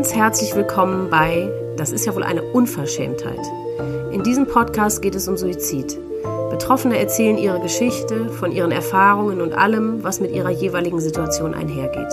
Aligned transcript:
ganz 0.00 0.14
herzlich 0.14 0.56
willkommen 0.56 1.10
bei 1.10 1.52
Das 1.76 1.92
ist 1.92 2.06
ja 2.06 2.14
wohl 2.14 2.22
eine 2.22 2.42
Unverschämtheit. 2.42 3.38
In 4.12 4.22
diesem 4.22 4.46
Podcast 4.46 5.02
geht 5.02 5.14
es 5.14 5.28
um 5.28 5.36
Suizid. 5.36 5.98
Betroffene 6.48 6.98
erzählen 6.98 7.36
ihre 7.36 7.60
Geschichte 7.60 8.30
von 8.30 8.50
ihren 8.50 8.72
Erfahrungen 8.72 9.42
und 9.42 9.52
allem, 9.52 10.02
was 10.02 10.18
mit 10.18 10.30
ihrer 10.30 10.48
jeweiligen 10.48 11.00
Situation 11.00 11.52
einhergeht. 11.52 12.10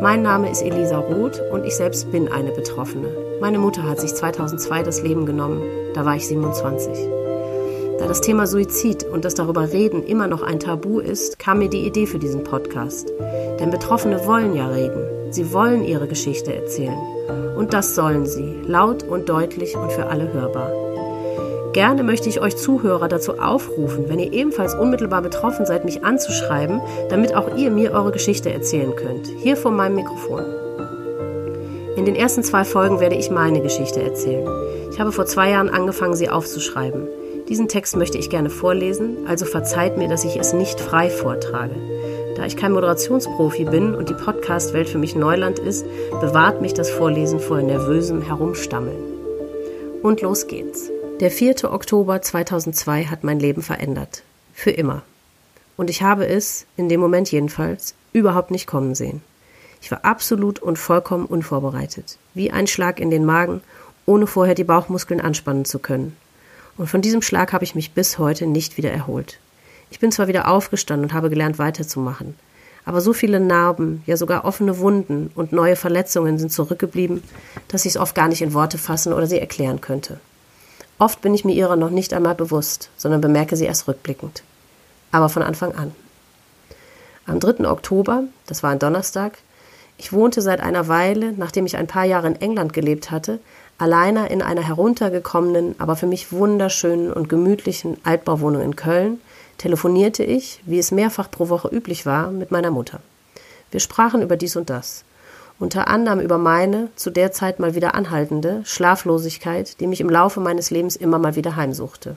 Mein 0.00 0.22
Name 0.22 0.52
ist 0.52 0.62
Elisa 0.62 0.98
Roth 0.98 1.42
und 1.50 1.64
ich 1.64 1.74
selbst 1.74 2.12
bin 2.12 2.30
eine 2.30 2.52
Betroffene. 2.52 3.08
Meine 3.40 3.58
Mutter 3.58 3.82
hat 3.82 3.98
sich 3.98 4.14
2002 4.14 4.84
das 4.84 5.02
Leben 5.02 5.26
genommen, 5.26 5.62
da 5.94 6.04
war 6.04 6.14
ich 6.14 6.28
27. 6.28 6.96
Da 7.98 8.06
das 8.06 8.20
Thema 8.20 8.46
Suizid 8.46 9.02
und 9.02 9.24
das 9.24 9.34
darüber 9.34 9.72
reden 9.72 10.04
immer 10.04 10.28
noch 10.28 10.44
ein 10.44 10.60
Tabu 10.60 11.00
ist, 11.00 11.40
kam 11.40 11.58
mir 11.58 11.70
die 11.70 11.88
Idee 11.88 12.06
für 12.06 12.20
diesen 12.20 12.44
Podcast. 12.44 13.12
Denn 13.58 13.72
Betroffene 13.72 14.24
wollen 14.26 14.54
ja 14.54 14.68
reden. 14.68 15.19
Sie 15.30 15.52
wollen 15.52 15.84
ihre 15.84 16.08
Geschichte 16.08 16.54
erzählen. 16.54 16.98
Und 17.56 17.72
das 17.72 17.94
sollen 17.94 18.26
sie, 18.26 18.54
laut 18.66 19.02
und 19.02 19.28
deutlich 19.28 19.76
und 19.76 19.92
für 19.92 20.06
alle 20.06 20.32
hörbar. 20.32 20.72
Gerne 21.72 22.02
möchte 22.02 22.28
ich 22.28 22.40
euch 22.40 22.56
Zuhörer 22.56 23.06
dazu 23.06 23.38
aufrufen, 23.38 24.08
wenn 24.08 24.18
ihr 24.18 24.32
ebenfalls 24.32 24.74
unmittelbar 24.74 25.22
betroffen 25.22 25.66
seid, 25.66 25.84
mich 25.84 26.02
anzuschreiben, 26.04 26.80
damit 27.08 27.34
auch 27.34 27.56
ihr 27.56 27.70
mir 27.70 27.92
eure 27.92 28.10
Geschichte 28.10 28.52
erzählen 28.52 28.94
könnt. 28.96 29.28
Hier 29.38 29.56
vor 29.56 29.70
meinem 29.70 29.94
Mikrofon. 29.94 30.44
In 31.96 32.06
den 32.06 32.16
ersten 32.16 32.42
zwei 32.42 32.64
Folgen 32.64 32.98
werde 32.98 33.14
ich 33.14 33.30
meine 33.30 33.60
Geschichte 33.60 34.02
erzählen. 34.02 34.48
Ich 34.90 34.98
habe 34.98 35.12
vor 35.12 35.26
zwei 35.26 35.50
Jahren 35.50 35.68
angefangen, 35.68 36.14
sie 36.14 36.28
aufzuschreiben. 36.28 37.06
Diesen 37.48 37.68
Text 37.68 37.96
möchte 37.96 38.18
ich 38.18 38.30
gerne 38.30 38.50
vorlesen, 38.50 39.26
also 39.28 39.44
verzeiht 39.44 39.96
mir, 39.96 40.08
dass 40.08 40.24
ich 40.24 40.36
es 40.36 40.52
nicht 40.52 40.80
frei 40.80 41.08
vortrage. 41.08 41.74
Da 42.40 42.46
ich 42.46 42.56
kein 42.56 42.72
Moderationsprofi 42.72 43.66
bin 43.66 43.94
und 43.94 44.08
die 44.08 44.14
Podcast-Welt 44.14 44.88
für 44.88 44.96
mich 44.96 45.14
Neuland 45.14 45.58
ist, 45.58 45.84
bewahrt 46.22 46.62
mich 46.62 46.72
das 46.72 46.88
Vorlesen 46.88 47.38
vor 47.38 47.60
nervösem 47.60 48.22
Herumstammeln. 48.22 48.96
Und 50.02 50.22
los 50.22 50.46
geht's. 50.46 50.90
Der 51.20 51.30
4. 51.30 51.70
Oktober 51.70 52.22
2002 52.22 53.04
hat 53.04 53.24
mein 53.24 53.38
Leben 53.38 53.60
verändert. 53.60 54.22
Für 54.54 54.70
immer. 54.70 55.02
Und 55.76 55.90
ich 55.90 56.00
habe 56.00 56.26
es, 56.26 56.64
in 56.78 56.88
dem 56.88 56.98
Moment 56.98 57.30
jedenfalls, 57.30 57.94
überhaupt 58.14 58.50
nicht 58.50 58.66
kommen 58.66 58.94
sehen. 58.94 59.20
Ich 59.82 59.90
war 59.90 60.06
absolut 60.06 60.60
und 60.60 60.78
vollkommen 60.78 61.26
unvorbereitet. 61.26 62.16
Wie 62.32 62.50
ein 62.50 62.66
Schlag 62.66 63.00
in 63.00 63.10
den 63.10 63.26
Magen, 63.26 63.60
ohne 64.06 64.26
vorher 64.26 64.54
die 64.54 64.64
Bauchmuskeln 64.64 65.20
anspannen 65.20 65.66
zu 65.66 65.78
können. 65.78 66.16
Und 66.78 66.86
von 66.86 67.02
diesem 67.02 67.20
Schlag 67.20 67.52
habe 67.52 67.64
ich 67.64 67.74
mich 67.74 67.92
bis 67.92 68.16
heute 68.16 68.46
nicht 68.46 68.78
wieder 68.78 68.90
erholt. 68.90 69.38
Ich 69.90 69.98
bin 69.98 70.12
zwar 70.12 70.28
wieder 70.28 70.48
aufgestanden 70.48 71.10
und 71.10 71.14
habe 71.14 71.30
gelernt 71.30 71.58
weiterzumachen, 71.58 72.34
aber 72.84 73.00
so 73.00 73.12
viele 73.12 73.40
Narben, 73.40 74.02
ja 74.06 74.16
sogar 74.16 74.44
offene 74.44 74.78
Wunden 74.78 75.30
und 75.34 75.52
neue 75.52 75.76
Verletzungen 75.76 76.38
sind 76.38 76.52
zurückgeblieben, 76.52 77.22
dass 77.68 77.84
ich 77.84 77.94
es 77.94 78.00
oft 78.00 78.14
gar 78.14 78.28
nicht 78.28 78.42
in 78.42 78.54
Worte 78.54 78.78
fassen 78.78 79.12
oder 79.12 79.26
sie 79.26 79.38
erklären 79.38 79.80
könnte. 79.80 80.20
Oft 80.98 81.20
bin 81.22 81.34
ich 81.34 81.44
mir 81.44 81.54
ihrer 81.54 81.76
noch 81.76 81.90
nicht 81.90 82.12
einmal 82.12 82.34
bewusst, 82.34 82.90
sondern 82.96 83.20
bemerke 83.20 83.56
sie 83.56 83.64
erst 83.64 83.88
rückblickend. 83.88 84.42
Aber 85.12 85.28
von 85.28 85.42
Anfang 85.42 85.74
an. 85.74 85.92
Am 87.26 87.40
3. 87.40 87.68
Oktober, 87.68 88.24
das 88.46 88.62
war 88.62 88.70
ein 88.70 88.78
Donnerstag, 88.78 89.38
ich 89.98 90.12
wohnte 90.12 90.40
seit 90.40 90.60
einer 90.60 90.88
Weile, 90.88 91.32
nachdem 91.32 91.66
ich 91.66 91.76
ein 91.76 91.86
paar 91.86 92.04
Jahre 92.04 92.26
in 92.26 92.40
England 92.40 92.72
gelebt 92.72 93.10
hatte, 93.10 93.38
alleine 93.76 94.28
in 94.28 94.40
einer 94.40 94.62
heruntergekommenen, 94.62 95.74
aber 95.78 95.94
für 95.94 96.06
mich 96.06 96.32
wunderschönen 96.32 97.12
und 97.12 97.28
gemütlichen 97.28 97.98
Altbauwohnung 98.04 98.62
in 98.62 98.76
Köln, 98.76 99.20
telefonierte 99.60 100.24
ich, 100.24 100.62
wie 100.64 100.78
es 100.78 100.90
mehrfach 100.90 101.30
pro 101.30 101.50
Woche 101.50 101.68
üblich 101.68 102.06
war, 102.06 102.30
mit 102.30 102.50
meiner 102.50 102.70
Mutter. 102.70 103.00
Wir 103.70 103.80
sprachen 103.80 104.22
über 104.22 104.38
dies 104.38 104.56
und 104.56 104.70
das. 104.70 105.04
Unter 105.58 105.88
anderem 105.88 106.18
über 106.18 106.38
meine, 106.38 106.88
zu 106.96 107.10
der 107.10 107.30
Zeit 107.30 107.60
mal 107.60 107.74
wieder 107.74 107.94
anhaltende, 107.94 108.62
Schlaflosigkeit, 108.64 109.78
die 109.78 109.86
mich 109.86 110.00
im 110.00 110.08
Laufe 110.08 110.40
meines 110.40 110.70
Lebens 110.70 110.96
immer 110.96 111.18
mal 111.18 111.36
wieder 111.36 111.56
heimsuchte. 111.56 112.16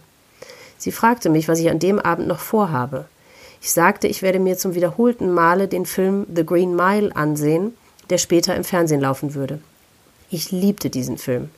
Sie 0.77 0.93
fragte 0.93 1.29
mich, 1.29 1.49
was 1.49 1.59
ich 1.59 1.69
an 1.69 1.79
dem 1.79 1.99
Abend 1.99 2.29
noch 2.29 2.39
vorhabe. 2.39 3.07
Ich 3.61 3.73
sagte, 3.73 4.07
ich 4.07 4.21
werde 4.21 4.39
mir 4.39 4.57
zum 4.57 4.73
wiederholten 4.73 5.29
Male 5.29 5.67
den 5.67 5.85
Film 5.85 6.25
The 6.33 6.45
Green 6.45 6.77
Mile 6.77 7.13
ansehen, 7.13 7.73
der 8.09 8.19
später 8.19 8.55
im 8.55 8.63
Fernsehen 8.63 9.01
laufen 9.01 9.33
würde. 9.33 9.59
Ich 10.29 10.51
liebte 10.51 10.89
diesen 10.89 11.17
Film. 11.17 11.49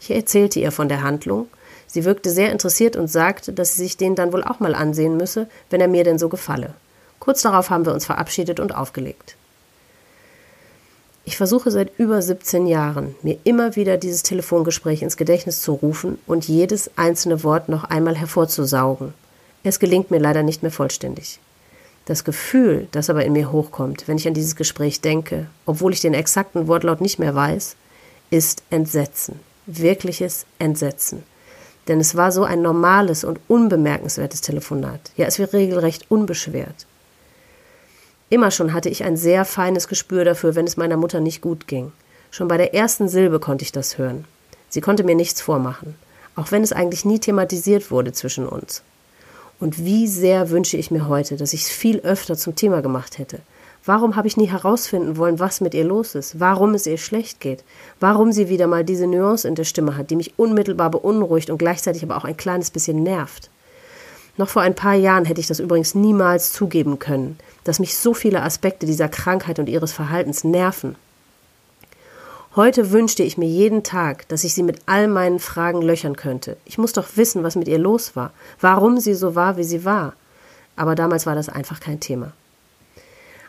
Ich 0.00 0.10
erzählte 0.10 0.60
ihr 0.60 0.72
von 0.72 0.88
der 0.88 1.02
Handlung. 1.02 1.48
Sie 1.86 2.04
wirkte 2.04 2.30
sehr 2.30 2.52
interessiert 2.52 2.96
und 2.96 3.08
sagte, 3.08 3.52
dass 3.52 3.74
sie 3.74 3.82
sich 3.82 3.96
den 3.96 4.14
dann 4.14 4.32
wohl 4.32 4.44
auch 4.44 4.60
mal 4.60 4.74
ansehen 4.74 5.16
müsse, 5.16 5.48
wenn 5.70 5.80
er 5.80 5.88
mir 5.88 6.04
denn 6.04 6.18
so 6.18 6.28
gefalle. 6.28 6.74
Kurz 7.20 7.42
darauf 7.42 7.70
haben 7.70 7.86
wir 7.86 7.94
uns 7.94 8.06
verabschiedet 8.06 8.60
und 8.60 8.74
aufgelegt. 8.74 9.36
Ich 11.24 11.36
versuche 11.36 11.72
seit 11.72 11.98
über 11.98 12.22
17 12.22 12.68
Jahren, 12.68 13.16
mir 13.22 13.36
immer 13.42 13.74
wieder 13.74 13.96
dieses 13.96 14.22
Telefongespräch 14.22 15.02
ins 15.02 15.16
Gedächtnis 15.16 15.60
zu 15.60 15.72
rufen 15.72 16.18
und 16.26 16.46
jedes 16.46 16.90
einzelne 16.96 17.42
Wort 17.42 17.68
noch 17.68 17.82
einmal 17.82 18.14
hervorzusaugen. 18.14 19.12
Es 19.64 19.80
gelingt 19.80 20.12
mir 20.12 20.20
leider 20.20 20.44
nicht 20.44 20.62
mehr 20.62 20.70
vollständig. 20.70 21.40
Das 22.04 22.22
Gefühl, 22.22 22.86
das 22.92 23.10
aber 23.10 23.24
in 23.24 23.32
mir 23.32 23.50
hochkommt, 23.50 24.06
wenn 24.06 24.16
ich 24.16 24.28
an 24.28 24.34
dieses 24.34 24.54
Gespräch 24.54 25.00
denke, 25.00 25.48
obwohl 25.66 25.92
ich 25.92 26.00
den 26.00 26.14
exakten 26.14 26.68
Wortlaut 26.68 27.00
nicht 27.00 27.18
mehr 27.18 27.34
weiß, 27.34 27.74
ist 28.30 28.62
Entsetzen, 28.70 29.40
wirkliches 29.66 30.46
Entsetzen. 30.60 31.24
Denn 31.88 32.00
es 32.00 32.16
war 32.16 32.32
so 32.32 32.44
ein 32.44 32.62
normales 32.62 33.24
und 33.24 33.38
unbemerkenswertes 33.48 34.40
Telefonat. 34.40 35.00
Ja, 35.16 35.26
es 35.26 35.38
war 35.38 35.52
regelrecht 35.52 36.10
unbeschwert. 36.10 36.86
Immer 38.28 38.50
schon 38.50 38.72
hatte 38.72 38.88
ich 38.88 39.04
ein 39.04 39.16
sehr 39.16 39.44
feines 39.44 39.86
Gespür 39.86 40.24
dafür, 40.24 40.56
wenn 40.56 40.66
es 40.66 40.76
meiner 40.76 40.96
Mutter 40.96 41.20
nicht 41.20 41.40
gut 41.40 41.68
ging. 41.68 41.92
Schon 42.30 42.48
bei 42.48 42.56
der 42.56 42.74
ersten 42.74 43.08
Silbe 43.08 43.38
konnte 43.38 43.64
ich 43.64 43.70
das 43.70 43.98
hören. 43.98 44.24
Sie 44.68 44.80
konnte 44.80 45.04
mir 45.04 45.14
nichts 45.14 45.40
vormachen, 45.40 45.94
auch 46.34 46.50
wenn 46.50 46.64
es 46.64 46.72
eigentlich 46.72 47.04
nie 47.04 47.20
thematisiert 47.20 47.90
wurde 47.90 48.12
zwischen 48.12 48.46
uns. 48.46 48.82
Und 49.60 49.84
wie 49.84 50.06
sehr 50.08 50.50
wünsche 50.50 50.76
ich 50.76 50.90
mir 50.90 51.08
heute, 51.08 51.36
dass 51.36 51.52
ich 51.52 51.62
es 51.62 51.70
viel 51.70 52.00
öfter 52.00 52.36
zum 52.36 52.56
Thema 52.56 52.82
gemacht 52.82 53.18
hätte, 53.18 53.38
Warum 53.86 54.16
habe 54.16 54.26
ich 54.26 54.36
nie 54.36 54.48
herausfinden 54.48 55.16
wollen, 55.16 55.38
was 55.38 55.60
mit 55.60 55.72
ihr 55.72 55.84
los 55.84 56.16
ist? 56.16 56.40
Warum 56.40 56.74
es 56.74 56.86
ihr 56.86 56.98
schlecht 56.98 57.38
geht? 57.38 57.62
Warum 58.00 58.32
sie 58.32 58.48
wieder 58.48 58.66
mal 58.66 58.84
diese 58.84 59.06
Nuance 59.06 59.46
in 59.46 59.54
der 59.54 59.62
Stimme 59.62 59.96
hat, 59.96 60.10
die 60.10 60.16
mich 60.16 60.36
unmittelbar 60.36 60.90
beunruhigt 60.90 61.50
und 61.50 61.58
gleichzeitig 61.58 62.02
aber 62.02 62.16
auch 62.16 62.24
ein 62.24 62.36
kleines 62.36 62.72
bisschen 62.72 63.04
nervt? 63.04 63.48
Noch 64.36 64.48
vor 64.48 64.62
ein 64.62 64.74
paar 64.74 64.94
Jahren 64.94 65.24
hätte 65.24 65.40
ich 65.40 65.46
das 65.46 65.60
übrigens 65.60 65.94
niemals 65.94 66.52
zugeben 66.52 66.98
können, 66.98 67.38
dass 67.62 67.78
mich 67.78 67.96
so 67.96 68.12
viele 68.12 68.42
Aspekte 68.42 68.86
dieser 68.86 69.08
Krankheit 69.08 69.60
und 69.60 69.68
ihres 69.68 69.92
Verhaltens 69.92 70.42
nerven. 70.42 70.96
Heute 72.56 72.90
wünschte 72.90 73.22
ich 73.22 73.38
mir 73.38 73.48
jeden 73.48 73.84
Tag, 73.84 74.26
dass 74.28 74.42
ich 74.42 74.52
sie 74.52 74.64
mit 74.64 74.80
all 74.86 75.06
meinen 75.06 75.38
Fragen 75.38 75.80
löchern 75.80 76.16
könnte. 76.16 76.56
Ich 76.64 76.76
muss 76.76 76.92
doch 76.92 77.06
wissen, 77.14 77.44
was 77.44 77.54
mit 77.54 77.68
ihr 77.68 77.78
los 77.78 78.16
war, 78.16 78.32
warum 78.60 78.98
sie 78.98 79.14
so 79.14 79.36
war, 79.36 79.56
wie 79.56 79.64
sie 79.64 79.84
war. 79.84 80.14
Aber 80.74 80.96
damals 80.96 81.24
war 81.24 81.36
das 81.36 81.48
einfach 81.48 81.78
kein 81.78 82.00
Thema. 82.00 82.32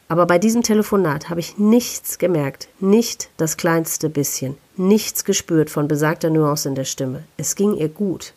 Aber 0.09 0.25
bei 0.25 0.39
diesem 0.39 0.63
Telefonat 0.63 1.29
habe 1.29 1.41
ich 1.41 1.57
nichts 1.57 2.17
gemerkt, 2.17 2.69
nicht 2.79 3.29
das 3.37 3.57
kleinste 3.57 4.09
bisschen, 4.09 4.57
nichts 4.77 5.25
gespürt 5.25 5.69
von 5.69 5.87
besagter 5.87 6.29
Nuance 6.29 6.69
in 6.69 6.75
der 6.75 6.85
Stimme. 6.85 7.23
Es 7.35 7.55
ging 7.55 7.73
ihr 7.73 7.89
gut. 7.89 8.33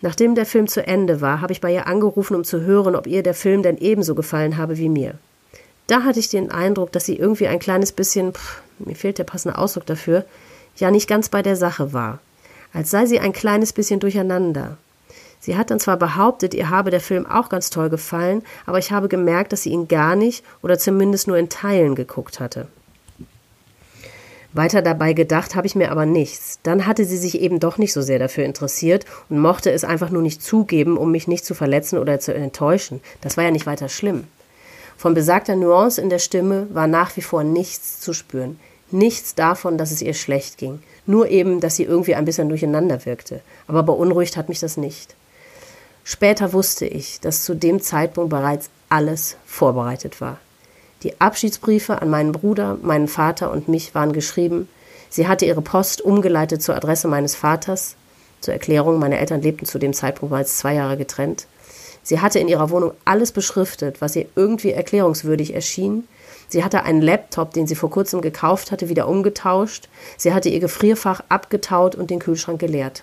Nachdem 0.00 0.34
der 0.34 0.46
Film 0.46 0.68
zu 0.68 0.86
Ende 0.86 1.20
war, 1.20 1.40
habe 1.40 1.52
ich 1.52 1.60
bei 1.60 1.72
ihr 1.72 1.86
angerufen, 1.86 2.36
um 2.36 2.44
zu 2.44 2.62
hören, 2.62 2.94
ob 2.94 3.06
ihr 3.06 3.22
der 3.22 3.34
Film 3.34 3.62
denn 3.62 3.76
ebenso 3.78 4.14
gefallen 4.14 4.56
habe 4.56 4.78
wie 4.78 4.88
mir. 4.88 5.14
Da 5.86 6.04
hatte 6.04 6.20
ich 6.20 6.28
den 6.28 6.50
Eindruck, 6.50 6.92
dass 6.92 7.06
sie 7.06 7.16
irgendwie 7.16 7.48
ein 7.48 7.58
kleines 7.58 7.92
bisschen, 7.92 8.32
pff, 8.32 8.62
mir 8.78 8.94
fehlt 8.94 9.18
der 9.18 9.24
passende 9.24 9.58
Ausdruck 9.58 9.86
dafür, 9.86 10.24
ja 10.76 10.90
nicht 10.90 11.08
ganz 11.08 11.28
bei 11.28 11.42
der 11.42 11.56
Sache 11.56 11.92
war. 11.92 12.20
Als 12.72 12.90
sei 12.90 13.06
sie 13.06 13.18
ein 13.18 13.32
kleines 13.32 13.72
bisschen 13.72 13.98
durcheinander. 13.98 14.76
Sie 15.40 15.56
hat 15.56 15.70
dann 15.70 15.80
zwar 15.80 15.96
behauptet, 15.96 16.54
ihr 16.54 16.70
habe 16.70 16.90
der 16.90 17.00
Film 17.00 17.26
auch 17.26 17.48
ganz 17.48 17.70
toll 17.70 17.90
gefallen, 17.90 18.42
aber 18.66 18.78
ich 18.78 18.90
habe 18.90 19.08
gemerkt, 19.08 19.52
dass 19.52 19.62
sie 19.62 19.70
ihn 19.70 19.88
gar 19.88 20.16
nicht 20.16 20.44
oder 20.62 20.78
zumindest 20.78 21.28
nur 21.28 21.38
in 21.38 21.48
Teilen 21.48 21.94
geguckt 21.94 22.40
hatte. 22.40 22.68
Weiter 24.52 24.80
dabei 24.80 25.12
gedacht 25.12 25.54
habe 25.54 25.66
ich 25.66 25.74
mir 25.74 25.90
aber 25.90 26.06
nichts. 26.06 26.58
Dann 26.62 26.86
hatte 26.86 27.04
sie 27.04 27.18
sich 27.18 27.40
eben 27.40 27.60
doch 27.60 27.76
nicht 27.76 27.92
so 27.92 28.00
sehr 28.00 28.18
dafür 28.18 28.44
interessiert 28.44 29.04
und 29.28 29.38
mochte 29.38 29.70
es 29.70 29.84
einfach 29.84 30.10
nur 30.10 30.22
nicht 30.22 30.42
zugeben, 30.42 30.96
um 30.96 31.12
mich 31.12 31.28
nicht 31.28 31.44
zu 31.44 31.54
verletzen 31.54 31.98
oder 31.98 32.18
zu 32.18 32.34
enttäuschen. 32.34 33.00
Das 33.20 33.36
war 33.36 33.44
ja 33.44 33.50
nicht 33.50 33.66
weiter 33.66 33.88
schlimm. 33.88 34.24
Von 34.96 35.14
besagter 35.14 35.54
Nuance 35.54 36.00
in 36.00 36.10
der 36.10 36.18
Stimme 36.18 36.66
war 36.70 36.86
nach 36.86 37.16
wie 37.16 37.22
vor 37.22 37.44
nichts 37.44 38.00
zu 38.00 38.12
spüren. 38.12 38.58
Nichts 38.90 39.34
davon, 39.34 39.76
dass 39.76 39.90
es 39.90 40.02
ihr 40.02 40.14
schlecht 40.14 40.56
ging. 40.56 40.80
Nur 41.06 41.28
eben, 41.28 41.60
dass 41.60 41.76
sie 41.76 41.84
irgendwie 41.84 42.14
ein 42.14 42.24
bisschen 42.24 42.48
durcheinander 42.48 43.04
wirkte. 43.04 43.42
Aber 43.66 43.82
beunruhigt 43.82 44.36
hat 44.36 44.48
mich 44.48 44.60
das 44.60 44.76
nicht. 44.76 45.14
Später 46.10 46.54
wusste 46.54 46.86
ich, 46.86 47.20
dass 47.20 47.44
zu 47.44 47.52
dem 47.54 47.82
Zeitpunkt 47.82 48.30
bereits 48.30 48.70
alles 48.88 49.36
vorbereitet 49.44 50.22
war. 50.22 50.38
Die 51.02 51.20
Abschiedsbriefe 51.20 52.00
an 52.00 52.08
meinen 52.08 52.32
Bruder, 52.32 52.78
meinen 52.80 53.08
Vater 53.08 53.50
und 53.50 53.68
mich 53.68 53.94
waren 53.94 54.14
geschrieben. 54.14 54.70
Sie 55.10 55.28
hatte 55.28 55.44
ihre 55.44 55.60
Post 55.60 56.00
umgeleitet 56.00 56.62
zur 56.62 56.76
Adresse 56.76 57.08
meines 57.08 57.34
Vaters. 57.34 57.94
Zur 58.40 58.54
Erklärung, 58.54 58.98
meine 58.98 59.18
Eltern 59.18 59.42
lebten 59.42 59.66
zu 59.66 59.78
dem 59.78 59.92
Zeitpunkt 59.92 60.30
bereits 60.30 60.56
zwei 60.56 60.72
Jahre 60.72 60.96
getrennt. 60.96 61.46
Sie 62.02 62.22
hatte 62.22 62.38
in 62.38 62.48
ihrer 62.48 62.70
Wohnung 62.70 62.92
alles 63.04 63.30
beschriftet, 63.30 64.00
was 64.00 64.16
ihr 64.16 64.24
irgendwie 64.34 64.70
erklärungswürdig 64.70 65.52
erschien. 65.52 66.08
Sie 66.48 66.64
hatte 66.64 66.84
einen 66.84 67.02
Laptop, 67.02 67.52
den 67.52 67.66
sie 67.66 67.74
vor 67.74 67.90
kurzem 67.90 68.22
gekauft 68.22 68.72
hatte, 68.72 68.88
wieder 68.88 69.08
umgetauscht. 69.08 69.90
Sie 70.16 70.32
hatte 70.32 70.48
ihr 70.48 70.60
Gefrierfach 70.60 71.22
abgetaut 71.28 71.96
und 71.96 72.08
den 72.08 72.18
Kühlschrank 72.18 72.58
geleert. 72.58 73.02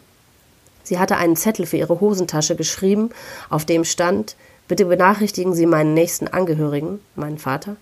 Sie 0.86 0.98
hatte 0.98 1.18
einen 1.18 1.36
Zettel 1.36 1.66
für 1.66 1.78
ihre 1.78 2.00
Hosentasche 2.00 2.56
geschrieben, 2.56 3.10
auf 3.50 3.66
dem 3.66 3.84
stand, 3.84 4.38
bitte 4.70 4.86
benachrichtigen 4.86 5.54
Sie 5.54 5.66
meinen 5.66 5.94
nächsten 5.94 6.30
Angehörigen, 6.30 7.02
meinen 7.16 7.40
Vater, 7.40 7.76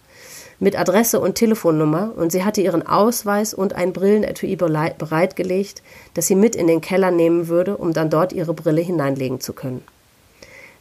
mit 0.59 0.79
Adresse 0.79 1.19
und 1.19 1.35
Telefonnummer 1.35 2.13
und 2.15 2.31
sie 2.31 2.43
hatte 2.43 2.61
ihren 2.61 2.87
Ausweis 2.87 3.53
und 3.53 3.73
ein 3.73 3.91
Brillenetui 3.93 4.55
bereitgelegt, 4.55 5.83
das 6.13 6.27
sie 6.27 6.35
mit 6.35 6.55
in 6.55 6.67
den 6.67 6.81
Keller 6.81 7.11
nehmen 7.11 7.49
würde, 7.49 7.77
um 7.77 7.93
dann 7.93 8.09
dort 8.09 8.33
ihre 8.33 8.53
Brille 8.53 8.81
hineinlegen 8.81 9.41
zu 9.41 9.53
können. 9.53 9.83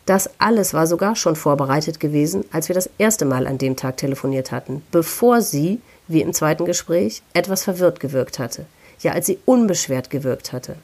Das 0.06 0.30
alles 0.38 0.74
war 0.74 0.86
sogar 0.86 1.14
schon 1.14 1.36
vorbereitet 1.36 2.00
gewesen, 2.00 2.44
als 2.52 2.68
wir 2.68 2.74
das 2.74 2.90
erste 2.98 3.24
Mal 3.24 3.46
an 3.46 3.58
dem 3.58 3.76
Tag 3.76 3.96
telefoniert 3.96 4.50
hatten, 4.50 4.82
bevor 4.90 5.42
sie, 5.42 5.80
wie 6.08 6.22
im 6.22 6.32
zweiten 6.32 6.64
Gespräch, 6.64 7.22
etwas 7.34 7.64
verwirrt 7.64 8.00
gewirkt 8.00 8.38
hatte, 8.38 8.66
ja 9.00 9.12
als 9.12 9.26
sie 9.26 9.38
unbeschwert 9.44 10.10
gewirkt 10.10 10.52
hatte. 10.52 10.76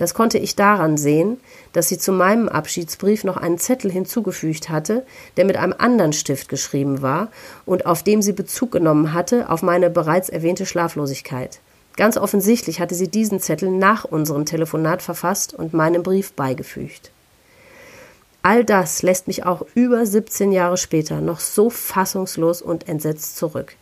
Das 0.00 0.14
konnte 0.14 0.38
ich 0.38 0.56
daran 0.56 0.96
sehen, 0.96 1.36
dass 1.74 1.90
sie 1.90 1.98
zu 1.98 2.10
meinem 2.10 2.48
Abschiedsbrief 2.48 3.22
noch 3.22 3.36
einen 3.36 3.58
Zettel 3.58 3.92
hinzugefügt 3.92 4.70
hatte, 4.70 5.04
der 5.36 5.44
mit 5.44 5.58
einem 5.58 5.74
anderen 5.76 6.14
Stift 6.14 6.48
geschrieben 6.48 7.02
war 7.02 7.28
und 7.66 7.84
auf 7.84 8.02
dem 8.02 8.22
sie 8.22 8.32
Bezug 8.32 8.72
genommen 8.72 9.12
hatte 9.12 9.50
auf 9.50 9.60
meine 9.60 9.90
bereits 9.90 10.30
erwähnte 10.30 10.64
Schlaflosigkeit. 10.64 11.60
Ganz 11.98 12.16
offensichtlich 12.16 12.80
hatte 12.80 12.94
sie 12.94 13.08
diesen 13.08 13.40
Zettel 13.40 13.70
nach 13.70 14.06
unserem 14.06 14.46
Telefonat 14.46 15.02
verfasst 15.02 15.52
und 15.52 15.74
meinem 15.74 16.02
Brief 16.02 16.32
beigefügt. 16.32 17.10
All 18.40 18.64
das 18.64 19.02
lässt 19.02 19.26
mich 19.26 19.44
auch 19.44 19.66
über 19.74 20.06
17 20.06 20.50
Jahre 20.50 20.78
später 20.78 21.20
noch 21.20 21.40
so 21.40 21.68
fassungslos 21.68 22.62
und 22.62 22.88
entsetzt 22.88 23.36
zurück. 23.36 23.74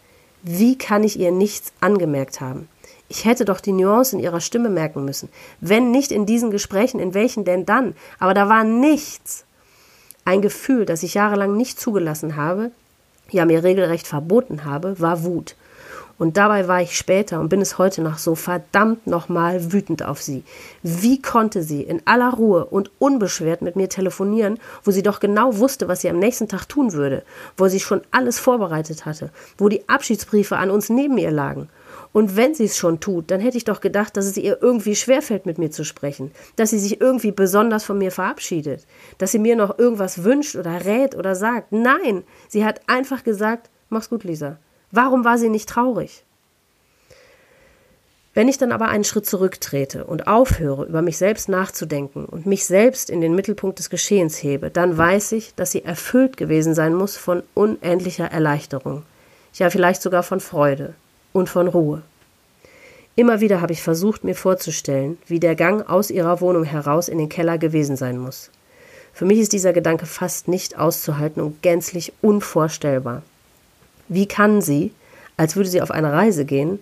Wie 0.43 0.77
kann 0.77 1.05
ich 1.05 1.17
ihr 1.17 1.31
nichts 1.31 1.73
angemerkt 1.79 2.41
haben? 2.41 2.69
Ich 3.09 3.25
hätte 3.25 3.45
doch 3.45 3.61
die 3.61 3.73
Nuance 3.73 4.15
in 4.15 4.23
ihrer 4.23 4.41
Stimme 4.41 4.69
merken 4.69 5.05
müssen. 5.05 5.31
Wenn 5.61 5.91
nicht 5.91 6.13
in 6.13 6.27
diesen 6.27 6.51
Gesprächen, 6.51 7.01
in 7.01 7.15
welchen 7.15 7.45
denn 7.45 7.65
dann? 7.65 7.95
Aber 8.19 8.35
da 8.35 8.49
war 8.49 8.65
nichts. 8.65 9.45
Ein 10.25 10.43
Gefühl, 10.43 10.85
das 10.85 11.03
ich 11.03 11.15
jahrelang 11.15 11.57
nicht 11.57 11.81
zugelassen 11.81 12.37
habe, 12.37 12.71
ja 13.31 13.47
mir 13.47 13.65
regelrecht 13.65 14.07
verboten 14.07 14.67
habe, 14.67 15.01
war 15.01 15.25
Wut. 15.25 15.57
Und 16.19 16.37
dabei 16.37 16.67
war 16.67 16.83
ich 16.83 16.99
später 16.99 17.39
und 17.39 17.49
bin 17.49 17.61
es 17.61 17.79
heute 17.79 18.03
noch 18.03 18.19
so 18.19 18.35
verdammt 18.35 19.07
nochmal 19.07 19.73
wütend 19.73 20.05
auf 20.05 20.21
sie. 20.21 20.43
Wie 20.83 21.23
konnte 21.23 21.63
sie 21.63 21.83
in 21.83 22.03
aller 22.07 22.31
Ruhe 22.35 22.65
und 22.65 22.91
unbeschwert 22.99 23.63
mit 23.63 23.77
mir 23.77 23.89
telefonieren, 23.89 24.59
wo 24.83 24.91
sie 24.91 25.05
doch 25.05 25.21
genau 25.21 25.59
wusste, 25.59 25.87
was 25.87 26.01
sie 26.01 26.11
am 26.11 26.19
nächsten 26.19 26.49
Tag 26.49 26.67
tun 26.69 26.93
würde, 26.93 27.23
wo 27.57 27.69
sie 27.69 27.79
schon 27.79 28.01
alles 28.11 28.39
vorbereitet 28.39 29.07
hatte, 29.07 29.31
wo 29.57 29.69
die 29.69 29.89
Abschiedsbriefe 29.89 30.57
an 30.57 30.71
uns 30.71 30.91
neben 30.91 31.17
ihr 31.19 31.31
lagen. 31.31 31.69
Und 32.13 32.37
wenn 32.37 32.55
sie 32.55 32.65
es 32.65 32.77
schon 32.77 33.01
tut, 33.01 33.31
dann 33.31 33.41
hätte 33.41 33.57
ich 33.57 33.65
doch 33.65 33.81
gedacht, 33.81 34.17
dass 34.17 34.27
es 34.27 34.37
ihr 34.37 34.63
irgendwie 34.63 34.97
schwerfällt, 34.97 35.47
mit 35.47 35.59
mir 35.59 35.71
zu 35.71 35.85
sprechen, 35.85 36.33
dass 36.57 36.71
sie 36.71 36.79
sich 36.79 37.01
irgendwie 37.01 37.33
besonders 37.33 37.85
von 37.85 37.99
mir 37.99 38.11
verabschiedet, 38.11 38.87
dass 39.19 39.33
sie 39.33 39.39
mir 39.39 39.57
noch 39.57 39.79
irgendwas 39.79 40.25
wünscht 40.25 40.57
oder 40.57 40.85
rät 40.85 41.15
oder 41.15 41.35
sagt. 41.35 41.73
Nein, 41.73 42.25
sie 42.49 42.65
hat 42.65 42.81
einfach 42.87 43.25
gesagt, 43.25 43.71
mach's 43.89 44.11
gut, 44.11 44.25
Lisa. 44.25 44.59
Warum 44.91 45.25
war 45.25 45.39
sie 45.39 45.51
nicht 45.51 45.69
traurig? 45.69 46.25
Wenn 48.33 48.49
ich 48.49 48.57
dann 48.57 48.73
aber 48.73 48.89
einen 48.89 49.05
Schritt 49.05 49.27
zurücktrete 49.27 50.05
und 50.05 50.29
aufhöre, 50.29 50.87
über 50.87 51.03
mich 51.03 51.19
selbst 51.19 51.49
nachzudenken 51.49 52.25
und 52.25 52.47
mich 52.47 52.67
selbst 52.67 53.11
in 53.11 53.21
den 53.21 53.35
Mittelpunkt 53.35 53.81
des 53.81 53.91
Geschehens 53.91 54.43
hebe, 54.43 54.71
dann 54.71 54.97
weiß 54.97 55.33
ich, 55.33 55.55
dass 55.57 55.73
sie 55.73 55.85
erfüllt 55.85 56.37
gewesen 56.37 56.73
sein 56.73 56.95
muss 56.95 57.17
von 57.17 57.43
unendlicher 57.55 58.27
Erleichterung, 58.27 59.03
ja 59.55 59.71
vielleicht 59.71 60.03
sogar 60.03 60.23
von 60.23 60.39
Freude 60.41 60.95
und 61.33 61.49
von 61.49 61.69
Ruhe. 61.69 62.03
Immer 63.17 63.41
wieder 63.41 63.61
habe 63.61 63.73
ich 63.73 63.83
versucht, 63.83 64.23
mir 64.23 64.37
vorzustellen, 64.37 65.19
wie 65.27 65.41
der 65.41 65.57
Gang 65.57 65.89
aus 65.89 66.11
ihrer 66.11 66.41
Wohnung 66.41 66.65
heraus 66.65 67.09
in 67.09 67.19
den 67.19 67.29
Keller 67.29 67.59
gewesen 67.59 67.97
sein 67.97 68.17
muss. 68.19 68.51
Für 69.13 69.25
mich 69.25 69.41
ist 69.41 69.53
dieser 69.53 69.73
Gedanke 69.73 70.07
fast 70.07 70.47
nicht 70.47 70.79
auszuhalten 70.79 71.43
und 71.43 71.61
gänzlich 71.61 72.13
unvorstellbar. 72.23 73.23
Wie 74.07 74.27
kann 74.27 74.63
sie, 74.63 74.93
als 75.37 75.57
würde 75.57 75.69
sie 75.69 75.83
auf 75.83 75.91
eine 75.91 76.13
Reise 76.13 76.45
gehen, 76.45 76.79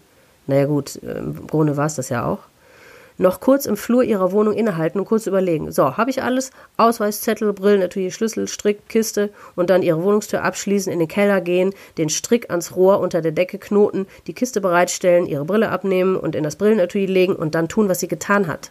naja 0.47 0.67
gut, 0.67 0.97
im 0.97 1.47
Grunde 1.47 1.79
war 1.79 1.87
es 1.87 1.95
das 1.95 2.11
ja 2.11 2.27
auch, 2.27 2.41
noch 3.19 3.41
kurz 3.41 3.67
im 3.67 3.77
Flur 3.77 4.03
ihrer 4.03 4.33
Wohnung 4.33 4.55
innehalten 4.55 5.01
und 5.01 5.07
kurz 5.07 5.27
überlegen. 5.27 5.73
So, 5.73 5.97
habe 5.97 6.11
ich 6.11 6.23
alles? 6.23 6.51
Ausweiszettel, 6.77 7.53
Brillen, 7.53 7.81
natürlich 7.81 8.15
Schlüssel, 8.15 8.49
Strick, 8.49 8.89
Kiste 8.89 9.31
und 9.55 9.71
dann 9.71 9.83
ihre 9.83 10.03
Wohnungstür 10.03 10.43
abschließen, 10.43 10.93
in 10.93 10.99
den 10.99 11.09
Keller 11.09 11.41
gehen, 11.41 11.73
den 11.99 12.09
Strick 12.09 12.51
ans 12.51 12.77
Rohr 12.77 13.01
unter 13.01 13.23
der 13.23 13.33
Decke 13.33 13.59
knoten, 13.59 14.07
die 14.27 14.35
Kiste 14.35 14.61
bereitstellen, 14.61 15.27
ihre 15.27 15.45
Brille 15.45 15.71
abnehmen 15.71 16.17
und 16.17 16.35
in 16.35 16.45
das 16.45 16.57
Brillenetui 16.57 17.07
legen 17.07 17.35
und 17.35 17.55
dann 17.55 17.69
tun, 17.69 17.89
was 17.89 18.01
sie 18.01 18.09
getan 18.09 18.47
hat. 18.47 18.71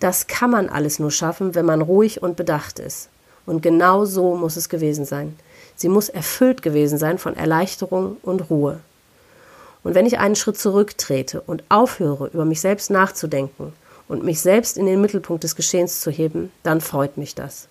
Das 0.00 0.26
kann 0.26 0.50
man 0.50 0.68
alles 0.68 0.98
nur 0.98 1.10
schaffen, 1.10 1.54
wenn 1.54 1.66
man 1.66 1.80
ruhig 1.80 2.22
und 2.22 2.36
bedacht 2.36 2.78
ist. 2.78 3.08
Und 3.46 3.62
genau 3.62 4.04
so 4.04 4.36
muss 4.36 4.56
es 4.56 4.68
gewesen 4.68 5.04
sein. 5.04 5.36
Sie 5.76 5.88
muss 5.88 6.08
erfüllt 6.08 6.62
gewesen 6.62 6.98
sein 6.98 7.18
von 7.18 7.36
Erleichterung 7.36 8.16
und 8.22 8.50
Ruhe. 8.50 8.80
Und 9.84 9.94
wenn 9.94 10.06
ich 10.06 10.18
einen 10.18 10.34
Schritt 10.34 10.58
zurücktrete 10.58 11.40
und 11.40 11.62
aufhöre, 11.68 12.28
über 12.28 12.44
mich 12.44 12.60
selbst 12.60 12.90
nachzudenken 12.90 13.72
und 14.08 14.24
mich 14.24 14.40
selbst 14.40 14.76
in 14.76 14.86
den 14.86 15.00
Mittelpunkt 15.00 15.44
des 15.44 15.54
Geschehens 15.54 16.00
zu 16.00 16.10
heben, 16.10 16.50
dann 16.64 16.80
freut 16.80 17.16
mich 17.16 17.36
das. 17.36 17.68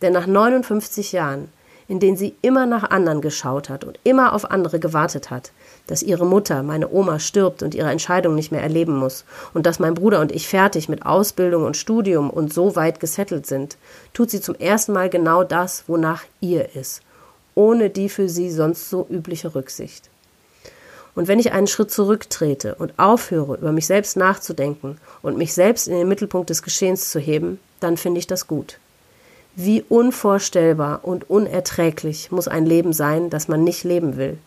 Denn 0.00 0.12
nach 0.12 0.26
59 0.26 1.10
Jahren, 1.10 1.48
in 1.88 1.98
denen 1.98 2.16
sie 2.16 2.36
immer 2.42 2.66
nach 2.66 2.90
anderen 2.90 3.22
geschaut 3.22 3.68
hat 3.68 3.82
und 3.82 3.98
immer 4.04 4.34
auf 4.34 4.50
andere 4.50 4.78
gewartet 4.78 5.30
hat, 5.30 5.50
dass 5.88 6.02
ihre 6.02 6.26
Mutter, 6.26 6.62
meine 6.62 6.90
Oma, 6.92 7.18
stirbt 7.18 7.62
und 7.62 7.74
ihre 7.74 7.90
Entscheidung 7.90 8.34
nicht 8.34 8.52
mehr 8.52 8.62
erleben 8.62 8.94
muss 8.94 9.24
und 9.54 9.64
dass 9.64 9.78
mein 9.78 9.94
Bruder 9.94 10.20
und 10.20 10.30
ich 10.30 10.46
fertig 10.46 10.88
mit 10.88 11.06
Ausbildung 11.06 11.64
und 11.64 11.78
Studium 11.78 12.28
und 12.28 12.52
so 12.52 12.76
weit 12.76 13.00
gesettelt 13.00 13.46
sind, 13.46 13.78
tut 14.12 14.30
sie 14.30 14.42
zum 14.42 14.54
ersten 14.54 14.92
Mal 14.92 15.08
genau 15.08 15.42
das, 15.42 15.84
wonach 15.88 16.22
ihr 16.40 16.76
ist 16.76 17.00
ohne 17.58 17.90
die 17.90 18.08
für 18.08 18.28
sie 18.28 18.52
sonst 18.52 18.88
so 18.88 19.04
übliche 19.10 19.52
Rücksicht. 19.56 20.10
Und 21.18 21.26
wenn 21.26 21.40
ich 21.40 21.50
einen 21.50 21.66
Schritt 21.66 21.90
zurücktrete 21.90 22.76
und 22.76 22.96
aufhöre, 22.96 23.56
über 23.56 23.72
mich 23.72 23.88
selbst 23.88 24.16
nachzudenken 24.16 24.98
und 25.20 25.36
mich 25.36 25.52
selbst 25.52 25.88
in 25.88 25.94
den 25.94 26.06
Mittelpunkt 26.06 26.48
des 26.48 26.62
Geschehens 26.62 27.10
zu 27.10 27.18
heben, 27.18 27.58
dann 27.80 27.96
finde 27.96 28.20
ich 28.20 28.28
das 28.28 28.46
gut. 28.46 28.78
Wie 29.56 29.82
unvorstellbar 29.82 31.00
und 31.02 31.28
unerträglich 31.28 32.30
muss 32.30 32.46
ein 32.46 32.66
Leben 32.66 32.92
sein, 32.92 33.30
das 33.30 33.48
man 33.48 33.64
nicht 33.64 33.82
leben 33.82 34.16
will, 34.16 34.38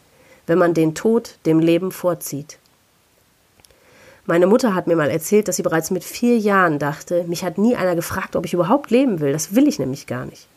wenn 0.48 0.58
man 0.58 0.74
den 0.74 0.96
Tod 0.96 1.36
dem 1.46 1.60
Leben 1.60 1.92
vorzieht. 1.92 2.58
Meine 4.25 4.48
Mutter 4.48 4.74
hat 4.74 4.88
mir 4.88 4.96
mal 4.96 5.10
erzählt, 5.10 5.50
dass 5.50 5.58
sie 5.58 5.63
bereits 5.63 5.92
mit 5.92 6.06
vier 6.06 6.38
Jahren 6.38 6.80
dachte, 6.80 7.25
mich 7.25 7.44
hat 7.44 7.58
nie 7.58 7.75
einer 7.75 7.96
gefragt, 7.96 8.38
ob 8.38 8.46
ich 8.46 8.54
überhaupt 8.54 8.92
leben 8.92 9.20
will, 9.20 9.34
das 9.34 9.56
will 9.56 9.68
ich 9.68 9.78
nämlich 9.78 10.08
gar 10.08 10.25
nicht 10.25 10.48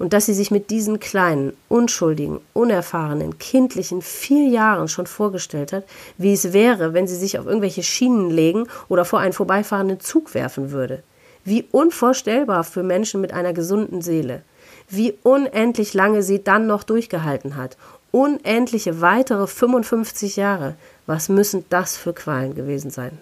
und 0.00 0.14
dass 0.14 0.24
sie 0.24 0.32
sich 0.32 0.50
mit 0.50 0.70
diesen 0.70 0.98
kleinen, 0.98 1.52
unschuldigen, 1.68 2.40
unerfahrenen, 2.54 3.38
kindlichen 3.38 4.00
vier 4.00 4.48
Jahren 4.48 4.88
schon 4.88 5.06
vorgestellt 5.06 5.74
hat, 5.74 5.84
wie 6.16 6.32
es 6.32 6.54
wäre, 6.54 6.94
wenn 6.94 7.06
sie 7.06 7.16
sich 7.16 7.38
auf 7.38 7.44
irgendwelche 7.44 7.82
Schienen 7.82 8.30
legen 8.30 8.66
oder 8.88 9.04
vor 9.04 9.20
einen 9.20 9.34
vorbeifahrenden 9.34 10.00
Zug 10.00 10.32
werfen 10.32 10.70
würde. 10.70 11.02
Wie 11.44 11.66
unvorstellbar 11.70 12.64
für 12.64 12.82
Menschen 12.82 13.20
mit 13.20 13.34
einer 13.34 13.52
gesunden 13.52 14.00
Seele. 14.00 14.40
Wie 14.88 15.14
unendlich 15.22 15.92
lange 15.92 16.22
sie 16.22 16.42
dann 16.42 16.66
noch 16.66 16.82
durchgehalten 16.82 17.56
hat. 17.56 17.76
Unendliche 18.10 19.02
weitere 19.02 19.46
55 19.46 20.36
Jahre. 20.36 20.76
Was 21.04 21.28
müssen 21.28 21.66
das 21.68 21.98
für 21.98 22.14
Qualen 22.14 22.54
gewesen 22.54 22.90
sein? 22.90 23.18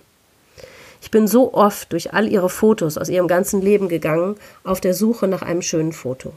Ich 1.03 1.11
bin 1.11 1.27
so 1.27 1.55
oft 1.55 1.93
durch 1.93 2.15
all 2.15 2.29
ihre 2.29 2.49
Fotos 2.49 2.99
aus 2.99 3.09
ihrem 3.09 3.27
ganzen 3.27 3.63
Leben 3.63 3.89
gegangen, 3.89 4.37
auf 4.63 4.81
der 4.81 4.95
Suche 4.95 5.27
nach 5.27 5.43
einem 5.43 5.63
schönen 5.63 5.93
Foto. 5.93 6.33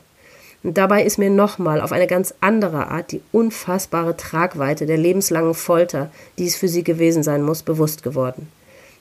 Und 0.63 0.77
dabei 0.77 1.03
ist 1.03 1.17
mir 1.17 1.29
nochmal 1.29 1.81
auf 1.81 1.91
eine 1.91 2.07
ganz 2.07 2.33
andere 2.39 2.87
Art 2.87 3.11
die 3.11 3.21
unfassbare 3.31 4.15
Tragweite 4.15 4.85
der 4.85 4.97
lebenslangen 4.97 5.55
Folter, 5.55 6.11
die 6.37 6.45
es 6.45 6.55
für 6.55 6.67
sie 6.67 6.83
gewesen 6.83 7.23
sein 7.23 7.41
muss, 7.41 7.63
bewusst 7.63 8.03
geworden. 8.03 8.47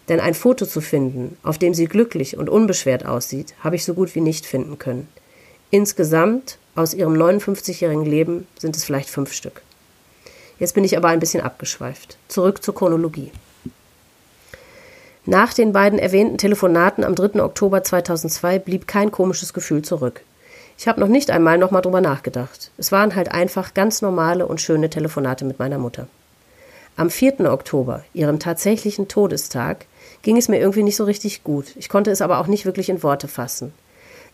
Denn 0.09 0.21
ein 0.21 0.35
Foto 0.35 0.65
zu 0.67 0.81
finden, 0.81 1.37
auf 1.43 1.59
dem 1.59 1.75
sie 1.75 1.87
glücklich 1.87 2.37
und 2.37 2.49
unbeschwert 2.49 3.05
aussieht, 3.05 3.55
habe 3.63 3.77
ich 3.77 3.85
so 3.85 3.95
gut 3.95 4.15
wie 4.15 4.21
nicht 4.21 4.47
finden 4.47 4.79
können. 4.79 5.07
Insgesamt 5.71 6.59
aus 6.75 6.95
ihrem 6.95 7.15
59-jährigen 7.15 8.07
Leben 8.07 8.47
sind 8.59 8.75
es 8.75 8.85
vielleicht 8.85 9.11
fünf 9.11 9.33
Stück. 9.33 9.63
Jetzt 10.59 10.75
bin 10.75 10.85
ich 10.85 10.97
aber 10.97 11.09
ein 11.09 11.21
bisschen 11.21 11.43
abgeschweift. 11.43 12.17
Zurück 12.29 12.63
zur 12.63 12.75
Chronologie. 12.75 13.31
Nach 15.27 15.55
den 15.55 15.73
beiden 15.73 15.99
erwähnten 15.99 16.39
Telefonaten 16.39 17.05
am 17.05 17.15
3. 17.15 17.43
Oktober 17.43 17.85
2002 17.85 18.59
blieb 18.59 18.89
kein 18.89 19.11
komisches 19.11 19.53
Gefühl 19.53 19.83
zurück. 19.83 20.23
Ich 20.81 20.89
habe 20.89 20.99
noch 20.99 21.09
nicht 21.09 21.31
einmal 21.31 21.59
nochmal 21.59 21.83
drüber 21.83 22.01
nachgedacht. 22.01 22.71
Es 22.79 22.91
waren 22.91 23.15
halt 23.15 23.33
einfach 23.33 23.75
ganz 23.75 24.01
normale 24.01 24.47
und 24.47 24.63
schöne 24.63 24.89
Telefonate 24.89 25.45
mit 25.45 25.59
meiner 25.59 25.77
Mutter. 25.77 26.07
Am 26.97 27.11
4. 27.11 27.53
Oktober, 27.53 28.03
ihrem 28.15 28.39
tatsächlichen 28.39 29.07
Todestag, 29.07 29.85
ging 30.23 30.39
es 30.39 30.49
mir 30.49 30.59
irgendwie 30.59 30.83
nicht 30.83 30.97
so 30.97 31.05
richtig 31.05 31.45
gut. 31.45 31.67
Ich 31.77 31.91
konnte 31.91 32.11
es 32.11 32.23
aber 32.23 32.39
auch 32.39 32.47
nicht 32.47 32.65
wirklich 32.65 32.89
in 32.89 33.03
Worte 33.03 33.29
fassen. 33.29 33.75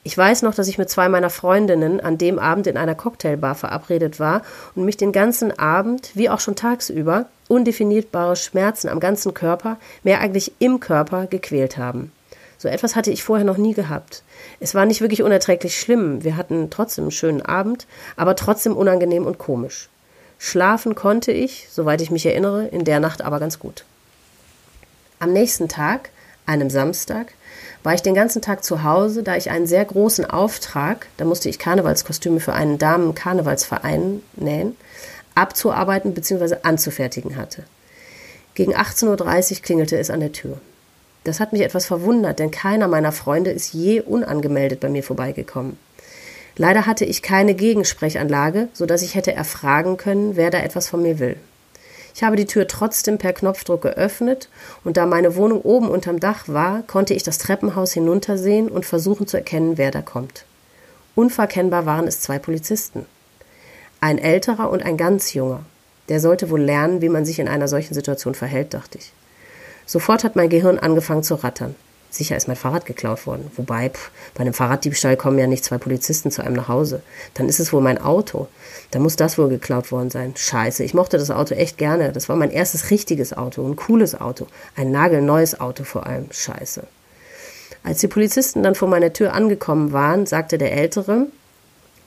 Ich 0.04 0.16
weiß 0.16 0.42
noch, 0.42 0.54
dass 0.54 0.68
ich 0.68 0.78
mit 0.78 0.88
zwei 0.88 1.08
meiner 1.08 1.30
Freundinnen 1.30 1.98
an 1.98 2.16
dem 2.16 2.38
Abend 2.38 2.68
in 2.68 2.76
einer 2.76 2.94
Cocktailbar 2.94 3.56
verabredet 3.56 4.20
war 4.20 4.42
und 4.76 4.84
mich 4.84 4.96
den 4.96 5.10
ganzen 5.10 5.58
Abend, 5.58 6.12
wie 6.14 6.30
auch 6.30 6.38
schon 6.38 6.54
tagsüber, 6.54 7.26
undefinierbare 7.48 8.36
Schmerzen 8.36 8.88
am 8.88 9.00
ganzen 9.00 9.34
Körper, 9.34 9.78
mehr 10.04 10.20
eigentlich 10.20 10.52
im 10.60 10.78
Körper, 10.78 11.26
gequält 11.26 11.76
haben. 11.76 12.12
So 12.56 12.68
etwas 12.68 12.94
hatte 12.94 13.10
ich 13.10 13.24
vorher 13.24 13.44
noch 13.44 13.58
nie 13.58 13.74
gehabt. 13.74 14.22
Es 14.60 14.74
war 14.74 14.86
nicht 14.86 15.00
wirklich 15.00 15.22
unerträglich 15.22 15.78
schlimm, 15.78 16.24
wir 16.24 16.36
hatten 16.36 16.70
trotzdem 16.70 17.04
einen 17.04 17.10
schönen 17.10 17.42
Abend, 17.42 17.86
aber 18.16 18.36
trotzdem 18.36 18.76
unangenehm 18.76 19.26
und 19.26 19.38
komisch. 19.38 19.88
Schlafen 20.38 20.94
konnte 20.94 21.32
ich, 21.32 21.68
soweit 21.70 22.00
ich 22.00 22.10
mich 22.10 22.26
erinnere, 22.26 22.66
in 22.66 22.84
der 22.84 23.00
Nacht 23.00 23.22
aber 23.22 23.40
ganz 23.40 23.58
gut. 23.58 23.84
Am 25.18 25.32
nächsten 25.32 25.68
Tag, 25.68 26.10
einem 26.44 26.70
Samstag, 26.70 27.32
war 27.82 27.94
ich 27.94 28.02
den 28.02 28.14
ganzen 28.14 28.42
Tag 28.42 28.64
zu 28.64 28.82
Hause, 28.82 29.22
da 29.22 29.36
ich 29.36 29.50
einen 29.50 29.66
sehr 29.66 29.84
großen 29.84 30.24
Auftrag, 30.28 31.06
da 31.16 31.24
musste 31.24 31.48
ich 31.48 31.58
Karnevalskostüme 31.58 32.40
für 32.40 32.52
einen 32.52 32.78
Damen-Karnevalsverein 32.78 34.22
nähen, 34.34 34.76
abzuarbeiten 35.34 36.12
bzw. 36.12 36.56
anzufertigen 36.62 37.36
hatte. 37.36 37.62
Gegen 38.54 38.74
18.30 38.74 39.52
Uhr 39.52 39.62
klingelte 39.62 39.98
es 39.98 40.10
an 40.10 40.20
der 40.20 40.32
Tür. 40.32 40.58
Das 41.26 41.40
hat 41.40 41.52
mich 41.52 41.62
etwas 41.62 41.86
verwundert, 41.86 42.38
denn 42.38 42.52
keiner 42.52 42.86
meiner 42.86 43.10
Freunde 43.10 43.50
ist 43.50 43.74
je 43.74 44.00
unangemeldet 44.00 44.78
bei 44.78 44.88
mir 44.88 45.02
vorbeigekommen. 45.02 45.76
Leider 46.56 46.86
hatte 46.86 47.04
ich 47.04 47.20
keine 47.20 47.54
Gegensprechanlage, 47.54 48.68
so 48.72 48.86
dass 48.86 49.02
ich 49.02 49.16
hätte 49.16 49.32
erfragen 49.32 49.96
können, 49.96 50.36
wer 50.36 50.50
da 50.50 50.60
etwas 50.60 50.86
von 50.86 51.02
mir 51.02 51.18
will. 51.18 51.36
Ich 52.14 52.22
habe 52.22 52.36
die 52.36 52.46
Tür 52.46 52.68
trotzdem 52.68 53.18
per 53.18 53.32
Knopfdruck 53.32 53.82
geöffnet 53.82 54.48
und 54.84 54.96
da 54.96 55.04
meine 55.04 55.34
Wohnung 55.34 55.62
oben 55.62 55.88
unterm 55.88 56.20
Dach 56.20 56.44
war, 56.46 56.84
konnte 56.86 57.12
ich 57.12 57.24
das 57.24 57.38
Treppenhaus 57.38 57.92
hinuntersehen 57.92 58.68
und 58.68 58.86
versuchen 58.86 59.26
zu 59.26 59.36
erkennen, 59.36 59.78
wer 59.78 59.90
da 59.90 60.02
kommt. 60.02 60.44
Unverkennbar 61.16 61.86
waren 61.86 62.06
es 62.06 62.20
zwei 62.20 62.38
Polizisten. 62.38 63.04
Ein 64.00 64.18
älterer 64.18 64.70
und 64.70 64.84
ein 64.84 64.96
ganz 64.96 65.34
junger. 65.34 65.64
Der 66.08 66.20
sollte 66.20 66.50
wohl 66.50 66.62
lernen, 66.62 67.02
wie 67.02 67.08
man 67.08 67.24
sich 67.24 67.40
in 67.40 67.48
einer 67.48 67.66
solchen 67.66 67.94
Situation 67.94 68.36
verhält, 68.36 68.74
dachte 68.74 68.98
ich. 68.98 69.12
Sofort 69.86 70.24
hat 70.24 70.36
mein 70.36 70.48
Gehirn 70.48 70.78
angefangen 70.78 71.22
zu 71.22 71.36
rattern. 71.36 71.74
Sicher 72.10 72.36
ist 72.36 72.48
mein 72.48 72.56
Fahrrad 72.56 72.86
geklaut 72.86 73.26
worden. 73.26 73.50
Wobei, 73.56 73.90
pff, 73.90 74.10
bei 74.34 74.40
einem 74.40 74.54
Fahrraddiebstahl 74.54 75.16
kommen 75.16 75.38
ja 75.38 75.46
nicht 75.46 75.64
zwei 75.64 75.78
Polizisten 75.78 76.30
zu 76.30 76.42
einem 76.42 76.54
nach 76.54 76.68
Hause. 76.68 77.02
Dann 77.34 77.48
ist 77.48 77.60
es 77.60 77.72
wohl 77.72 77.82
mein 77.82 78.00
Auto. 78.00 78.48
Da 78.90 78.98
muss 78.98 79.16
das 79.16 79.38
wohl 79.38 79.48
geklaut 79.48 79.92
worden 79.92 80.10
sein. 80.10 80.32
Scheiße, 80.34 80.82
ich 80.82 80.94
mochte 80.94 81.18
das 81.18 81.30
Auto 81.30 81.54
echt 81.54 81.78
gerne. 81.78 82.12
Das 82.12 82.28
war 82.28 82.36
mein 82.36 82.50
erstes 82.50 82.90
richtiges 82.90 83.36
Auto, 83.36 83.66
ein 83.66 83.76
cooles 83.76 84.18
Auto. 84.20 84.46
Ein 84.76 84.90
nagelneues 84.90 85.60
Auto 85.60 85.84
vor 85.84 86.06
allem. 86.06 86.26
Scheiße. 86.30 86.84
Als 87.82 88.00
die 88.00 88.08
Polizisten 88.08 88.62
dann 88.62 88.74
vor 88.74 88.88
meiner 88.88 89.12
Tür 89.12 89.32
angekommen 89.32 89.92
waren, 89.92 90.26
sagte 90.26 90.58
der 90.58 90.72
Ältere, 90.72 91.26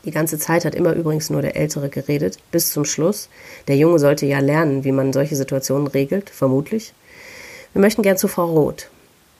die 0.06 0.12
ganze 0.12 0.40
Zeit 0.40 0.66
hat 0.66 0.76
immer 0.76 0.94
übrigens 0.94 1.30
nur 1.30 1.42
der 1.42 1.56
Ältere 1.56 1.90
geredet, 1.90 2.38
bis 2.52 2.72
zum 2.72 2.86
Schluss. 2.86 3.30
Der 3.68 3.76
Junge 3.76 4.00
sollte 4.00 4.26
ja 4.26 4.40
lernen, 4.40 4.84
wie 4.84 4.92
man 4.92 5.14
solche 5.14 5.36
Situationen 5.36 5.88
regelt, 5.88 6.30
vermutlich. 6.30 6.94
Wir 7.74 7.82
möchten 7.82 8.02
gern 8.02 8.18
zu 8.18 8.28
Frau 8.28 8.46
Roth 8.46 8.90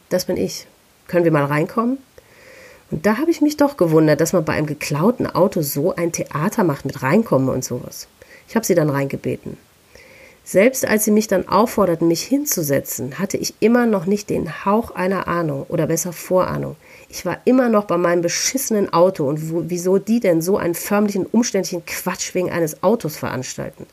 das 0.10 0.26
bin 0.26 0.38
ich. 0.38 0.66
Können 1.08 1.24
wir 1.24 1.32
mal 1.32 1.46
reinkommen? 1.46 2.00
Und 2.92 3.06
da 3.06 3.18
habe 3.18 3.32
ich 3.32 3.42
mich 3.42 3.58
doch 3.58 3.78
gewundert, 3.78 4.20
dass 4.20 4.34
man 4.34 4.46
bei 4.46 4.54
einem 4.54 4.66
geklauten 4.66 5.28
Auto 5.28 5.62
so 5.62 5.96
ein 5.96 6.12
Theater 6.12 6.64
macht 6.64 6.86
mit 6.86 7.04
reinkommen 7.04 7.50
und 7.50 7.64
sowas. 7.64 8.08
Ich 8.48 8.56
habe 8.56 8.66
sie 8.66 8.76
dann 8.76 8.90
reingebeten. 8.90 9.58
Selbst 10.44 10.88
als 10.88 11.06
sie 11.06 11.12
mich 11.12 11.28
dann 11.28 11.48
aufforderten, 11.48 12.08
mich 12.08 12.24
hinzusetzen, 12.24 13.20
hatte 13.20 13.38
ich 13.38 13.54
immer 13.60 13.86
noch 13.86 14.08
nicht 14.08 14.32
den 14.32 14.66
Hauch 14.66 14.90
einer 14.90 15.28
Ahnung 15.28 15.68
oder 15.70 15.86
besser 15.86 16.12
Vorahnung. 16.12 16.76
Ich 17.08 17.24
war 17.24 17.38
immer 17.46 17.70
noch 17.70 17.86
bei 17.86 17.98
meinem 17.98 18.24
beschissenen 18.24 18.92
Auto 18.92 19.28
und 19.30 19.52
wo, 19.52 19.66
wieso 19.68 20.00
die 20.00 20.20
denn 20.20 20.42
so 20.42 20.58
einen 20.58 20.74
förmlichen, 20.74 21.28
umständlichen 21.28 21.86
Quatsch 21.86 22.34
wegen 22.34 22.50
eines 22.50 22.82
Autos 22.82 23.16
veranstalten. 23.16 23.86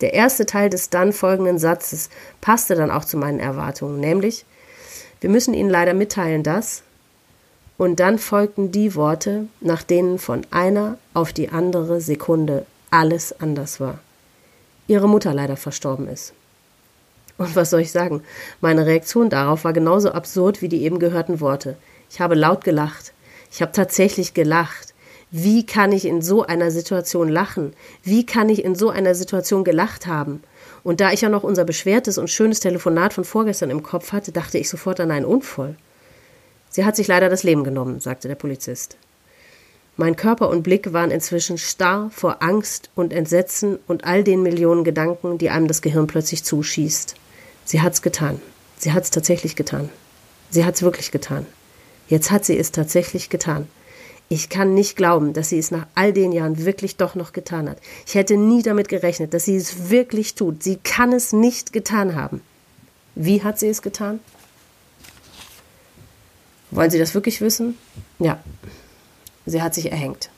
Der 0.00 0.14
erste 0.14 0.46
Teil 0.46 0.70
des 0.70 0.90
dann 0.90 1.12
folgenden 1.12 1.58
Satzes 1.58 2.08
passte 2.40 2.74
dann 2.74 2.90
auch 2.90 3.04
zu 3.04 3.16
meinen 3.16 3.40
Erwartungen, 3.40 4.00
nämlich 4.00 4.44
wir 5.20 5.30
müssen 5.30 5.54
Ihnen 5.54 5.70
leider 5.70 5.94
mitteilen, 5.94 6.42
dass. 6.42 6.82
Und 7.76 8.00
dann 8.00 8.18
folgten 8.18 8.72
die 8.72 8.94
Worte, 8.94 9.46
nach 9.60 9.82
denen 9.82 10.18
von 10.18 10.46
einer 10.50 10.98
auf 11.14 11.32
die 11.32 11.48
andere 11.48 12.00
Sekunde 12.00 12.66
alles 12.90 13.40
anders 13.40 13.80
war. 13.80 13.98
Ihre 14.86 15.08
Mutter 15.08 15.34
leider 15.34 15.56
verstorben 15.56 16.08
ist. 16.08 16.32
Und 17.36 17.54
was 17.54 17.70
soll 17.70 17.80
ich 17.80 17.92
sagen? 17.92 18.22
Meine 18.60 18.86
Reaktion 18.86 19.30
darauf 19.30 19.64
war 19.64 19.72
genauso 19.72 20.10
absurd 20.10 20.60
wie 20.60 20.68
die 20.68 20.82
eben 20.82 20.98
gehörten 20.98 21.40
Worte. 21.40 21.76
Ich 22.10 22.20
habe 22.20 22.34
laut 22.34 22.64
gelacht. 22.64 23.12
Ich 23.52 23.62
habe 23.62 23.72
tatsächlich 23.72 24.34
gelacht. 24.34 24.87
Wie 25.30 25.66
kann 25.66 25.92
ich 25.92 26.06
in 26.06 26.22
so 26.22 26.42
einer 26.42 26.70
Situation 26.70 27.28
lachen? 27.28 27.74
Wie 28.02 28.24
kann 28.24 28.48
ich 28.48 28.64
in 28.64 28.74
so 28.74 28.88
einer 28.88 29.14
Situation 29.14 29.62
gelacht 29.62 30.06
haben? 30.06 30.42
Und 30.84 31.00
da 31.00 31.12
ich 31.12 31.20
ja 31.20 31.28
noch 31.28 31.42
unser 31.42 31.64
beschwertes 31.64 32.16
und 32.16 32.30
schönes 32.30 32.60
Telefonat 32.60 33.12
von 33.12 33.24
vorgestern 33.24 33.68
im 33.70 33.82
Kopf 33.82 34.12
hatte, 34.12 34.32
dachte 34.32 34.56
ich 34.56 34.70
sofort 34.70 35.00
an 35.00 35.10
einen 35.10 35.26
Unfall. 35.26 35.76
Sie 36.70 36.84
hat 36.84 36.96
sich 36.96 37.08
leider 37.08 37.28
das 37.28 37.42
Leben 37.42 37.62
genommen, 37.62 38.00
sagte 38.00 38.28
der 38.28 38.36
Polizist. 38.36 38.96
Mein 39.96 40.16
Körper 40.16 40.48
und 40.48 40.62
Blick 40.62 40.92
waren 40.92 41.10
inzwischen 41.10 41.58
starr 41.58 42.10
vor 42.14 42.42
Angst 42.42 42.88
und 42.94 43.12
Entsetzen 43.12 43.78
und 43.86 44.04
all 44.04 44.22
den 44.22 44.42
Millionen 44.42 44.84
Gedanken, 44.84 45.38
die 45.38 45.50
einem 45.50 45.66
das 45.66 45.82
Gehirn 45.82 46.06
plötzlich 46.06 46.44
zuschießt. 46.44 47.16
Sie 47.64 47.82
hat's 47.82 48.00
getan. 48.00 48.40
Sie 48.76 48.92
hat's 48.92 49.10
tatsächlich 49.10 49.56
getan. 49.56 49.90
Sie 50.50 50.64
hat's 50.64 50.82
wirklich 50.82 51.10
getan. 51.10 51.46
Jetzt 52.06 52.30
hat 52.30 52.44
sie 52.44 52.56
es 52.56 52.72
tatsächlich 52.72 53.28
getan. 53.28 53.66
Ich 54.30 54.50
kann 54.50 54.74
nicht 54.74 54.96
glauben, 54.96 55.32
dass 55.32 55.48
sie 55.48 55.58
es 55.58 55.70
nach 55.70 55.86
all 55.94 56.12
den 56.12 56.32
Jahren 56.32 56.64
wirklich 56.64 56.96
doch 56.96 57.14
noch 57.14 57.32
getan 57.32 57.68
hat. 57.68 57.78
Ich 58.06 58.14
hätte 58.14 58.36
nie 58.36 58.62
damit 58.62 58.88
gerechnet, 58.88 59.32
dass 59.32 59.46
sie 59.46 59.56
es 59.56 59.88
wirklich 59.90 60.34
tut. 60.34 60.62
Sie 60.62 60.76
kann 60.76 61.12
es 61.12 61.32
nicht 61.32 61.72
getan 61.72 62.14
haben. 62.14 62.42
Wie 63.14 63.42
hat 63.42 63.58
sie 63.58 63.68
es 63.68 63.80
getan? 63.80 64.20
Wollen 66.70 66.90
Sie 66.90 66.98
das 66.98 67.14
wirklich 67.14 67.40
wissen? 67.40 67.78
Ja. 68.18 68.38
Sie 69.46 69.62
hat 69.62 69.74
sich 69.74 69.90
erhängt. 69.90 70.28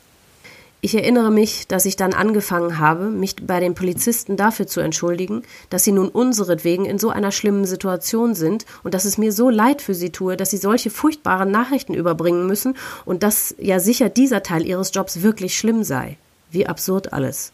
Ich 0.83 0.95
erinnere 0.95 1.31
mich, 1.31 1.67
dass 1.67 1.85
ich 1.85 1.97
dann 1.97 2.15
angefangen 2.15 2.79
habe, 2.79 3.11
mich 3.11 3.37
bei 3.37 3.61
den 3.61 3.75
Polizisten 3.75 4.39
dafür 4.39 4.67
zu 4.67 4.81
entschuldigen, 4.81 5.43
dass 5.69 5.85
sie 5.85 5.93
nun 5.93 6.09
unseretwegen 6.09 6.87
in 6.87 6.99
so 6.99 7.11
einer 7.11 7.33
schlimmen 7.33 7.67
Situation 7.67 8.35
sind 8.35 8.65
und 8.83 8.95
dass 8.95 9.05
es 9.05 9.19
mir 9.19 9.31
so 9.31 9.51
leid 9.51 9.83
für 9.83 9.93
sie 9.93 10.09
tue, 10.09 10.39
dass 10.39 10.51
sie 10.51 10.57
solche 10.57 10.89
furchtbaren 10.89 11.51
Nachrichten 11.51 11.93
überbringen 11.93 12.47
müssen 12.47 12.77
und 13.05 13.23
dass 13.23 13.55
ja 13.59 13.79
sicher 13.79 14.09
dieser 14.09 14.43
Teil 14.43 14.65
ihres 14.65 14.91
Jobs 14.95 15.21
wirklich 15.21 15.59
schlimm 15.59 15.85
sei. 15.85 16.17
Wie 16.51 16.67
absurd 16.67 17.13
alles. 17.13 17.53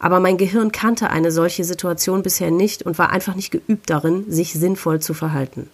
Aber 0.00 0.18
mein 0.18 0.36
Gehirn 0.36 0.72
kannte 0.72 1.10
eine 1.10 1.30
solche 1.30 1.62
Situation 1.62 2.24
bisher 2.24 2.50
nicht 2.50 2.82
und 2.82 2.98
war 2.98 3.10
einfach 3.10 3.36
nicht 3.36 3.52
geübt 3.52 3.88
darin, 3.90 4.24
sich 4.28 4.54
sinnvoll 4.54 5.00
zu 5.00 5.14
verhalten. 5.14 5.70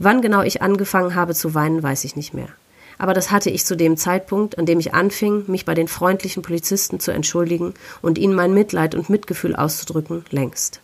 Wann 0.00 0.20
genau 0.20 0.42
ich 0.42 0.62
angefangen 0.62 1.14
habe 1.14 1.34
zu 1.34 1.54
weinen, 1.54 1.82
weiß 1.82 2.02
ich 2.04 2.16
nicht 2.16 2.34
mehr 2.34 2.48
aber 2.98 3.14
das 3.14 3.30
hatte 3.30 3.50
ich 3.50 3.64
zu 3.64 3.76
dem 3.76 3.96
Zeitpunkt, 3.96 4.58
an 4.58 4.66
dem 4.66 4.78
ich 4.78 4.94
anfing, 4.94 5.44
mich 5.46 5.64
bei 5.64 5.74
den 5.74 5.88
freundlichen 5.88 6.42
Polizisten 6.42 7.00
zu 7.00 7.10
entschuldigen 7.10 7.74
und 8.02 8.18
ihnen 8.18 8.34
mein 8.34 8.54
Mitleid 8.54 8.94
und 8.94 9.10
Mitgefühl 9.10 9.54
auszudrücken, 9.54 10.24
längst. 10.30 10.80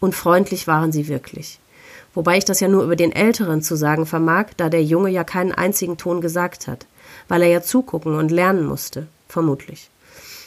Und 0.00 0.14
freundlich 0.14 0.66
waren 0.66 0.92
sie 0.92 1.08
wirklich. 1.08 1.58
Wobei 2.14 2.38
ich 2.38 2.44
das 2.44 2.60
ja 2.60 2.68
nur 2.68 2.84
über 2.84 2.96
den 2.96 3.12
Älteren 3.12 3.62
zu 3.62 3.76
sagen 3.76 4.06
vermag, 4.06 4.46
da 4.56 4.68
der 4.68 4.82
Junge 4.82 5.10
ja 5.10 5.24
keinen 5.24 5.52
einzigen 5.52 5.96
Ton 5.96 6.20
gesagt 6.20 6.66
hat, 6.66 6.86
weil 7.28 7.42
er 7.42 7.48
ja 7.48 7.62
zugucken 7.62 8.14
und 8.14 8.30
lernen 8.30 8.66
musste, 8.66 9.06
vermutlich. 9.28 9.90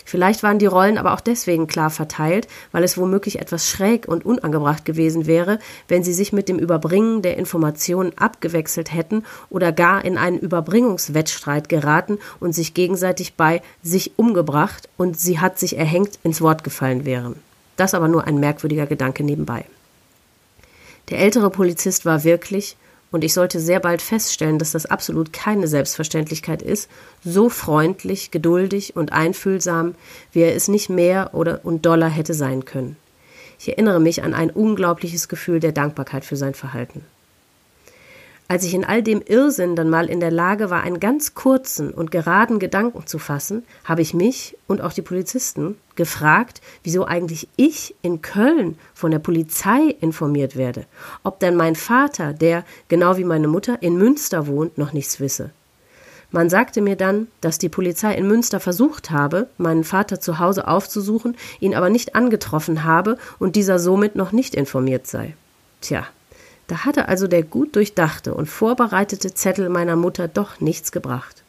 Vielleicht 0.05 0.43
waren 0.43 0.59
die 0.59 0.65
Rollen 0.65 0.97
aber 0.97 1.13
auch 1.13 1.21
deswegen 1.21 1.67
klar 1.67 1.89
verteilt, 1.89 2.47
weil 2.71 2.83
es 2.83 2.97
womöglich 2.97 3.39
etwas 3.39 3.67
schräg 3.67 4.07
und 4.07 4.25
unangebracht 4.25 4.85
gewesen 4.85 5.27
wäre, 5.27 5.59
wenn 5.87 6.03
sie 6.03 6.13
sich 6.13 6.33
mit 6.33 6.49
dem 6.49 6.59
Überbringen 6.59 7.21
der 7.21 7.37
Informationen 7.37 8.11
abgewechselt 8.17 8.93
hätten 8.93 9.23
oder 9.49 9.71
gar 9.71 10.03
in 10.03 10.17
einen 10.17 10.39
Überbringungswettstreit 10.39 11.69
geraten 11.69 12.19
und 12.39 12.53
sich 12.53 12.73
gegenseitig 12.73 13.35
bei 13.35 13.61
sich 13.83 14.13
umgebracht 14.17 14.89
und 14.97 15.19
sie 15.19 15.39
hat 15.39 15.59
sich 15.59 15.77
erhängt 15.77 16.19
ins 16.23 16.41
Wort 16.41 16.63
gefallen 16.63 17.05
wären. 17.05 17.35
Das 17.77 17.93
aber 17.93 18.07
nur 18.07 18.25
ein 18.25 18.39
merkwürdiger 18.39 18.85
Gedanke 18.85 19.23
nebenbei. 19.23 19.65
Der 21.09 21.19
ältere 21.19 21.49
Polizist 21.49 22.05
war 22.05 22.23
wirklich, 22.23 22.77
und 23.11 23.23
ich 23.23 23.33
sollte 23.33 23.59
sehr 23.59 23.79
bald 23.79 24.01
feststellen, 24.01 24.57
dass 24.57 24.71
das 24.71 24.85
absolut 24.85 25.33
keine 25.33 25.67
Selbstverständlichkeit 25.67 26.61
ist, 26.61 26.89
so 27.23 27.49
freundlich, 27.49 28.31
geduldig 28.31 28.95
und 28.95 29.11
einfühlsam, 29.11 29.95
wie 30.31 30.41
er 30.41 30.55
es 30.55 30.67
nicht 30.67 30.89
mehr 30.89 31.33
oder 31.33 31.61
und 31.63 31.85
doller 31.85 32.07
hätte 32.07 32.33
sein 32.33 32.65
können. 32.65 32.95
Ich 33.59 33.69
erinnere 33.69 33.99
mich 33.99 34.23
an 34.23 34.33
ein 34.33 34.49
unglaubliches 34.49 35.27
Gefühl 35.27 35.59
der 35.59 35.71
Dankbarkeit 35.71 36.25
für 36.25 36.35
sein 36.35 36.55
Verhalten. 36.55 37.05
Als 38.51 38.65
ich 38.65 38.73
in 38.73 38.83
all 38.83 39.01
dem 39.01 39.21
Irrsinn 39.25 39.77
dann 39.77 39.89
mal 39.89 40.09
in 40.09 40.19
der 40.19 40.29
Lage 40.29 40.69
war, 40.69 40.83
einen 40.83 40.99
ganz 40.99 41.35
kurzen 41.35 41.93
und 41.93 42.11
geraden 42.11 42.59
Gedanken 42.59 43.07
zu 43.07 43.17
fassen, 43.17 43.63
habe 43.85 44.01
ich 44.01 44.13
mich 44.13 44.57
und 44.67 44.81
auch 44.81 44.91
die 44.91 45.01
Polizisten 45.01 45.77
gefragt, 45.95 46.59
wieso 46.83 47.05
eigentlich 47.05 47.47
ich 47.55 47.95
in 48.01 48.21
Köln 48.21 48.77
von 48.93 49.11
der 49.11 49.19
Polizei 49.19 49.95
informiert 50.01 50.57
werde, 50.57 50.85
ob 51.23 51.39
denn 51.39 51.55
mein 51.55 51.77
Vater, 51.77 52.33
der 52.33 52.65
genau 52.89 53.15
wie 53.15 53.23
meine 53.23 53.47
Mutter 53.47 53.81
in 53.81 53.95
Münster 53.95 54.47
wohnt, 54.47 54.77
noch 54.77 54.91
nichts 54.91 55.21
wisse. 55.21 55.51
Man 56.29 56.49
sagte 56.49 56.81
mir 56.81 56.97
dann, 56.97 57.27
dass 57.39 57.57
die 57.57 57.69
Polizei 57.69 58.15
in 58.15 58.27
Münster 58.27 58.59
versucht 58.59 59.11
habe, 59.11 59.47
meinen 59.57 59.85
Vater 59.85 60.19
zu 60.19 60.39
Hause 60.39 60.67
aufzusuchen, 60.67 61.37
ihn 61.61 61.73
aber 61.73 61.89
nicht 61.89 62.15
angetroffen 62.15 62.83
habe 62.83 63.17
und 63.39 63.55
dieser 63.55 63.79
somit 63.79 64.17
noch 64.17 64.33
nicht 64.33 64.55
informiert 64.55 65.07
sei. 65.07 65.35
Tja, 65.79 66.05
da 66.71 66.85
hatte 66.85 67.09
also 67.09 67.27
der 67.27 67.43
gut 67.43 67.75
durchdachte 67.75 68.33
und 68.33 68.47
vorbereitete 68.47 69.33
Zettel 69.33 69.67
meiner 69.67 69.95
Mutter 69.97 70.27
doch 70.27 70.61
nichts 70.61 70.91
gebracht. 70.91 71.43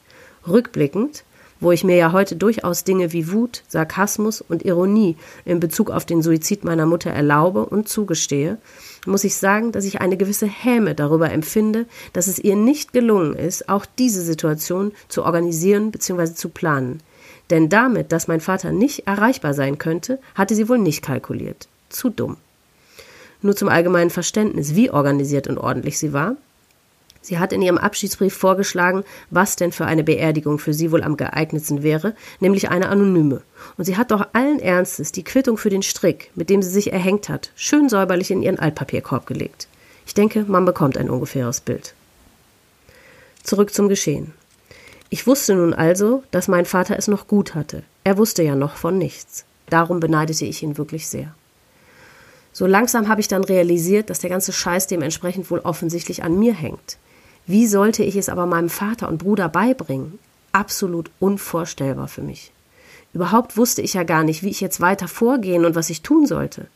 Rückblickend 0.47 1.25
wo 1.63 1.71
ich 1.71 1.85
mir 1.85 1.95
ja 1.95 2.11
heute 2.11 2.35
durchaus 2.35 2.83
Dinge 2.83 3.13
wie 3.13 3.31
Wut, 3.31 3.63
Sarkasmus 3.69 4.41
und 4.41 4.65
Ironie 4.65 5.17
in 5.45 5.61
Bezug 5.61 5.91
auf 5.91 6.05
den 6.05 6.21
Suizid 6.21 6.65
meiner 6.65 6.87
Mutter 6.87 7.11
erlaube 7.11 7.65
und 7.65 7.89
zugestehe, 7.89 8.59
muss 9.07 9.23
ich 9.23 9.37
sagen, 9.37 9.71
dass 9.71 9.85
ich 9.85 10.01
eine 10.01 10.17
gewisse 10.17 10.47
Häme 10.47 10.97
darüber 10.97 11.31
empfinde, 11.31 11.87
dass 12.13 12.27
es 12.27 12.41
ihr 12.41 12.57
nicht 12.57 12.93
gelungen 12.93 13.35
ist, 13.35 13.69
auch 13.69 13.87
diese 13.87 14.23
Situation 14.23 14.91
zu 15.07 15.25
organisieren 15.25 15.93
bzw. 15.93 16.35
zu 16.35 16.49
planen. 16.49 16.99
Denn 17.51 17.69
damit, 17.69 18.11
dass 18.11 18.27
mein 18.27 18.41
Vater 18.41 18.73
nicht 18.73 19.07
erreichbar 19.07 19.55
sein 19.55 19.79
könnte, 19.79 20.19
hatte 20.35 20.57
sie 20.57 20.69
wohl 20.69 20.79
nicht 20.79 21.03
kalkuliert. 21.03 21.69
Zu 21.91 22.11
dumm. 22.11 22.39
Nur 23.43 23.57
zum 23.57 23.69
allgemeinen 23.69 24.11
Verständnis, 24.11 24.75
wie 24.75 24.91
organisiert 24.91 25.49
und 25.49 25.59
ordentlich 25.59 25.99
sie 25.99 26.13
war, 26.13 26.37
Sie 27.25 27.39
hat 27.39 27.53
in 27.53 27.63
ihrem 27.63 27.79
Abschiedsbrief 27.79 28.35
vorgeschlagen, 28.35 29.05
was 29.31 29.55
denn 29.55 29.71
für 29.71 29.87
eine 29.87 30.03
Beerdigung 30.03 30.59
für 30.59 30.75
sie 30.75 30.91
wohl 30.91 31.05
am 31.05 31.17
geeignetsten 31.17 31.85
wäre, 31.85 32.17
nämlich 32.41 32.69
eine 32.69 32.89
anonyme. 32.89 33.43
Und 33.79 33.85
sie 33.85 33.97
hat 33.97 34.11
doch 34.11 34.27
allen 34.33 34.59
Ernstes 34.59 35.13
die 35.13 35.23
Quittung 35.23 35.57
für 35.57 35.71
den 35.71 35.85
Strick, 35.85 36.33
mit 36.35 36.51
dem 36.51 36.63
sie 36.63 36.71
sich 36.71 36.93
erhängt 36.93 37.29
hat, 37.29 37.53
schön 37.55 37.89
säuberlich 37.89 38.33
in 38.33 38.43
ihren 38.43 38.59
Altpapierkorb 38.59 39.27
gelegt. 39.27 39.69
Ich 40.05 40.15
denke, 40.15 40.45
man 40.49 40.65
bekommt 40.65 40.99
ein 40.99 41.09
ungefähres 41.09 41.61
Bild. 41.61 41.95
Zurück 43.45 43.73
zum 43.73 43.89
Geschehen. 43.89 44.35
Ich 45.09 45.27
wusste 45.27 45.55
nun 45.55 45.75
also, 45.75 46.25
dass 46.33 46.49
mein 46.49 46.65
Vater 46.65 46.99
es 46.99 47.07
noch 47.07 47.29
gut 47.29 47.55
hatte. 47.55 47.85
Er 48.03 48.19
wusste 48.19 48.43
ja 48.43 48.57
noch 48.57 48.75
von 48.75 48.99
nichts. 48.99 49.45
Darum 49.71 50.01
beneidete 50.01 50.45
ich 50.45 50.63
ihn 50.65 50.77
wirklich 50.77 51.07
sehr. 51.07 51.35
So 52.53 52.67
langsam 52.67 53.09
habe 53.09 53.21
ich 53.21 53.29
dann 53.29 53.45
realisiert, 53.45 54.11
dass 54.11 54.19
der 54.19 54.31
ganze 54.31 54.53
Scheiß 54.53 54.87
dementsprechend 54.87 55.51
wohl 55.51 55.61
offensichtlich 55.61 56.23
an 56.23 56.39
mir 56.39 56.55
hängt. 56.55 56.99
Wie 57.47 57.67
sollte 57.67 58.05
ich 58.05 58.17
es 58.17 58.29
aber 58.29 58.47
meinem 58.47 58.69
Vater 58.69 59.09
und 59.09 59.19
Bruder 59.19 59.49
beibringen? 59.49 60.19
Absolut 60.53 61.11
unvorstellbar 61.19 62.09
für 62.09 62.23
mich. 62.23 62.53
Überhaupt 63.15 63.57
wusste 63.57 63.83
ich 63.83 63.95
ja 63.95 64.05
gar 64.05 64.23
nicht, 64.23 64.43
wie 64.43 64.51
ich 64.51 64.61
jetzt 64.61 64.81
weiter 64.81 65.09
vorgehen 65.09 65.65
und 65.65 65.75
was 65.75 65.91
ich 65.91 66.03
tun 66.03 66.27
sollte. 66.27 66.67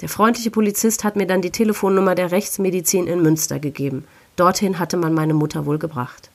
Der 0.00 0.08
freundliche 0.08 0.50
Polizist 0.50 1.04
hat 1.04 1.16
mir 1.16 1.26
dann 1.26 1.42
die 1.42 1.50
Telefonnummer 1.50 2.14
der 2.14 2.32
Rechtsmedizin 2.32 3.06
in 3.06 3.22
Münster 3.22 3.58
gegeben. 3.58 4.04
Dorthin 4.36 4.78
hatte 4.78 4.96
man 4.96 5.12
meine 5.12 5.34
Mutter 5.34 5.66
wohl 5.66 5.78
gebracht. 5.78 6.30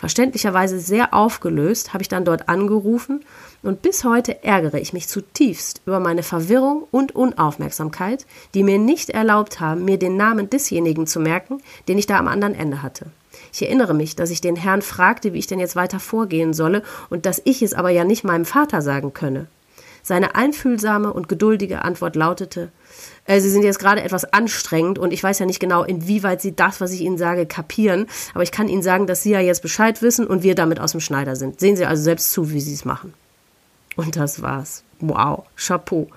Verständlicherweise 0.00 0.80
sehr 0.80 1.12
aufgelöst 1.12 1.92
habe 1.92 2.00
ich 2.00 2.08
dann 2.08 2.24
dort 2.24 2.48
angerufen 2.48 3.22
und 3.62 3.82
bis 3.82 4.02
heute 4.02 4.42
ärgere 4.42 4.80
ich 4.80 4.94
mich 4.94 5.08
zutiefst 5.08 5.82
über 5.84 6.00
meine 6.00 6.22
Verwirrung 6.22 6.84
und 6.90 7.14
Unaufmerksamkeit, 7.14 8.24
die 8.54 8.62
mir 8.62 8.78
nicht 8.78 9.10
erlaubt 9.10 9.60
haben, 9.60 9.84
mir 9.84 9.98
den 9.98 10.16
Namen 10.16 10.48
desjenigen 10.48 11.06
zu 11.06 11.20
merken, 11.20 11.60
den 11.86 11.98
ich 11.98 12.06
da 12.06 12.18
am 12.18 12.28
anderen 12.28 12.54
Ende 12.54 12.82
hatte. 12.82 13.08
Ich 13.52 13.60
erinnere 13.60 13.92
mich, 13.92 14.16
dass 14.16 14.30
ich 14.30 14.40
den 14.40 14.56
Herrn 14.56 14.80
fragte, 14.80 15.34
wie 15.34 15.38
ich 15.38 15.48
denn 15.48 15.60
jetzt 15.60 15.76
weiter 15.76 16.00
vorgehen 16.00 16.54
solle 16.54 16.82
und 17.10 17.26
dass 17.26 17.42
ich 17.44 17.60
es 17.60 17.74
aber 17.74 17.90
ja 17.90 18.04
nicht 18.04 18.24
meinem 18.24 18.46
Vater 18.46 18.80
sagen 18.80 19.12
könne. 19.12 19.48
Seine 20.02 20.34
einfühlsame 20.34 21.12
und 21.12 21.28
geduldige 21.28 21.82
Antwort 21.82 22.16
lautete 22.16 22.70
äh, 23.24 23.40
Sie 23.40 23.50
sind 23.50 23.62
jetzt 23.62 23.78
gerade 23.78 24.02
etwas 24.02 24.24
anstrengend 24.32 24.98
und 24.98 25.12
ich 25.12 25.22
weiß 25.22 25.38
ja 25.38 25.46
nicht 25.46 25.60
genau, 25.60 25.84
inwieweit 25.84 26.40
Sie 26.40 26.54
das, 26.54 26.80
was 26.80 26.92
ich 26.92 27.02
Ihnen 27.02 27.18
sage, 27.18 27.46
kapieren. 27.46 28.06
Aber 28.34 28.42
ich 28.42 28.52
kann 28.52 28.68
Ihnen 28.68 28.82
sagen, 28.82 29.06
dass 29.06 29.22
Sie 29.22 29.30
ja 29.30 29.40
jetzt 29.40 29.62
Bescheid 29.62 30.02
wissen 30.02 30.26
und 30.26 30.42
wir 30.42 30.54
damit 30.54 30.80
aus 30.80 30.92
dem 30.92 31.00
Schneider 31.00 31.36
sind. 31.36 31.60
Sehen 31.60 31.76
Sie 31.76 31.86
also 31.86 32.02
selbst 32.02 32.32
zu, 32.32 32.50
wie 32.52 32.60
Sie 32.60 32.74
es 32.74 32.84
machen. 32.84 33.14
Und 33.96 34.16
das 34.16 34.42
war's. 34.42 34.82
Wow, 35.00 35.44
Chapeau. 35.56 36.08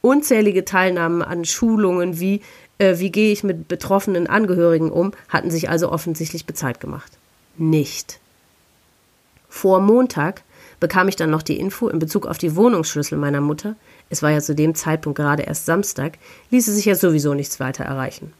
Unzählige 0.00 0.64
Teilnahmen 0.64 1.22
an 1.22 1.44
Schulungen 1.44 2.18
wie 2.18 2.42
äh, 2.78 2.98
wie 2.98 3.12
gehe 3.12 3.32
ich 3.32 3.44
mit 3.44 3.68
betroffenen 3.68 4.26
Angehörigen 4.26 4.90
um, 4.90 5.12
hatten 5.28 5.50
sich 5.50 5.68
also 5.68 5.90
offensichtlich 5.90 6.46
bezahlt 6.46 6.80
gemacht. 6.80 7.12
Nicht. 7.56 8.18
Vor 9.48 9.80
Montag 9.80 10.42
bekam 10.82 11.06
ich 11.06 11.14
dann 11.14 11.30
noch 11.30 11.42
die 11.42 11.60
Info 11.60 11.86
in 11.86 12.00
Bezug 12.00 12.26
auf 12.26 12.38
die 12.38 12.56
Wohnungsschlüssel 12.56 13.16
meiner 13.16 13.40
Mutter. 13.40 13.76
Es 14.10 14.20
war 14.20 14.30
ja 14.32 14.40
zu 14.40 14.52
dem 14.52 14.74
Zeitpunkt 14.74 15.16
gerade 15.16 15.44
erst 15.44 15.64
Samstag, 15.64 16.18
ließe 16.50 16.74
sich 16.74 16.86
ja 16.86 16.96
sowieso 16.96 17.34
nichts 17.34 17.60
weiter 17.60 17.84
erreichen. 17.84 18.32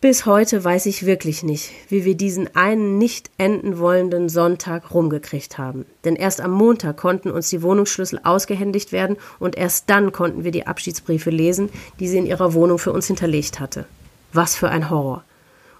Bis 0.00 0.24
heute 0.24 0.64
weiß 0.64 0.86
ich 0.86 1.04
wirklich 1.04 1.42
nicht, 1.42 1.72
wie 1.90 2.06
wir 2.06 2.16
diesen 2.16 2.56
einen 2.56 2.96
nicht 2.96 3.30
enden 3.36 3.78
wollenden 3.78 4.30
Sonntag 4.30 4.94
rumgekriegt 4.94 5.58
haben. 5.58 5.84
Denn 6.06 6.16
erst 6.16 6.40
am 6.40 6.52
Montag 6.52 6.96
konnten 6.96 7.30
uns 7.30 7.50
die 7.50 7.60
Wohnungsschlüssel 7.60 8.20
ausgehändigt 8.24 8.92
werden 8.92 9.18
und 9.38 9.58
erst 9.58 9.90
dann 9.90 10.10
konnten 10.10 10.42
wir 10.42 10.52
die 10.52 10.66
Abschiedsbriefe 10.66 11.28
lesen, 11.28 11.68
die 12.00 12.08
sie 12.08 12.16
in 12.16 12.26
ihrer 12.26 12.54
Wohnung 12.54 12.78
für 12.78 12.92
uns 12.92 13.08
hinterlegt 13.08 13.60
hatte. 13.60 13.84
Was 14.32 14.56
für 14.56 14.70
ein 14.70 14.88
Horror. 14.88 15.22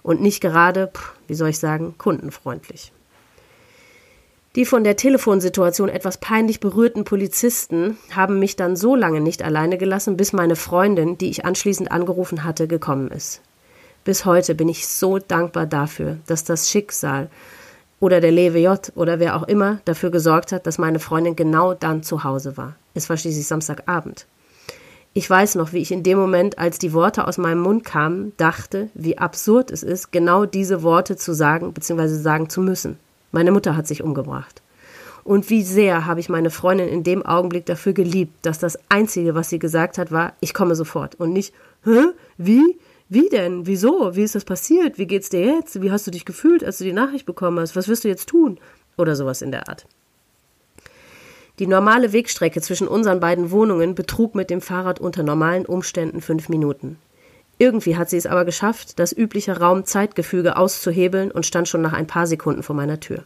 Und 0.03 0.21
nicht 0.21 0.39
gerade, 0.39 0.91
wie 1.27 1.35
soll 1.35 1.49
ich 1.49 1.57
sagen, 1.57 1.95
kundenfreundlich. 1.97 2.91
Die 4.57 4.65
von 4.65 4.83
der 4.83 4.95
Telefonsituation 4.95 5.87
etwas 5.87 6.17
peinlich 6.17 6.59
berührten 6.59 7.03
Polizisten 7.03 7.95
haben 8.09 8.39
mich 8.39 8.55
dann 8.55 8.75
so 8.75 8.95
lange 8.95 9.21
nicht 9.21 9.43
alleine 9.43 9.77
gelassen, 9.77 10.17
bis 10.17 10.33
meine 10.33 10.55
Freundin, 10.55 11.15
die 11.15 11.29
ich 11.29 11.45
anschließend 11.45 11.91
angerufen 11.91 12.43
hatte, 12.43 12.67
gekommen 12.67 13.11
ist. 13.11 13.41
Bis 14.03 14.25
heute 14.25 14.55
bin 14.55 14.67
ich 14.67 14.87
so 14.87 15.19
dankbar 15.19 15.67
dafür, 15.67 16.17
dass 16.25 16.43
das 16.43 16.71
Schicksal 16.71 17.29
oder 17.99 18.19
der 18.19 18.31
Lewe 18.31 18.57
J 18.57 18.91
oder 18.95 19.19
wer 19.19 19.35
auch 19.35 19.43
immer 19.43 19.79
dafür 19.85 20.09
gesorgt 20.09 20.51
hat, 20.51 20.65
dass 20.65 20.79
meine 20.79 20.97
Freundin 20.97 21.35
genau 21.35 21.75
dann 21.75 22.01
zu 22.01 22.23
Hause 22.23 22.57
war. 22.57 22.75
Es 22.95 23.11
war 23.11 23.17
schließlich 23.17 23.45
Samstagabend. 23.45 24.25
Ich 25.13 25.29
weiß 25.29 25.53
noch, 25.53 25.71
wie 25.71 25.83
ich 25.83 25.91
in 25.91 26.01
dem 26.01 26.17
Moment, 26.17 26.57
als 26.57 26.79
die 26.79 26.93
Worte 26.93 27.27
aus 27.27 27.37
meinem 27.37 27.61
Mund 27.61 27.83
kamen, 27.83 28.33
dachte, 28.37 28.89
wie 28.95 29.19
absurd 29.19 29.69
es 29.69 29.83
ist, 29.83 30.11
genau 30.11 30.45
diese 30.45 30.81
Worte 30.81 31.15
zu 31.15 31.33
sagen 31.33 31.73
bzw. 31.73 32.07
sagen 32.07 32.49
zu 32.49 32.61
müssen. 32.61 32.97
Meine 33.31 33.51
Mutter 33.51 33.75
hat 33.75 33.87
sich 33.87 34.03
umgebracht. 34.03 34.61
Und 35.23 35.49
wie 35.49 35.61
sehr 35.61 36.05
habe 36.05 36.21
ich 36.21 36.29
meine 36.29 36.49
Freundin 36.49 36.87
in 36.87 37.03
dem 37.03 37.25
Augenblick 37.25 37.65
dafür 37.65 37.91
geliebt, 37.91 38.33
dass 38.43 38.59
das 38.59 38.79
Einzige, 38.87 39.35
was 39.35 39.49
sie 39.49 39.59
gesagt 39.59 39.97
hat, 39.97 40.11
war, 40.11 40.33
ich 40.39 40.53
komme 40.53 40.73
sofort. 40.73 41.15
Und 41.15 41.33
nicht, 41.33 41.53
hä? 41.83 42.13
Wie? 42.37 42.77
Wie 43.09 43.27
denn? 43.27 43.67
Wieso? 43.67 44.15
Wie 44.15 44.23
ist 44.23 44.35
das 44.35 44.45
passiert? 44.45 44.97
Wie 44.97 45.05
geht's 45.05 45.29
dir 45.29 45.41
jetzt? 45.41 45.81
Wie 45.81 45.91
hast 45.91 46.07
du 46.07 46.11
dich 46.11 46.23
gefühlt, 46.23 46.63
als 46.63 46.77
du 46.77 46.85
die 46.85 46.93
Nachricht 46.93 47.25
bekommen 47.25 47.59
hast? 47.59 47.75
Was 47.75 47.89
wirst 47.89 48.05
du 48.05 48.07
jetzt 48.07 48.29
tun? 48.29 48.57
Oder 48.97 49.15
sowas 49.15 49.41
in 49.41 49.51
der 49.51 49.67
Art. 49.67 49.85
Die 51.59 51.67
normale 51.67 52.13
Wegstrecke 52.13 52.61
zwischen 52.61 52.87
unseren 52.87 53.19
beiden 53.19 53.51
Wohnungen 53.51 53.95
betrug 53.95 54.35
mit 54.35 54.49
dem 54.49 54.61
Fahrrad 54.61 54.99
unter 54.99 55.23
normalen 55.23 55.65
Umständen 55.65 56.21
fünf 56.21 56.49
Minuten. 56.49 56.97
Irgendwie 57.57 57.97
hat 57.97 58.09
sie 58.09 58.17
es 58.17 58.27
aber 58.27 58.45
geschafft, 58.45 58.99
das 58.99 59.15
übliche 59.15 59.59
Raum-Zeitgefüge 59.59 60.57
auszuhebeln 60.57 61.31
und 61.31 61.45
stand 61.45 61.67
schon 61.67 61.81
nach 61.81 61.93
ein 61.93 62.07
paar 62.07 62.27
Sekunden 62.27 62.63
vor 62.63 62.75
meiner 62.75 62.99
Tür. 62.99 63.23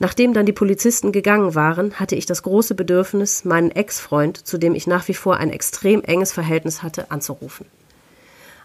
Nachdem 0.00 0.32
dann 0.32 0.46
die 0.46 0.52
Polizisten 0.52 1.10
gegangen 1.10 1.56
waren, 1.56 1.94
hatte 1.94 2.14
ich 2.14 2.24
das 2.24 2.44
große 2.44 2.76
Bedürfnis, 2.76 3.44
meinen 3.44 3.72
Ex-Freund, 3.72 4.36
zu 4.46 4.56
dem 4.56 4.76
ich 4.76 4.86
nach 4.86 5.08
wie 5.08 5.14
vor 5.14 5.38
ein 5.38 5.50
extrem 5.50 6.04
enges 6.04 6.32
Verhältnis 6.32 6.84
hatte, 6.84 7.10
anzurufen. 7.10 7.66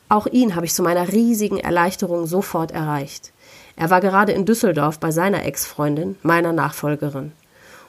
Auch 0.09 0.27
ihn 0.27 0.55
habe 0.55 0.67
ich 0.67 0.75
zu 0.75 0.83
meiner 0.83 1.11
riesigen 1.11 1.57
Erleichterung 1.57 2.27
sofort 2.27 2.71
erreicht. 2.71 3.31
Er 3.75 3.89
war 3.89 3.99
gerade 3.99 4.31
in 4.31 4.45
Düsseldorf 4.45 4.99
bei 4.99 5.09
seiner 5.09 5.43
Ex-Freundin, 5.43 6.17
meiner 6.21 6.53
Nachfolgerin. 6.53 7.31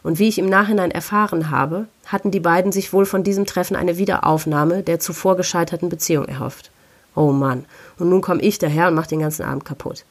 Und 0.04 0.18
wie 0.18 0.28
ich 0.28 0.38
im 0.38 0.50
Nachhinein 0.50 0.90
erfahren 0.90 1.50
habe, 1.50 1.86
hatten 2.06 2.30
die 2.30 2.38
beiden 2.38 2.72
sich 2.72 2.92
wohl 2.92 3.06
von 3.06 3.24
diesem 3.24 3.46
Treffen 3.46 3.74
eine 3.74 3.96
Wiederaufnahme 3.96 4.82
der 4.82 5.00
zuvor 5.00 5.34
gescheiterten 5.36 5.88
Beziehung 5.88 6.26
erhofft. 6.26 6.70
Oh 7.16 7.32
Mann, 7.32 7.64
und 7.98 8.10
nun 8.10 8.20
komme 8.20 8.42
ich 8.42 8.58
daher 8.58 8.88
und 8.88 8.94
mache 8.94 9.08
den 9.08 9.20
ganzen 9.20 9.44
Abend 9.44 9.64
kaputt. 9.64 10.04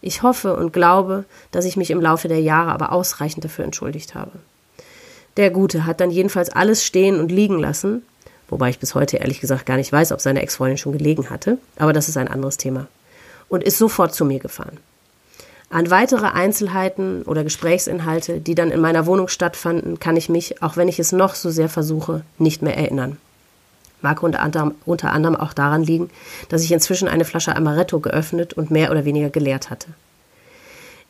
Ich 0.00 0.22
hoffe 0.22 0.54
und 0.54 0.72
glaube, 0.72 1.24
dass 1.50 1.64
ich 1.64 1.76
mich 1.76 1.90
im 1.90 2.00
Laufe 2.00 2.28
der 2.28 2.40
Jahre 2.40 2.70
aber 2.70 2.92
ausreichend 2.92 3.44
dafür 3.44 3.64
entschuldigt 3.64 4.14
habe. 4.14 4.30
Der 5.36 5.50
Gute 5.50 5.86
hat 5.86 6.00
dann 6.00 6.10
jedenfalls 6.10 6.50
alles 6.50 6.84
stehen 6.84 7.18
und 7.18 7.32
liegen 7.32 7.58
lassen, 7.58 8.02
wobei 8.48 8.70
ich 8.70 8.78
bis 8.78 8.94
heute 8.94 9.16
ehrlich 9.16 9.40
gesagt 9.40 9.66
gar 9.66 9.76
nicht 9.76 9.90
weiß, 9.90 10.12
ob 10.12 10.20
seine 10.20 10.42
Ex-Freundin 10.42 10.78
schon 10.78 10.92
gelegen 10.92 11.30
hatte, 11.30 11.58
aber 11.78 11.92
das 11.92 12.08
ist 12.08 12.16
ein 12.16 12.28
anderes 12.28 12.58
Thema, 12.58 12.86
und 13.48 13.64
ist 13.64 13.78
sofort 13.78 14.14
zu 14.14 14.24
mir 14.24 14.38
gefahren. 14.38 14.78
An 15.72 15.90
weitere 15.90 16.26
Einzelheiten 16.26 17.22
oder 17.22 17.44
Gesprächsinhalte, 17.44 18.40
die 18.40 18.54
dann 18.54 18.70
in 18.70 18.80
meiner 18.82 19.06
Wohnung 19.06 19.28
stattfanden, 19.28 19.98
kann 19.98 20.18
ich 20.18 20.28
mich, 20.28 20.62
auch 20.62 20.76
wenn 20.76 20.86
ich 20.86 20.98
es 20.98 21.12
noch 21.12 21.34
so 21.34 21.48
sehr 21.50 21.70
versuche, 21.70 22.20
nicht 22.36 22.60
mehr 22.60 22.76
erinnern. 22.76 23.16
Mag 24.02 24.22
unter 24.22 24.40
anderem, 24.40 24.74
unter 24.84 25.12
anderem 25.12 25.34
auch 25.34 25.54
daran 25.54 25.82
liegen, 25.82 26.10
dass 26.50 26.62
ich 26.62 26.72
inzwischen 26.72 27.08
eine 27.08 27.24
Flasche 27.24 27.56
Amaretto 27.56 28.00
geöffnet 28.00 28.52
und 28.52 28.70
mehr 28.70 28.90
oder 28.90 29.06
weniger 29.06 29.30
geleert 29.30 29.70
hatte. 29.70 29.86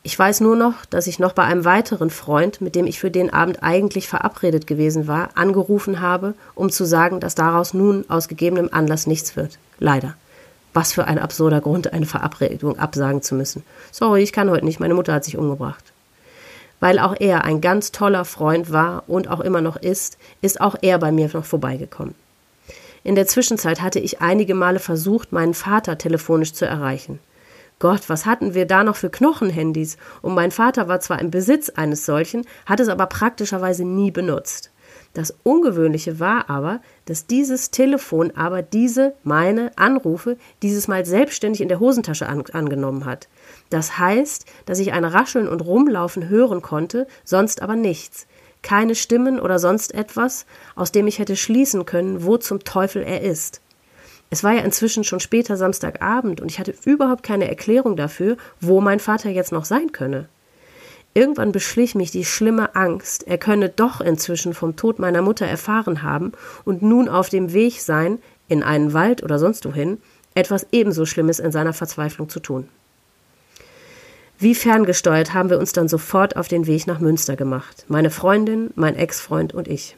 Ich 0.01 0.17
weiß 0.17 0.39
nur 0.39 0.55
noch, 0.55 0.85
dass 0.85 1.07
ich 1.07 1.19
noch 1.19 1.33
bei 1.33 1.43
einem 1.43 1.65
weiteren 1.65 2.09
Freund, 2.09 2.61
mit 2.61 2.75
dem 2.75 2.87
ich 2.87 3.01
für 3.01 3.11
den 3.11 3.33
Abend 3.33 3.63
eigentlich 3.63 4.07
verabredet 4.07 4.65
gewesen 4.65 5.07
war, 5.07 5.31
angerufen 5.35 5.99
habe, 5.99 6.35
um 6.55 6.69
zu 6.69 6.85
sagen, 6.85 7.19
dass 7.19 7.35
daraus 7.35 7.73
nun 7.73 8.05
aus 8.07 8.29
gegebenem 8.29 8.69
Anlass 8.71 9.07
nichts 9.07 9.35
wird. 9.35 9.57
Leider. 9.79 10.15
Was 10.73 10.93
für 10.93 11.05
ein 11.05 11.19
absurder 11.19 11.61
Grund, 11.61 11.93
eine 11.93 12.05
Verabredung 12.05 12.79
absagen 12.79 13.21
zu 13.21 13.35
müssen. 13.35 13.63
Sorry, 13.91 14.23
ich 14.23 14.33
kann 14.33 14.49
heute 14.49 14.65
nicht, 14.65 14.79
meine 14.79 14.95
Mutter 14.95 15.13
hat 15.13 15.23
sich 15.23 15.37
umgebracht. 15.37 15.83
Weil 16.79 16.99
auch 16.99 17.15
er 17.19 17.43
ein 17.43 17.61
ganz 17.61 17.91
toller 17.91 18.25
Freund 18.25 18.71
war 18.71 19.03
und 19.07 19.27
auch 19.27 19.39
immer 19.39 19.61
noch 19.61 19.77
ist, 19.77 20.17
ist 20.41 20.59
auch 20.59 20.75
er 20.81 20.97
bei 20.99 21.11
mir 21.11 21.29
noch 21.31 21.45
vorbeigekommen. 21.45 22.15
In 23.03 23.15
der 23.15 23.27
Zwischenzeit 23.27 23.81
hatte 23.81 23.99
ich 23.99 24.21
einige 24.21 24.55
Male 24.55 24.79
versucht, 24.79 25.31
meinen 25.31 25.53
Vater 25.53 25.97
telefonisch 25.97 26.53
zu 26.53 26.65
erreichen. 26.65 27.19
Gott, 27.79 28.07
was 28.07 28.25
hatten 28.25 28.53
wir 28.53 28.65
da 28.65 28.83
noch 28.83 28.95
für 28.95 29.09
Knochenhandys? 29.09 29.97
Und 30.21 30.35
mein 30.35 30.51
Vater 30.51 30.87
war 30.87 31.01
zwar 31.01 31.19
im 31.19 31.31
Besitz 31.31 31.69
eines 31.69 32.05
solchen, 32.05 32.45
hat 32.65 32.79
es 32.79 32.87
aber 32.87 33.07
praktischerweise 33.07 33.83
nie 33.83 34.09
benutzt. 34.09 34.71
Das 35.13 35.35
Ungewöhnliche 35.43 36.19
war 36.19 36.49
aber, 36.49 36.81
dass 37.05 37.27
dieses 37.27 37.69
Telefon 37.69 38.31
aber 38.35 38.63
diese, 38.63 39.13
meine 39.23 39.71
Anrufe, 39.77 40.37
dieses 40.63 40.87
Mal 40.87 41.05
selbstständig 41.05 41.61
in 41.61 41.67
der 41.67 41.79
Hosentasche 41.79 42.27
an, 42.27 42.43
angenommen 42.51 43.05
hat. 43.05 43.27
Das 43.69 43.99
heißt, 43.99 44.45
dass 44.65 44.79
ich 44.79 44.91
ein 44.91 45.05
Rascheln 45.05 45.47
und 45.47 45.61
Rumlaufen 45.61 46.29
hören 46.29 46.63
konnte, 46.63 47.05
sonst 47.23 47.61
aber 47.61 47.75
nichts. 47.75 48.25
Keine 48.63 48.95
Stimmen 48.95 49.39
oder 49.39 49.59
sonst 49.59 49.93
etwas, 49.93 50.47
aus 50.75 50.91
dem 50.91 51.05
ich 51.05 51.19
hätte 51.19 51.35
schließen 51.35 51.85
können, 51.85 52.23
wo 52.23 52.37
zum 52.37 52.63
Teufel 52.63 53.03
er 53.03 53.21
ist. 53.21 53.61
Es 54.31 54.43
war 54.43 54.53
ja 54.53 54.61
inzwischen 54.61 55.03
schon 55.03 55.19
später 55.19 55.57
Samstagabend 55.57 56.41
und 56.41 56.49
ich 56.49 56.57
hatte 56.57 56.73
überhaupt 56.85 57.21
keine 57.21 57.47
Erklärung 57.47 57.95
dafür, 57.95 58.37
wo 58.59 58.81
mein 58.81 58.99
Vater 58.99 59.29
jetzt 59.29 59.51
noch 59.51 59.65
sein 59.65 59.91
könne. 59.91 60.27
Irgendwann 61.13 61.51
beschlich 61.51 61.93
mich 61.93 62.09
die 62.09 62.25
schlimme 62.25 62.75
Angst, 62.75 63.27
er 63.27 63.37
könne 63.37 63.69
doch 63.69 64.01
inzwischen 64.01 64.53
vom 64.53 64.75
Tod 64.75 64.97
meiner 64.97 65.21
Mutter 65.21 65.45
erfahren 65.45 66.01
haben 66.01 66.31
und 66.65 66.81
nun 66.81 67.07
auf 67.07 67.29
dem 67.29 67.53
Weg 67.53 67.81
sein, 67.81 68.19
in 68.47 68.63
einen 68.63 68.93
Wald 68.93 69.21
oder 69.21 69.37
sonst 69.37 69.65
wohin, 69.65 69.99
etwas 70.33 70.65
ebenso 70.71 71.05
Schlimmes 71.05 71.39
in 71.39 71.51
seiner 71.51 71.73
Verzweiflung 71.73 72.29
zu 72.29 72.39
tun. 72.39 72.67
Wie 74.39 74.55
ferngesteuert 74.55 75.33
haben 75.33 75.51
wir 75.51 75.59
uns 75.59 75.71
dann 75.71 75.87
sofort 75.87 76.35
auf 76.35 76.47
den 76.47 76.65
Weg 76.65 76.87
nach 76.87 76.99
Münster 76.99 77.35
gemacht, 77.35 77.85
meine 77.87 78.09
Freundin, 78.09 78.71
mein 78.75 78.95
Ex-Freund 78.95 79.53
und 79.53 79.67
ich. 79.67 79.95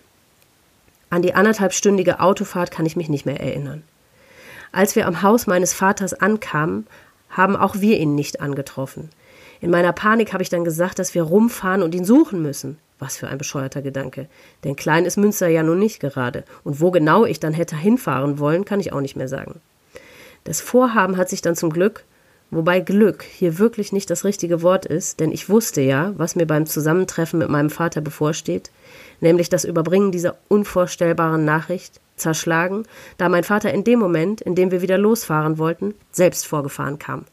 An 1.10 1.22
die 1.22 1.34
anderthalbstündige 1.34 2.20
Autofahrt 2.20 2.72
kann 2.72 2.86
ich 2.86 2.98
mich 2.98 3.08
nicht 3.08 3.26
mehr 3.26 3.40
erinnern. 3.40 3.84
Als 4.74 4.98
wir 4.98 5.08
am 5.08 5.22
Haus 5.22 5.48
meines 5.48 5.74
Vaters 5.74 6.14
ankamen, 6.14 6.86
haben 7.30 7.56
auch 7.56 7.76
wir 7.80 7.98
ihn 7.98 8.16
nicht 8.16 8.42
angetroffen. 8.42 9.10
In 9.66 9.72
meiner 9.72 9.94
Panik 9.94 10.32
habe 10.32 10.44
ich 10.44 10.50
dann 10.50 10.64
gesagt, 10.64 11.00
dass 11.00 11.16
wir 11.16 11.24
rumfahren 11.24 11.82
und 11.82 11.96
ihn 11.96 12.06
suchen 12.06 12.40
müssen. 12.44 12.78
Was 13.00 13.18
für 13.18 13.30
ein 13.30 13.40
bescheuerter 13.40 13.82
Gedanke. 13.82 14.28
Denn 14.64 14.76
klein 14.76 15.06
ist 15.06 15.18
Münster 15.18 15.48
ja 15.48 15.64
nun 15.64 15.80
nicht 15.80 16.00
gerade. 16.00 16.44
Und 16.64 16.82
wo 16.82 16.92
genau 16.92 17.26
ich 17.26 17.40
dann 17.40 17.52
hätte 17.52 17.76
hinfahren 17.76 18.38
wollen, 18.38 18.64
kann 18.64 18.80
ich 18.80 18.94
auch 18.94 19.02
nicht 19.02 19.16
mehr 19.16 19.28
sagen. 19.28 19.62
Das 20.44 20.62
Vorhaben 20.62 21.18
hat 21.18 21.30
sich 21.30 21.42
dann 21.42 21.56
zum 21.56 21.72
Glück, 21.72 22.04
wobei 22.52 22.80
Glück 22.80 23.24
hier 23.24 23.58
wirklich 23.58 23.92
nicht 23.92 24.12
das 24.12 24.24
richtige 24.24 24.62
Wort 24.62 24.86
ist, 24.86 25.20
denn 25.20 25.32
ich 25.32 25.50
wusste 25.50 25.82
ja, 25.82 26.14
was 26.16 26.36
mir 26.36 26.46
beim 26.46 26.68
Zusammentreffen 26.68 27.40
mit 27.40 27.50
meinem 27.50 27.72
Vater 27.72 28.02
bevorsteht, 28.02 28.70
nämlich 29.20 29.50
das 29.50 29.66
Überbringen 29.66 30.12
dieser 30.12 30.38
unvorstellbaren 30.48 31.44
Nachricht, 31.44 32.00
zerschlagen, 32.18 32.84
da 33.18 33.30
mein 33.30 33.44
Vater 33.44 33.74
in 33.74 33.84
dem 33.84 33.98
Moment, 33.98 34.42
in 34.42 34.54
dem 34.54 34.70
wir 34.70 34.84
wieder 34.84 35.00
losfahren 35.00 35.58
wollten, 35.58 35.96
selbst 36.12 36.46
vorgefahren 36.46 37.00
kam. 37.00 37.26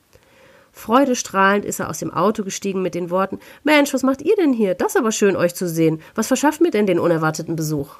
Freudestrahlend 0.72 1.64
ist 1.64 1.80
er 1.80 1.90
aus 1.90 1.98
dem 1.98 2.12
Auto 2.12 2.42
gestiegen 2.44 2.82
mit 2.82 2.94
den 2.94 3.11
Worten 3.11 3.38
Mensch, 3.62 3.92
was 3.92 4.02
macht 4.02 4.22
ihr 4.22 4.35
denn 4.37 4.52
hier? 4.52 4.74
Das 4.74 4.92
ist 4.92 4.96
aber 4.96 5.12
schön, 5.12 5.37
euch 5.37 5.54
zu 5.54 5.68
sehen. 5.68 6.00
Was 6.14 6.28
verschafft 6.28 6.61
mir 6.61 6.70
denn 6.70 6.87
den 6.87 6.98
unerwarteten 6.98 7.56
Besuch? 7.56 7.96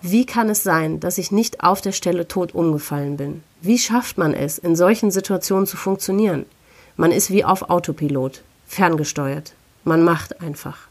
Wie 0.00 0.26
kann 0.26 0.48
es 0.48 0.64
sein, 0.64 0.98
dass 0.98 1.18
ich 1.18 1.30
nicht 1.30 1.62
auf 1.62 1.80
der 1.80 1.92
Stelle 1.92 2.26
tot 2.26 2.54
umgefallen 2.54 3.16
bin? 3.16 3.44
Wie 3.60 3.78
schafft 3.78 4.18
man 4.18 4.34
es, 4.34 4.58
in 4.58 4.74
solchen 4.74 5.12
Situationen 5.12 5.66
zu 5.66 5.76
funktionieren? 5.76 6.46
Man 6.96 7.12
ist 7.12 7.30
wie 7.30 7.44
auf 7.44 7.70
Autopilot, 7.70 8.42
ferngesteuert. 8.66 9.52
Man 9.84 10.02
macht 10.02 10.40
einfach. 10.40 10.88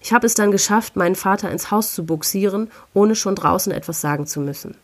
Ich 0.00 0.12
habe 0.12 0.26
es 0.26 0.34
dann 0.34 0.50
geschafft, 0.50 0.94
meinen 0.94 1.16
Vater 1.16 1.50
ins 1.50 1.70
Haus 1.70 1.94
zu 1.94 2.04
buxieren, 2.04 2.70
ohne 2.94 3.16
schon 3.16 3.34
draußen 3.34 3.72
etwas 3.72 4.00
sagen 4.00 4.26
zu 4.26 4.40
müssen. 4.40 4.76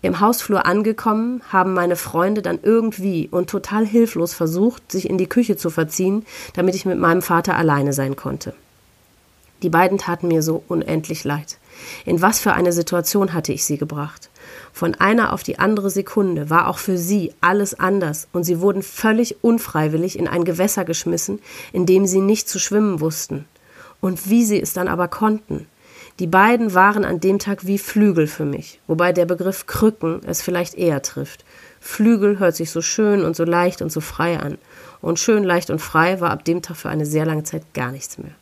Im 0.00 0.20
Hausflur 0.20 0.64
angekommen, 0.64 1.42
haben 1.50 1.74
meine 1.74 1.96
Freunde 1.96 2.40
dann 2.40 2.60
irgendwie 2.62 3.28
und 3.30 3.50
total 3.50 3.84
hilflos 3.84 4.32
versucht, 4.32 4.92
sich 4.92 5.10
in 5.10 5.18
die 5.18 5.26
Küche 5.26 5.56
zu 5.56 5.70
verziehen, 5.70 6.24
damit 6.54 6.76
ich 6.76 6.86
mit 6.86 6.98
meinem 6.98 7.22
Vater 7.22 7.56
alleine 7.56 7.92
sein 7.92 8.14
konnte. 8.14 8.54
Die 9.62 9.70
beiden 9.70 9.98
taten 9.98 10.28
mir 10.28 10.42
so 10.42 10.62
unendlich 10.68 11.24
leid. 11.24 11.58
In 12.04 12.22
was 12.22 12.38
für 12.38 12.52
eine 12.52 12.72
Situation 12.72 13.32
hatte 13.32 13.52
ich 13.52 13.64
sie 13.64 13.76
gebracht? 13.76 14.30
Von 14.72 14.94
einer 14.94 15.32
auf 15.32 15.42
die 15.42 15.58
andere 15.58 15.90
Sekunde 15.90 16.48
war 16.48 16.68
auch 16.68 16.78
für 16.78 16.96
sie 16.96 17.34
alles 17.40 17.78
anders 17.78 18.28
und 18.32 18.44
sie 18.44 18.60
wurden 18.60 18.82
völlig 18.82 19.42
unfreiwillig 19.42 20.16
in 20.16 20.28
ein 20.28 20.44
Gewässer 20.44 20.84
geschmissen, 20.84 21.40
in 21.72 21.86
dem 21.86 22.06
sie 22.06 22.20
nicht 22.20 22.48
zu 22.48 22.60
schwimmen 22.60 23.00
wussten 23.00 23.46
und 24.00 24.30
wie 24.30 24.44
sie 24.44 24.60
es 24.60 24.72
dann 24.72 24.86
aber 24.86 25.08
konnten. 25.08 25.66
Die 26.18 26.26
beiden 26.26 26.74
waren 26.74 27.04
an 27.04 27.20
dem 27.20 27.38
Tag 27.38 27.64
wie 27.64 27.78
Flügel 27.78 28.26
für 28.26 28.44
mich, 28.44 28.80
wobei 28.88 29.12
der 29.12 29.24
Begriff 29.24 29.66
Krücken 29.66 30.20
es 30.26 30.42
vielleicht 30.42 30.74
eher 30.74 31.00
trifft. 31.00 31.44
Flügel 31.80 32.40
hört 32.40 32.56
sich 32.56 32.72
so 32.72 32.82
schön 32.82 33.24
und 33.24 33.36
so 33.36 33.44
leicht 33.44 33.82
und 33.82 33.92
so 33.92 34.00
frei 34.00 34.40
an. 34.40 34.58
Und 35.00 35.20
schön, 35.20 35.44
leicht 35.44 35.70
und 35.70 35.78
frei 35.78 36.20
war 36.20 36.30
ab 36.30 36.44
dem 36.44 36.60
Tag 36.60 36.76
für 36.76 36.88
eine 36.88 37.06
sehr 37.06 37.24
lange 37.24 37.44
Zeit 37.44 37.62
gar 37.72 37.92
nichts 37.92 38.18
mehr. 38.18 38.32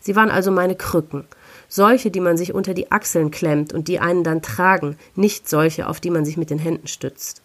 Sie 0.00 0.16
waren 0.16 0.30
also 0.30 0.50
meine 0.50 0.76
Krücken. 0.76 1.26
Solche, 1.68 2.10
die 2.10 2.20
man 2.20 2.38
sich 2.38 2.54
unter 2.54 2.72
die 2.72 2.90
Achseln 2.90 3.30
klemmt 3.30 3.74
und 3.74 3.88
die 3.88 4.00
einen 4.00 4.24
dann 4.24 4.40
tragen, 4.40 4.96
nicht 5.14 5.46
solche, 5.46 5.88
auf 5.88 6.00
die 6.00 6.10
man 6.10 6.24
sich 6.24 6.38
mit 6.38 6.48
den 6.48 6.58
Händen 6.58 6.88
stützt. 6.88 7.42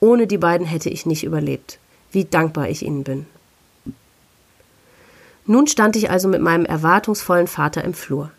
Ohne 0.00 0.26
die 0.26 0.38
beiden 0.38 0.66
hätte 0.66 0.88
ich 0.88 1.04
nicht 1.04 1.24
überlebt. 1.24 1.78
Wie 2.10 2.24
dankbar 2.24 2.70
ich 2.70 2.82
ihnen 2.82 3.04
bin. 3.04 3.26
Nun 5.44 5.66
stand 5.66 5.94
ich 5.96 6.10
also 6.10 6.26
mit 6.26 6.40
meinem 6.40 6.64
erwartungsvollen 6.64 7.48
Vater 7.48 7.84
im 7.84 7.92
Flur. 7.92 8.30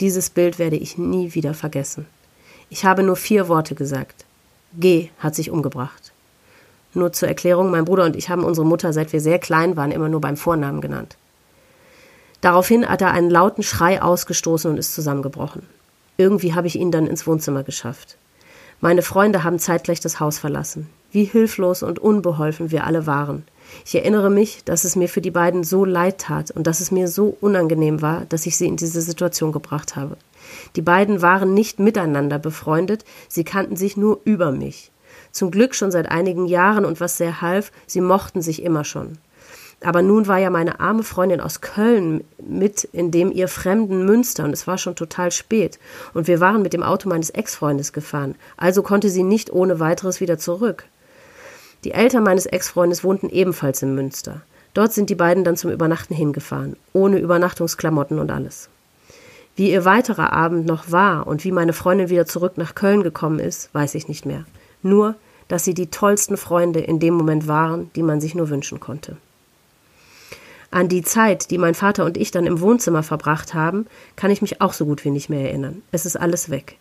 Dieses 0.00 0.30
Bild 0.30 0.58
werde 0.58 0.76
ich 0.76 0.96
nie 0.96 1.34
wieder 1.34 1.52
vergessen. 1.52 2.06
Ich 2.70 2.84
habe 2.86 3.02
nur 3.02 3.16
vier 3.16 3.48
Worte 3.48 3.74
gesagt. 3.74 4.24
G 4.78 5.10
hat 5.18 5.34
sich 5.34 5.50
umgebracht. 5.50 6.12
Nur 6.94 7.12
zur 7.12 7.28
Erklärung, 7.28 7.70
mein 7.70 7.84
Bruder 7.84 8.04
und 8.04 8.16
ich 8.16 8.30
haben 8.30 8.44
unsere 8.44 8.66
Mutter, 8.66 8.92
seit 8.92 9.12
wir 9.12 9.20
sehr 9.20 9.38
klein 9.38 9.76
waren, 9.76 9.92
immer 9.92 10.08
nur 10.08 10.20
beim 10.20 10.36
Vornamen 10.36 10.80
genannt. 10.80 11.16
Daraufhin 12.40 12.88
hat 12.88 13.02
er 13.02 13.10
einen 13.10 13.30
lauten 13.30 13.62
Schrei 13.62 14.00
ausgestoßen 14.00 14.70
und 14.70 14.78
ist 14.78 14.94
zusammengebrochen. 14.94 15.62
Irgendwie 16.16 16.54
habe 16.54 16.66
ich 16.66 16.76
ihn 16.76 16.90
dann 16.90 17.06
ins 17.06 17.26
Wohnzimmer 17.26 17.62
geschafft. 17.62 18.16
Meine 18.80 19.02
Freunde 19.02 19.44
haben 19.44 19.58
zeitgleich 19.58 20.00
das 20.00 20.20
Haus 20.20 20.38
verlassen. 20.38 20.88
Wie 21.12 21.24
hilflos 21.24 21.82
und 21.82 21.98
unbeholfen 21.98 22.70
wir 22.70 22.84
alle 22.84 23.06
waren. 23.06 23.44
Ich 23.84 23.94
erinnere 23.94 24.30
mich, 24.30 24.64
dass 24.64 24.84
es 24.84 24.96
mir 24.96 25.08
für 25.08 25.20
die 25.20 25.30
beiden 25.30 25.64
so 25.64 25.84
leid 25.84 26.18
tat 26.18 26.50
und 26.50 26.66
dass 26.66 26.80
es 26.80 26.90
mir 26.90 27.08
so 27.08 27.36
unangenehm 27.40 28.02
war, 28.02 28.24
dass 28.28 28.46
ich 28.46 28.56
sie 28.56 28.66
in 28.66 28.76
diese 28.76 29.00
Situation 29.00 29.52
gebracht 29.52 29.96
habe. 29.96 30.16
Die 30.76 30.82
beiden 30.82 31.22
waren 31.22 31.54
nicht 31.54 31.78
miteinander 31.78 32.38
befreundet, 32.38 33.04
sie 33.28 33.44
kannten 33.44 33.76
sich 33.76 33.96
nur 33.96 34.20
über 34.24 34.52
mich. 34.52 34.90
Zum 35.32 35.50
Glück 35.50 35.74
schon 35.74 35.90
seit 35.90 36.10
einigen 36.10 36.46
Jahren 36.46 36.84
und 36.84 37.00
was 37.00 37.16
sehr 37.16 37.40
half, 37.40 37.72
sie 37.86 38.00
mochten 38.00 38.42
sich 38.42 38.62
immer 38.62 38.84
schon. 38.84 39.18
Aber 39.82 40.02
nun 40.02 40.26
war 40.26 40.38
ja 40.38 40.50
meine 40.50 40.80
arme 40.80 41.02
Freundin 41.02 41.40
aus 41.40 41.62
Köln 41.62 42.22
mit 42.38 42.84
in 42.84 43.10
dem 43.10 43.32
ihr 43.32 43.48
fremden 43.48 44.04
Münster 44.04 44.44
und 44.44 44.52
es 44.52 44.66
war 44.66 44.76
schon 44.76 44.94
total 44.94 45.32
spät 45.32 45.78
und 46.12 46.26
wir 46.26 46.38
waren 46.38 46.60
mit 46.60 46.74
dem 46.74 46.82
Auto 46.82 47.08
meines 47.08 47.30
Ex-Freundes 47.30 47.94
gefahren, 47.94 48.34
also 48.58 48.82
konnte 48.82 49.08
sie 49.08 49.22
nicht 49.22 49.50
ohne 49.50 49.80
weiteres 49.80 50.20
wieder 50.20 50.36
zurück. 50.36 50.84
Die 51.84 51.92
Eltern 51.92 52.24
meines 52.24 52.46
Ex-Freundes 52.46 53.04
wohnten 53.04 53.30
ebenfalls 53.30 53.82
in 53.82 53.94
Münster. 53.94 54.42
Dort 54.74 54.92
sind 54.92 55.10
die 55.10 55.14
beiden 55.14 55.44
dann 55.44 55.56
zum 55.56 55.70
Übernachten 55.70 56.14
hingefahren, 56.14 56.76
ohne 56.92 57.18
Übernachtungsklamotten 57.18 58.18
und 58.18 58.30
alles. 58.30 58.68
Wie 59.56 59.70
ihr 59.70 59.84
weiterer 59.84 60.32
Abend 60.32 60.66
noch 60.66 60.90
war 60.92 61.26
und 61.26 61.44
wie 61.44 61.52
meine 61.52 61.72
Freundin 61.72 62.08
wieder 62.08 62.26
zurück 62.26 62.56
nach 62.56 62.74
Köln 62.74 63.02
gekommen 63.02 63.38
ist, 63.38 63.72
weiß 63.74 63.94
ich 63.94 64.08
nicht 64.08 64.24
mehr. 64.26 64.44
Nur, 64.82 65.16
dass 65.48 65.64
sie 65.64 65.74
die 65.74 65.90
tollsten 65.90 66.36
Freunde 66.36 66.80
in 66.80 67.00
dem 67.00 67.14
Moment 67.14 67.48
waren, 67.48 67.90
die 67.96 68.02
man 68.02 68.20
sich 68.20 68.34
nur 68.34 68.50
wünschen 68.50 68.78
konnte. 68.78 69.16
An 70.70 70.88
die 70.88 71.02
Zeit, 71.02 71.50
die 71.50 71.58
mein 71.58 71.74
Vater 71.74 72.04
und 72.04 72.16
ich 72.16 72.30
dann 72.30 72.46
im 72.46 72.60
Wohnzimmer 72.60 73.02
verbracht 73.02 73.54
haben, 73.54 73.86
kann 74.14 74.30
ich 74.30 74.40
mich 74.40 74.60
auch 74.60 74.72
so 74.72 74.86
gut 74.86 75.04
wie 75.04 75.10
nicht 75.10 75.28
mehr 75.28 75.42
erinnern. 75.42 75.82
Es 75.90 76.06
ist 76.06 76.16
alles 76.16 76.48
weg. 76.48 76.76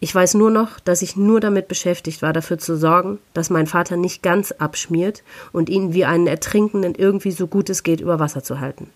Ich 0.00 0.14
weiß 0.14 0.34
nur 0.34 0.50
noch, 0.50 0.78
dass 0.78 1.02
ich 1.02 1.16
nur 1.16 1.40
damit 1.40 1.66
beschäftigt 1.66 2.22
war, 2.22 2.32
dafür 2.32 2.58
zu 2.58 2.76
sorgen, 2.76 3.18
dass 3.34 3.50
mein 3.50 3.66
Vater 3.66 3.96
nicht 3.96 4.22
ganz 4.22 4.52
abschmiert 4.52 5.24
und 5.52 5.68
ihn 5.68 5.92
wie 5.92 6.04
einen 6.04 6.28
Ertrinkenden 6.28 6.94
irgendwie 6.94 7.32
so 7.32 7.48
gut 7.48 7.68
es 7.68 7.82
geht 7.82 8.00
über 8.00 8.20
Wasser 8.20 8.44
zu 8.44 8.60
halten. 8.60 8.90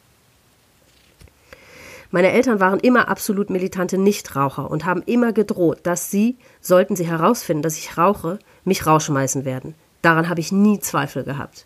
Meine 2.12 2.30
Eltern 2.30 2.60
waren 2.60 2.78
immer 2.78 3.08
absolut 3.08 3.48
militante 3.48 3.96
Nichtraucher 3.98 4.70
und 4.70 4.84
haben 4.84 5.02
immer 5.06 5.32
gedroht, 5.32 5.78
dass 5.82 6.10
sie, 6.10 6.36
sollten 6.60 6.94
sie 6.94 7.06
herausfinden, 7.06 7.62
dass 7.62 7.78
ich 7.78 7.96
rauche, 7.96 8.38
mich 8.64 8.86
rausschmeißen 8.86 9.44
werden. 9.44 9.74
Daran 10.02 10.28
habe 10.28 10.40
ich 10.40 10.52
nie 10.52 10.78
Zweifel 10.78 11.24
gehabt. 11.24 11.64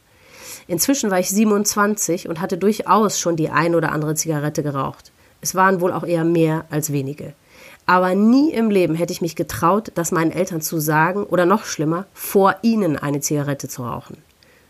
Inzwischen 0.69 1.11
war 1.11 1.19
ich 1.19 1.29
27 1.29 2.29
und 2.29 2.41
hatte 2.41 2.59
durchaus 2.59 3.19
schon 3.19 3.37
die 3.37 3.51
ein 3.51 3.75
oder 3.75 3.93
andere 3.93 4.15
Zigarette 4.15 4.63
geraucht. 4.63 5.11
Es 5.41 5.55
waren 5.55 5.81
wohl 5.81 5.93
auch 5.93 6.05
eher 6.05 6.25
mehr 6.25 6.65
als 6.71 6.93
wenige. 6.93 7.35
Aber 7.87 8.15
nie 8.17 8.53
im 8.53 8.69
Leben 8.69 8.97
hätte 8.97 9.13
ich 9.13 9.23
mich 9.23 9.37
getraut, 9.37 9.93
das 9.95 10.11
meinen 10.11 10.33
Eltern 10.33 10.61
zu 10.61 10.81
sagen 10.81 11.23
oder 11.23 11.47
noch 11.47 11.65
schlimmer, 11.65 12.07
vor 12.13 12.57
ihnen 12.63 12.97
eine 12.97 13.21
Zigarette 13.21 13.69
zu 13.69 13.85
rauchen. 13.85 14.19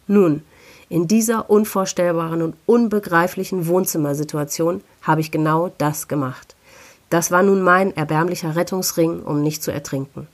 Nun, 0.07 0.43
in 0.89 1.09
dieser 1.09 1.51
unvorstellbaren 1.51 2.43
und 2.43 2.55
unbegreiflichen 2.67 3.67
Wohnzimmersituation 3.67 4.83
habe 5.03 5.21
ich 5.21 5.33
genau 5.33 5.73
das 5.79 6.09
gemacht. 6.09 6.55
Das 7.11 7.31
war 7.31 7.43
nun 7.43 7.63
mein 7.63 7.97
erbärmlicher 7.97 8.55
Rettungsring, 8.55 9.23
um 9.23 9.43
nicht 9.43 9.63
zu 9.63 9.73
ertrinken. 9.73 10.29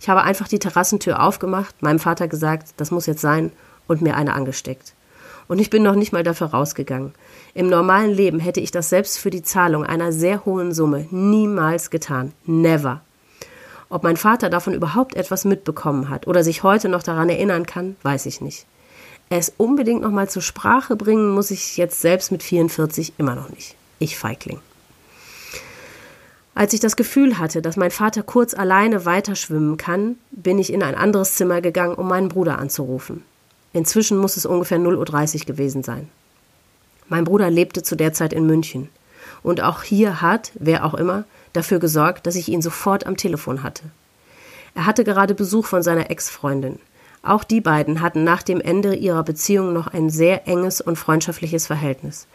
Ich 0.00 0.08
habe 0.08 0.22
einfach 0.22 0.48
die 0.48 0.58
Terrassentür 0.58 1.22
aufgemacht, 1.22 1.82
meinem 1.82 1.98
Vater 1.98 2.28
gesagt, 2.28 2.74
das 2.76 2.90
muss 2.90 3.06
jetzt 3.06 3.20
sein, 3.20 3.52
und 3.88 4.02
mir 4.02 4.16
eine 4.16 4.34
angesteckt. 4.34 4.94
Und 5.48 5.58
ich 5.58 5.68
bin 5.68 5.82
noch 5.82 5.96
nicht 5.96 6.12
mal 6.12 6.22
dafür 6.22 6.48
rausgegangen. 6.48 7.12
Im 7.54 7.68
normalen 7.68 8.10
Leben 8.10 8.40
hätte 8.40 8.60
ich 8.60 8.70
das 8.70 8.88
selbst 8.88 9.18
für 9.18 9.30
die 9.30 9.42
Zahlung 9.42 9.84
einer 9.84 10.12
sehr 10.12 10.44
hohen 10.44 10.72
Summe 10.72 11.06
niemals 11.10 11.90
getan. 11.90 12.32
Never. 12.46 13.00
Ob 13.88 14.04
mein 14.04 14.16
Vater 14.16 14.50
davon 14.50 14.72
überhaupt 14.72 15.16
etwas 15.16 15.44
mitbekommen 15.44 16.10
hat 16.10 16.28
oder 16.28 16.44
sich 16.44 16.62
heute 16.62 16.88
noch 16.88 17.02
daran 17.02 17.28
erinnern 17.28 17.66
kann, 17.66 17.96
weiß 18.02 18.26
ich 18.26 18.40
nicht. 18.40 18.66
Es 19.30 19.52
unbedingt 19.56 20.02
nochmal 20.02 20.28
zur 20.28 20.42
Sprache 20.42 20.96
bringen 20.96 21.30
muss 21.30 21.50
ich 21.50 21.76
jetzt 21.76 22.00
selbst 22.00 22.32
mit 22.32 22.42
44 22.42 23.14
immer 23.18 23.34
noch 23.34 23.48
nicht. 23.50 23.74
Ich 23.98 24.16
Feigling. 24.16 24.60
Als 26.54 26.72
ich 26.72 26.80
das 26.80 26.96
Gefühl 26.96 27.38
hatte, 27.38 27.62
dass 27.62 27.76
mein 27.76 27.90
Vater 27.90 28.22
kurz 28.22 28.54
alleine 28.54 29.04
weiterschwimmen 29.06 29.76
kann, 29.76 30.16
bin 30.30 30.58
ich 30.58 30.72
in 30.72 30.82
ein 30.82 30.94
anderes 30.94 31.34
Zimmer 31.34 31.60
gegangen, 31.60 31.94
um 31.94 32.08
meinen 32.08 32.28
Bruder 32.28 32.58
anzurufen. 32.58 33.24
Inzwischen 33.72 34.18
muss 34.18 34.36
es 34.36 34.46
ungefähr 34.46 34.78
0.30 34.78 35.40
Uhr 35.40 35.46
gewesen 35.46 35.82
sein. 35.82 36.08
Mein 37.10 37.24
Bruder 37.24 37.50
lebte 37.50 37.82
zu 37.82 37.96
der 37.96 38.14
Zeit 38.14 38.32
in 38.32 38.46
München. 38.46 38.88
Und 39.42 39.60
auch 39.62 39.82
hier 39.82 40.22
hat, 40.22 40.52
wer 40.54 40.84
auch 40.84 40.94
immer, 40.94 41.24
dafür 41.52 41.80
gesorgt, 41.80 42.26
dass 42.26 42.36
ich 42.36 42.48
ihn 42.48 42.62
sofort 42.62 43.04
am 43.04 43.16
Telefon 43.16 43.62
hatte. 43.62 43.82
Er 44.74 44.86
hatte 44.86 45.02
gerade 45.02 45.34
Besuch 45.34 45.66
von 45.66 45.82
seiner 45.82 46.10
Ex-Freundin. 46.10 46.78
Auch 47.22 47.42
die 47.42 47.60
beiden 47.60 48.00
hatten 48.00 48.22
nach 48.22 48.42
dem 48.42 48.60
Ende 48.60 48.94
ihrer 48.94 49.24
Beziehung 49.24 49.72
noch 49.72 49.88
ein 49.88 50.08
sehr 50.08 50.46
enges 50.46 50.80
und 50.80 50.96
freundschaftliches 50.96 51.66
Verhältnis. 51.66 52.28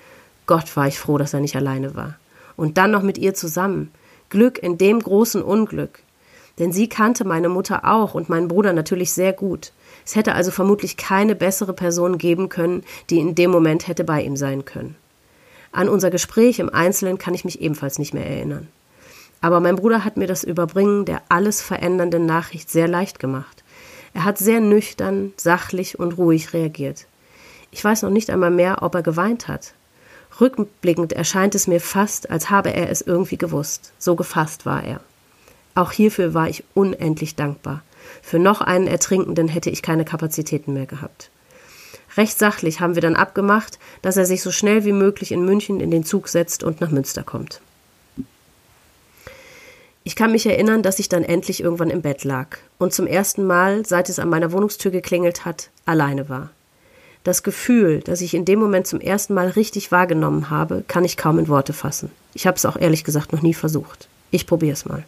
Gott 0.46 0.76
war 0.76 0.88
ich 0.88 1.00
froh, 1.00 1.18
dass 1.18 1.34
er 1.34 1.40
nicht 1.40 1.56
alleine 1.56 1.96
war. 1.96 2.16
Und 2.58 2.78
dann 2.78 2.92
noch 2.92 3.02
mit 3.02 3.18
ihr 3.18 3.34
zusammen. 3.34 3.92
Glück 4.30 4.60
in 4.62 4.78
dem 4.78 5.00
großen 5.00 5.42
Unglück. 5.42 6.00
Denn 6.60 6.74
sie 6.74 6.90
kannte 6.90 7.24
meine 7.26 7.50
Mutter 7.50 7.86
auch 7.86 8.14
und 8.14 8.28
meinen 8.28 8.50
Bruder 8.50 8.74
natürlich 8.74 9.14
sehr 9.14 9.32
gut. 9.32 9.72
Es 10.06 10.16
hätte 10.16 10.36
also 10.36 10.52
vermutlich 10.52 10.98
keine 10.98 11.36
bessere 11.36 11.74
Person 11.74 12.18
geben 12.18 12.48
können, 12.50 12.84
die 13.10 13.20
in 13.20 13.34
dem 13.36 13.50
Moment 13.50 13.88
hätte 13.88 14.04
bei 14.04 14.22
ihm 14.22 14.38
sein 14.38 14.64
können. 14.64 14.96
An 15.72 15.90
unser 15.90 16.12
Gespräch 16.12 16.60
im 16.60 16.70
Einzelnen 16.70 17.18
kann 17.18 17.34
ich 17.34 17.44
mich 17.44 17.60
ebenfalls 17.60 18.00
nicht 18.00 18.14
mehr 18.14 18.26
erinnern. 18.26 18.68
Aber 19.42 19.60
mein 19.60 19.76
Bruder 19.76 20.06
hat 20.06 20.16
mir 20.16 20.28
das 20.28 20.44
Überbringen 20.44 21.06
der 21.06 21.22
alles 21.28 21.62
verändernden 21.62 22.26
Nachricht 22.26 22.70
sehr 22.70 22.88
leicht 22.88 23.20
gemacht. 23.20 23.64
Er 24.14 24.24
hat 24.24 24.38
sehr 24.38 24.62
nüchtern, 24.62 25.34
sachlich 25.36 26.00
und 26.00 26.18
ruhig 26.18 26.54
reagiert. 26.54 27.08
Ich 27.72 27.84
weiß 27.84 28.04
noch 28.04 28.10
nicht 28.10 28.30
einmal 28.30 28.52
mehr, 28.52 28.84
ob 28.84 28.96
er 28.96 29.04
geweint 29.04 29.50
hat. 29.50 29.74
Rückblickend 30.40 31.14
erscheint 31.14 31.56
es 31.56 31.68
mir 31.68 31.82
fast, 31.82 32.30
als 32.30 32.50
habe 32.50 32.74
er 32.74 32.90
es 32.90 33.02
irgendwie 33.02 33.38
gewusst. 33.38 33.92
So 34.00 34.16
gefasst 34.16 34.66
war 34.66 34.84
er. 34.84 35.02
Auch 35.76 35.92
hierfür 35.92 36.34
war 36.34 36.48
ich 36.48 36.64
unendlich 36.74 37.36
dankbar. 37.36 37.82
Für 38.26 38.40
noch 38.40 38.60
einen 38.62 38.88
Ertrinkenden 38.88 39.48
hätte 39.48 39.70
ich 39.70 39.84
keine 39.84 40.04
Kapazitäten 40.04 40.74
mehr 40.74 40.88
gehabt. 40.88 41.30
Recht 42.18 42.40
sachlich 42.40 42.80
haben 42.80 42.96
wir 42.96 43.02
dann 43.04 43.16
abgemacht, 43.16 43.78
dass 44.02 44.18
er 44.18 44.26
sich 44.26 44.42
so 44.42 44.52
schnell 44.52 44.84
wie 44.84 44.94
möglich 44.94 45.32
in 45.32 45.46
München 45.46 45.80
in 45.80 45.92
den 45.92 46.04
Zug 46.04 46.28
setzt 46.28 46.64
und 46.64 46.82
nach 46.82 46.90
Münster 46.90 47.22
kommt. 47.22 47.62
Ich 50.04 50.16
kann 50.16 50.32
mich 50.32 50.48
erinnern, 50.48 50.82
dass 50.82 50.98
ich 50.98 51.08
dann 51.08 51.24
endlich 51.24 51.62
irgendwann 51.62 51.92
im 51.92 52.02
Bett 52.02 52.24
lag 52.24 52.58
und 52.80 52.94
zum 52.94 53.06
ersten 53.06 53.46
Mal, 53.46 53.86
seit 53.86 54.10
es 54.10 54.18
an 54.18 54.30
meiner 54.30 54.52
Wohnungstür 54.52 54.90
geklingelt 54.90 55.46
hat, 55.46 55.70
alleine 55.86 56.28
war. 56.28 56.50
Das 57.24 57.44
Gefühl, 57.44 58.00
das 58.00 58.22
ich 58.22 58.34
in 58.34 58.44
dem 58.44 58.58
Moment 58.58 58.88
zum 58.88 59.02
ersten 59.02 59.36
Mal 59.36 59.50
richtig 59.50 59.92
wahrgenommen 59.92 60.50
habe, 60.50 60.84
kann 60.88 61.06
ich 61.06 61.16
kaum 61.16 61.38
in 61.38 61.48
Worte 61.48 61.74
fassen. 61.74 62.10
Ich 62.34 62.48
habe 62.48 62.58
es 62.58 62.66
auch 62.66 62.76
ehrlich 62.76 63.04
gesagt 63.04 63.34
noch 63.34 63.44
nie 63.44 63.54
versucht. 63.54 64.08
Ich 64.32 64.48
probiere 64.48 64.74
es 64.74 64.86
mal. 64.86 65.04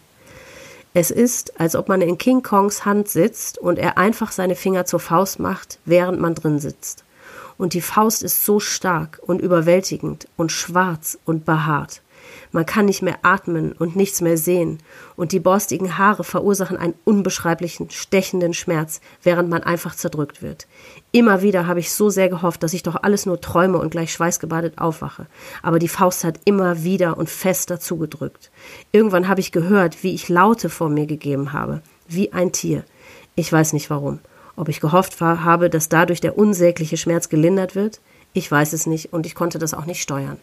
Es 0.94 1.12
ist, 1.12 1.60
als 1.60 1.76
ob 1.76 1.90
man 1.90 2.02
in 2.02 2.18
King 2.18 2.42
Kongs 2.42 2.86
Hand 2.86 3.08
sitzt 3.08 3.58
und 3.58 3.78
er 3.78 3.98
einfach 3.98 4.32
seine 4.32 4.56
Finger 4.56 4.86
zur 4.86 5.00
Faust 5.00 5.40
macht, 5.40 5.80
während 5.86 6.20
man 6.20 6.34
drin 6.34 6.60
sitzt. 6.60 7.04
Und 7.58 7.74
die 7.74 7.82
Faust 7.82 8.24
ist 8.24 8.46
so 8.46 8.60
stark 8.60 9.20
und 9.22 9.42
überwältigend 9.42 10.28
und 10.38 10.52
schwarz 10.52 11.18
und 11.26 11.46
behaart. 11.46 12.02
Man 12.52 12.66
kann 12.66 12.86
nicht 12.86 13.02
mehr 13.02 13.20
atmen 13.24 13.74
und 13.74 13.96
nichts 13.96 14.22
mehr 14.22 14.38
sehen, 14.38 14.80
und 15.16 15.32
die 15.32 15.40
borstigen 15.40 15.98
Haare 15.98 16.24
verursachen 16.24 16.78
einen 16.78 16.94
unbeschreiblichen, 17.04 17.90
stechenden 17.90 18.54
Schmerz, 18.54 19.02
während 19.22 19.50
man 19.50 19.64
einfach 19.64 19.96
zerdrückt 19.96 20.42
wird. 20.42 20.68
Immer 21.12 21.42
wieder 21.42 21.68
habe 21.68 21.80
ich 21.80 21.92
so 21.92 22.10
sehr 22.10 22.30
gehofft, 22.30 22.64
dass 22.64 22.74
ich 22.74 22.84
doch 22.84 22.96
alles 23.02 23.26
nur 23.26 23.42
träume 23.42 23.78
und 23.78 23.90
gleich 23.90 24.12
schweißgebadet 24.14 24.78
aufwache, 24.78 25.28
aber 25.62 25.80
die 25.80 25.88
Faust 25.88 26.24
hat 26.24 26.40
immer 26.46 26.84
wieder 26.84 27.18
und 27.18 27.30
fester 27.30 27.80
zugedrückt. 27.80 28.52
Irgendwann 28.92 29.28
habe 29.28 29.42
ich 29.42 29.52
gehört, 29.52 30.04
wie 30.04 30.14
ich 30.14 30.30
Laute 30.30 30.70
vor 30.70 30.90
mir 30.90 31.06
gegeben 31.06 31.54
habe, 31.54 31.82
wie 32.08 32.34
ein 32.34 32.52
Tier. 32.52 32.84
Ich 33.36 33.52
weiß 33.52 33.74
nicht 33.74 33.90
warum. 33.90 34.20
Ob 34.56 34.70
ich 34.70 34.80
gehofft 34.80 35.22
war, 35.22 35.44
habe, 35.44 35.70
dass 35.70 35.88
dadurch 35.88 36.20
der 36.20 36.38
unsägliche 36.38 36.98
Schmerz 36.98 37.30
gelindert 37.30 37.76
wird? 37.76 38.02
Ich 38.34 38.52
weiß 38.52 38.74
es 38.74 38.88
nicht 38.88 39.14
und 39.14 39.26
ich 39.26 39.36
konnte 39.36 39.60
das 39.60 39.74
auch 39.74 39.86
nicht 39.86 40.02
steuern. 40.02 40.38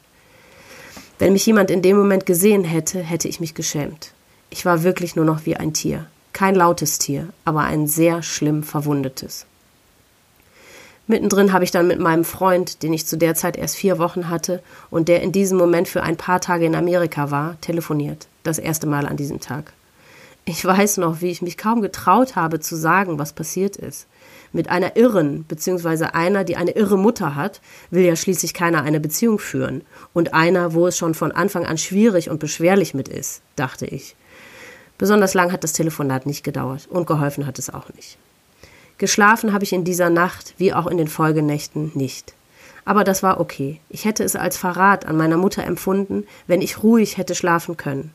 Wenn 1.25 1.33
mich 1.33 1.47
jemand 1.47 1.71
in 1.71 1.81
dem 1.81 1.97
Moment 1.97 2.27
gesehen 2.27 2.65
hätte, 2.65 2.99
hätte 2.99 3.29
ich 3.29 3.41
mich 3.41 3.55
geschämt. 3.55 4.13
Ich 4.51 4.67
war 4.67 4.83
wirklich 4.83 5.17
nur 5.17 5.25
noch 5.25 5.47
wie 5.47 5.57
ein 5.57 5.73
Tier. 5.73 6.05
Kein 6.35 6.55
lautes 6.55 6.99
Tier, 6.99 7.29
aber 7.47 7.61
ein 7.61 7.87
sehr 7.87 8.23
schlimm 8.23 8.63
verwundetes. 8.63 9.47
Mittendrin 11.07 11.55
habe 11.55 11.65
ich 11.65 11.71
dann 11.71 11.87
mit 11.87 11.99
meinem 11.99 12.27
Freund, 12.27 12.83
den 12.83 12.93
ich 12.93 13.07
zu 13.07 13.17
der 13.17 13.35
Zeit 13.35 13.57
erst 13.57 13.77
vier 13.77 13.99
Wochen 13.99 14.29
hatte 14.29 14.63
und 14.91 15.09
der 15.09 15.23
in 15.23 15.33
diesem 15.33 15.57
Moment 15.57 15.89
für 15.89 16.03
ein 16.03 16.19
paar 16.19 16.43
Tage 16.43 16.67
in 16.67 16.75
Amerika 16.75 17.31
war, 17.31 17.59
telefoniert. 17.63 18.27
Das 18.43 18.59
erste 18.59 18.87
Mal 18.87 19.07
an 19.07 19.17
diesem 19.17 19.41
Tag. 19.41 19.73
Ich 20.45 20.63
weiß 20.63 20.99
noch, 20.99 21.23
wie 21.23 21.31
ich 21.31 21.41
mich 21.41 21.57
kaum 21.57 21.81
getraut 21.81 22.37
habe 22.37 22.61
zu 22.61 22.77
sagen, 22.77 23.19
was 23.19 23.33
passiert 23.33 23.79
ist 23.79 24.07
mit 24.55 24.71
einer 24.71 24.97
Irren, 24.97 25.45
beziehungsweise 25.47 26.15
einer, 26.15 26.45
die 26.45 26.57
eine 26.57 26.71
irre 26.71 26.97
Mutter 26.97 27.35
hat, 27.35 27.61
will 27.91 28.05
ja 28.05 28.17
schließlich 28.17 28.55
keiner 28.55 28.83
eine 28.83 29.01
Beziehung 29.01 29.39
führen. 29.39 29.83
Und 30.13 30.33
einer, 30.33 30.73
wo 30.73 30.87
es 30.87 30.97
schon 30.97 31.15
von 31.15 31.33
Anfang 31.33 31.67
an 31.67 31.77
schwierig 31.77 32.31
und 32.31 32.39
beschwerlich 32.39 32.95
mit 32.95 33.09
ist, 33.09 33.43
dachte 33.57 33.87
ich. 33.87 34.17
Besonders 34.97 35.35
lang 35.35 35.53
hat 35.53 35.65
das 35.65 35.73
Telefonat 35.73 36.25
nicht 36.25 36.45
gedauert 36.45 36.87
und 36.89 37.07
geholfen 37.07 37.47
hat 37.47 37.59
es 37.59 37.69
auch 37.69 37.93
nicht. 37.95 38.17
Geschlafen 38.97 39.53
habe 39.53 39.65
ich 39.65 39.73
in 39.73 39.85
dieser 39.85 40.09
Nacht, 40.09 40.55
wie 40.57 40.73
auch 40.73 40.87
in 40.87 40.99
den 40.99 41.09
Folgenächten, 41.09 41.91
nicht. 41.95 42.33
Aber 42.85 43.03
das 43.03 43.23
war 43.23 43.41
okay. 43.41 43.81
Ich 43.89 44.05
hätte 44.05 44.23
es 44.23 44.37
als 44.37 44.57
Verrat 44.57 45.07
an 45.07 45.17
meiner 45.17 45.37
Mutter 45.37 45.65
empfunden, 45.65 46.25
wenn 46.47 46.63
ich 46.63 46.83
ruhig 46.83 47.17
hätte 47.17 47.35
schlafen 47.35 47.77
können. 47.77 48.13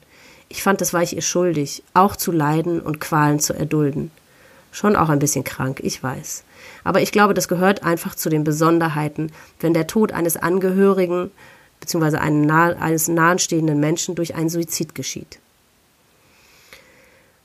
Ich 0.47 0.63
fand, 0.63 0.79
das 0.79 0.93
war 0.93 1.03
ich 1.03 1.15
ihr 1.15 1.21
schuldig, 1.21 1.83
auch 1.93 2.15
zu 2.15 2.31
leiden 2.31 2.79
und 2.79 2.99
Qualen 2.99 3.39
zu 3.39 3.53
erdulden. 3.53 4.11
Schon 4.71 4.95
auch 4.95 5.09
ein 5.09 5.19
bisschen 5.19 5.43
krank, 5.43 5.79
ich 5.83 6.01
weiß. 6.01 6.43
Aber 6.83 7.01
ich 7.01 7.11
glaube, 7.11 7.33
das 7.33 7.47
gehört 7.47 7.83
einfach 7.83 8.15
zu 8.15 8.29
den 8.29 8.43
Besonderheiten, 8.43 9.31
wenn 9.59 9.73
der 9.73 9.87
Tod 9.87 10.11
eines 10.11 10.37
Angehörigen 10.37 11.31
bzw. 11.79 12.17
eines 12.17 13.07
nahestehenden 13.07 13.79
Menschen 13.79 14.15
durch 14.15 14.35
einen 14.35 14.49
Suizid 14.49 14.95
geschieht. 14.95 15.39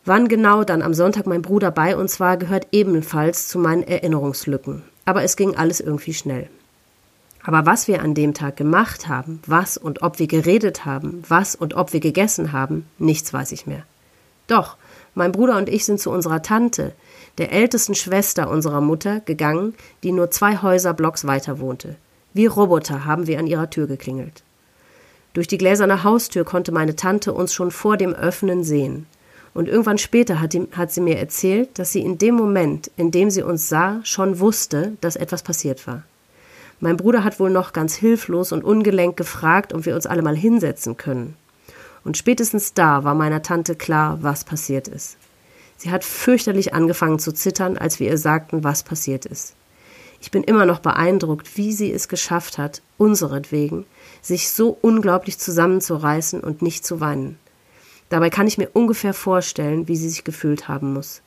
Wann 0.05 0.29
genau 0.29 0.65
dann 0.65 0.83
am 0.83 0.93
Sonntag 0.93 1.27
mein 1.27 1.41
Bruder 1.41 1.71
bei 1.71 1.97
uns 1.97 2.21
war, 2.21 2.37
gehört 2.37 2.69
ebenfalls 2.73 3.49
zu 3.49 3.59
meinen 3.59 3.83
Erinnerungslücken. 3.83 4.83
Aber 5.07 5.23
es 5.23 5.37
ging 5.37 5.57
alles 5.57 5.81
irgendwie 5.81 6.13
schnell. 6.13 6.49
Aber 7.43 7.67
was 7.67 7.89
wir 7.89 8.03
an 8.03 8.15
dem 8.15 8.35
Tag 8.35 8.57
gemacht 8.57 9.09
haben, 9.09 9.41
was 9.47 9.77
und 9.77 10.03
ob 10.03 10.19
wir 10.19 10.27
geredet 10.27 10.85
haben, 10.85 11.23
was 11.29 11.55
und 11.55 11.75
ob 11.75 11.93
wir 11.93 12.01
gegessen 12.01 12.53
haben, 12.53 12.87
nichts 12.99 13.33
weiß 13.33 13.53
ich 13.53 13.67
mehr. 13.67 13.85
Doch, 14.47 14.77
mein 15.15 15.33
Bruder 15.33 15.57
und 15.57 15.69
ich 15.69 15.85
sind 15.85 16.01
zu 16.01 16.11
unserer 16.11 16.43
Tante, 16.43 16.93
der 17.39 17.53
ältesten 17.53 17.95
Schwester 17.95 18.49
unserer 18.49 18.81
Mutter, 18.81 19.21
gegangen, 19.21 19.75
die 20.03 20.13
nur 20.13 20.31
zwei 20.31 20.57
Häuserblocks 20.57 21.27
weiter 21.27 21.59
wohnte. 21.59 21.97
Wie 22.33 22.47
Roboter 22.47 23.05
haben 23.05 23.27
wir 23.27 23.39
an 23.39 23.47
ihrer 23.47 23.71
Tür 23.71 23.87
geklingelt. 23.87 24.43
Durch 25.35 25.49
die 25.49 25.59
gläserne 25.59 26.05
Haustür 26.05 26.45
konnte 26.45 26.71
meine 26.73 26.95
Tante 26.95 27.33
uns 27.33 27.53
schon 27.53 27.71
vor 27.71 27.97
dem 27.97 28.15
Öffnen 28.15 28.63
sehen. 28.63 29.07
Und 29.53 29.69
irgendwann 29.69 29.99
später 29.99 30.41
hat, 30.41 30.53
die, 30.53 30.67
hat 30.73 30.93
sie 30.93 31.01
mir 31.01 31.19
erzählt, 31.19 31.79
dass 31.79 31.93
sie 31.93 32.01
in 32.01 32.19
dem 32.19 32.35
Moment, 32.35 32.91
in 32.97 33.11
dem 33.11 33.31
sie 33.31 33.43
uns 33.43 33.69
sah, 33.69 34.01
schon 34.05 34.41
wusste, 34.41 34.97
dass 35.01 35.17
etwas 35.17 35.43
passiert 35.43 35.87
war. 35.87 36.03
Mein 36.81 36.97
Bruder 36.97 37.25
hat 37.25 37.39
wohl 37.41 37.51
noch 37.51 37.73
ganz 37.73 37.95
hilflos 37.95 38.53
und 38.53 38.65
ungelenk 38.65 39.17
gefragt, 39.17 39.73
ob 39.73 39.87
wir 39.87 39.95
uns 39.95 40.07
alle 40.07 40.23
mal 40.23 40.37
hinsetzen 40.37 40.97
können. 40.97 41.37
Und 42.05 42.17
spätestens 42.17 42.75
da 42.75 43.05
war 43.05 43.15
meiner 43.15 43.43
Tante 43.43 43.75
klar, 43.75 44.19
was 44.23 44.45
passiert 44.45 44.89
ist. 44.89 45.17
Sie 45.85 45.91
hat 45.91 46.03
fürchterlich 46.03 46.73
angefangen 46.73 47.19
zu 47.19 47.31
zittern, 47.31 47.77
als 47.77 48.01
wir 48.01 48.09
ihr 48.09 48.17
sagten, 48.17 48.65
was 48.65 48.85
passiert 48.85 49.27
ist. 49.27 49.53
Ich 50.19 50.31
bin 50.31 50.43
immer 50.43 50.65
noch 50.65 50.79
beeindruckt, 50.79 51.59
wie 51.59 51.75
sie 51.75 51.93
es 51.93 52.09
geschafft 52.09 52.57
hat, 52.57 52.81
unseretwegen, 52.97 53.85
sich 54.23 54.51
so 54.51 54.79
unglaublich 54.81 55.39
zusammenzureißen 55.39 56.41
und 56.41 56.63
nicht 56.63 56.87
zu 56.87 57.01
weinen. 57.01 57.39
Dabei 58.09 58.31
kann 58.31 58.47
ich 58.47 58.57
mir 58.57 58.71
ungefähr 58.73 59.13
vorstellen, 59.13 59.87
wie 59.87 59.97
sie 59.97 60.09
sich 60.09 60.25
gefühlt 60.25 60.69
haben 60.69 60.95
muss. 60.95 61.21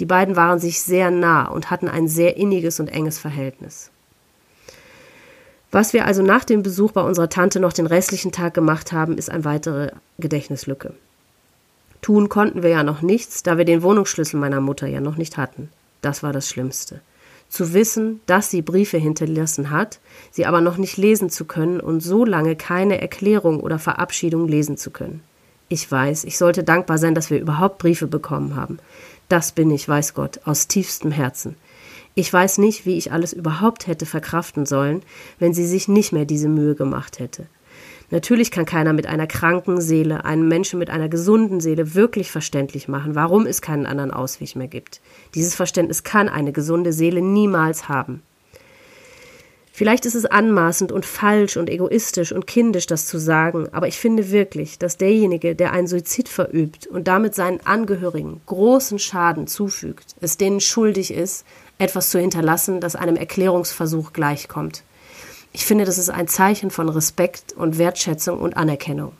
Die 0.00 0.06
beiden 0.06 0.34
waren 0.34 0.58
sich 0.58 0.80
sehr 0.80 1.12
nah 1.12 1.46
und 1.46 1.70
hatten 1.70 1.86
ein 1.86 2.08
sehr 2.08 2.36
inniges 2.36 2.80
und 2.80 2.88
enges 2.88 3.20
Verhältnis. 3.20 3.92
Was 5.70 5.92
wir 5.92 6.04
also 6.04 6.24
nach 6.24 6.44
dem 6.44 6.64
Besuch 6.64 6.90
bei 6.90 7.02
unserer 7.02 7.28
Tante 7.28 7.60
noch 7.60 7.72
den 7.72 7.86
restlichen 7.86 8.32
Tag 8.32 8.54
gemacht 8.54 8.90
haben, 8.90 9.18
ist 9.18 9.30
eine 9.30 9.44
weitere 9.44 9.92
Gedächtnislücke. 10.18 10.94
Tun 12.02 12.28
konnten 12.28 12.62
wir 12.62 12.70
ja 12.70 12.82
noch 12.82 13.02
nichts, 13.02 13.42
da 13.42 13.58
wir 13.58 13.64
den 13.64 13.82
Wohnungsschlüssel 13.82 14.40
meiner 14.40 14.60
Mutter 14.60 14.86
ja 14.86 15.00
noch 15.00 15.16
nicht 15.16 15.36
hatten. 15.36 15.68
Das 16.00 16.22
war 16.22 16.32
das 16.32 16.48
Schlimmste. 16.48 17.00
Zu 17.48 17.74
wissen, 17.74 18.20
dass 18.26 18.48
sie 18.48 18.62
Briefe 18.62 18.96
hinterlassen 18.96 19.70
hat, 19.70 19.98
sie 20.30 20.46
aber 20.46 20.60
noch 20.60 20.76
nicht 20.76 20.96
lesen 20.96 21.30
zu 21.30 21.44
können 21.44 21.80
und 21.80 22.00
so 22.00 22.24
lange 22.24 22.54
keine 22.56 23.00
Erklärung 23.00 23.60
oder 23.60 23.78
Verabschiedung 23.78 24.46
lesen 24.46 24.76
zu 24.76 24.90
können. 24.90 25.22
Ich 25.68 25.90
weiß, 25.90 26.24
ich 26.24 26.38
sollte 26.38 26.64
dankbar 26.64 26.98
sein, 26.98 27.14
dass 27.14 27.30
wir 27.30 27.40
überhaupt 27.40 27.78
Briefe 27.78 28.06
bekommen 28.06 28.56
haben. 28.56 28.78
Das 29.28 29.52
bin 29.52 29.70
ich, 29.70 29.88
weiß 29.88 30.14
Gott, 30.14 30.40
aus 30.44 30.68
tiefstem 30.68 31.12
Herzen. 31.12 31.56
Ich 32.14 32.32
weiß 32.32 32.58
nicht, 32.58 32.86
wie 32.86 32.98
ich 32.98 33.12
alles 33.12 33.32
überhaupt 33.32 33.86
hätte 33.86 34.06
verkraften 34.06 34.66
sollen, 34.66 35.02
wenn 35.38 35.54
sie 35.54 35.66
sich 35.66 35.86
nicht 35.86 36.12
mehr 36.12 36.24
diese 36.24 36.48
Mühe 36.48 36.74
gemacht 36.74 37.18
hätte. 37.18 37.46
Natürlich 38.10 38.50
kann 38.50 38.66
keiner 38.66 38.92
mit 38.92 39.06
einer 39.06 39.28
kranken 39.28 39.80
Seele 39.80 40.24
einen 40.24 40.48
Menschen 40.48 40.80
mit 40.80 40.90
einer 40.90 41.08
gesunden 41.08 41.60
Seele 41.60 41.94
wirklich 41.94 42.30
verständlich 42.30 42.88
machen, 42.88 43.14
warum 43.14 43.46
es 43.46 43.62
keinen 43.62 43.86
anderen 43.86 44.10
Ausweg 44.10 44.56
mehr 44.56 44.66
gibt. 44.66 45.00
Dieses 45.34 45.54
Verständnis 45.54 46.02
kann 46.02 46.28
eine 46.28 46.52
gesunde 46.52 46.92
Seele 46.92 47.22
niemals 47.22 47.88
haben. 47.88 48.22
Vielleicht 49.72 50.04
ist 50.04 50.16
es 50.16 50.26
anmaßend 50.26 50.92
und 50.92 51.06
falsch 51.06 51.56
und 51.56 51.70
egoistisch 51.70 52.32
und 52.32 52.46
kindisch, 52.46 52.86
das 52.86 53.06
zu 53.06 53.18
sagen, 53.18 53.68
aber 53.72 53.88
ich 53.88 53.96
finde 53.96 54.30
wirklich, 54.30 54.78
dass 54.78 54.98
derjenige, 54.98 55.54
der 55.54 55.72
einen 55.72 55.86
Suizid 55.86 56.28
verübt 56.28 56.86
und 56.88 57.08
damit 57.08 57.34
seinen 57.34 57.64
Angehörigen 57.64 58.40
großen 58.44 58.98
Schaden 58.98 59.46
zufügt, 59.46 60.16
es 60.20 60.36
denen 60.36 60.60
schuldig 60.60 61.14
ist, 61.14 61.46
etwas 61.78 62.10
zu 62.10 62.18
hinterlassen, 62.18 62.80
das 62.80 62.96
einem 62.96 63.16
Erklärungsversuch 63.16 64.12
gleichkommt. 64.12 64.82
Ich 65.52 65.64
finde, 65.64 65.84
das 65.84 65.98
ist 65.98 66.10
ein 66.10 66.28
Zeichen 66.28 66.70
von 66.70 66.88
Respekt 66.88 67.52
und 67.52 67.78
Wertschätzung 67.78 68.38
und 68.38 68.56
Anerkennung. 68.56 69.12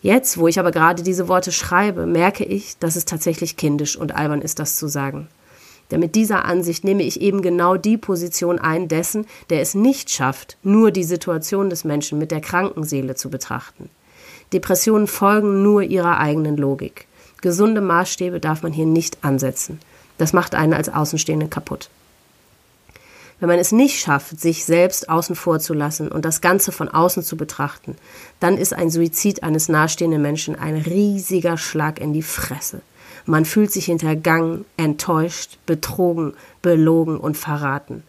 Jetzt, 0.00 0.38
wo 0.38 0.46
ich 0.46 0.58
aber 0.60 0.70
gerade 0.70 1.02
diese 1.02 1.28
Worte 1.28 1.52
schreibe, 1.52 2.06
merke 2.06 2.44
ich, 2.44 2.78
dass 2.78 2.96
es 2.96 3.04
tatsächlich 3.04 3.56
kindisch 3.56 3.96
und 3.96 4.14
albern 4.14 4.42
ist, 4.42 4.58
das 4.58 4.76
zu 4.76 4.88
sagen. 4.88 5.28
Denn 5.90 6.00
mit 6.00 6.14
dieser 6.14 6.44
Ansicht 6.44 6.84
nehme 6.84 7.02
ich 7.02 7.20
eben 7.20 7.42
genau 7.42 7.76
die 7.76 7.96
Position 7.96 8.58
ein 8.58 8.88
dessen, 8.88 9.26
der 9.50 9.60
es 9.60 9.74
nicht 9.74 10.10
schafft, 10.10 10.56
nur 10.62 10.90
die 10.90 11.04
Situation 11.04 11.70
des 11.70 11.84
Menschen 11.84 12.18
mit 12.18 12.30
der 12.30 12.40
kranken 12.40 12.84
Seele 12.84 13.14
zu 13.14 13.30
betrachten. 13.30 13.90
Depressionen 14.52 15.06
folgen 15.06 15.62
nur 15.62 15.82
ihrer 15.82 16.18
eigenen 16.18 16.56
Logik. 16.56 17.06
Gesunde 17.40 17.80
Maßstäbe 17.80 18.40
darf 18.40 18.62
man 18.62 18.72
hier 18.72 18.86
nicht 18.86 19.24
ansetzen. 19.24 19.80
Das 20.16 20.32
macht 20.32 20.54
einen 20.54 20.74
als 20.74 20.88
Außenstehende 20.88 21.48
kaputt. 21.48 21.90
Wenn 23.40 23.48
man 23.48 23.58
es 23.58 23.70
nicht 23.70 24.00
schafft, 24.00 24.40
sich 24.40 24.64
selbst 24.64 25.08
außen 25.08 25.36
vor 25.36 25.60
zu 25.60 25.72
lassen 25.72 26.08
und 26.08 26.24
das 26.24 26.40
Ganze 26.40 26.72
von 26.72 26.88
außen 26.88 27.22
zu 27.22 27.36
betrachten, 27.36 27.96
dann 28.40 28.56
ist 28.56 28.74
ein 28.74 28.90
Suizid 28.90 29.44
eines 29.44 29.68
nahestehenden 29.68 30.20
Menschen 30.20 30.56
ein 30.56 30.76
riesiger 30.76 31.56
Schlag 31.56 32.00
in 32.00 32.12
die 32.12 32.22
Fresse. 32.22 32.80
Man 33.26 33.44
fühlt 33.44 33.70
sich 33.70 33.84
hintergangen, 33.84 34.64
enttäuscht, 34.76 35.58
betrogen, 35.66 36.34
belogen 36.62 37.18
und 37.18 37.36
verraten. 37.36 38.02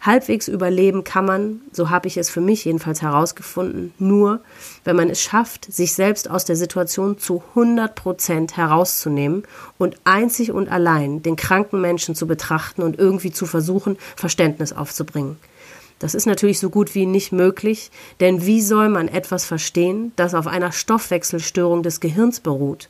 Halbwegs 0.00 0.48
überleben 0.48 1.04
kann 1.04 1.26
man, 1.26 1.60
so 1.72 1.90
habe 1.90 2.08
ich 2.08 2.16
es 2.16 2.30
für 2.30 2.40
mich 2.40 2.64
jedenfalls 2.64 3.02
herausgefunden, 3.02 3.92
nur, 3.98 4.40
wenn 4.82 4.96
man 4.96 5.10
es 5.10 5.20
schafft, 5.20 5.70
sich 5.70 5.92
selbst 5.92 6.30
aus 6.30 6.46
der 6.46 6.56
Situation 6.56 7.18
zu 7.18 7.42
100 7.50 7.94
Prozent 7.94 8.56
herauszunehmen 8.56 9.42
und 9.76 9.96
einzig 10.04 10.52
und 10.52 10.70
allein 10.70 11.22
den 11.22 11.36
kranken 11.36 11.82
Menschen 11.82 12.14
zu 12.14 12.26
betrachten 12.26 12.82
und 12.82 12.98
irgendwie 12.98 13.30
zu 13.30 13.44
versuchen, 13.44 13.98
Verständnis 14.16 14.72
aufzubringen. 14.72 15.36
Das 15.98 16.14
ist 16.14 16.24
natürlich 16.24 16.60
so 16.60 16.70
gut 16.70 16.94
wie 16.94 17.04
nicht 17.04 17.30
möglich, 17.30 17.90
denn 18.20 18.46
wie 18.46 18.62
soll 18.62 18.88
man 18.88 19.06
etwas 19.06 19.44
verstehen, 19.44 20.12
das 20.16 20.34
auf 20.34 20.46
einer 20.46 20.72
Stoffwechselstörung 20.72 21.82
des 21.82 22.00
Gehirns 22.00 22.40
beruht? 22.40 22.88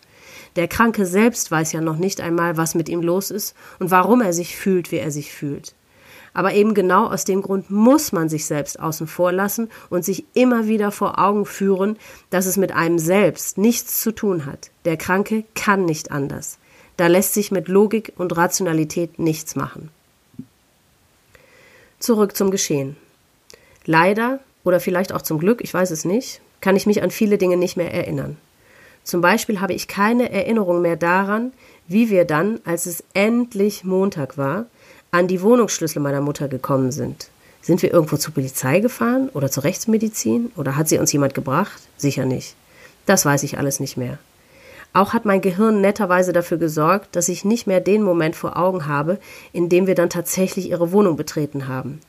Der 0.54 0.68
Kranke 0.68 1.04
selbst 1.06 1.50
weiß 1.50 1.72
ja 1.72 1.80
noch 1.80 1.96
nicht 1.96 2.20
einmal, 2.20 2.56
was 2.56 2.76
mit 2.76 2.88
ihm 2.88 3.02
los 3.02 3.32
ist 3.32 3.56
und 3.80 3.90
warum 3.90 4.20
er 4.20 4.32
sich 4.32 4.56
fühlt, 4.56 4.92
wie 4.92 4.98
er 4.98 5.10
sich 5.10 5.32
fühlt. 5.32 5.74
Aber 6.32 6.54
eben 6.54 6.74
genau 6.74 7.06
aus 7.06 7.24
dem 7.24 7.42
Grund 7.42 7.70
muss 7.70 8.12
man 8.12 8.28
sich 8.28 8.46
selbst 8.46 8.78
außen 8.78 9.06
vor 9.06 9.32
lassen 9.32 9.68
und 9.88 10.04
sich 10.04 10.24
immer 10.34 10.66
wieder 10.66 10.92
vor 10.92 11.18
Augen 11.18 11.44
führen, 11.44 11.96
dass 12.30 12.46
es 12.46 12.56
mit 12.56 12.72
einem 12.72 12.98
selbst 12.98 13.58
nichts 13.58 14.00
zu 14.00 14.12
tun 14.12 14.46
hat. 14.46 14.70
Der 14.84 14.96
Kranke 14.96 15.44
kann 15.54 15.84
nicht 15.84 16.12
anders. 16.12 16.58
Da 16.96 17.06
lässt 17.06 17.34
sich 17.34 17.50
mit 17.50 17.68
Logik 17.68 18.12
und 18.16 18.36
Rationalität 18.36 19.18
nichts 19.18 19.56
machen. 19.56 19.90
Zurück 21.98 22.36
zum 22.36 22.50
Geschehen. 22.50 22.96
Leider 23.84 24.40
oder 24.64 24.80
vielleicht 24.80 25.12
auch 25.12 25.22
zum 25.22 25.38
Glück, 25.38 25.62
ich 25.62 25.72
weiß 25.72 25.90
es 25.90 26.04
nicht, 26.04 26.40
kann 26.60 26.76
ich 26.76 26.86
mich 26.86 27.02
an 27.02 27.10
viele 27.10 27.38
Dinge 27.38 27.56
nicht 27.56 27.76
mehr 27.76 27.92
erinnern. 27.92 28.36
Zum 29.02 29.20
Beispiel 29.20 29.60
habe 29.60 29.72
ich 29.72 29.88
keine 29.88 30.30
Erinnerung 30.30 30.82
mehr 30.82 30.96
daran, 30.96 31.52
wie 31.88 32.10
wir 32.10 32.24
dann, 32.24 32.60
als 32.64 32.86
es 32.86 33.02
endlich 33.14 33.84
Montag 33.84 34.36
war, 34.36 34.66
an 35.10 35.28
die 35.28 35.42
Wohnungsschlüssel 35.42 36.00
meiner 36.00 36.20
Mutter 36.20 36.48
gekommen 36.48 36.92
sind. 36.92 37.28
Sind 37.62 37.82
wir 37.82 37.92
irgendwo 37.92 38.16
zur 38.16 38.32
Polizei 38.32 38.80
gefahren 38.80 39.28
oder 39.34 39.50
zur 39.50 39.64
Rechtsmedizin 39.64 40.50
oder 40.56 40.76
hat 40.76 40.88
sie 40.88 40.98
uns 40.98 41.12
jemand 41.12 41.34
gebracht? 41.34 41.82
Sicher 41.96 42.24
nicht. 42.24 42.54
Das 43.06 43.24
weiß 43.24 43.42
ich 43.42 43.58
alles 43.58 43.80
nicht 43.80 43.96
mehr. 43.96 44.18
Auch 44.92 45.12
hat 45.12 45.24
mein 45.24 45.40
Gehirn 45.40 45.80
netterweise 45.80 46.32
dafür 46.32 46.58
gesorgt, 46.58 47.14
dass 47.14 47.28
ich 47.28 47.44
nicht 47.44 47.66
mehr 47.66 47.80
den 47.80 48.02
Moment 48.02 48.34
vor 48.34 48.56
Augen 48.56 48.86
habe, 48.86 49.18
in 49.52 49.68
dem 49.68 49.86
wir 49.86 49.94
dann 49.94 50.10
tatsächlich 50.10 50.70
ihre 50.70 50.90
Wohnung 50.90 51.16
betreten 51.16 51.68
haben. 51.68 52.00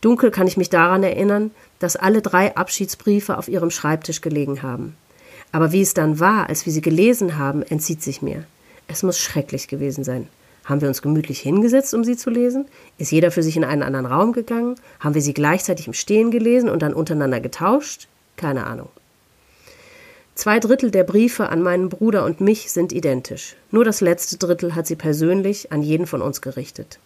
Dunkel 0.00 0.30
kann 0.30 0.46
ich 0.46 0.56
mich 0.56 0.70
daran 0.70 1.02
erinnern, 1.02 1.50
dass 1.78 1.96
alle 1.96 2.20
drei 2.20 2.56
Abschiedsbriefe 2.56 3.38
auf 3.38 3.48
ihrem 3.48 3.70
Schreibtisch 3.70 4.20
gelegen 4.20 4.62
haben. 4.62 4.96
Aber 5.52 5.72
wie 5.72 5.82
es 5.82 5.94
dann 5.94 6.20
war, 6.20 6.48
als 6.48 6.66
wir 6.66 6.72
sie 6.72 6.80
gelesen 6.80 7.38
haben, 7.38 7.62
entzieht 7.62 8.02
sich 8.02 8.22
mir. 8.22 8.44
Es 8.86 9.02
muss 9.02 9.18
schrecklich 9.18 9.68
gewesen 9.68 10.04
sein. 10.04 10.28
Haben 10.70 10.80
wir 10.80 10.88
uns 10.88 11.02
gemütlich 11.02 11.40
hingesetzt, 11.40 11.92
um 11.92 12.04
sie 12.04 12.16
zu 12.16 12.30
lesen? 12.30 12.66
Ist 12.96 13.12
jeder 13.12 13.30
für 13.30 13.42
sich 13.42 13.56
in 13.56 13.64
einen 13.64 13.82
anderen 13.82 14.06
Raum 14.06 14.32
gegangen? 14.32 14.76
Haben 15.00 15.14
wir 15.14 15.22
sie 15.22 15.34
gleichzeitig 15.34 15.86
im 15.86 15.92
Stehen 15.92 16.30
gelesen 16.30 16.70
und 16.70 16.80
dann 16.80 16.94
untereinander 16.94 17.40
getauscht? 17.40 18.08
Keine 18.36 18.66
Ahnung. 18.66 18.88
Zwei 20.34 20.58
Drittel 20.58 20.90
der 20.90 21.04
Briefe 21.04 21.50
an 21.50 21.62
meinen 21.62 21.90
Bruder 21.90 22.24
und 22.24 22.40
mich 22.40 22.70
sind 22.70 22.92
identisch. 22.92 23.56
Nur 23.70 23.84
das 23.84 24.00
letzte 24.00 24.38
Drittel 24.38 24.74
hat 24.74 24.86
sie 24.86 24.96
persönlich 24.96 25.70
an 25.70 25.82
jeden 25.82 26.06
von 26.06 26.22
uns 26.22 26.40
gerichtet. 26.40 26.98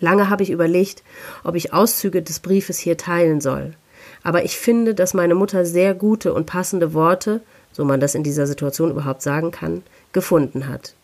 Lange 0.00 0.30
habe 0.30 0.42
ich 0.42 0.50
überlegt, 0.50 1.02
ob 1.44 1.54
ich 1.54 1.74
Auszüge 1.74 2.22
des 2.22 2.40
Briefes 2.40 2.78
hier 2.78 2.96
teilen 2.96 3.42
soll 3.42 3.74
aber 4.22 4.44
ich 4.44 4.56
finde, 4.56 4.94
dass 4.94 5.14
meine 5.14 5.34
Mutter 5.34 5.64
sehr 5.64 5.94
gute 5.94 6.32
und 6.32 6.46
passende 6.46 6.94
Worte, 6.94 7.40
so 7.72 7.84
man 7.84 8.00
das 8.00 8.14
in 8.14 8.22
dieser 8.22 8.46
Situation 8.46 8.90
überhaupt 8.90 9.22
sagen 9.22 9.50
kann, 9.50 9.82
gefunden 10.12 10.68
hat. 10.68 10.94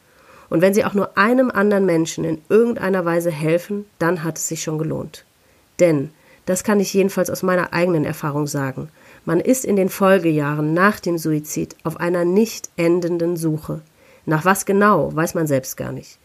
Und 0.50 0.62
wenn 0.62 0.74
sie 0.74 0.84
auch 0.84 0.94
nur 0.94 1.16
einem 1.18 1.50
anderen 1.50 1.87
Menschen 1.87 2.24
in 2.24 2.40
irgendeiner 2.48 3.04
Weise 3.04 3.30
helfen, 3.30 3.84
dann 3.98 4.24
hat 4.24 4.38
es 4.38 4.48
sich 4.48 4.62
schon 4.62 4.78
gelohnt. 4.78 5.24
Denn, 5.80 6.11
das 6.46 6.64
kann 6.64 6.80
ich 6.80 6.94
jedenfalls 6.94 7.30
aus 7.30 7.42
meiner 7.42 7.72
eigenen 7.72 8.04
Erfahrung 8.04 8.46
sagen, 8.46 8.88
man 9.26 9.40
ist 9.40 9.66
in 9.66 9.76
den 9.76 9.90
Folgejahren 9.90 10.72
nach 10.72 11.00
dem 11.00 11.18
Suizid 11.18 11.76
auf 11.84 12.00
einer 12.00 12.24
nicht 12.24 12.70
endenden 12.76 13.37
Suche. 13.37 13.82
Nach 14.24 14.44
was 14.44 14.64
genau, 14.64 15.14
weiß 15.14 15.34
man 15.34 15.46
selbst 15.46 15.76
gar 15.76 15.92
nicht. 15.92 16.18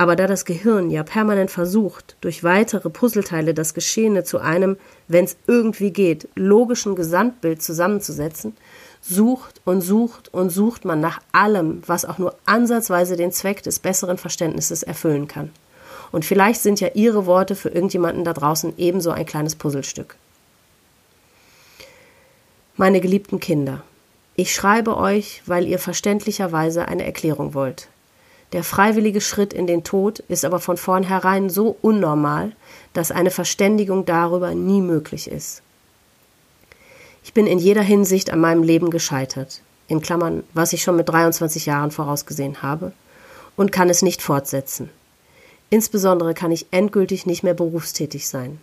Aber 0.00 0.14
da 0.14 0.28
das 0.28 0.44
Gehirn 0.44 0.90
ja 0.90 1.02
permanent 1.02 1.50
versucht, 1.50 2.16
durch 2.20 2.44
weitere 2.44 2.88
Puzzleteile 2.88 3.52
das 3.52 3.74
Geschehene 3.74 4.22
zu 4.22 4.38
einem, 4.38 4.76
wenn 5.08 5.24
es 5.24 5.36
irgendwie 5.48 5.90
geht, 5.90 6.28
logischen 6.36 6.94
Gesamtbild 6.94 7.62
zusammenzusetzen, 7.62 8.56
sucht 9.00 9.60
und 9.64 9.80
sucht 9.80 10.32
und 10.32 10.50
sucht 10.50 10.84
man 10.84 11.00
nach 11.00 11.20
allem, 11.32 11.82
was 11.86 12.04
auch 12.04 12.18
nur 12.18 12.34
ansatzweise 12.46 13.16
den 13.16 13.32
Zweck 13.32 13.62
des 13.62 13.78
besseren 13.78 14.18
Verständnisses 14.18 14.82
erfüllen 14.82 15.28
kann. 15.28 15.50
Und 16.10 16.24
vielleicht 16.24 16.60
sind 16.60 16.80
ja 16.80 16.88
Ihre 16.94 17.26
Worte 17.26 17.54
für 17.54 17.68
irgendjemanden 17.68 18.24
da 18.24 18.32
draußen 18.32 18.74
ebenso 18.78 19.10
ein 19.10 19.26
kleines 19.26 19.56
Puzzlestück. 19.56 20.16
Meine 22.76 23.00
geliebten 23.00 23.40
Kinder, 23.40 23.82
ich 24.36 24.54
schreibe 24.54 24.96
euch, 24.96 25.42
weil 25.46 25.66
ihr 25.66 25.80
verständlicherweise 25.80 26.86
eine 26.86 27.04
Erklärung 27.04 27.54
wollt. 27.54 27.88
Der 28.52 28.62
freiwillige 28.62 29.20
Schritt 29.20 29.52
in 29.52 29.66
den 29.66 29.84
Tod 29.84 30.20
ist 30.20 30.44
aber 30.44 30.60
von 30.60 30.76
vornherein 30.76 31.50
so 31.50 31.76
unnormal, 31.82 32.52
dass 32.92 33.10
eine 33.10 33.30
Verständigung 33.30 34.06
darüber 34.06 34.54
nie 34.54 34.80
möglich 34.80 35.28
ist. 35.28 35.62
Ich 37.28 37.34
bin 37.34 37.46
in 37.46 37.58
jeder 37.58 37.82
Hinsicht 37.82 38.30
an 38.30 38.40
meinem 38.40 38.62
Leben 38.62 38.88
gescheitert, 38.88 39.60
in 39.86 40.00
Klammern, 40.00 40.44
was 40.54 40.72
ich 40.72 40.82
schon 40.82 40.96
mit 40.96 41.10
23 41.10 41.66
Jahren 41.66 41.90
vorausgesehen 41.90 42.62
habe, 42.62 42.92
und 43.54 43.70
kann 43.70 43.90
es 43.90 44.00
nicht 44.00 44.22
fortsetzen. 44.22 44.88
Insbesondere 45.68 46.32
kann 46.32 46.52
ich 46.52 46.68
endgültig 46.70 47.26
nicht 47.26 47.42
mehr 47.42 47.52
berufstätig 47.52 48.28
sein. 48.28 48.58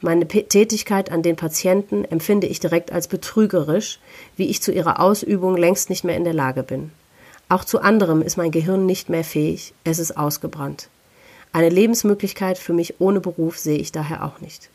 Meine 0.00 0.24
P 0.24 0.44
Tätigkeit 0.44 1.12
an 1.12 1.22
den 1.22 1.36
Patienten 1.36 2.06
empfinde 2.06 2.46
ich 2.46 2.58
direkt 2.58 2.90
als 2.90 3.06
betrügerisch, 3.06 3.98
wie 4.34 4.46
ich 4.46 4.62
zu 4.62 4.72
ihrer 4.72 4.98
Ausübung 4.98 5.58
längst 5.58 5.90
nicht 5.90 6.02
mehr 6.02 6.16
in 6.16 6.24
der 6.24 6.32
Lage 6.32 6.62
bin. 6.62 6.92
Auch 7.50 7.66
zu 7.66 7.82
anderem 7.82 8.22
ist 8.22 8.38
mein 8.38 8.50
Gehirn 8.50 8.86
nicht 8.86 9.10
mehr 9.10 9.24
fähig, 9.24 9.74
es 9.84 9.98
ist 9.98 10.16
ausgebrannt. 10.16 10.88
Eine 11.52 11.68
Lebensmöglichkeit 11.68 12.56
für 12.56 12.72
mich 12.72 12.98
ohne 12.98 13.20
Beruf 13.20 13.58
sehe 13.58 13.76
ich 13.76 13.92
daher 13.92 14.24
auch 14.24 14.40
nicht. 14.40 14.70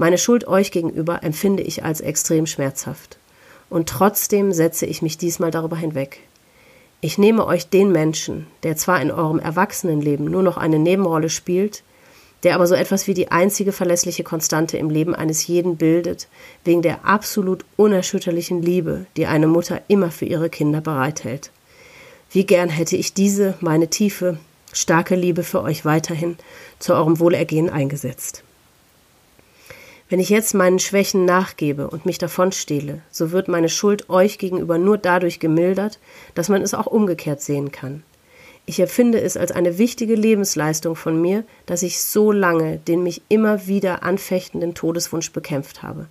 Meine 0.00 0.16
Schuld 0.16 0.48
euch 0.48 0.70
gegenüber 0.70 1.22
empfinde 1.22 1.62
ich 1.62 1.84
als 1.84 2.00
extrem 2.00 2.46
schmerzhaft. 2.46 3.18
Und 3.68 3.86
trotzdem 3.86 4.50
setze 4.50 4.86
ich 4.86 5.02
mich 5.02 5.18
diesmal 5.18 5.50
darüber 5.50 5.76
hinweg. 5.76 6.20
Ich 7.02 7.18
nehme 7.18 7.44
euch 7.44 7.68
den 7.68 7.92
Menschen, 7.92 8.46
der 8.62 8.78
zwar 8.78 9.02
in 9.02 9.10
eurem 9.10 9.38
Erwachsenenleben 9.38 10.24
nur 10.24 10.42
noch 10.42 10.56
eine 10.56 10.78
Nebenrolle 10.78 11.28
spielt, 11.28 11.82
der 12.44 12.54
aber 12.54 12.66
so 12.66 12.74
etwas 12.74 13.08
wie 13.08 13.12
die 13.12 13.30
einzige 13.30 13.72
verlässliche 13.72 14.24
Konstante 14.24 14.78
im 14.78 14.88
Leben 14.88 15.14
eines 15.14 15.46
jeden 15.46 15.76
bildet, 15.76 16.28
wegen 16.64 16.80
der 16.80 17.04
absolut 17.04 17.66
unerschütterlichen 17.76 18.62
Liebe, 18.62 19.04
die 19.18 19.26
eine 19.26 19.48
Mutter 19.48 19.82
immer 19.88 20.10
für 20.10 20.24
ihre 20.24 20.48
Kinder 20.48 20.80
bereithält. 20.80 21.50
Wie 22.30 22.46
gern 22.46 22.70
hätte 22.70 22.96
ich 22.96 23.12
diese, 23.12 23.52
meine 23.60 23.88
tiefe, 23.88 24.38
starke 24.72 25.14
Liebe 25.14 25.42
für 25.42 25.60
euch 25.60 25.84
weiterhin 25.84 26.38
zu 26.78 26.94
eurem 26.94 27.20
Wohlergehen 27.20 27.68
eingesetzt. 27.68 28.44
Wenn 30.10 30.18
ich 30.18 30.28
jetzt 30.28 30.54
meinen 30.54 30.80
Schwächen 30.80 31.24
nachgebe 31.24 31.88
und 31.88 32.04
mich 32.04 32.18
davonstehle, 32.18 33.00
so 33.12 33.30
wird 33.30 33.46
meine 33.46 33.68
Schuld 33.68 34.10
euch 34.10 34.38
gegenüber 34.38 34.76
nur 34.76 34.98
dadurch 34.98 35.38
gemildert, 35.38 36.00
dass 36.34 36.48
man 36.48 36.62
es 36.62 36.74
auch 36.74 36.88
umgekehrt 36.88 37.40
sehen 37.40 37.70
kann. 37.70 38.02
Ich 38.66 38.80
empfinde 38.80 39.20
es 39.20 39.36
als 39.36 39.52
eine 39.52 39.78
wichtige 39.78 40.16
Lebensleistung 40.16 40.96
von 40.96 41.20
mir, 41.22 41.44
dass 41.64 41.84
ich 41.84 42.02
so 42.02 42.32
lange 42.32 42.78
den 42.78 43.04
mich 43.04 43.22
immer 43.28 43.68
wieder 43.68 44.02
anfechtenden 44.02 44.74
Todeswunsch 44.74 45.30
bekämpft 45.30 45.84
habe. 45.84 46.06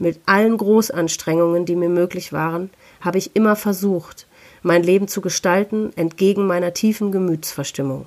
Mit 0.00 0.18
allen 0.26 0.56
Großanstrengungen, 0.56 1.66
die 1.66 1.76
mir 1.76 1.88
möglich 1.88 2.32
waren, 2.32 2.70
habe 3.00 3.18
ich 3.18 3.36
immer 3.36 3.54
versucht, 3.54 4.26
mein 4.62 4.82
Leben 4.82 5.06
zu 5.06 5.20
gestalten, 5.20 5.92
entgegen 5.94 6.48
meiner 6.48 6.74
tiefen 6.74 7.12
Gemütsverstimmung. 7.12 8.06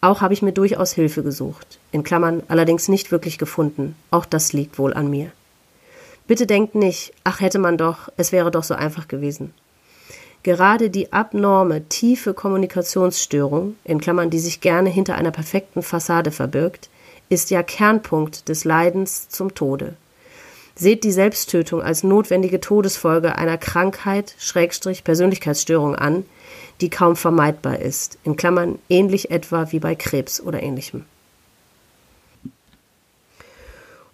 Auch 0.00 0.20
habe 0.20 0.34
ich 0.34 0.42
mir 0.42 0.52
durchaus 0.52 0.92
Hilfe 0.92 1.22
gesucht, 1.22 1.78
in 1.92 2.02
Klammern 2.02 2.42
allerdings 2.48 2.88
nicht 2.88 3.10
wirklich 3.10 3.38
gefunden. 3.38 3.96
Auch 4.10 4.26
das 4.26 4.52
liegt 4.52 4.78
wohl 4.78 4.94
an 4.94 5.10
mir. 5.10 5.30
Bitte 6.26 6.46
denkt 6.46 6.74
nicht, 6.74 7.12
ach 7.24 7.40
hätte 7.40 7.58
man 7.58 7.78
doch, 7.78 8.10
es 8.16 8.32
wäre 8.32 8.50
doch 8.50 8.64
so 8.64 8.74
einfach 8.74 9.08
gewesen. 9.08 9.54
Gerade 10.42 10.90
die 10.90 11.12
abnorme, 11.12 11.88
tiefe 11.88 12.34
Kommunikationsstörung, 12.34 13.76
in 13.84 14.00
Klammern, 14.00 14.30
die 14.30 14.38
sich 14.38 14.60
gerne 14.60 14.90
hinter 14.90 15.16
einer 15.16 15.32
perfekten 15.32 15.82
Fassade 15.82 16.30
verbirgt, 16.30 16.88
ist 17.28 17.50
ja 17.50 17.62
Kernpunkt 17.62 18.48
des 18.48 18.64
Leidens 18.64 19.28
zum 19.28 19.54
Tode. 19.54 19.94
Seht 20.76 21.04
die 21.04 21.12
Selbsttötung 21.12 21.82
als 21.82 22.04
notwendige 22.04 22.60
Todesfolge 22.60 23.36
einer 23.36 23.58
Krankheit, 23.58 24.34
Schrägstrich 24.38 25.04
Persönlichkeitsstörung 25.04 25.96
an, 25.96 26.24
die 26.80 26.90
kaum 26.90 27.16
vermeidbar 27.16 27.78
ist, 27.78 28.18
in 28.24 28.36
Klammern 28.36 28.78
ähnlich 28.88 29.30
etwa 29.30 29.72
wie 29.72 29.78
bei 29.78 29.94
Krebs 29.94 30.40
oder 30.40 30.62
ähnlichem. 30.62 31.04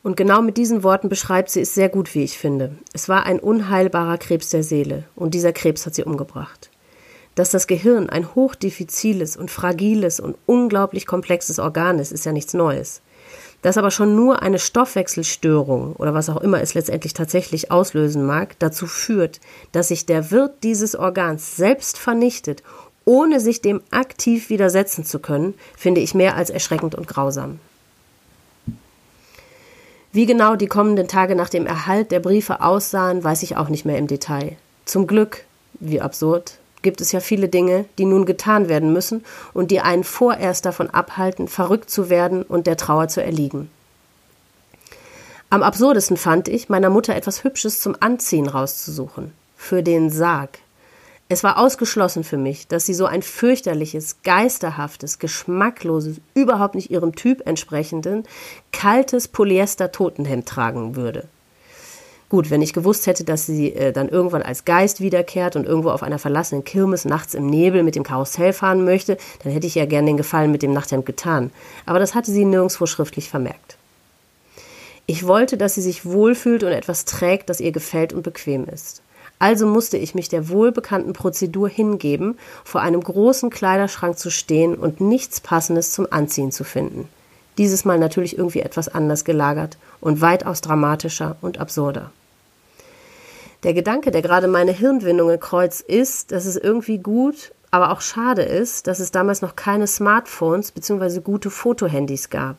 Und 0.02 0.16
genau 0.16 0.42
mit 0.42 0.56
diesen 0.56 0.82
Worten 0.82 1.08
beschreibt 1.08 1.50
sie 1.50 1.60
es 1.60 1.74
sehr 1.74 1.88
gut, 1.88 2.14
wie 2.14 2.24
ich 2.24 2.36
finde. 2.36 2.72
Es 2.92 3.08
war 3.08 3.24
ein 3.24 3.38
unheilbarer 3.38 4.18
Krebs 4.18 4.50
der 4.50 4.64
Seele, 4.64 5.04
und 5.14 5.34
dieser 5.34 5.52
Krebs 5.52 5.86
hat 5.86 5.94
sie 5.94 6.04
umgebracht. 6.04 6.70
Dass 7.34 7.50
das 7.50 7.66
Gehirn 7.66 8.10
ein 8.10 8.34
hochdiffiziles 8.34 9.36
und 9.36 9.50
fragiles 9.50 10.20
und 10.20 10.36
unglaublich 10.46 11.06
komplexes 11.06 11.58
Organ 11.58 11.98
ist, 11.98 12.12
ist 12.12 12.26
ja 12.26 12.32
nichts 12.32 12.52
Neues 12.52 13.00
dass 13.62 13.78
aber 13.78 13.90
schon 13.90 14.14
nur 14.14 14.42
eine 14.42 14.58
Stoffwechselstörung 14.58 15.94
oder 15.96 16.14
was 16.14 16.28
auch 16.28 16.40
immer 16.40 16.60
es 16.60 16.74
letztendlich 16.74 17.14
tatsächlich 17.14 17.70
auslösen 17.70 18.26
mag, 18.26 18.58
dazu 18.58 18.86
führt, 18.86 19.40
dass 19.70 19.88
sich 19.88 20.04
der 20.04 20.30
Wirt 20.30 20.62
dieses 20.62 20.94
Organs 20.94 21.56
selbst 21.56 21.96
vernichtet, 21.96 22.62
ohne 23.04 23.40
sich 23.40 23.62
dem 23.62 23.80
aktiv 23.90 24.50
widersetzen 24.50 25.04
zu 25.04 25.18
können, 25.18 25.54
finde 25.76 26.00
ich 26.00 26.14
mehr 26.14 26.36
als 26.36 26.50
erschreckend 26.50 26.94
und 26.94 27.08
grausam. 27.08 27.58
Wie 30.12 30.26
genau 30.26 30.56
die 30.56 30.66
kommenden 30.66 31.08
Tage 31.08 31.34
nach 31.34 31.48
dem 31.48 31.66
Erhalt 31.66 32.12
der 32.12 32.20
Briefe 32.20 32.60
aussahen, 32.60 33.24
weiß 33.24 33.42
ich 33.42 33.56
auch 33.56 33.70
nicht 33.70 33.86
mehr 33.86 33.96
im 33.96 34.06
Detail. 34.06 34.56
Zum 34.84 35.06
Glück, 35.06 35.44
wie 35.80 36.02
absurd, 36.02 36.58
gibt 36.82 37.00
es 37.00 37.12
ja 37.12 37.20
viele 37.20 37.48
Dinge, 37.48 37.86
die 37.98 38.04
nun 38.04 38.26
getan 38.26 38.68
werden 38.68 38.92
müssen 38.92 39.24
und 39.54 39.70
die 39.70 39.80
einen 39.80 40.04
vorerst 40.04 40.64
davon 40.64 40.90
abhalten, 40.90 41.48
verrückt 41.48 41.90
zu 41.90 42.10
werden 42.10 42.42
und 42.42 42.66
der 42.66 42.76
Trauer 42.76 43.08
zu 43.08 43.22
erliegen. 43.22 43.70
Am 45.50 45.62
absurdesten 45.62 46.16
fand 46.16 46.48
ich, 46.48 46.68
meiner 46.68 46.90
Mutter 46.90 47.14
etwas 47.14 47.44
Hübsches 47.44 47.80
zum 47.80 47.94
Anziehen 48.00 48.48
rauszusuchen. 48.48 49.32
Für 49.56 49.82
den 49.82 50.10
Sarg. 50.10 50.58
Es 51.28 51.44
war 51.44 51.58
ausgeschlossen 51.58 52.24
für 52.24 52.36
mich, 52.36 52.68
dass 52.68 52.84
sie 52.84 52.94
so 52.94 53.06
ein 53.06 53.22
fürchterliches, 53.22 54.22
geisterhaftes, 54.22 55.18
geschmackloses, 55.18 56.16
überhaupt 56.34 56.74
nicht 56.74 56.90
ihrem 56.90 57.14
Typ 57.14 57.46
entsprechenden, 57.46 58.24
kaltes 58.72 59.28
Polyester-Totenhemd 59.28 60.46
tragen 60.46 60.96
würde. 60.96 61.28
Gut, 62.32 62.48
wenn 62.48 62.62
ich 62.62 62.72
gewusst 62.72 63.06
hätte, 63.06 63.24
dass 63.24 63.44
sie 63.44 63.74
äh, 63.74 63.92
dann 63.92 64.08
irgendwann 64.08 64.40
als 64.40 64.64
Geist 64.64 65.02
wiederkehrt 65.02 65.54
und 65.54 65.66
irgendwo 65.66 65.90
auf 65.90 66.02
einer 66.02 66.18
verlassenen 66.18 66.64
Kirmes 66.64 67.04
nachts 67.04 67.34
im 67.34 67.44
Nebel 67.44 67.82
mit 67.82 67.94
dem 67.94 68.04
Karussell 68.04 68.54
fahren 68.54 68.86
möchte, 68.86 69.18
dann 69.42 69.52
hätte 69.52 69.66
ich 69.66 69.74
ja 69.74 69.84
gern 69.84 70.06
den 70.06 70.16
Gefallen 70.16 70.50
mit 70.50 70.62
dem 70.62 70.72
Nachthemd 70.72 71.04
getan. 71.04 71.50
Aber 71.84 71.98
das 71.98 72.14
hatte 72.14 72.30
sie 72.30 72.46
nirgendwo 72.46 72.86
schriftlich 72.86 73.28
vermerkt. 73.28 73.76
Ich 75.04 75.26
wollte, 75.26 75.58
dass 75.58 75.74
sie 75.74 75.82
sich 75.82 76.06
wohlfühlt 76.06 76.62
und 76.64 76.72
etwas 76.72 77.04
trägt, 77.04 77.50
das 77.50 77.60
ihr 77.60 77.70
gefällt 77.70 78.14
und 78.14 78.22
bequem 78.22 78.64
ist. 78.64 79.02
Also 79.38 79.66
musste 79.66 79.98
ich 79.98 80.14
mich 80.14 80.30
der 80.30 80.48
wohlbekannten 80.48 81.12
Prozedur 81.12 81.68
hingeben, 81.68 82.38
vor 82.64 82.80
einem 82.80 83.02
großen 83.02 83.50
Kleiderschrank 83.50 84.18
zu 84.18 84.30
stehen 84.30 84.74
und 84.74 85.02
nichts 85.02 85.42
Passendes 85.42 85.92
zum 85.92 86.06
Anziehen 86.10 86.50
zu 86.50 86.64
finden. 86.64 87.10
Dieses 87.58 87.84
Mal 87.84 87.98
natürlich 87.98 88.38
irgendwie 88.38 88.60
etwas 88.60 88.88
anders 88.88 89.26
gelagert 89.26 89.76
und 90.00 90.22
weitaus 90.22 90.62
dramatischer 90.62 91.36
und 91.42 91.58
absurder. 91.58 92.10
Der 93.62 93.74
Gedanke, 93.74 94.10
der 94.10 94.22
gerade 94.22 94.48
meine 94.48 94.72
Hirnwindungen 94.72 95.38
kreuzt, 95.38 95.82
ist, 95.82 96.32
dass 96.32 96.46
es 96.46 96.56
irgendwie 96.56 96.98
gut, 96.98 97.52
aber 97.70 97.92
auch 97.92 98.00
schade 98.00 98.42
ist, 98.42 98.88
dass 98.88 98.98
es 98.98 99.12
damals 99.12 99.40
noch 99.40 99.54
keine 99.54 99.86
Smartphones 99.86 100.72
bzw. 100.72 101.20
gute 101.20 101.48
Fotohandys 101.48 102.28
gab. 102.28 102.56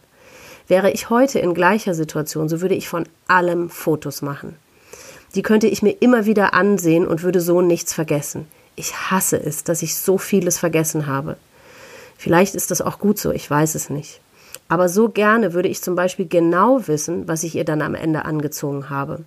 Wäre 0.67 0.91
ich 0.91 1.09
heute 1.09 1.39
in 1.39 1.53
gleicher 1.53 1.93
Situation, 1.93 2.47
so 2.47 2.61
würde 2.61 2.75
ich 2.75 2.87
von 2.87 3.03
allem 3.27 3.69
Fotos 3.69 4.21
machen. 4.21 4.55
Die 5.35 5.41
könnte 5.41 5.67
ich 5.67 5.81
mir 5.81 5.95
immer 5.99 6.25
wieder 6.25 6.53
ansehen 6.53 7.05
und 7.05 7.21
würde 7.21 7.41
so 7.41 7.61
nichts 7.61 7.93
vergessen. 7.93 8.47
Ich 8.75 9.11
hasse 9.11 9.37
es, 9.37 9.65
dass 9.65 9.81
ich 9.81 9.95
so 9.95 10.17
vieles 10.17 10.57
vergessen 10.57 11.05
habe. 11.05 11.35
Vielleicht 12.17 12.55
ist 12.55 12.71
das 12.71 12.81
auch 12.81 12.99
gut 12.99 13.19
so, 13.19 13.31
ich 13.31 13.49
weiß 13.49 13.75
es 13.75 13.89
nicht. 13.89 14.21
Aber 14.69 14.87
so 14.87 15.09
gerne 15.09 15.53
würde 15.53 15.67
ich 15.67 15.81
zum 15.81 15.95
Beispiel 15.95 16.27
genau 16.27 16.87
wissen, 16.87 17.27
was 17.27 17.43
ich 17.43 17.55
ihr 17.55 17.65
dann 17.65 17.81
am 17.81 17.93
Ende 17.93 18.23
angezogen 18.23 18.89
habe. 18.89 19.25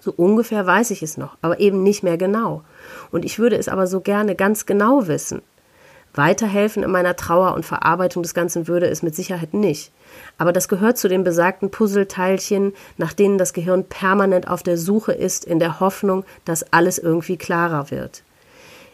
So 0.00 0.12
ungefähr 0.12 0.64
weiß 0.66 0.90
ich 0.92 1.02
es 1.02 1.16
noch, 1.16 1.36
aber 1.42 1.60
eben 1.60 1.82
nicht 1.82 2.02
mehr 2.02 2.16
genau. 2.16 2.62
Und 3.10 3.24
ich 3.24 3.38
würde 3.38 3.56
es 3.56 3.68
aber 3.68 3.86
so 3.86 4.00
gerne 4.00 4.34
ganz 4.34 4.66
genau 4.66 5.08
wissen. 5.08 5.42
Weiterhelfen 6.14 6.82
in 6.82 6.90
meiner 6.90 7.16
Trauer 7.16 7.54
und 7.54 7.64
Verarbeitung 7.64 8.22
des 8.22 8.34
Ganzen 8.34 8.66
würde 8.66 8.86
es 8.86 9.02
mit 9.02 9.14
Sicherheit 9.14 9.54
nicht. 9.54 9.92
Aber 10.36 10.52
das 10.52 10.68
gehört 10.68 10.98
zu 10.98 11.08
den 11.08 11.22
besagten 11.22 11.70
Puzzleteilchen, 11.70 12.72
nach 12.96 13.12
denen 13.12 13.38
das 13.38 13.52
Gehirn 13.52 13.84
permanent 13.84 14.48
auf 14.48 14.62
der 14.62 14.78
Suche 14.78 15.12
ist, 15.12 15.44
in 15.44 15.58
der 15.58 15.80
Hoffnung, 15.80 16.24
dass 16.44 16.72
alles 16.72 16.98
irgendwie 16.98 17.36
klarer 17.36 17.90
wird. 17.90 18.22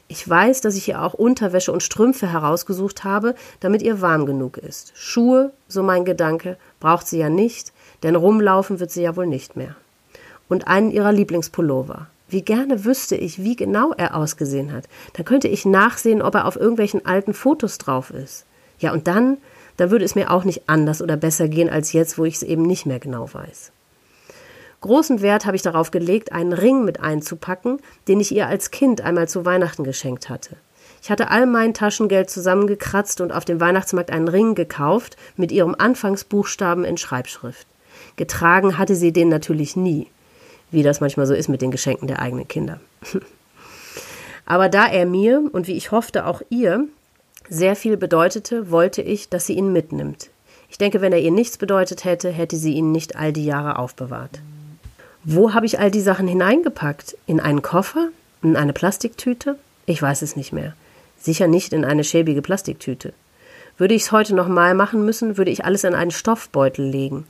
Ich 0.07 0.29
weiß, 0.29 0.61
dass 0.61 0.77
ich 0.77 0.89
ihr 0.89 1.01
auch 1.01 1.15
Unterwäsche 1.15 1.73
und 1.73 1.83
Strümpfe 1.83 2.31
herausgesucht 2.31 3.05
habe, 3.05 3.35
damit 3.61 3.81
ihr 3.81 4.03
warm 4.03 4.27
genug 4.27 4.59
ist. 4.59 4.93
Schuhe, 4.95 5.53
so 5.67 5.83
mein 5.83 6.05
Gedanke, 6.05 6.59
braucht 6.79 7.07
sie 7.07 7.19
ja 7.19 7.31
nicht, 7.31 7.73
denn 8.03 8.17
rumlaufen 8.17 8.81
wird 8.81 8.91
sie 8.91 9.03
ja 9.03 9.17
wohl 9.17 9.27
nicht 9.27 9.57
mehr 9.57 9.77
und 10.49 10.67
einen 10.67 10.91
ihrer 10.91 11.13
Lieblingspullover. 11.13 12.09
Wie 12.29 12.43
gerne 12.43 12.85
wüsste 12.85 13.17
ich, 13.17 13.43
wie 13.43 13.55
genau 13.55 13.93
er 13.93 14.17
ausgesehen 14.17 14.73
hat. 14.73 14.89
Dann 15.13 15.25
könnte 15.25 15.49
ich 15.49 15.65
nachsehen, 15.65 16.23
ob 16.23 16.35
er 16.35 16.47
auf 16.47 16.57
irgendwelchen 16.57 17.05
alten 17.07 17.35
Fotos 17.35 17.79
drauf 17.79 18.11
ist. 18.11 18.45
Ja, 18.79 18.93
und 18.93 19.07
dann, 19.07 19.39
dann 19.77 19.91
würde 19.91 20.05
es 20.05 20.15
mir 20.15 20.31
auch 20.31 20.45
nicht 20.45 20.69
anders 20.69 21.03
oder 21.03 21.17
besser 21.17 21.49
gehen 21.49 21.71
als 21.71 21.93
jetzt, 21.93 22.19
wo 22.19 22.25
ich 22.25 22.37
es 22.37 22.43
eben 22.43 22.63
nicht 22.63 22.87
mehr 22.87 22.99
genau 22.99 23.33
weiß. 23.33 23.71
Großen 24.81 25.23
Wert 25.23 25.47
habe 25.47 25.57
ich 25.57 25.63
darauf 25.63 25.91
gelegt, 25.91 26.33
einen 26.33 26.53
Ring 26.53 26.85
mit 26.85 27.01
einzupacken, 27.01 27.79
den 28.09 28.21
ich 28.21 28.35
ihr 28.35 28.49
als 28.49 28.71
Kind 28.71 29.01
einmal 29.01 29.29
zu 29.29 29.45
Weihnachten 29.45 29.85
geschenkt 29.85 30.29
hatte. 30.29 30.57
Ich 31.03 31.11
hatte 31.11 31.31
all 31.31 31.47
mein 31.47 31.75
Taschengeld 31.75 32.31
zusammengekratzt 32.31 33.21
und 33.21 33.33
auf 33.33 33.45
dem 33.45 33.61
Weihnachtsmarkt 33.61 34.11
einen 34.11 34.29
Ring 34.29 34.55
gekauft 34.55 35.17
mit 35.37 35.53
ihrem 35.53 35.75
Anfangsbuchstaben 35.77 36.85
in 36.85 36.97
Schreibschrift. 36.97 37.67
Getragen 38.17 38.77
hatte 38.77 38.97
sie 38.97 39.13
den 39.13 39.29
natürlich 39.29 39.77
nie 39.77 40.09
wie 40.75 40.83
das 40.83 41.01
manchmal 41.01 41.27
so 41.27 41.35
ist 41.35 41.49
mit 41.49 41.63
den 41.63 41.71
Geschenken 41.71 42.09
der 42.09 42.21
eigenen 42.21 42.49
Kinder. 42.49 42.81
Aber 44.47 44.69
da 44.69 44.87
er 44.87 45.07
mir 45.07 45.43
und 45.53 45.67
wie 45.67 45.77
ich 45.77 45.91
hoffte 45.91 46.27
auch 46.27 46.43
ihr 46.51 46.85
sehr 47.49 47.77
viel 47.77 47.97
bedeutete, 47.97 48.71
wollte 48.71 49.03
ich, 49.03 49.29
dass 49.29 49.47
sie 49.47 49.55
ihn 49.55 49.73
mitnimmt. 49.73 50.31
Ich 50.69 50.79
denke, 50.79 51.01
wenn 51.01 51.13
er 51.13 51.21
ihr 51.21 51.31
nichts 51.31 51.57
bedeutet 51.57 52.05
hätte, 52.05 52.31
hätte 52.31 52.57
sie 52.57 52.75
ihn 52.75 52.93
nicht 52.93 53.17
all 53.17 53.33
die 53.33 53.45
Jahre 53.45 53.79
aufbewahrt. 53.79 54.41
Wo 55.23 55.55
habe 55.55 55.67
ich 55.67 55.79
all 55.79 55.91
die 55.91 56.01
Sachen 56.01 56.27
hineingepackt? 56.29 57.17
In 57.27 57.41
einen 57.41 57.63
Koffer? 57.63 58.09
In 58.43 58.57
eine 58.57 58.73
Plastiktüte? 58.73 59.59
Ich 59.87 60.01
weiß 60.01 60.23
es 60.23 60.37
nicht 60.37 60.53
mehr. 60.53 60.75
Sicher 61.19 61.47
nicht 61.47 61.73
in 61.73 61.85
eine 61.85 62.05
schäbige 62.05 62.43
Plastiktüte. 62.43 63.15
Würde 63.79 63.95
ich 63.95 64.03
es 64.03 64.13
heute 64.13 64.35
nochmal 64.35 64.75
machen 64.75 65.05
müssen, 65.05 65.39
würde 65.39 65.51
ich 65.51 65.65
alles 65.65 65.85
in 65.85 65.95
einen 65.95 66.11
Stoffbeutel 66.11 66.85
legen. 66.85 67.27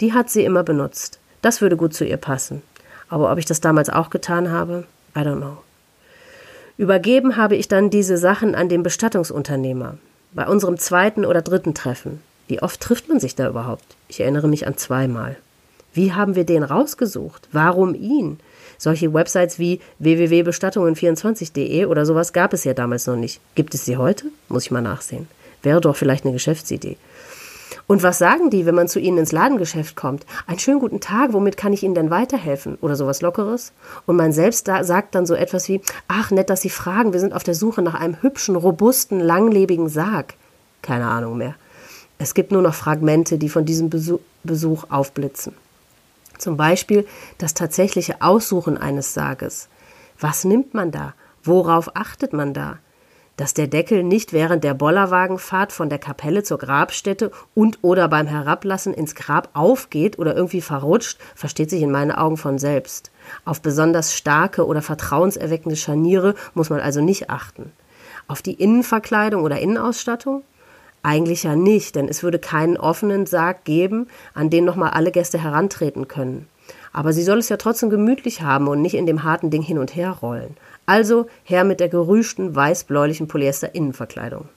Die 0.00 0.12
hat 0.12 0.30
sie 0.30 0.44
immer 0.44 0.62
benutzt. 0.62 1.18
Das 1.40 1.60
würde 1.60 1.76
gut 1.76 1.94
zu 1.94 2.04
ihr 2.04 2.18
passen. 2.18 2.62
Aber 3.08 3.32
ob 3.32 3.38
ich 3.38 3.46
das 3.46 3.60
damals 3.60 3.90
auch 3.90 4.10
getan 4.10 4.50
habe, 4.50 4.84
I 5.16 5.20
don't 5.20 5.36
know. 5.36 5.58
Übergeben 6.76 7.36
habe 7.36 7.56
ich 7.56 7.66
dann 7.66 7.90
diese 7.90 8.18
Sachen 8.18 8.54
an 8.54 8.68
den 8.68 8.82
Bestattungsunternehmer. 8.82 9.98
Bei 10.32 10.46
unserem 10.46 10.78
zweiten 10.78 11.24
oder 11.24 11.42
dritten 11.42 11.74
Treffen. 11.74 12.20
Wie 12.46 12.62
oft 12.62 12.80
trifft 12.80 13.08
man 13.08 13.18
sich 13.18 13.34
da 13.34 13.48
überhaupt? 13.48 13.96
Ich 14.08 14.20
erinnere 14.20 14.48
mich 14.48 14.66
an 14.66 14.76
zweimal. 14.76 15.36
Wie 15.92 16.12
haben 16.12 16.36
wir 16.36 16.44
den 16.44 16.62
rausgesucht? 16.62 17.48
Warum 17.52 17.94
ihn? 17.94 18.38
Solche 18.78 19.12
Websites 19.12 19.58
wie 19.58 19.80
www.bestattungen24.de 19.98 21.86
oder 21.86 22.06
sowas 22.06 22.32
gab 22.32 22.52
es 22.52 22.62
ja 22.62 22.74
damals 22.74 23.06
noch 23.06 23.16
nicht. 23.16 23.40
Gibt 23.56 23.74
es 23.74 23.84
sie 23.84 23.96
heute? 23.96 24.26
Muss 24.48 24.66
ich 24.66 24.70
mal 24.70 24.80
nachsehen. 24.80 25.26
Wäre 25.62 25.80
doch 25.80 25.96
vielleicht 25.96 26.24
eine 26.24 26.32
Geschäftsidee. 26.32 26.96
Und 27.88 28.02
was 28.02 28.18
sagen 28.18 28.50
die, 28.50 28.66
wenn 28.66 28.74
man 28.74 28.86
zu 28.86 29.00
ihnen 29.00 29.16
ins 29.16 29.32
Ladengeschäft 29.32 29.96
kommt? 29.96 30.26
Einen 30.46 30.58
schönen 30.58 30.78
guten 30.78 31.00
Tag, 31.00 31.32
womit 31.32 31.56
kann 31.56 31.72
ich 31.72 31.82
Ihnen 31.82 31.94
denn 31.94 32.10
weiterhelfen? 32.10 32.76
Oder 32.82 32.96
sowas 32.96 33.22
Lockeres? 33.22 33.72
Und 34.04 34.16
man 34.16 34.30
selbst 34.32 34.68
da 34.68 34.84
sagt 34.84 35.14
dann 35.14 35.24
so 35.24 35.34
etwas 35.34 35.70
wie, 35.70 35.80
ach, 36.06 36.30
nett, 36.30 36.50
dass 36.50 36.60
Sie 36.60 36.68
fragen, 36.68 37.14
wir 37.14 37.20
sind 37.20 37.32
auf 37.32 37.44
der 37.44 37.54
Suche 37.54 37.80
nach 37.80 37.94
einem 37.94 38.20
hübschen, 38.20 38.56
robusten, 38.56 39.20
langlebigen 39.20 39.88
Sarg. 39.88 40.34
Keine 40.82 41.06
Ahnung 41.06 41.38
mehr. 41.38 41.54
Es 42.18 42.34
gibt 42.34 42.52
nur 42.52 42.60
noch 42.60 42.74
Fragmente, 42.74 43.38
die 43.38 43.48
von 43.48 43.64
diesem 43.64 43.88
Besuch 43.88 44.84
aufblitzen. 44.90 45.54
Zum 46.36 46.58
Beispiel 46.58 47.06
das 47.38 47.54
tatsächliche 47.54 48.20
Aussuchen 48.20 48.76
eines 48.76 49.14
Sarges. 49.14 49.68
Was 50.20 50.44
nimmt 50.44 50.74
man 50.74 50.90
da? 50.90 51.14
Worauf 51.42 51.96
achtet 51.96 52.34
man 52.34 52.52
da? 52.52 52.80
Dass 53.38 53.54
der 53.54 53.68
Deckel 53.68 54.02
nicht 54.02 54.32
während 54.32 54.64
der 54.64 54.74
Bollerwagenfahrt 54.74 55.70
von 55.70 55.88
der 55.88 56.00
Kapelle 56.00 56.42
zur 56.42 56.58
Grabstätte 56.58 57.30
und 57.54 57.78
oder 57.82 58.08
beim 58.08 58.26
Herablassen 58.26 58.92
ins 58.92 59.14
Grab 59.14 59.50
aufgeht 59.52 60.18
oder 60.18 60.34
irgendwie 60.34 60.60
verrutscht, 60.60 61.20
versteht 61.36 61.70
sich 61.70 61.80
in 61.80 61.92
meinen 61.92 62.10
Augen 62.10 62.36
von 62.36 62.58
selbst. 62.58 63.12
Auf 63.44 63.62
besonders 63.62 64.16
starke 64.16 64.66
oder 64.66 64.82
vertrauenserweckende 64.82 65.76
Scharniere 65.76 66.34
muss 66.54 66.68
man 66.68 66.80
also 66.80 67.00
nicht 67.00 67.30
achten. 67.30 67.70
Auf 68.26 68.42
die 68.42 68.54
Innenverkleidung 68.54 69.44
oder 69.44 69.60
Innenausstattung? 69.60 70.42
Eigentlich 71.04 71.44
ja 71.44 71.54
nicht, 71.54 71.94
denn 71.94 72.08
es 72.08 72.24
würde 72.24 72.40
keinen 72.40 72.76
offenen 72.76 73.26
Sarg 73.26 73.62
geben, 73.62 74.08
an 74.34 74.50
den 74.50 74.64
nochmal 74.64 74.90
alle 74.90 75.12
Gäste 75.12 75.40
herantreten 75.40 76.08
können. 76.08 76.48
Aber 76.92 77.12
sie 77.12 77.22
soll 77.22 77.38
es 77.38 77.48
ja 77.48 77.56
trotzdem 77.56 77.88
gemütlich 77.88 78.42
haben 78.42 78.66
und 78.66 78.82
nicht 78.82 78.96
in 78.96 79.06
dem 79.06 79.22
harten 79.22 79.50
Ding 79.50 79.62
hin 79.62 79.78
und 79.78 79.94
her 79.94 80.10
rollen. 80.10 80.56
Also 80.88 81.26
her 81.44 81.64
mit 81.64 81.80
der 81.80 81.90
gerüschten 81.90 82.56
weiß-bläulichen 82.56 83.28
Polyester-Innenverkleidung. 83.28 84.48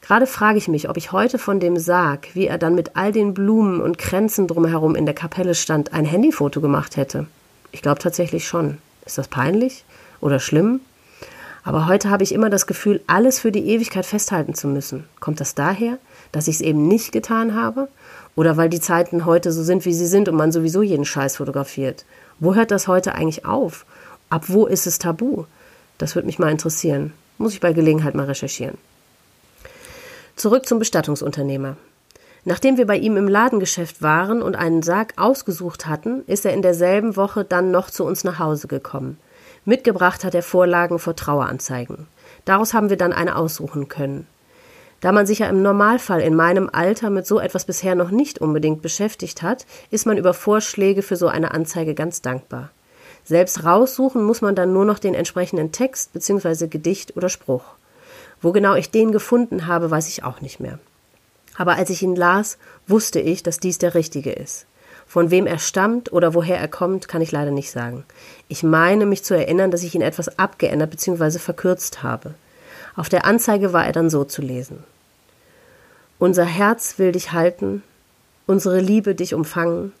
Gerade 0.00 0.26
frage 0.26 0.56
ich 0.56 0.66
mich, 0.66 0.88
ob 0.88 0.96
ich 0.96 1.12
heute 1.12 1.38
von 1.38 1.60
dem 1.60 1.76
Sarg, 1.76 2.28
wie 2.32 2.46
er 2.46 2.56
dann 2.56 2.74
mit 2.74 2.96
all 2.96 3.12
den 3.12 3.34
Blumen 3.34 3.82
und 3.82 3.98
Kränzen 3.98 4.46
drumherum 4.46 4.94
in 4.94 5.04
der 5.04 5.14
Kapelle 5.14 5.54
stand, 5.54 5.92
ein 5.92 6.06
Handyfoto 6.06 6.62
gemacht 6.62 6.96
hätte. 6.96 7.26
Ich 7.70 7.82
glaube 7.82 7.98
tatsächlich 7.98 8.48
schon. 8.48 8.78
Ist 9.04 9.18
das 9.18 9.28
peinlich 9.28 9.84
oder 10.22 10.40
schlimm? 10.40 10.80
Aber 11.64 11.86
heute 11.86 12.08
habe 12.08 12.22
ich 12.22 12.32
immer 12.32 12.48
das 12.48 12.66
Gefühl, 12.66 13.02
alles 13.06 13.38
für 13.38 13.52
die 13.52 13.66
Ewigkeit 13.68 14.06
festhalten 14.06 14.54
zu 14.54 14.68
müssen. 14.68 15.04
Kommt 15.20 15.38
das 15.38 15.54
daher, 15.54 15.98
dass 16.32 16.48
ich 16.48 16.54
es 16.56 16.60
eben 16.62 16.88
nicht 16.88 17.12
getan 17.12 17.54
habe? 17.54 17.88
Oder 18.36 18.56
weil 18.56 18.70
die 18.70 18.80
Zeiten 18.80 19.26
heute 19.26 19.52
so 19.52 19.62
sind, 19.62 19.84
wie 19.84 19.92
sie 19.92 20.06
sind 20.06 20.30
und 20.30 20.36
man 20.36 20.50
sowieso 20.50 20.80
jeden 20.80 21.04
Scheiß 21.04 21.36
fotografiert? 21.36 22.06
Wo 22.40 22.54
hört 22.54 22.70
das 22.70 22.88
heute 22.88 23.14
eigentlich 23.14 23.44
auf? 23.44 23.84
Ab 24.34 24.46
wo 24.48 24.66
ist 24.66 24.88
es 24.88 24.98
tabu? 24.98 25.44
Das 25.96 26.16
würde 26.16 26.26
mich 26.26 26.40
mal 26.40 26.50
interessieren. 26.50 27.12
Muss 27.38 27.52
ich 27.52 27.60
bei 27.60 27.72
Gelegenheit 27.72 28.16
mal 28.16 28.26
recherchieren. 28.26 28.76
Zurück 30.34 30.66
zum 30.66 30.80
Bestattungsunternehmer. 30.80 31.76
Nachdem 32.44 32.76
wir 32.76 32.84
bei 32.84 32.96
ihm 32.96 33.16
im 33.16 33.28
Ladengeschäft 33.28 34.02
waren 34.02 34.42
und 34.42 34.56
einen 34.56 34.82
Sarg 34.82 35.14
ausgesucht 35.18 35.86
hatten, 35.86 36.24
ist 36.26 36.44
er 36.44 36.52
in 36.52 36.62
derselben 36.62 37.14
Woche 37.14 37.44
dann 37.44 37.70
noch 37.70 37.90
zu 37.90 38.04
uns 38.04 38.24
nach 38.24 38.40
Hause 38.40 38.66
gekommen. 38.66 39.18
Mitgebracht 39.64 40.24
hat 40.24 40.34
er 40.34 40.42
Vorlagen 40.42 40.98
vor 40.98 41.14
Traueranzeigen. 41.14 42.08
Daraus 42.44 42.74
haben 42.74 42.90
wir 42.90 42.96
dann 42.96 43.12
eine 43.12 43.36
aussuchen 43.36 43.86
können. 43.86 44.26
Da 45.00 45.12
man 45.12 45.26
sich 45.26 45.38
ja 45.38 45.46
im 45.46 45.62
Normalfall 45.62 46.22
in 46.22 46.34
meinem 46.34 46.68
Alter 46.72 47.08
mit 47.08 47.24
so 47.24 47.38
etwas 47.38 47.66
bisher 47.66 47.94
noch 47.94 48.10
nicht 48.10 48.40
unbedingt 48.40 48.82
beschäftigt 48.82 49.42
hat, 49.42 49.64
ist 49.92 50.06
man 50.06 50.18
über 50.18 50.34
Vorschläge 50.34 51.02
für 51.02 51.14
so 51.14 51.28
eine 51.28 51.52
Anzeige 51.52 51.94
ganz 51.94 52.20
dankbar. 52.20 52.70
Selbst 53.24 53.64
raussuchen 53.64 54.22
muss 54.22 54.42
man 54.42 54.54
dann 54.54 54.72
nur 54.72 54.84
noch 54.84 54.98
den 54.98 55.14
entsprechenden 55.14 55.72
Text 55.72 56.12
bzw. 56.12 56.68
Gedicht 56.68 57.16
oder 57.16 57.28
Spruch. 57.28 57.64
Wo 58.42 58.52
genau 58.52 58.74
ich 58.74 58.90
den 58.90 59.12
gefunden 59.12 59.66
habe, 59.66 59.90
weiß 59.90 60.08
ich 60.08 60.22
auch 60.24 60.40
nicht 60.40 60.60
mehr. 60.60 60.78
Aber 61.56 61.76
als 61.76 61.90
ich 61.90 62.02
ihn 62.02 62.16
las, 62.16 62.58
wusste 62.86 63.20
ich, 63.20 63.42
dass 63.42 63.60
dies 63.60 63.78
der 63.78 63.94
richtige 63.94 64.32
ist. 64.32 64.66
Von 65.06 65.30
wem 65.30 65.46
er 65.46 65.58
stammt 65.58 66.12
oder 66.12 66.34
woher 66.34 66.58
er 66.58 66.68
kommt, 66.68 67.08
kann 67.08 67.22
ich 67.22 67.32
leider 67.32 67.50
nicht 67.50 67.70
sagen. 67.70 68.04
Ich 68.48 68.62
meine, 68.62 69.06
mich 69.06 69.24
zu 69.24 69.34
erinnern, 69.34 69.70
dass 69.70 69.82
ich 69.82 69.94
ihn 69.94 70.02
etwas 70.02 70.38
abgeändert 70.38 70.90
bzw. 70.90 71.38
verkürzt 71.38 72.02
habe. 72.02 72.34
Auf 72.96 73.08
der 73.08 73.24
Anzeige 73.24 73.72
war 73.72 73.86
er 73.86 73.92
dann 73.92 74.10
so 74.10 74.24
zu 74.24 74.42
lesen. 74.42 74.82
Unser 76.18 76.44
Herz 76.44 76.98
will 76.98 77.12
dich 77.12 77.32
halten, 77.32 77.82
unsere 78.46 78.80
Liebe 78.80 79.14
dich 79.14 79.34
umfangen, 79.34 79.92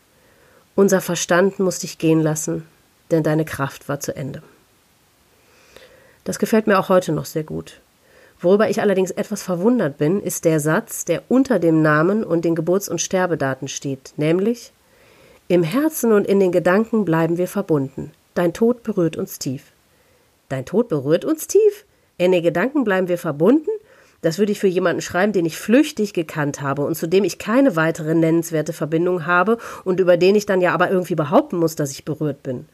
unser 0.74 1.00
Verstand 1.00 1.58
muss 1.58 1.80
dich 1.80 1.98
gehen 1.98 2.20
lassen, 2.20 2.66
denn 3.14 3.22
deine 3.22 3.44
Kraft 3.44 3.88
war 3.88 4.00
zu 4.00 4.14
Ende. 4.14 4.42
Das 6.24 6.38
gefällt 6.38 6.66
mir 6.66 6.78
auch 6.78 6.88
heute 6.88 7.12
noch 7.12 7.26
sehr 7.26 7.44
gut. 7.44 7.80
Worüber 8.40 8.68
ich 8.68 8.80
allerdings 8.80 9.10
etwas 9.10 9.42
verwundert 9.42 9.96
bin, 9.98 10.20
ist 10.20 10.44
der 10.44 10.60
Satz, 10.60 11.04
der 11.04 11.22
unter 11.28 11.58
dem 11.58 11.80
Namen 11.80 12.24
und 12.24 12.44
den 12.44 12.54
Geburts- 12.54 12.88
und 12.88 13.00
Sterbedaten 13.00 13.68
steht, 13.68 14.12
nämlich 14.16 14.72
im 15.46 15.62
Herzen 15.62 16.12
und 16.12 16.26
in 16.26 16.40
den 16.40 16.52
Gedanken 16.52 17.04
bleiben 17.04 17.38
wir 17.38 17.48
verbunden. 17.48 18.12
Dein 18.34 18.52
Tod 18.52 18.82
berührt 18.82 19.16
uns 19.16 19.38
tief. 19.38 19.72
Dein 20.48 20.64
Tod 20.64 20.88
berührt 20.88 21.24
uns 21.24 21.46
tief? 21.46 21.84
In 22.16 22.32
den 22.32 22.42
Gedanken 22.42 22.84
bleiben 22.84 23.08
wir 23.08 23.18
verbunden? 23.18 23.70
Das 24.22 24.38
würde 24.38 24.52
ich 24.52 24.58
für 24.58 24.68
jemanden 24.68 25.02
schreiben, 25.02 25.34
den 25.34 25.44
ich 25.44 25.58
flüchtig 25.58 26.14
gekannt 26.14 26.62
habe 26.62 26.86
und 26.86 26.96
zu 26.96 27.06
dem 27.06 27.24
ich 27.24 27.38
keine 27.38 27.76
weitere 27.76 28.14
nennenswerte 28.14 28.72
Verbindung 28.72 29.26
habe 29.26 29.58
und 29.84 30.00
über 30.00 30.16
den 30.16 30.34
ich 30.34 30.46
dann 30.46 30.62
ja 30.62 30.72
aber 30.72 30.90
irgendwie 30.90 31.14
behaupten 31.14 31.58
muss, 31.58 31.76
dass 31.76 31.90
ich 31.90 32.06
berührt 32.06 32.42
bin. 32.42 32.66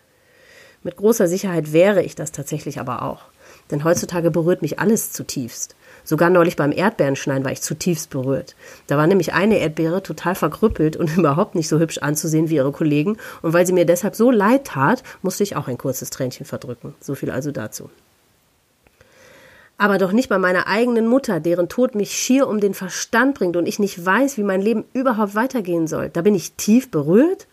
Mit 0.83 0.97
großer 0.97 1.29
Sicherheit 1.29 1.73
wäre 1.73 2.03
ich 2.03 2.15
das 2.15 2.33
tatsächlich 2.33 2.81
aber 2.81 3.03
auch. 3.03 3.23
Denn 3.71 3.85
heutzutage 3.85 4.31
berührt 4.31 4.63
mich 4.63 4.79
alles 4.79 5.13
zutiefst. 5.13 5.77
Sogar 6.05 6.31
neulich 6.31 6.57
beim 6.57 6.73
Erdbeerenschneiden 6.73 7.45
war 7.45 7.53
ich 7.53 7.61
zutiefst 7.61 8.11
berührt. 8.11 8.57
Da 8.87 8.97
war 8.97 9.07
nämlich 9.07 9.35
eine 9.35 9.59
Erdbeere 9.59 10.03
total 10.03 10.35
verkrüppelt 10.35 10.97
und 10.97 11.17
überhaupt 11.17 11.55
nicht 11.55 11.69
so 11.69 11.79
hübsch 11.79 11.99
anzusehen 11.99 12.49
wie 12.49 12.57
ihre 12.57 12.73
Kollegen. 12.73 13.19
Und 13.43 13.53
weil 13.53 13.67
sie 13.67 13.73
mir 13.73 13.85
deshalb 13.85 14.17
so 14.17 14.31
leid 14.31 14.65
tat, 14.65 15.03
musste 15.23 15.43
ich 15.43 15.57
auch 15.57 15.69
ein 15.69 15.79
kurzes 15.79 16.11
Tränchen 16.11 16.47
verdrücken. 16.47 16.95
So 17.01 17.15
viel 17.15 17.31
also 17.31 17.53
dazu. 17.53 17.91
Aber 19.77 19.97
doch 19.97 20.13
nicht 20.13 20.29
bei 20.29 20.39
meiner 20.39 20.67
eigenen 20.67 21.07
Mutter, 21.07 21.41
deren 21.41 21.69
Tod 21.69 21.95
mich 21.95 22.13
schier 22.13 22.49
um 22.49 22.61
den 22.61 22.75
Verstand 22.75 23.35
bringt 23.35 23.57
und 23.57 23.67
ich 23.67 23.79
nicht 23.79 24.05
weiß, 24.05 24.37
wie 24.37 24.43
mein 24.43 24.61
Leben 24.61 24.85
überhaupt 24.93 25.35
weitergehen 25.35 25.87
soll. 25.87 26.11
Da 26.11 26.21
bin 26.21 26.35
ich 26.35 26.53
tief 26.53 26.91
berührt? 26.91 27.47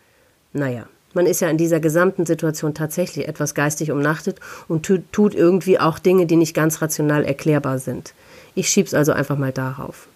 Naja, 0.52 0.88
man 1.18 1.26
ist 1.26 1.40
ja 1.40 1.50
in 1.50 1.58
dieser 1.58 1.80
gesamten 1.80 2.26
Situation 2.26 2.74
tatsächlich 2.74 3.26
etwas 3.26 3.56
geistig 3.56 3.90
umnachtet 3.90 4.38
und 4.68 4.88
tut 5.10 5.34
irgendwie 5.34 5.80
auch 5.80 5.98
Dinge, 5.98 6.26
die 6.26 6.36
nicht 6.36 6.54
ganz 6.54 6.80
rational 6.80 7.24
erklärbar 7.24 7.80
sind. 7.80 8.14
Ich 8.54 8.68
schieb's 8.68 8.94
also 8.94 9.10
einfach 9.10 9.36
mal 9.36 9.50
darauf. 9.50 10.06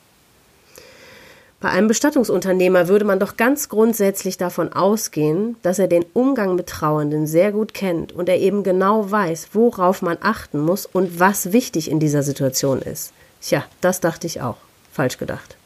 Bei 1.58 1.70
einem 1.70 1.88
Bestattungsunternehmer 1.88 2.86
würde 2.86 3.04
man 3.04 3.18
doch 3.18 3.36
ganz 3.36 3.68
grundsätzlich 3.68 4.36
davon 4.38 4.72
ausgehen, 4.72 5.56
dass 5.62 5.80
er 5.80 5.88
den 5.88 6.04
Umgang 6.12 6.54
mit 6.54 6.68
Trauernden 6.68 7.26
sehr 7.26 7.50
gut 7.50 7.74
kennt 7.74 8.12
und 8.12 8.28
er 8.28 8.38
eben 8.38 8.62
genau 8.62 9.10
weiß, 9.10 9.48
worauf 9.54 10.02
man 10.02 10.18
achten 10.20 10.60
muss 10.60 10.86
und 10.86 11.18
was 11.18 11.50
wichtig 11.50 11.90
in 11.90 11.98
dieser 11.98 12.22
Situation 12.22 12.80
ist. 12.80 13.12
Tja, 13.40 13.64
das 13.80 13.98
dachte 13.98 14.28
ich 14.28 14.40
auch. 14.40 14.58
Falsch 14.92 15.18
gedacht. 15.18 15.56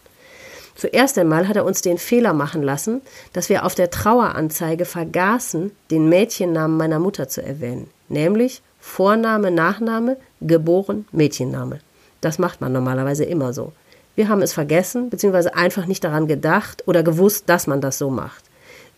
Zuerst 0.77 1.17
einmal 1.17 1.49
hat 1.49 1.57
er 1.57 1.65
uns 1.65 1.81
den 1.81 1.97
Fehler 1.97 2.35
machen 2.35 2.63
lassen, 2.63 3.01
dass 3.33 3.49
wir 3.49 3.65
auf 3.65 3.75
der 3.75 3.91
Traueranzeige 3.91 4.85
vergaßen, 4.85 5.73
den 5.91 6.09
Mädchennamen 6.09 6.77
meiner 6.77 6.99
Mutter 6.99 7.29
zu 7.29 7.43
erwähnen, 7.43 7.89
nämlich 8.09 8.63
Vorname, 8.79 9.51
Nachname, 9.51 10.19
geboren, 10.41 11.07
Mädchenname. 11.13 11.81
Das 12.21 12.39
macht 12.39 12.61
man 12.61 12.73
normalerweise 12.73 13.25
immer 13.25 13.53
so. 13.53 13.73
Wir 14.15 14.29
haben 14.29 14.43
es 14.43 14.53
vergessen, 14.53 15.11
beziehungsweise 15.11 15.55
einfach 15.55 15.87
nicht 15.87 16.05
daran 16.05 16.27
gedacht 16.27 16.87
oder 16.87 17.03
gewusst, 17.03 17.45
dass 17.49 17.67
man 17.67 17.81
das 17.81 17.99
so 17.99 18.11
macht. 18.11 18.45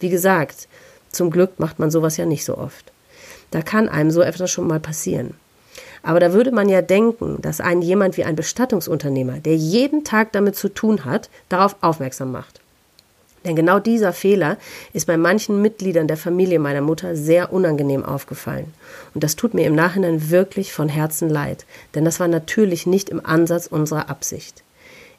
Wie 0.01 0.11
gesagt, 0.11 0.69
zum 1.11 1.31
Glück 1.31 1.59
macht 1.59 1.79
man 1.79 1.91
sowas 1.91 2.17
ja 2.17 2.27
nicht 2.27 2.45
so 2.45 2.59
oft. 2.59 2.93
Da 3.51 3.63
kann 3.63 3.89
einem 3.89 4.11
so 4.11 4.21
etwas 4.21 4.51
schon 4.51 4.67
mal 4.67 4.81
passieren. 4.81 5.35
Aber 6.09 6.21
da 6.21 6.33
würde 6.33 6.53
man 6.53 6.71
ja 6.71 6.81
denken, 6.81 7.37
dass 7.43 7.61
einen 7.61 7.83
jemand 7.83 8.17
wie 8.17 8.25
ein 8.25 8.35
Bestattungsunternehmer, 8.35 9.41
der 9.41 9.57
jeden 9.57 10.05
Tag 10.05 10.33
damit 10.33 10.57
zu 10.57 10.71
tun 10.71 11.05
hat, 11.05 11.29
darauf 11.51 11.77
aufmerksam 11.83 12.33
macht. 12.33 12.63
Denn 13.45 13.55
genau 13.55 13.79
dieser 13.79 14.15
Fehler 14.15 14.57
ist 14.95 15.07
bei 15.07 15.19
manchen 15.19 15.61
Mitgliedern 15.61 16.09
der 16.09 16.17
Familie 16.17 16.61
meiner 16.61 16.81
Mutter 16.81 17.15
sehr 17.15 17.53
unangenehm 17.53 18.07
aufgefallen. 18.07 18.73
Und 19.13 19.23
das 19.23 19.37
tut 19.37 19.53
mir 19.53 19.67
im 19.67 19.75
Nachhinein 19.75 20.31
wirklich 20.31 20.73
von 20.73 20.89
Herzen 20.89 21.29
leid, 21.29 21.67
denn 21.95 22.07
das 22.07 22.21
war 22.21 22.29
natürlich 22.29 22.87
nicht 22.87 23.11
im 23.11 23.27
Ansatz 23.27 23.67
unserer 23.67 24.09
Absicht. 24.09 24.65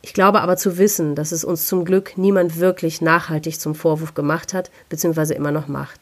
Ich 0.01 0.15
glaube 0.15 0.41
aber 0.41 0.57
zu 0.57 0.79
wissen, 0.79 1.13
dass 1.13 1.31
es 1.31 1.43
uns 1.43 1.67
zum 1.67 1.85
Glück 1.85 2.17
niemand 2.17 2.59
wirklich 2.59 2.99
nachhaltig 2.99 3.59
zum 3.59 3.75
Vorwurf 3.75 4.15
gemacht 4.15 4.55
hat, 4.55 4.71
beziehungsweise 4.89 5.35
immer 5.35 5.51
noch 5.51 5.67
macht. 5.67 5.99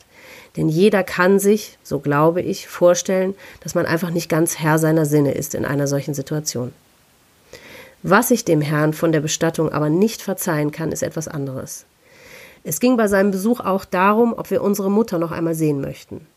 Denn 0.55 0.69
jeder 0.69 1.03
kann 1.03 1.39
sich, 1.39 1.77
so 1.83 1.99
glaube 1.99 2.41
ich, 2.41 2.67
vorstellen, 2.67 3.35
dass 3.61 3.75
man 3.75 3.85
einfach 3.85 4.09
nicht 4.09 4.29
ganz 4.29 4.59
Herr 4.59 4.79
seiner 4.79 5.05
Sinne 5.05 5.33
ist 5.33 5.55
in 5.55 5.65
einer 5.65 5.87
solchen 5.87 6.13
Situation. 6.13 6.73
Was 8.03 8.31
ich 8.31 8.45
dem 8.45 8.61
Herrn 8.61 8.93
von 8.93 9.11
der 9.11 9.21
Bestattung 9.21 9.71
aber 9.71 9.89
nicht 9.89 10.21
verzeihen 10.21 10.71
kann, 10.71 10.91
ist 10.91 11.03
etwas 11.03 11.27
anderes. 11.27 11.85
Es 12.63 12.79
ging 12.79 12.97
bei 12.97 13.07
seinem 13.07 13.31
Besuch 13.31 13.59
auch 13.59 13.85
darum, 13.85 14.33
ob 14.33 14.51
wir 14.51 14.61
unsere 14.61 14.91
Mutter 14.91 15.19
noch 15.19 15.31
einmal 15.31 15.55
sehen 15.55 15.81
möchten. 15.81 16.27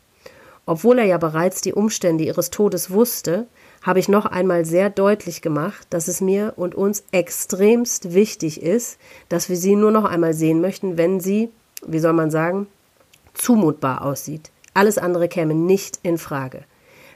Obwohl 0.65 0.99
er 0.99 1.05
ja 1.05 1.17
bereits 1.17 1.61
die 1.61 1.73
Umstände 1.73 2.23
ihres 2.23 2.49
Todes 2.49 2.91
wusste, 2.91 3.47
habe 3.81 3.99
ich 3.99 4.09
noch 4.09 4.25
einmal 4.25 4.63
sehr 4.63 4.89
deutlich 4.89 5.41
gemacht, 5.41 5.87
dass 5.89 6.07
es 6.07 6.21
mir 6.21 6.53
und 6.55 6.75
uns 6.75 7.03
extremst 7.11 8.13
wichtig 8.13 8.61
ist, 8.61 8.97
dass 9.27 9.49
wir 9.49 9.57
sie 9.57 9.75
nur 9.75 9.91
noch 9.91 10.05
einmal 10.05 10.33
sehen 10.33 10.61
möchten, 10.61 10.97
wenn 10.97 11.19
sie, 11.19 11.49
wie 11.85 11.99
soll 11.99 12.13
man 12.13 12.29
sagen, 12.29 12.67
zumutbar 13.33 14.03
aussieht. 14.03 14.51
Alles 14.73 14.97
andere 14.97 15.27
käme 15.27 15.53
nicht 15.53 15.99
in 16.03 16.17
Frage. 16.17 16.63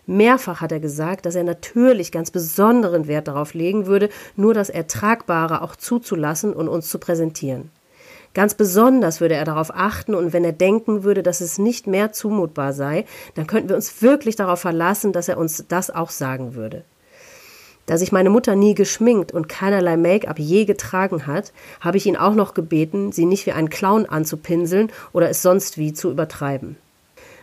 Mehrfach 0.07 0.61
hat 0.61 0.72
er 0.72 0.80
gesagt, 0.80 1.26
dass 1.26 1.36
er 1.36 1.43
natürlich 1.43 2.11
ganz 2.11 2.30
besonderen 2.30 3.07
Wert 3.07 3.28
darauf 3.28 3.53
legen 3.53 3.88
würde, 3.88 4.09
nur 4.36 4.53
das 4.53 4.70
Ertragbare 4.70 5.61
auch 5.61 5.76
zuzulassen 5.76 6.53
und 6.53 6.68
uns 6.68 6.89
zu 6.89 6.99
präsentieren. 6.99 7.72
Ganz 8.34 8.53
besonders 8.53 9.22
würde 9.22 9.36
er 9.36 9.45
darauf 9.45 9.72
achten 9.74 10.13
und 10.13 10.34
wenn 10.34 10.43
er 10.43 10.51
denken 10.51 11.03
würde, 11.03 11.24
dass 11.24 11.39
es 11.39 11.57
nicht 11.57 11.88
mehr 11.88 12.11
zumutbar 12.11 12.74
sei, 12.74 13.05
dann 13.34 13.47
könnten 13.47 13.70
wir 13.70 13.78
uns 13.78 14.01
wirklich 14.01 14.36
darauf 14.36 14.59
verlassen, 14.59 15.13
dass 15.13 15.30
er 15.30 15.38
uns 15.38 15.63
das 15.70 15.89
auch 15.89 16.09
sagen 16.09 16.53
würde. 16.53 16.84
Da 17.86 17.98
sich 17.98 18.12
meine 18.12 18.30
Mutter 18.30 18.56
nie 18.56 18.74
geschminkt 18.74 19.32
und 19.32 19.48
keinerlei 19.48 19.96
Make-up 19.96 20.40
je 20.40 20.66
getragen 20.66 21.28
hat, 21.28 21.54
habe 21.80 21.98
ich 21.98 22.06
ihn 22.06 22.18
auch 22.18 22.34
noch 22.34 22.54
gebeten, 22.54 23.12
sie 23.12 23.26
nicht 23.26 23.46
wie 23.46 23.52
einen 23.52 23.70
Clown 23.70 24.06
anzupinseln 24.06 24.92
oder 25.14 25.30
es 25.30 25.42
sonst 25.42 25.78
wie 25.78 25.94
zu 25.94 26.10
übertreiben. 26.10 26.78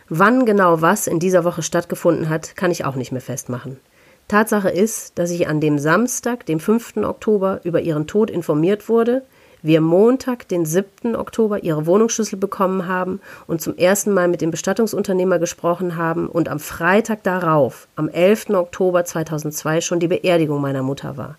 Wann 0.09 0.45
genau 0.45 0.81
was 0.81 1.07
in 1.07 1.19
dieser 1.19 1.45
Woche 1.45 1.63
stattgefunden 1.63 2.29
hat, 2.29 2.55
kann 2.57 2.71
ich 2.71 2.83
auch 2.83 2.95
nicht 2.95 3.11
mehr 3.11 3.21
festmachen. 3.21 3.79
Tatsache 4.27 4.69
ist, 4.69 5.17
dass 5.17 5.31
ich 5.31 5.47
an 5.47 5.59
dem 5.59 5.79
Samstag, 5.79 6.45
dem 6.45 6.59
5. 6.59 6.97
Oktober, 6.97 7.61
über 7.63 7.81
ihren 7.81 8.07
Tod 8.07 8.29
informiert 8.29 8.89
wurde, 8.89 9.23
wir 9.63 9.79
Montag, 9.79 10.47
den 10.49 10.65
7. 10.65 11.15
Oktober, 11.15 11.63
ihre 11.63 11.85
Wohnungsschlüssel 11.85 12.37
bekommen 12.37 12.85
haben 12.85 13.21
und 13.47 13.61
zum 13.61 13.77
ersten 13.77 14.13
Mal 14.13 14.27
mit 14.27 14.41
dem 14.41 14.51
Bestattungsunternehmer 14.51 15.39
gesprochen 15.39 15.95
haben 15.95 16.27
und 16.27 16.49
am 16.49 16.59
Freitag 16.59 17.23
darauf, 17.23 17.87
am 17.95 18.09
11. 18.09 18.49
Oktober 18.49 19.05
2002, 19.05 19.79
schon 19.79 20.01
die 20.01 20.09
Beerdigung 20.09 20.59
meiner 20.59 20.83
Mutter 20.83 21.15
war. 21.15 21.37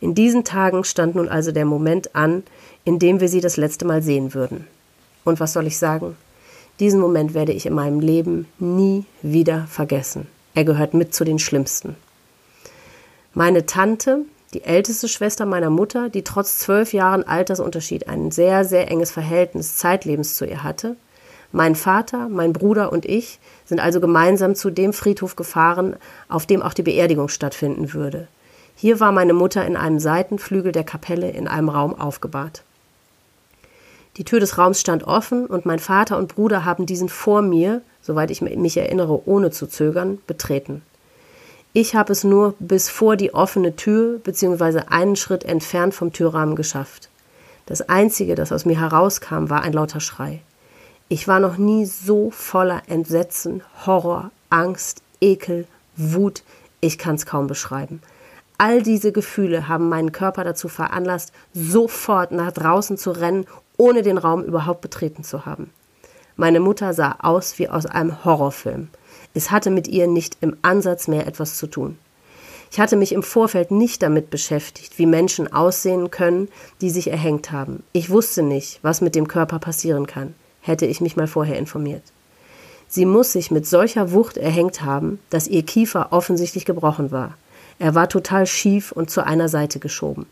In 0.00 0.14
diesen 0.14 0.44
Tagen 0.44 0.84
stand 0.84 1.14
nun 1.14 1.30
also 1.30 1.52
der 1.52 1.64
Moment 1.64 2.14
an, 2.14 2.42
in 2.84 2.98
dem 2.98 3.20
wir 3.20 3.28
sie 3.28 3.40
das 3.40 3.56
letzte 3.56 3.86
Mal 3.86 4.02
sehen 4.02 4.34
würden. 4.34 4.66
Und 5.24 5.40
was 5.40 5.54
soll 5.54 5.66
ich 5.66 5.78
sagen? 5.78 6.16
Diesen 6.80 7.00
Moment 7.00 7.32
werde 7.32 7.52
ich 7.52 7.64
in 7.64 7.72
meinem 7.72 8.00
Leben 8.00 8.46
nie 8.58 9.06
wieder 9.22 9.66
vergessen. 9.70 10.26
Er 10.54 10.64
gehört 10.64 10.92
mit 10.92 11.14
zu 11.14 11.24
den 11.24 11.38
schlimmsten. 11.38 11.96
Meine 13.32 13.64
Tante, 13.64 14.26
die 14.54 14.64
älteste 14.64 15.08
Schwester 15.08 15.46
meiner 15.46 15.70
Mutter, 15.70 16.08
die 16.08 16.22
trotz 16.22 16.58
zwölf 16.58 16.92
Jahren 16.92 17.26
Altersunterschied 17.26 18.08
ein 18.08 18.30
sehr, 18.30 18.64
sehr 18.64 18.90
enges 18.90 19.10
Verhältnis 19.10 19.76
zeitlebens 19.76 20.36
zu 20.36 20.46
ihr 20.46 20.62
hatte. 20.62 20.96
Mein 21.52 21.74
Vater, 21.74 22.28
mein 22.28 22.52
Bruder 22.52 22.92
und 22.92 23.04
ich 23.04 23.38
sind 23.64 23.80
also 23.80 24.00
gemeinsam 24.00 24.54
zu 24.54 24.70
dem 24.70 24.92
Friedhof 24.92 25.36
gefahren, 25.36 25.96
auf 26.28 26.46
dem 26.46 26.62
auch 26.62 26.74
die 26.74 26.82
Beerdigung 26.82 27.28
stattfinden 27.28 27.92
würde. 27.92 28.28
Hier 28.76 29.00
war 29.00 29.12
meine 29.12 29.34
Mutter 29.34 29.64
in 29.64 29.76
einem 29.76 30.00
Seitenflügel 30.00 30.72
der 30.72 30.84
Kapelle 30.84 31.30
in 31.30 31.46
einem 31.46 31.68
Raum 31.68 31.98
aufgebahrt. 31.98 32.62
Die 34.16 34.24
Tür 34.24 34.40
des 34.40 34.58
Raums 34.58 34.80
stand 34.80 35.04
offen 35.04 35.46
und 35.46 35.66
mein 35.66 35.78
Vater 35.80 36.18
und 36.18 36.34
Bruder 36.34 36.64
haben 36.64 36.86
diesen 36.86 37.08
vor 37.08 37.42
mir, 37.42 37.82
soweit 38.00 38.30
ich 38.30 38.42
mich 38.42 38.76
erinnere, 38.76 39.26
ohne 39.28 39.50
zu 39.50 39.66
zögern, 39.66 40.18
betreten. 40.26 40.82
Ich 41.76 41.96
habe 41.96 42.12
es 42.12 42.22
nur 42.22 42.54
bis 42.60 42.88
vor 42.88 43.16
die 43.16 43.34
offene 43.34 43.74
Tür 43.74 44.20
bzw. 44.20 44.82
einen 44.90 45.16
Schritt 45.16 45.42
entfernt 45.42 45.92
vom 45.92 46.12
Türrahmen 46.12 46.54
geschafft. 46.54 47.08
Das 47.66 47.88
Einzige, 47.88 48.36
das 48.36 48.52
aus 48.52 48.64
mir 48.64 48.78
herauskam, 48.78 49.50
war 49.50 49.62
ein 49.62 49.72
lauter 49.72 49.98
Schrei. 49.98 50.40
Ich 51.08 51.26
war 51.26 51.40
noch 51.40 51.56
nie 51.56 51.84
so 51.84 52.30
voller 52.30 52.82
Entsetzen, 52.86 53.64
Horror, 53.86 54.30
Angst, 54.50 55.02
Ekel, 55.20 55.66
Wut, 55.96 56.44
ich 56.80 56.96
kann's 56.96 57.26
kaum 57.26 57.48
beschreiben. 57.48 58.00
All 58.56 58.80
diese 58.80 59.10
Gefühle 59.10 59.66
haben 59.66 59.88
meinen 59.88 60.12
Körper 60.12 60.44
dazu 60.44 60.68
veranlasst, 60.68 61.32
sofort 61.54 62.30
nach 62.30 62.52
draußen 62.52 62.96
zu 62.96 63.10
rennen, 63.10 63.46
ohne 63.76 64.02
den 64.02 64.18
Raum 64.18 64.44
überhaupt 64.44 64.80
betreten 64.80 65.24
zu 65.24 65.44
haben. 65.44 65.70
Meine 66.36 66.60
Mutter 66.60 66.94
sah 66.94 67.16
aus 67.18 67.58
wie 67.58 67.68
aus 67.68 67.84
einem 67.84 68.24
Horrorfilm. 68.24 68.90
Es 69.34 69.50
hatte 69.50 69.70
mit 69.70 69.88
ihr 69.88 70.06
nicht 70.06 70.38
im 70.40 70.56
Ansatz 70.62 71.08
mehr 71.08 71.26
etwas 71.26 71.56
zu 71.56 71.66
tun. 71.66 71.98
Ich 72.70 72.80
hatte 72.80 72.96
mich 72.96 73.12
im 73.12 73.22
Vorfeld 73.22 73.70
nicht 73.70 74.02
damit 74.02 74.30
beschäftigt, 74.30 74.98
wie 74.98 75.06
Menschen 75.06 75.52
aussehen 75.52 76.10
können, 76.10 76.48
die 76.80 76.90
sich 76.90 77.08
erhängt 77.08 77.52
haben. 77.52 77.82
Ich 77.92 78.10
wusste 78.10 78.42
nicht, 78.42 78.80
was 78.82 79.00
mit 79.00 79.14
dem 79.14 79.28
Körper 79.28 79.58
passieren 79.58 80.06
kann, 80.06 80.34
hätte 80.60 80.86
ich 80.86 81.00
mich 81.00 81.16
mal 81.16 81.28
vorher 81.28 81.58
informiert. 81.58 82.02
Sie 82.88 83.06
muss 83.06 83.32
sich 83.32 83.50
mit 83.50 83.66
solcher 83.66 84.12
Wucht 84.12 84.36
erhängt 84.36 84.82
haben, 84.82 85.18
dass 85.30 85.48
ihr 85.48 85.64
Kiefer 85.64 86.08
offensichtlich 86.12 86.64
gebrochen 86.64 87.10
war. 87.10 87.36
Er 87.78 87.94
war 87.94 88.08
total 88.08 88.46
schief 88.46 88.92
und 88.92 89.10
zu 89.10 89.24
einer 89.24 89.48
Seite 89.48 89.78
geschoben. 89.78 90.26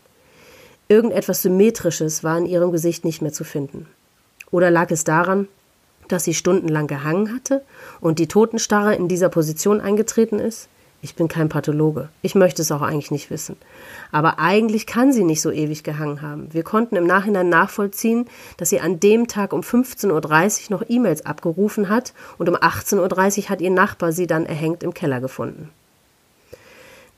Irgendetwas 0.87 1.41
Symmetrisches 1.41 2.23
war 2.23 2.37
in 2.37 2.45
ihrem 2.45 2.71
Gesicht 2.71 3.05
nicht 3.05 3.21
mehr 3.21 3.33
zu 3.33 3.43
finden. 3.43 3.87
Oder 4.51 4.69
lag 4.69 4.91
es 4.91 5.03
daran, 5.03 5.47
dass 6.07 6.23
sie 6.23 6.33
stundenlang 6.33 6.87
gehangen 6.87 7.33
hatte 7.33 7.63
und 7.99 8.19
die 8.19 8.27
Totenstarre 8.27 8.95
in 8.95 9.07
dieser 9.07 9.29
Position 9.29 9.81
eingetreten 9.81 10.39
ist? 10.39 10.69
Ich 11.03 11.15
bin 11.15 11.27
kein 11.27 11.49
Pathologe. 11.49 12.07
Ich 12.21 12.33
möchte 12.33 12.61
es 12.61 12.71
auch 12.71 12.81
eigentlich 12.81 13.11
nicht 13.11 13.29
wissen. 13.29 13.57
Aber 14.13 14.39
eigentlich 14.39 14.87
kann 14.87 15.11
sie 15.11 15.25
nicht 15.25 15.41
so 15.41 15.51
ewig 15.51 15.83
gehangen 15.83 16.21
haben. 16.21 16.47
Wir 16.53 16.63
konnten 16.63 16.95
im 16.95 17.05
Nachhinein 17.05 17.49
nachvollziehen, 17.49 18.25
dass 18.55 18.69
sie 18.69 18.79
an 18.79 19.01
dem 19.01 19.27
Tag 19.27 19.51
um 19.51 19.59
15.30 19.59 20.71
Uhr 20.71 20.77
noch 20.77 20.85
E-Mails 20.87 21.25
abgerufen 21.25 21.89
hat 21.89 22.13
und 22.37 22.47
um 22.47 22.55
18.30 22.55 23.37
Uhr 23.37 23.49
hat 23.49 23.59
ihr 23.59 23.69
Nachbar 23.69 24.13
sie 24.13 24.27
dann 24.27 24.45
erhängt 24.45 24.81
im 24.81 24.93
Keller 24.93 25.19
gefunden. 25.19 25.71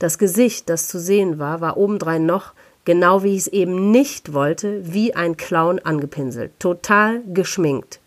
Das 0.00 0.18
Gesicht, 0.18 0.68
das 0.68 0.88
zu 0.88 0.98
sehen 0.98 1.38
war, 1.38 1.60
war 1.60 1.76
obendrein 1.76 2.26
noch, 2.26 2.54
genau 2.84 3.22
wie 3.22 3.36
ich 3.36 3.42
es 3.42 3.48
eben 3.48 3.92
nicht 3.92 4.32
wollte, 4.32 4.80
wie 4.82 5.14
ein 5.14 5.36
Clown 5.36 5.78
angepinselt. 5.78 6.58
Total 6.58 7.22
geschminkt. 7.32 8.00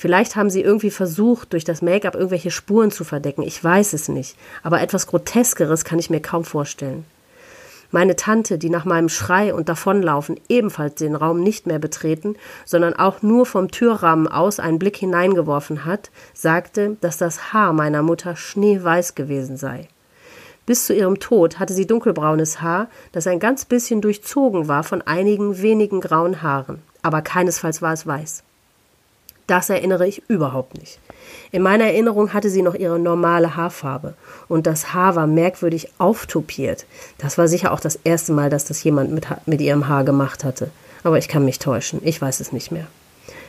Vielleicht 0.00 0.34
haben 0.34 0.48
sie 0.48 0.62
irgendwie 0.62 0.90
versucht, 0.90 1.52
durch 1.52 1.64
das 1.64 1.82
Make-up 1.82 2.14
irgendwelche 2.14 2.50
Spuren 2.50 2.90
zu 2.90 3.04
verdecken. 3.04 3.42
Ich 3.42 3.62
weiß 3.62 3.92
es 3.92 4.08
nicht. 4.08 4.34
Aber 4.62 4.80
etwas 4.80 5.06
Groteskeres 5.06 5.84
kann 5.84 5.98
ich 5.98 6.08
mir 6.08 6.20
kaum 6.20 6.46
vorstellen. 6.46 7.04
Meine 7.90 8.16
Tante, 8.16 8.56
die 8.56 8.70
nach 8.70 8.86
meinem 8.86 9.10
Schrei 9.10 9.52
und 9.52 9.68
Davonlaufen 9.68 10.40
ebenfalls 10.48 10.94
den 10.94 11.14
Raum 11.14 11.42
nicht 11.42 11.66
mehr 11.66 11.78
betreten, 11.78 12.36
sondern 12.64 12.94
auch 12.94 13.20
nur 13.20 13.44
vom 13.44 13.70
Türrahmen 13.70 14.26
aus 14.26 14.58
einen 14.58 14.78
Blick 14.78 14.96
hineingeworfen 14.96 15.84
hat, 15.84 16.10
sagte, 16.32 16.96
dass 17.02 17.18
das 17.18 17.52
Haar 17.52 17.74
meiner 17.74 18.00
Mutter 18.00 18.36
schneeweiß 18.36 19.14
gewesen 19.14 19.58
sei. 19.58 19.86
Bis 20.64 20.86
zu 20.86 20.94
ihrem 20.94 21.20
Tod 21.20 21.58
hatte 21.58 21.74
sie 21.74 21.86
dunkelbraunes 21.86 22.62
Haar, 22.62 22.88
das 23.12 23.26
ein 23.26 23.38
ganz 23.38 23.66
bisschen 23.66 24.00
durchzogen 24.00 24.66
war 24.66 24.82
von 24.82 25.02
einigen 25.02 25.60
wenigen 25.60 26.00
grauen 26.00 26.40
Haaren, 26.40 26.80
aber 27.02 27.20
keinesfalls 27.20 27.82
war 27.82 27.92
es 27.92 28.06
weiß. 28.06 28.44
Das 29.50 29.68
erinnere 29.68 30.06
ich 30.06 30.22
überhaupt 30.28 30.78
nicht. 30.78 31.00
In 31.50 31.62
meiner 31.62 31.86
Erinnerung 31.86 32.32
hatte 32.32 32.50
sie 32.50 32.62
noch 32.62 32.76
ihre 32.76 33.00
normale 33.00 33.56
Haarfarbe 33.56 34.14
und 34.46 34.68
das 34.68 34.94
Haar 34.94 35.16
war 35.16 35.26
merkwürdig 35.26 35.88
auftopiert. 35.98 36.86
Das 37.18 37.36
war 37.36 37.48
sicher 37.48 37.72
auch 37.72 37.80
das 37.80 37.98
erste 38.04 38.32
Mal, 38.32 38.48
dass 38.48 38.64
das 38.64 38.84
jemand 38.84 39.10
mit, 39.10 39.26
mit 39.46 39.60
ihrem 39.60 39.88
Haar 39.88 40.04
gemacht 40.04 40.44
hatte. 40.44 40.70
Aber 41.02 41.18
ich 41.18 41.26
kann 41.26 41.44
mich 41.44 41.58
täuschen, 41.58 42.00
ich 42.04 42.22
weiß 42.22 42.38
es 42.38 42.52
nicht 42.52 42.70
mehr. 42.70 42.86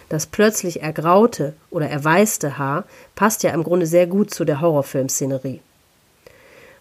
Das 0.09 0.25
plötzlich 0.25 0.81
ergraute 0.81 1.53
oder 1.69 1.87
erweißte 1.87 2.57
Haar 2.57 2.85
passt 3.13 3.43
ja 3.43 3.51
im 3.51 3.63
Grunde 3.63 3.85
sehr 3.85 4.07
gut 4.07 4.33
zu 4.33 4.43
der 4.43 4.59
Horrorfilmszenerie. 4.59 5.59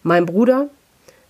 Mein 0.03 0.25
Bruder 0.25 0.71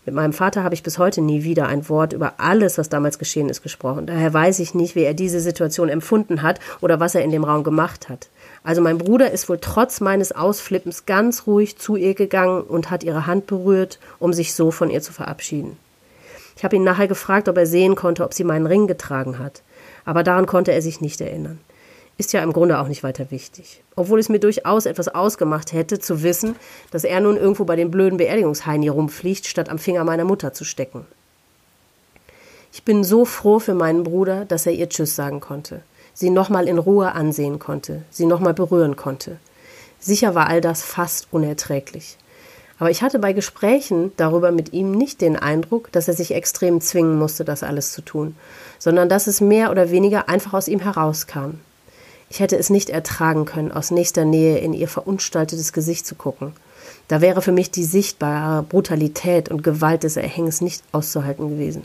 Mit 0.07 0.15
meinem 0.15 0.33
Vater 0.33 0.65
habe 0.65 0.75
ich 0.75 0.83
bis 0.83 0.99
heute 0.99 1.21
nie 1.21 1.45
wieder 1.45 1.67
ein 1.67 1.89
Wort 1.91 2.15
über 2.15 2.35
alles, 2.39 2.79
was 2.79 2.89
damals 2.89 3.19
geschehen 3.19 3.51
ist, 3.51 3.63
gesprochen. 3.63 4.07
Daher 4.07 4.33
weiß 4.33 4.59
ich 4.61 4.75
nicht, 4.75 4.95
wie 4.95 5.03
er 5.03 5.13
diese 5.13 5.41
Situation 5.41 5.91
empfunden 5.91 6.41
hat 6.41 6.59
oder 6.81 7.01
was 7.01 7.15
er 7.15 7.23
in 7.23 7.31
dem 7.31 7.45
Raum 7.45 7.65
gemacht 7.65 8.09
hat. 8.09 8.29
Also 8.65 8.81
mein 8.81 8.97
Bruder 8.97 9.31
ist 9.31 9.51
wohl 9.51 9.59
trotz 9.61 10.01
meines 10.01 10.33
Ausflippens 10.33 11.05
ganz 11.05 11.47
ruhig 11.47 11.77
zu 11.77 11.97
ihr 11.97 12.15
gegangen 12.15 12.63
und 12.63 12.91
hat 12.91 13.05
ihre 13.05 13.27
Hand 13.27 13.47
berührt, 13.47 13.99
um 14.19 14.33
sich 14.33 14.55
so 14.55 14.71
von 14.71 14.89
ihr 14.89 15.03
zu 15.03 15.13
verabschieden. 15.13 15.77
Ich 16.57 16.65
habe 16.65 16.77
ihn 16.77 16.85
nachher 16.85 17.09
gefragt, 17.09 17.49
ob 17.49 17.59
er 17.59 17.67
sehen 17.67 17.95
konnte, 17.95 18.25
ob 18.25 18.33
sie 18.33 18.45
meinen 18.45 18.67
Ring 18.67 18.87
getragen 18.87 19.39
hat. 19.39 19.63
Aber 20.07 20.23
daran 20.23 20.47
konnte 20.47 20.73
er 20.73 20.83
sich 20.83 21.03
nicht 21.03 21.21
erinnern. 21.21 21.59
Ist 22.21 22.35
ja 22.35 22.43
im 22.43 22.53
Grunde 22.53 22.79
auch 22.79 22.89
nicht 22.89 23.03
weiter 23.03 23.31
wichtig. 23.31 23.83
Obwohl 23.97 24.21
es 24.21 24.29
mir 24.29 24.41
durchaus 24.41 24.85
etwas 24.85 25.09
ausgemacht 25.09 25.73
hätte, 25.73 25.99
zu 25.99 26.23
wissen, 26.23 26.55
dass 26.91 27.05
er 27.05 27.21
nun 27.21 27.39
irgendwo 27.39 27.65
bei 27.65 27.77
den 27.77 27.91
blöden 27.91 28.19
Beerdigungsheini 28.19 28.89
rumfliegt, 28.89 29.47
statt 29.47 29.71
am 29.71 29.79
Finger 29.79 30.05
meiner 30.05 30.25
Mutter 30.25 30.53
zu 30.53 30.65
stecken. 30.65 31.07
Ich 32.73 32.85
bin 32.85 33.05
so 33.05 33.25
froh 33.25 33.59
für 33.59 33.75
meinen 33.75 34.05
Bruder, 34.05 34.45
dass 34.45 34.67
er 34.67 34.73
ihr 34.73 34.91
Tschüss 34.91 35.17
sagen 35.17 35.41
konnte 35.41 35.81
sie 36.21 36.31
nochmal 36.31 36.69
in 36.69 36.79
Ruhe 36.79 37.13
ansehen 37.13 37.59
konnte, 37.59 38.03
sie 38.11 38.27
nochmal 38.27 38.55
berühren 38.55 38.95
konnte. 38.95 39.39
Sicher 39.99 40.35
war 40.35 40.49
all 40.49 40.61
das 40.61 40.83
fast 40.83 41.29
unerträglich. 41.31 42.17
Aber 42.79 42.91
ich 42.91 43.03
hatte 43.03 43.19
bei 43.19 43.33
Gesprächen 43.35 44.13
darüber 44.17 44.53
mit 44.53 44.73
ihm 44.73 44.93
nicht 44.93 45.21
den 45.21 45.37
Eindruck, 45.37 45.93
dass 45.93 46.09
er 46.09 46.15
sich 46.15 46.35
extrem 46.35 46.81
zwingen 46.81 47.19
musste, 47.19 47.45
das 47.45 47.63
alles 47.63 47.93
zu 47.93 48.03
tun, 48.03 48.37
sondern 48.79 49.09
dass 49.09 49.27
es 49.27 49.41
mehr 49.41 49.71
oder 49.71 49.91
weniger 49.91 50.29
einfach 50.29 50.55
aus 50.55 50.69
ihm 50.69 50.81
herauskam. 50.81 51.59
Ich 52.31 52.39
hätte 52.39 52.57
es 52.57 52.71
nicht 52.71 52.91
ertragen 52.91 53.45
können, 53.45 53.73
aus 53.73 53.91
nächster 53.91 54.25
Nähe 54.25 54.59
in 54.59 54.73
ihr 54.73 54.87
verunstaltetes 54.87 55.73
Gesicht 55.73 56.07
zu 56.07 56.15
gucken. 56.15 56.53
Da 57.09 57.21
wäre 57.21 57.43
für 57.43 57.51
mich 57.51 57.73
die 57.73 57.85
sichtbare 57.85 58.63
Brutalität 58.63 59.49
und 59.49 59.65
Gewalt 59.65 60.05
des 60.05 60.17
Erhängens 60.17 60.61
nicht 60.61 60.85
auszuhalten 60.93 61.51
gewesen. 61.51 61.83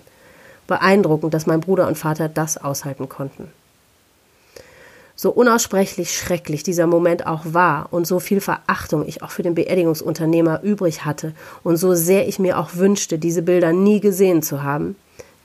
Beeindruckend, 0.67 1.33
dass 1.33 1.47
mein 1.47 1.61
Bruder 1.61 1.87
und 1.87 1.97
Vater 1.97 2.29
das 2.29 2.57
aushalten 2.57 3.09
konnten. 3.09 3.51
So 5.15 5.31
unaussprechlich 5.31 6.15
schrecklich 6.15 6.61
dieser 6.61 6.85
Moment 6.85 7.25
auch 7.25 7.41
war 7.45 7.87
und 7.91 8.05
so 8.05 8.19
viel 8.19 8.39
Verachtung 8.39 9.07
ich 9.07 9.23
auch 9.23 9.31
für 9.31 9.43
den 9.43 9.55
Beerdigungsunternehmer 9.55 10.61
übrig 10.61 11.05
hatte 11.05 11.33
und 11.63 11.77
so 11.77 11.95
sehr 11.95 12.27
ich 12.27 12.37
mir 12.37 12.59
auch 12.59 12.75
wünschte, 12.75 13.17
diese 13.17 13.41
Bilder 13.41 13.73
nie 13.73 13.99
gesehen 13.99 14.43
zu 14.43 14.61
haben, 14.61 14.95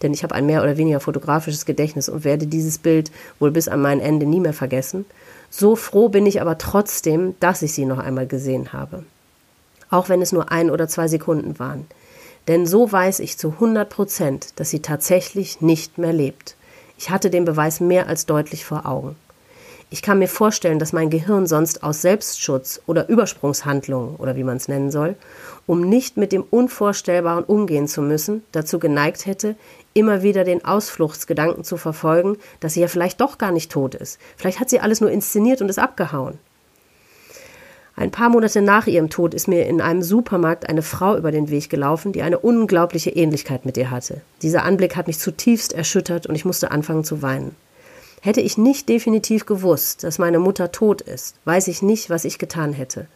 denn 0.02 0.12
ich 0.12 0.22
habe 0.22 0.34
ein 0.34 0.46
mehr 0.46 0.62
oder 0.62 0.76
weniger 0.76 1.00
fotografisches 1.00 1.66
Gedächtnis 1.66 2.08
und 2.08 2.24
werde 2.24 2.46
dieses 2.46 2.78
Bild 2.78 3.10
wohl 3.38 3.50
bis 3.50 3.68
an 3.68 3.80
mein 3.80 4.00
Ende 4.00 4.26
nie 4.26 4.40
mehr 4.40 4.52
vergessen, 4.52 5.04
so 5.50 5.76
froh 5.76 6.08
bin 6.08 6.26
ich 6.26 6.40
aber 6.40 6.58
trotzdem, 6.58 7.34
dass 7.40 7.62
ich 7.62 7.72
sie 7.72 7.84
noch 7.84 7.98
einmal 7.98 8.26
gesehen 8.26 8.72
habe. 8.72 9.04
Auch 9.90 10.08
wenn 10.08 10.22
es 10.22 10.32
nur 10.32 10.52
ein 10.52 10.70
oder 10.70 10.88
zwei 10.88 11.08
Sekunden 11.08 11.58
waren. 11.58 11.86
Denn 12.48 12.66
so 12.66 12.90
weiß 12.90 13.18
ich 13.20 13.36
zu 13.36 13.50
100 13.50 13.88
Prozent, 13.90 14.48
dass 14.56 14.70
sie 14.70 14.80
tatsächlich 14.80 15.60
nicht 15.60 15.98
mehr 15.98 16.12
lebt. 16.12 16.56
Ich 16.96 17.10
hatte 17.10 17.30
den 17.30 17.44
Beweis 17.44 17.80
mehr 17.80 18.08
als 18.08 18.26
deutlich 18.26 18.64
vor 18.64 18.86
Augen. 18.86 19.16
Ich 19.92 20.02
kann 20.02 20.20
mir 20.20 20.28
vorstellen, 20.28 20.78
dass 20.78 20.92
mein 20.92 21.10
Gehirn 21.10 21.48
sonst 21.48 21.82
aus 21.82 22.00
Selbstschutz 22.00 22.80
oder 22.86 23.08
Übersprungshandlungen 23.08 24.14
oder 24.16 24.36
wie 24.36 24.44
man 24.44 24.56
es 24.56 24.68
nennen 24.68 24.92
soll, 24.92 25.16
um 25.66 25.80
nicht 25.80 26.16
mit 26.16 26.30
dem 26.30 26.44
Unvorstellbaren 26.48 27.42
umgehen 27.42 27.88
zu 27.88 28.00
müssen, 28.00 28.44
dazu 28.52 28.78
geneigt 28.78 29.26
hätte, 29.26 29.56
immer 29.94 30.22
wieder 30.22 30.44
den 30.44 30.64
Ausfluchtsgedanken 30.64 31.64
zu 31.64 31.76
verfolgen, 31.76 32.36
dass 32.60 32.74
sie 32.74 32.80
ja 32.80 32.88
vielleicht 32.88 33.20
doch 33.20 33.38
gar 33.38 33.52
nicht 33.52 33.72
tot 33.72 33.94
ist. 33.94 34.18
Vielleicht 34.36 34.60
hat 34.60 34.70
sie 34.70 34.80
alles 34.80 35.00
nur 35.00 35.10
inszeniert 35.10 35.62
und 35.62 35.68
ist 35.68 35.78
abgehauen. 35.78 36.38
Ein 37.96 38.10
paar 38.10 38.30
Monate 38.30 38.62
nach 38.62 38.86
ihrem 38.86 39.10
Tod 39.10 39.34
ist 39.34 39.46
mir 39.46 39.66
in 39.66 39.82
einem 39.82 40.02
Supermarkt 40.02 40.68
eine 40.68 40.80
Frau 40.80 41.18
über 41.18 41.32
den 41.32 41.50
Weg 41.50 41.68
gelaufen, 41.68 42.12
die 42.12 42.22
eine 42.22 42.38
unglaubliche 42.38 43.10
Ähnlichkeit 43.10 43.66
mit 43.66 43.76
ihr 43.76 43.90
hatte. 43.90 44.22
Dieser 44.40 44.64
Anblick 44.64 44.96
hat 44.96 45.06
mich 45.06 45.18
zutiefst 45.18 45.74
erschüttert 45.74 46.26
und 46.26 46.34
ich 46.34 46.46
musste 46.46 46.70
anfangen 46.70 47.04
zu 47.04 47.20
weinen. 47.20 47.54
Hätte 48.22 48.40
ich 48.40 48.56
nicht 48.56 48.88
definitiv 48.88 49.44
gewusst, 49.44 50.04
dass 50.04 50.18
meine 50.18 50.38
Mutter 50.38 50.72
tot 50.72 51.02
ist, 51.02 51.36
weiß 51.44 51.68
ich 51.68 51.82
nicht, 51.82 52.10
was 52.10 52.24
ich 52.24 52.38
getan 52.38 52.72
hätte. 52.72 53.06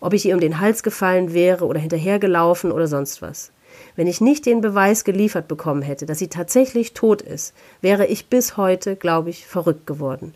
Ob 0.00 0.12
ich 0.12 0.26
ihr 0.26 0.34
um 0.34 0.40
den 0.40 0.60
Hals 0.60 0.82
gefallen 0.82 1.32
wäre 1.32 1.64
oder 1.64 1.80
hinterhergelaufen 1.80 2.70
oder 2.70 2.86
sonst 2.86 3.22
was. 3.22 3.50
Wenn 3.96 4.06
ich 4.06 4.20
nicht 4.20 4.46
den 4.46 4.60
Beweis 4.60 5.04
geliefert 5.04 5.46
bekommen 5.46 5.82
hätte, 5.82 6.06
dass 6.06 6.18
sie 6.18 6.28
tatsächlich 6.28 6.94
tot 6.94 7.22
ist, 7.22 7.54
wäre 7.80 8.06
ich 8.06 8.26
bis 8.26 8.56
heute, 8.56 8.96
glaube 8.96 9.30
ich, 9.30 9.46
verrückt 9.46 9.86
geworden. 9.86 10.34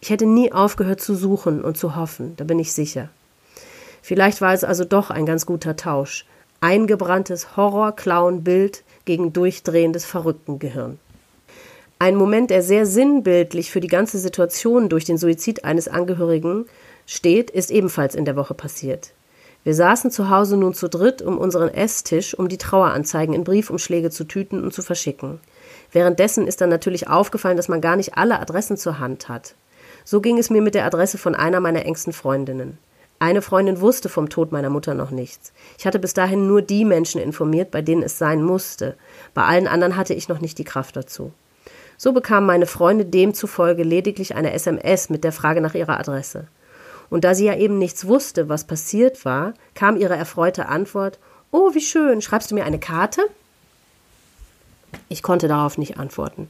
Ich 0.00 0.10
hätte 0.10 0.26
nie 0.26 0.52
aufgehört 0.52 1.00
zu 1.00 1.14
suchen 1.14 1.62
und 1.62 1.76
zu 1.76 1.96
hoffen, 1.96 2.34
da 2.36 2.44
bin 2.44 2.58
ich 2.58 2.72
sicher. 2.72 3.08
Vielleicht 4.02 4.40
war 4.40 4.52
es 4.52 4.64
also 4.64 4.84
doch 4.84 5.10
ein 5.10 5.26
ganz 5.26 5.46
guter 5.46 5.76
Tausch. 5.76 6.26
Eingebranntes 6.60 7.56
Horror-Clown-Bild 7.56 8.82
gegen 9.04 9.32
durchdrehendes 9.32 10.04
Verrücktengehirn. 10.04 10.98
Ein 11.98 12.16
Moment, 12.16 12.50
der 12.50 12.62
sehr 12.62 12.86
sinnbildlich 12.86 13.70
für 13.70 13.80
die 13.80 13.88
ganze 13.88 14.18
Situation 14.18 14.88
durch 14.88 15.04
den 15.04 15.16
Suizid 15.16 15.64
eines 15.64 15.88
Angehörigen 15.88 16.66
steht, 17.06 17.50
ist 17.50 17.70
ebenfalls 17.70 18.14
in 18.14 18.24
der 18.24 18.36
Woche 18.36 18.54
passiert. 18.54 19.12
Wir 19.66 19.74
saßen 19.74 20.12
zu 20.12 20.30
Hause 20.30 20.56
nun 20.56 20.74
zu 20.74 20.88
dritt 20.88 21.22
um 21.22 21.38
unseren 21.38 21.74
Esstisch, 21.74 22.38
um 22.38 22.48
die 22.48 22.56
Traueranzeigen 22.56 23.34
in 23.34 23.42
Briefumschläge 23.42 24.10
zu 24.10 24.22
tüten 24.22 24.62
und 24.62 24.72
zu 24.72 24.80
verschicken. 24.80 25.40
Währenddessen 25.90 26.46
ist 26.46 26.60
dann 26.60 26.68
natürlich 26.68 27.08
aufgefallen, 27.08 27.56
dass 27.56 27.66
man 27.66 27.80
gar 27.80 27.96
nicht 27.96 28.16
alle 28.16 28.38
Adressen 28.38 28.76
zur 28.76 29.00
Hand 29.00 29.28
hat. 29.28 29.56
So 30.04 30.20
ging 30.20 30.38
es 30.38 30.50
mir 30.50 30.62
mit 30.62 30.76
der 30.76 30.84
Adresse 30.84 31.18
von 31.18 31.34
einer 31.34 31.58
meiner 31.58 31.84
engsten 31.84 32.12
Freundinnen. 32.12 32.78
Eine 33.18 33.42
Freundin 33.42 33.80
wusste 33.80 34.08
vom 34.08 34.28
Tod 34.28 34.52
meiner 34.52 34.70
Mutter 34.70 34.94
noch 34.94 35.10
nichts. 35.10 35.52
Ich 35.78 35.84
hatte 35.84 35.98
bis 35.98 36.14
dahin 36.14 36.46
nur 36.46 36.62
die 36.62 36.84
Menschen 36.84 37.20
informiert, 37.20 37.72
bei 37.72 37.82
denen 37.82 38.04
es 38.04 38.18
sein 38.18 38.44
musste. 38.44 38.94
Bei 39.34 39.46
allen 39.46 39.66
anderen 39.66 39.96
hatte 39.96 40.14
ich 40.14 40.28
noch 40.28 40.40
nicht 40.40 40.58
die 40.58 40.64
Kraft 40.64 40.94
dazu. 40.94 41.32
So 41.96 42.12
bekam 42.12 42.46
meine 42.46 42.66
Freundin 42.66 43.10
demzufolge 43.10 43.82
lediglich 43.82 44.36
eine 44.36 44.52
SMS 44.52 45.10
mit 45.10 45.24
der 45.24 45.32
Frage 45.32 45.60
nach 45.60 45.74
ihrer 45.74 45.98
Adresse. 45.98 46.46
Und 47.10 47.24
da 47.24 47.34
sie 47.34 47.46
ja 47.46 47.56
eben 47.56 47.78
nichts 47.78 48.06
wusste, 48.06 48.48
was 48.48 48.66
passiert 48.66 49.24
war, 49.24 49.54
kam 49.74 49.96
ihre 49.96 50.16
erfreute 50.16 50.66
Antwort 50.68 51.18
Oh, 51.50 51.74
wie 51.74 51.80
schön, 51.80 52.20
schreibst 52.20 52.50
du 52.50 52.54
mir 52.54 52.64
eine 52.64 52.80
Karte? 52.80 53.22
Ich 55.08 55.22
konnte 55.22 55.48
darauf 55.48 55.78
nicht 55.78 55.98
antworten. 55.98 56.48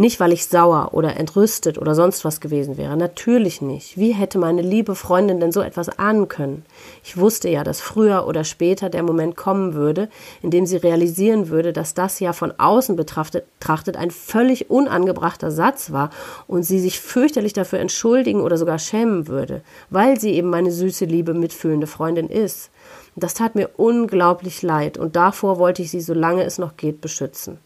Nicht, 0.00 0.18
weil 0.18 0.32
ich 0.32 0.46
sauer 0.46 0.94
oder 0.94 1.18
entrüstet 1.18 1.76
oder 1.76 1.94
sonst 1.94 2.24
was 2.24 2.40
gewesen 2.40 2.78
wäre. 2.78 2.96
Natürlich 2.96 3.60
nicht. 3.60 3.98
Wie 3.98 4.12
hätte 4.12 4.38
meine 4.38 4.62
liebe 4.62 4.94
Freundin 4.94 5.40
denn 5.40 5.52
so 5.52 5.60
etwas 5.60 5.90
ahnen 5.98 6.26
können? 6.28 6.64
Ich 7.04 7.18
wusste 7.18 7.50
ja, 7.50 7.64
dass 7.64 7.82
früher 7.82 8.26
oder 8.26 8.44
später 8.44 8.88
der 8.88 9.02
Moment 9.02 9.36
kommen 9.36 9.74
würde, 9.74 10.08
in 10.40 10.50
dem 10.50 10.64
sie 10.64 10.78
realisieren 10.78 11.50
würde, 11.50 11.74
dass 11.74 11.92
das 11.92 12.18
ja 12.18 12.32
von 12.32 12.54
außen 12.56 12.96
betrachtet 12.96 13.96
ein 13.98 14.10
völlig 14.10 14.70
unangebrachter 14.70 15.50
Satz 15.50 15.92
war 15.92 16.08
und 16.46 16.62
sie 16.62 16.80
sich 16.80 16.98
fürchterlich 16.98 17.52
dafür 17.52 17.80
entschuldigen 17.80 18.40
oder 18.40 18.56
sogar 18.56 18.78
schämen 18.78 19.28
würde, 19.28 19.60
weil 19.90 20.18
sie 20.18 20.30
eben 20.30 20.48
meine 20.48 20.70
süße, 20.70 21.04
liebe, 21.04 21.34
mitfühlende 21.34 21.86
Freundin 21.86 22.28
ist. 22.28 22.70
Das 23.16 23.34
tat 23.34 23.54
mir 23.54 23.68
unglaublich 23.76 24.62
leid 24.62 24.96
und 24.96 25.14
davor 25.14 25.58
wollte 25.58 25.82
ich 25.82 25.90
sie, 25.90 26.00
solange 26.00 26.44
es 26.44 26.56
noch 26.56 26.78
geht, 26.78 27.02
beschützen. 27.02 27.58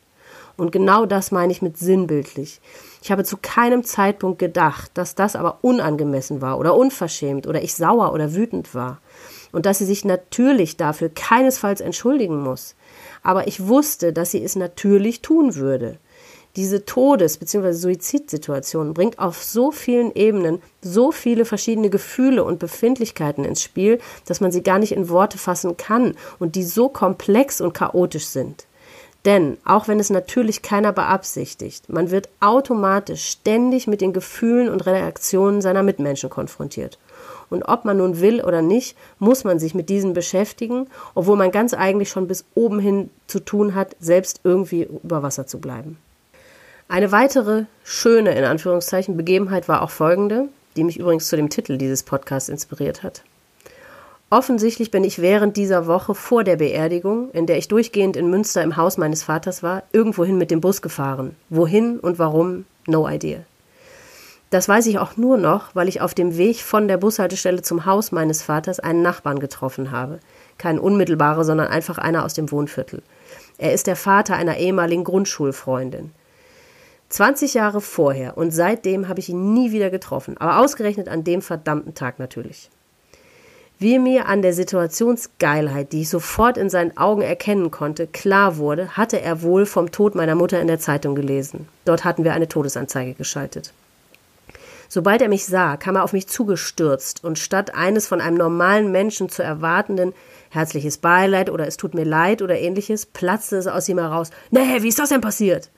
Und 0.57 0.73
genau 0.73 1.05
das 1.07 1.33
meine 1.33 1.53
ich 1.53 1.63
mit 1.63 1.79
sinnbildlich. 1.79 2.61
Ich 3.03 3.11
habe 3.11 3.25
zu 3.25 3.37
keinem 3.37 3.85
Zeitpunkt 3.85 4.39
gedacht, 4.39 4.93
dass 4.95 5.15
das 5.15 5.37
aber 5.37 5.59
unangemessen 5.63 6.41
war 6.41 6.59
oder 6.59 6.77
unverschämt 6.77 7.47
oder 7.47 7.63
ich 7.63 7.75
sauer 7.75 8.13
oder 8.13 8.35
wütend 8.35 8.75
war. 8.75 9.01
Und 9.53 9.67
dass 9.67 9.79
sie 9.79 9.85
sich 9.85 10.05
natürlich 10.05 10.77
dafür 10.77 11.11
keinesfalls 11.11 11.81
entschuldigen 11.81 12.41
muss. 12.43 12.75
Aber 13.23 13.47
ich 13.47 13.67
wusste, 13.67 14.13
dass 14.13 14.31
sie 14.31 14.43
es 14.43 14.57
natürlich 14.57 15.23
tun 15.23 15.55
würde. 15.55 15.99
Diese 16.57 16.85
Todes- 16.85 17.39
bzw. 17.39 17.73
Suizidsituation 17.73 18.95
bringt 18.95 19.19
auf 19.19 19.43
so 19.43 19.73
vielen 19.73 20.15
Ebenen 20.15 20.63
so 20.81 21.11
viele 21.11 21.45
verschiedene 21.45 21.91
Gefühle 21.91 22.45
und 22.45 22.61
Befindlichkeiten 22.61 23.45
ins 23.45 23.61
Spiel, 23.61 23.99
dass 24.27 24.41
man 24.41 24.53
sie 24.53 24.63
gar 24.63 24.79
nicht 24.79 24.93
in 24.93 25.09
Worte 25.09 25.37
fassen 25.37 25.77
kann 25.77 26.15
und 26.39 26.55
die 26.55 26.63
so 26.63 26.89
komplex 26.89 27.61
und 27.61 27.75
chaotisch 27.75 28.27
sind. 28.27 28.67
Denn 29.25 29.57
auch 29.65 29.89
wenn 29.89 29.99
es 29.99 30.11
natürlich 30.11 30.61
keiner 30.61 30.93
beabsichtigt, 30.93 31.89
man 31.89 32.11
wird 32.11 32.29
automatisch 32.41 33.25
ständig 33.25 33.87
mit 33.87 34.03
den 34.03 34.13
Gefühlen 34.13 34.69
und 34.69 34.85
Reaktionen 34.85 35.63
seiner 35.63 35.83
Mitmenschen 35.83 36.29
konfrontiert. 36.29 36.99
Und 37.49 37.63
ob 37.63 37.85
man 37.85 37.99
nun 37.99 38.21
will 38.21 38.43
oder 38.43 38.63
nicht, 38.63 38.97
muss 39.19 39.45
man 39.45 39.59
sich 39.59 39.75
mit 39.75 39.89
diesen 39.89 40.13
beschäftigen, 40.13 40.89
obwohl 41.15 41.37
man 41.37 41.53
ganz 41.53 41.73
eigentlich 41.73 42.11
schon 42.11 42.29
bis 42.29 42.45
oben 42.55 42.81
hin 42.81 43.11
zu 43.27 43.41
tun 43.41 43.75
hat, 43.75 43.97
selbst 44.01 44.41
irgendwie 44.45 44.89
über 45.03 45.23
Wasser 45.23 45.47
zu 45.47 45.59
bleiben. 45.59 45.99
Eine 46.89 47.13
weitere 47.13 47.65
schöne, 47.83 48.35
in 48.35 48.45
Anführungszeichen, 48.45 49.17
Begebenheit 49.17 49.69
war 49.69 49.83
auch 49.83 49.91
folgende, 49.91 50.49
die 50.77 50.85
mich 50.85 50.99
übrigens 50.99 51.29
zu 51.29 51.37
dem 51.37 51.49
Titel 51.49 51.79
dieses 51.79 52.03
Podcasts 52.03 52.51
inspiriert 52.51 53.03
hat. 53.03 53.23
Offensichtlich 54.31 54.91
bin 54.91 55.05
ich 55.05 55.21
während 55.21 55.57
dieser 55.57 55.87
Woche 55.87 56.15
vor 56.15 56.45
der 56.45 56.57
Beerdigung, 56.57 57.31
in 57.31 57.47
der 57.47 57.59
ich 57.59 57.69
durchgehend 57.69 58.17
in 58.17 58.31
Münster 58.31 58.63
im 58.63 58.77
Haus 58.77 58.97
meines 58.97 59.23
Vaters 59.23 59.63
war, 59.63 59.85
irgendwohin 59.93 60.39
mit 60.39 60.51
dem 60.51 60.61
Bus 60.61 60.83
gefahren. 60.83 61.37
Wohin 61.51 62.01
und 62.01 62.19
warum? 62.19 62.65
No 62.87 63.09
idea. 63.09 63.41
Das 64.51 64.69
weiß 64.69 64.87
ich 64.87 64.99
auch 64.99 65.17
nur 65.17 65.37
noch, 65.37 65.75
weil 65.75 65.89
ich 65.89 66.01
auf 66.01 66.15
dem 66.15 66.37
Weg 66.37 66.61
von 66.61 66.87
der 66.87 66.97
Bushaltestelle 66.97 67.63
zum 67.63 67.87
Haus 67.87 68.13
meines 68.13 68.43
Vaters 68.43 68.79
einen 68.79 69.03
Nachbarn 69.03 69.41
getroffen 69.41 69.91
habe. 69.91 70.21
Kein 70.59 70.79
unmittelbarer, 70.79 71.45
sondern 71.45 71.69
einfach 71.69 71.99
einer 71.99 72.25
aus 72.25 72.35
dem 72.35 72.51
Wohnviertel. 72.51 73.03
Er 73.59 73.73
ist 73.73 73.87
der 73.87 73.97
Vater 73.97 74.37
einer 74.37 74.57
ehemaligen 74.57 75.05
Grundschulfreundin. 75.05 76.13
20 77.09 77.55
Jahre 77.55 77.81
vorher 77.81 78.37
und 78.37 78.51
seitdem 78.51 79.09
habe 79.09 79.21
ich 79.21 79.29
ihn 79.29 79.55
nie 79.55 79.73
wieder 79.73 79.91
getroffen, 79.91 80.37
aber 80.39 80.59
ausgerechnet 80.59 81.09
an 81.09 81.23
dem 81.23 81.43
verdammten 81.43 81.95
Tag 81.95 82.19
natürlich. 82.19 82.71
Wie 83.79 83.99
mir 83.99 84.29
an 84.29 84.41
der 84.41 84.55
Situationsgeilheit, 84.55 85.93
die 85.93 86.03
ich 86.03 86.09
sofort 86.09 86.57
in 86.57 86.71
seinen 86.71 86.97
Augen 86.97 87.23
erkennen 87.23 87.71
konnte, 87.71 88.07
klar 88.07 88.57
wurde, 88.57 88.97
hatte 88.97 89.21
er 89.21 89.43
wohl 89.43 89.67
vom 89.67 89.91
Tod 89.91 90.15
meiner 90.15 90.37
Mutter 90.37 90.61
in 90.61 90.69
der 90.69 90.79
Zeitung 90.79 91.15
gelesen. 91.15 91.69
Dort 91.85 92.05
hatten 92.05 92.25
wir 92.25 92.35
eine 92.35 92.49
Todesanzeige 92.49 93.15
geschaltet. 93.15 93.73
Sobald 94.89 95.23
er 95.23 95.29
mich 95.29 95.45
sah, 95.45 95.77
kam 95.77 95.97
er 95.97 96.05
auf 96.05 96.13
mich 96.13 96.29
zugestürzt 96.29 97.25
und 97.25 97.39
statt 97.39 97.75
eines 97.75 98.07
von 98.07 98.21
einem 98.21 98.37
normalen 98.37 98.93
Menschen 98.93 99.29
zu 99.29 99.43
erwartenden 99.43 100.13
herzliches 100.51 100.99
Beileid 100.99 101.51
oder 101.51 101.67
es 101.67 101.77
tut 101.77 101.95
mir 101.95 102.05
leid 102.05 102.43
oder 102.43 102.57
ähnliches, 102.57 103.07
platzte 103.07 103.57
es 103.57 103.67
aus 103.67 103.89
ihm 103.89 103.99
heraus. 103.99 104.31
Nee, 104.53 104.83
wie 104.83 104.89
ist 104.89 105.01
das 105.01 105.09
denn 105.09 105.21
passiert? 105.21 105.71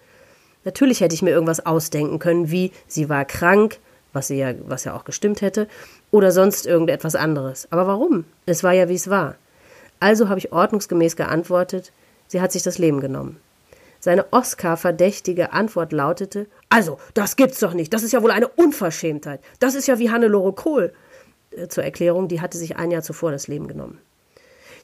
Natürlich 0.65 1.01
hätte 1.01 1.15
ich 1.15 1.23
mir 1.23 1.31
irgendwas 1.31 1.65
ausdenken 1.65 2.19
können, 2.19 2.51
wie 2.51 2.73
sie 2.87 3.09
war 3.09 3.25
krank, 3.25 3.79
was, 4.17 4.27
sie 4.27 4.39
ja, 4.39 4.55
was 4.67 4.83
ja 4.83 4.97
auch 4.97 5.05
gestimmt 5.05 5.43
hätte, 5.43 5.69
oder 6.11 6.33
sonst 6.33 6.67
irgendetwas 6.67 7.15
anderes. 7.15 7.69
Aber 7.71 7.87
warum? 7.87 8.25
Es 8.47 8.65
war 8.65 8.73
ja, 8.73 8.89
wie 8.89 8.95
es 8.95 9.09
war. 9.09 9.37
Also 10.01 10.29
habe 10.29 10.41
ich 10.41 10.53
ordnungsgemäß 10.53 11.15
geantwortet, 11.15 11.93
sie 12.27 12.41
hat 12.41 12.51
sich 12.51 12.65
das 12.65 12.79
Leben 12.79 13.01
genommen. 13.01 13.39
Seine 14.01 14.27
Oscar-verdächtige 14.33 15.53
Antwort 15.53 15.93
lautete: 15.93 16.47
Also, 16.69 16.99
das 17.15 17.37
gibt's 17.37 17.61
doch 17.61 17.75
nicht. 17.75 17.95
Das 17.95 18.03
ist 18.03 18.13
ja 18.13 18.23
wohl 18.23 18.31
eine 18.31 18.49
Unverschämtheit. 18.49 19.41
Das 19.61 19.75
ist 19.75 19.87
ja 19.87 19.99
wie 19.99 20.11
Hannelore 20.11 20.53
Kohl. 20.53 20.93
Äh, 21.51 21.69
zur 21.69 21.85
Erklärung, 21.85 22.29
die 22.29 22.41
hatte 22.41 22.59
sich 22.59 22.77
ein 22.77 22.91
Jahr 22.91 23.03
zuvor 23.03 23.33
das 23.33 23.49
Leben 23.49 23.69
genommen. 23.69 23.99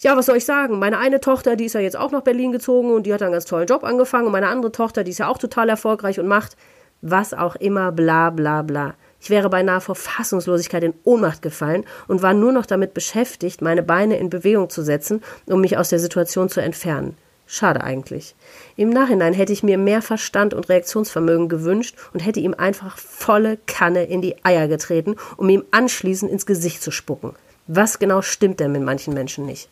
Ja, 0.01 0.17
was 0.17 0.27
soll 0.27 0.39
ich 0.39 0.45
sagen? 0.45 0.81
Meine 0.81 0.99
eine 0.99 1.21
Tochter, 1.21 1.55
die 1.55 1.67
ist 1.67 1.75
ja 1.75 1.81
jetzt 1.81 1.97
auch 1.97 2.11
nach 2.11 2.23
Berlin 2.23 2.51
gezogen 2.51 2.93
und 2.93 3.05
die 3.07 3.15
hat 3.15 3.23
einen 3.23 3.33
ganz 3.33 3.45
tollen 3.45 3.69
Job 3.69 3.85
angefangen. 3.85 4.27
Und 4.27 4.33
meine 4.33 4.49
andere 4.49 4.73
Tochter, 4.73 5.05
die 5.05 5.13
ist 5.13 5.19
ja 5.19 5.29
auch 5.29 5.39
total 5.39 5.69
erfolgreich 5.69 6.19
und 6.19 6.27
macht 6.27 6.57
was 7.03 7.35
auch 7.35 7.55
immer, 7.57 7.93
bla 7.93 8.31
bla 8.31 8.63
bla. 8.63 8.95
Ich 9.23 9.31
wäre 9.31 9.49
beinahe 9.49 9.81
vor 9.81 9.95
Fassungslosigkeit 9.95 10.83
in 10.83 10.95
Ohnmacht 11.05 11.43
gefallen 11.43 11.85
und 12.09 12.23
war 12.23 12.35
nur 12.35 12.51
noch 12.51 12.67
damit 12.67 12.93
beschäftigt, 12.93 13.63
meine 13.63 13.85
Beine 13.85 14.19
in 14.19 14.31
Bewegung 14.31 14.69
zu 14.69 14.83
setzen, 14.83 15.23
um 15.47 15.61
mich 15.61 15.79
aus 15.79 15.91
der 15.91 16.01
Situation 16.01 16.49
zu 16.49 16.61
entfernen. 16.61 17.17
Schade 17.47 17.85
eigentlich. 17.85 18.35
Im 18.75 18.91
Nachhinein 18.91 19.33
hätte 19.33 19.53
ich 19.53 19.63
mir 19.63 19.79
mehr 19.79 20.03
Verstand 20.03 20.55
und 20.55 20.69
Reaktionsvermögen 20.69 21.49
gewünscht 21.49 21.97
und 22.13 22.19
hätte 22.19 22.41
ihm 22.41 22.53
einfach 22.53 22.99
volle 22.99 23.59
Kanne 23.69 24.07
in 24.07 24.23
die 24.23 24.45
Eier 24.45 24.67
getreten, 24.67 25.15
um 25.37 25.49
ihm 25.49 25.65
anschließend 25.71 26.29
ins 26.29 26.45
Gesicht 26.45 26.83
zu 26.83 26.91
spucken. 26.91 27.37
Was 27.69 28.01
genau 28.01 28.23
stimmt 28.23 28.59
denn 28.59 28.73
mit 28.73 28.83
manchen 28.83 29.15
Menschen 29.15 29.47
nicht? 29.47 29.69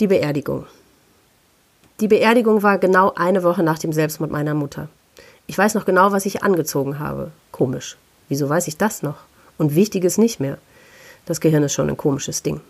Die 0.00 0.06
Beerdigung. 0.06 0.64
Die 2.00 2.08
Beerdigung 2.08 2.62
war 2.62 2.78
genau 2.78 3.12
eine 3.14 3.42
Woche 3.42 3.62
nach 3.62 3.78
dem 3.78 3.92
Selbstmord 3.92 4.30
meiner 4.30 4.54
Mutter. 4.54 4.88
Ich 5.50 5.56
weiß 5.56 5.74
noch 5.74 5.86
genau, 5.86 6.12
was 6.12 6.26
ich 6.26 6.42
angezogen 6.42 6.98
habe. 6.98 7.32
Komisch. 7.52 7.96
Wieso 8.28 8.48
weiß 8.50 8.68
ich 8.68 8.76
das 8.76 9.02
noch? 9.02 9.16
Und 9.56 9.74
Wichtiges 9.74 10.18
nicht 10.18 10.40
mehr. 10.40 10.58
Das 11.24 11.40
Gehirn 11.40 11.62
ist 11.62 11.72
schon 11.72 11.88
ein 11.88 11.96
komisches 11.96 12.42
Ding. 12.42 12.60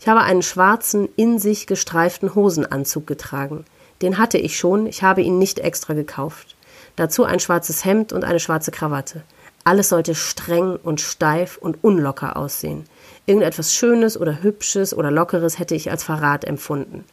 Ich 0.00 0.06
habe 0.06 0.20
einen 0.20 0.42
schwarzen, 0.42 1.08
in 1.16 1.40
sich 1.40 1.66
gestreiften 1.66 2.36
Hosenanzug 2.36 3.08
getragen. 3.08 3.64
Den 4.02 4.18
hatte 4.18 4.38
ich 4.38 4.56
schon, 4.56 4.86
ich 4.86 5.02
habe 5.02 5.20
ihn 5.20 5.40
nicht 5.40 5.58
extra 5.58 5.94
gekauft. 5.94 6.54
Dazu 6.94 7.24
ein 7.24 7.40
schwarzes 7.40 7.84
Hemd 7.84 8.12
und 8.12 8.22
eine 8.22 8.40
schwarze 8.40 8.70
Krawatte. 8.70 9.22
Alles 9.64 9.88
sollte 9.88 10.14
streng 10.14 10.76
und 10.76 11.00
steif 11.00 11.58
und 11.58 11.82
unlocker 11.82 12.36
aussehen. 12.36 12.84
Irgendetwas 13.26 13.74
Schönes 13.74 14.16
oder 14.16 14.44
Hübsches 14.44 14.94
oder 14.94 15.10
Lockeres 15.10 15.58
hätte 15.58 15.74
ich 15.74 15.90
als 15.90 16.04
Verrat 16.04 16.44
empfunden. 16.44 17.04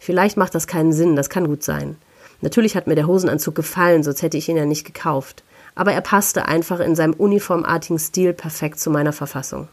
Vielleicht 0.00 0.36
macht 0.36 0.56
das 0.56 0.66
keinen 0.66 0.92
Sinn, 0.92 1.14
das 1.14 1.30
kann 1.30 1.46
gut 1.46 1.62
sein. 1.62 1.96
Natürlich 2.44 2.76
hat 2.76 2.86
mir 2.86 2.94
der 2.94 3.06
Hosenanzug 3.06 3.54
gefallen, 3.54 4.02
sonst 4.02 4.20
hätte 4.20 4.36
ich 4.36 4.50
ihn 4.50 4.58
ja 4.58 4.66
nicht 4.66 4.84
gekauft. 4.84 5.42
Aber 5.74 5.94
er 5.94 6.02
passte 6.02 6.46
einfach 6.46 6.78
in 6.78 6.94
seinem 6.94 7.14
uniformartigen 7.14 7.98
Stil 7.98 8.34
perfekt 8.34 8.78
zu 8.78 8.90
meiner 8.90 9.14
Verfassung. 9.14 9.66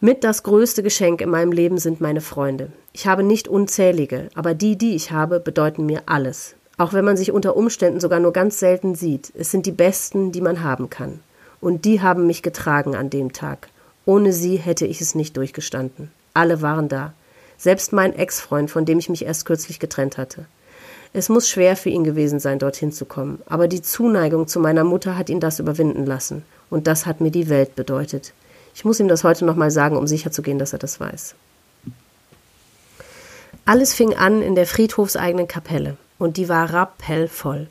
Mit 0.00 0.22
das 0.22 0.44
größte 0.44 0.84
Geschenk 0.84 1.22
in 1.22 1.28
meinem 1.28 1.50
Leben 1.50 1.76
sind 1.76 2.00
meine 2.00 2.20
Freunde. 2.20 2.70
Ich 2.92 3.08
habe 3.08 3.24
nicht 3.24 3.48
unzählige, 3.48 4.28
aber 4.36 4.54
die, 4.54 4.78
die 4.78 4.94
ich 4.94 5.10
habe, 5.10 5.40
bedeuten 5.40 5.86
mir 5.86 6.02
alles. 6.06 6.54
Auch 6.78 6.92
wenn 6.92 7.04
man 7.04 7.16
sich 7.16 7.32
unter 7.32 7.56
Umständen 7.56 7.98
sogar 7.98 8.20
nur 8.20 8.32
ganz 8.32 8.60
selten 8.60 8.94
sieht. 8.94 9.32
Es 9.36 9.50
sind 9.50 9.66
die 9.66 9.72
besten, 9.72 10.30
die 10.30 10.40
man 10.40 10.62
haben 10.62 10.88
kann. 10.88 11.18
Und 11.60 11.84
die 11.84 12.00
haben 12.00 12.28
mich 12.28 12.44
getragen 12.44 12.94
an 12.94 13.10
dem 13.10 13.32
Tag. 13.32 13.70
Ohne 14.04 14.32
sie 14.32 14.54
hätte 14.54 14.86
ich 14.86 15.00
es 15.00 15.16
nicht 15.16 15.36
durchgestanden. 15.36 16.12
Alle 16.32 16.62
waren 16.62 16.88
da 16.88 17.12
selbst 17.62 17.92
mein 17.92 18.12
Ex-Freund, 18.12 18.72
von 18.72 18.84
dem 18.84 18.98
ich 18.98 19.08
mich 19.08 19.24
erst 19.24 19.46
kürzlich 19.46 19.78
getrennt 19.78 20.18
hatte. 20.18 20.46
Es 21.12 21.28
muss 21.28 21.48
schwer 21.48 21.76
für 21.76 21.90
ihn 21.90 22.02
gewesen 22.02 22.40
sein, 22.40 22.58
dorthin 22.58 22.90
zu 22.90 23.04
kommen, 23.04 23.40
aber 23.46 23.68
die 23.68 23.82
Zuneigung 23.82 24.48
zu 24.48 24.58
meiner 24.58 24.82
Mutter 24.82 25.16
hat 25.16 25.30
ihn 25.30 25.38
das 25.38 25.60
überwinden 25.60 26.04
lassen, 26.04 26.44
und 26.70 26.88
das 26.88 27.06
hat 27.06 27.20
mir 27.20 27.30
die 27.30 27.48
Welt 27.48 27.76
bedeutet. 27.76 28.32
Ich 28.74 28.84
muss 28.84 28.98
ihm 28.98 29.06
das 29.06 29.22
heute 29.22 29.44
nochmal 29.44 29.70
sagen, 29.70 29.96
um 29.96 30.08
sicherzugehen, 30.08 30.58
dass 30.58 30.72
er 30.72 30.80
das 30.80 30.98
weiß. 30.98 31.36
Alles 33.64 33.94
fing 33.94 34.16
an 34.16 34.42
in 34.42 34.56
der 34.56 34.66
friedhofseigenen 34.66 35.46
Kapelle, 35.46 35.96
und 36.18 36.38
die 36.38 36.48
war 36.48 36.72
rappellvoll. 36.72 37.68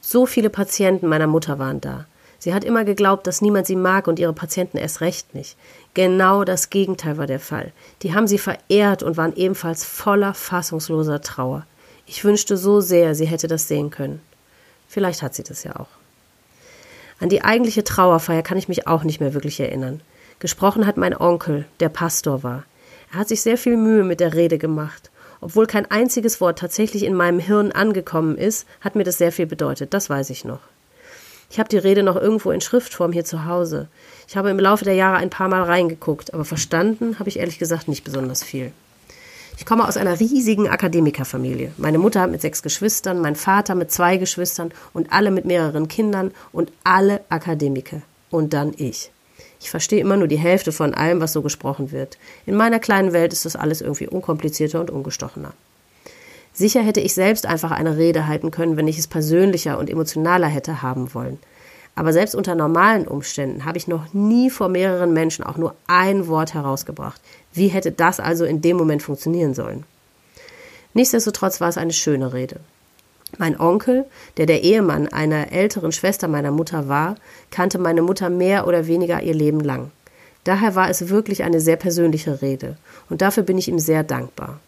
So 0.00 0.24
viele 0.24 0.48
Patienten 0.48 1.06
meiner 1.06 1.26
Mutter 1.26 1.58
waren 1.58 1.82
da. 1.82 2.06
Sie 2.44 2.52
hat 2.52 2.62
immer 2.62 2.84
geglaubt, 2.84 3.26
dass 3.26 3.40
niemand 3.40 3.66
sie 3.66 3.74
mag 3.74 4.06
und 4.06 4.18
ihre 4.18 4.34
Patienten 4.34 4.76
erst 4.76 5.00
recht 5.00 5.34
nicht. 5.34 5.56
Genau 5.94 6.44
das 6.44 6.68
Gegenteil 6.68 7.16
war 7.16 7.26
der 7.26 7.40
Fall. 7.40 7.72
Die 8.02 8.12
haben 8.12 8.26
sie 8.26 8.36
verehrt 8.36 9.02
und 9.02 9.16
waren 9.16 9.34
ebenfalls 9.34 9.82
voller 9.82 10.34
fassungsloser 10.34 11.22
Trauer. 11.22 11.64
Ich 12.04 12.22
wünschte 12.22 12.58
so 12.58 12.82
sehr, 12.82 13.14
sie 13.14 13.24
hätte 13.24 13.48
das 13.48 13.66
sehen 13.66 13.88
können. 13.88 14.20
Vielleicht 14.88 15.22
hat 15.22 15.34
sie 15.34 15.42
das 15.42 15.64
ja 15.64 15.76
auch. 15.76 15.88
An 17.18 17.30
die 17.30 17.42
eigentliche 17.42 17.82
Trauerfeier 17.82 18.42
kann 18.42 18.58
ich 18.58 18.68
mich 18.68 18.86
auch 18.86 19.04
nicht 19.04 19.20
mehr 19.20 19.32
wirklich 19.32 19.58
erinnern. 19.58 20.02
Gesprochen 20.38 20.86
hat 20.86 20.98
mein 20.98 21.18
Onkel, 21.18 21.64
der 21.80 21.88
Pastor 21.88 22.42
war. 22.42 22.64
Er 23.10 23.20
hat 23.20 23.28
sich 23.28 23.40
sehr 23.40 23.56
viel 23.56 23.78
Mühe 23.78 24.04
mit 24.04 24.20
der 24.20 24.34
Rede 24.34 24.58
gemacht. 24.58 25.10
Obwohl 25.40 25.66
kein 25.66 25.90
einziges 25.90 26.42
Wort 26.42 26.58
tatsächlich 26.58 27.04
in 27.04 27.14
meinem 27.14 27.38
Hirn 27.38 27.72
angekommen 27.72 28.36
ist, 28.36 28.66
hat 28.82 28.96
mir 28.96 29.04
das 29.04 29.16
sehr 29.16 29.32
viel 29.32 29.46
bedeutet, 29.46 29.94
das 29.94 30.10
weiß 30.10 30.28
ich 30.28 30.44
noch. 30.44 30.60
Ich 31.54 31.60
habe 31.60 31.68
die 31.68 31.78
Rede 31.78 32.02
noch 32.02 32.16
irgendwo 32.16 32.50
in 32.50 32.60
Schriftform 32.60 33.12
hier 33.12 33.24
zu 33.24 33.44
Hause. 33.44 33.86
Ich 34.26 34.36
habe 34.36 34.50
im 34.50 34.58
Laufe 34.58 34.84
der 34.84 34.94
Jahre 34.94 35.18
ein 35.18 35.30
paar 35.30 35.46
Mal 35.46 35.62
reingeguckt, 35.62 36.34
aber 36.34 36.44
verstanden 36.44 37.20
habe 37.20 37.28
ich 37.28 37.38
ehrlich 37.38 37.60
gesagt 37.60 37.86
nicht 37.86 38.02
besonders 38.02 38.42
viel. 38.42 38.72
Ich 39.56 39.64
komme 39.64 39.86
aus 39.86 39.96
einer 39.96 40.18
riesigen 40.18 40.68
Akademikerfamilie. 40.68 41.70
Meine 41.76 41.98
Mutter 41.98 42.22
hat 42.22 42.32
mit 42.32 42.40
sechs 42.40 42.60
Geschwistern, 42.60 43.20
mein 43.20 43.36
Vater 43.36 43.76
mit 43.76 43.92
zwei 43.92 44.16
Geschwistern 44.16 44.72
und 44.94 45.12
alle 45.12 45.30
mit 45.30 45.44
mehreren 45.44 45.86
Kindern 45.86 46.32
und 46.50 46.72
alle 46.82 47.20
Akademiker. 47.28 48.02
Und 48.32 48.52
dann 48.52 48.74
ich. 48.76 49.12
Ich 49.60 49.70
verstehe 49.70 50.00
immer 50.00 50.16
nur 50.16 50.26
die 50.26 50.36
Hälfte 50.36 50.72
von 50.72 50.92
allem, 50.92 51.20
was 51.20 51.34
so 51.34 51.40
gesprochen 51.40 51.92
wird. 51.92 52.18
In 52.46 52.56
meiner 52.56 52.80
kleinen 52.80 53.12
Welt 53.12 53.32
ist 53.32 53.44
das 53.44 53.54
alles 53.54 53.80
irgendwie 53.80 54.08
unkomplizierter 54.08 54.80
und 54.80 54.90
ungestochener. 54.90 55.52
Sicher 56.56 56.82
hätte 56.82 57.00
ich 57.00 57.14
selbst 57.14 57.46
einfach 57.46 57.72
eine 57.72 57.96
Rede 57.96 58.28
halten 58.28 58.52
können, 58.52 58.76
wenn 58.76 58.86
ich 58.86 58.96
es 58.96 59.08
persönlicher 59.08 59.76
und 59.76 59.90
emotionaler 59.90 60.46
hätte 60.46 60.82
haben 60.82 61.12
wollen. 61.12 61.38
Aber 61.96 62.12
selbst 62.12 62.36
unter 62.36 62.54
normalen 62.54 63.08
Umständen 63.08 63.64
habe 63.64 63.76
ich 63.76 63.88
noch 63.88 64.12
nie 64.14 64.50
vor 64.50 64.68
mehreren 64.68 65.12
Menschen 65.12 65.44
auch 65.44 65.56
nur 65.56 65.74
ein 65.88 66.28
Wort 66.28 66.54
herausgebracht. 66.54 67.20
Wie 67.52 67.68
hätte 67.68 67.90
das 67.90 68.20
also 68.20 68.44
in 68.44 68.62
dem 68.62 68.76
Moment 68.76 69.02
funktionieren 69.02 69.54
sollen? 69.54 69.84
Nichtsdestotrotz 70.92 71.60
war 71.60 71.68
es 71.68 71.76
eine 71.76 71.92
schöne 71.92 72.32
Rede. 72.32 72.60
Mein 73.36 73.58
Onkel, 73.58 74.04
der 74.36 74.46
der 74.46 74.62
Ehemann 74.62 75.08
einer 75.08 75.50
älteren 75.50 75.90
Schwester 75.90 76.28
meiner 76.28 76.52
Mutter 76.52 76.88
war, 76.88 77.16
kannte 77.50 77.78
meine 77.78 78.02
Mutter 78.02 78.30
mehr 78.30 78.68
oder 78.68 78.86
weniger 78.86 79.22
ihr 79.22 79.34
Leben 79.34 79.60
lang. 79.60 79.90
Daher 80.44 80.76
war 80.76 80.88
es 80.88 81.08
wirklich 81.08 81.42
eine 81.42 81.60
sehr 81.60 81.76
persönliche 81.76 82.42
Rede, 82.42 82.76
und 83.10 83.22
dafür 83.22 83.42
bin 83.42 83.58
ich 83.58 83.66
ihm 83.66 83.80
sehr 83.80 84.04
dankbar. 84.04 84.60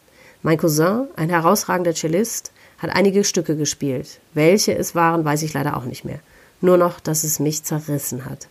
Mein 0.47 0.59
Cousin, 0.59 1.09
ein 1.17 1.29
herausragender 1.29 1.93
Cellist, 1.93 2.53
hat 2.79 2.91
einige 2.91 3.25
Stücke 3.25 3.57
gespielt. 3.57 4.21
Welche 4.33 4.79
es 4.79 4.95
waren, 4.95 5.25
weiß 5.25 5.43
ich 5.43 5.53
leider 5.53 5.77
auch 5.77 5.87
nicht 5.87 6.05
mehr. 6.05 6.21
Nur 6.61 6.77
noch, 6.77 7.01
dass 7.01 7.25
es 7.25 7.41
mich 7.41 7.65
zerrissen 7.65 8.27
hat. 8.27 8.47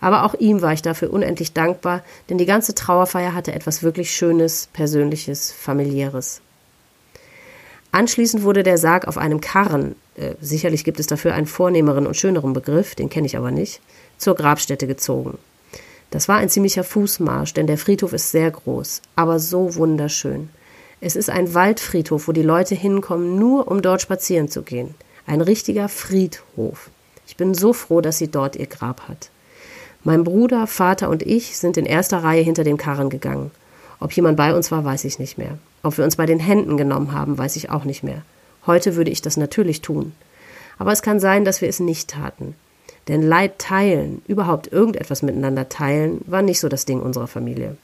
Aber 0.00 0.24
auch 0.24 0.34
ihm 0.34 0.60
war 0.60 0.72
ich 0.72 0.82
dafür 0.82 1.12
unendlich 1.12 1.52
dankbar, 1.52 2.02
denn 2.28 2.36
die 2.36 2.46
ganze 2.46 2.74
Trauerfeier 2.74 3.32
hatte 3.32 3.52
etwas 3.52 3.84
wirklich 3.84 4.10
Schönes, 4.10 4.68
Persönliches, 4.72 5.52
Familiäres. 5.52 6.40
Anschließend 7.92 8.42
wurde 8.42 8.64
der 8.64 8.76
Sarg 8.76 9.06
auf 9.06 9.16
einem 9.16 9.40
Karren, 9.40 9.94
äh, 10.16 10.34
sicherlich 10.40 10.82
gibt 10.82 10.98
es 10.98 11.06
dafür 11.06 11.34
einen 11.34 11.46
vornehmeren 11.46 12.08
und 12.08 12.16
schöneren 12.16 12.54
Begriff, 12.54 12.96
den 12.96 13.08
kenne 13.08 13.28
ich 13.28 13.36
aber 13.36 13.52
nicht, 13.52 13.80
zur 14.18 14.34
Grabstätte 14.34 14.88
gezogen. 14.88 15.38
Das 16.10 16.26
war 16.26 16.38
ein 16.38 16.48
ziemlicher 16.48 16.82
Fußmarsch, 16.82 17.54
denn 17.54 17.68
der 17.68 17.78
Friedhof 17.78 18.12
ist 18.14 18.32
sehr 18.32 18.50
groß, 18.50 19.00
aber 19.14 19.38
so 19.38 19.76
wunderschön. 19.76 20.50
Es 21.06 21.14
ist 21.14 21.30
ein 21.30 21.54
Waldfriedhof, 21.54 22.26
wo 22.26 22.32
die 22.32 22.42
Leute 22.42 22.74
hinkommen, 22.74 23.38
nur 23.38 23.68
um 23.68 23.80
dort 23.80 24.02
spazieren 24.02 24.48
zu 24.48 24.62
gehen. 24.62 24.96
Ein 25.24 25.40
richtiger 25.40 25.88
Friedhof. 25.88 26.90
Ich 27.28 27.36
bin 27.36 27.54
so 27.54 27.72
froh, 27.72 28.00
dass 28.00 28.18
sie 28.18 28.26
dort 28.26 28.56
ihr 28.56 28.66
Grab 28.66 29.02
hat. 29.06 29.30
Mein 30.02 30.24
Bruder, 30.24 30.66
Vater 30.66 31.08
und 31.08 31.22
ich 31.22 31.58
sind 31.58 31.76
in 31.76 31.86
erster 31.86 32.24
Reihe 32.24 32.42
hinter 32.42 32.64
den 32.64 32.76
Karren 32.76 33.08
gegangen. 33.08 33.52
Ob 34.00 34.10
jemand 34.14 34.36
bei 34.36 34.52
uns 34.52 34.72
war, 34.72 34.84
weiß 34.84 35.04
ich 35.04 35.20
nicht 35.20 35.38
mehr. 35.38 35.58
Ob 35.84 35.96
wir 35.96 36.04
uns 36.04 36.16
bei 36.16 36.26
den 36.26 36.40
Händen 36.40 36.76
genommen 36.76 37.12
haben, 37.12 37.38
weiß 37.38 37.54
ich 37.54 37.70
auch 37.70 37.84
nicht 37.84 38.02
mehr. 38.02 38.22
Heute 38.66 38.96
würde 38.96 39.12
ich 39.12 39.22
das 39.22 39.36
natürlich 39.36 39.82
tun. 39.82 40.10
Aber 40.76 40.90
es 40.90 41.02
kann 41.02 41.20
sein, 41.20 41.44
dass 41.44 41.60
wir 41.60 41.68
es 41.68 41.78
nicht 41.78 42.10
taten. 42.10 42.56
Denn 43.06 43.22
Leid 43.22 43.60
teilen, 43.60 44.22
überhaupt 44.26 44.72
irgendetwas 44.72 45.22
miteinander 45.22 45.68
teilen, 45.68 46.22
war 46.26 46.42
nicht 46.42 46.58
so 46.58 46.68
das 46.68 46.84
Ding 46.84 47.00
unserer 47.00 47.28
Familie. 47.28 47.76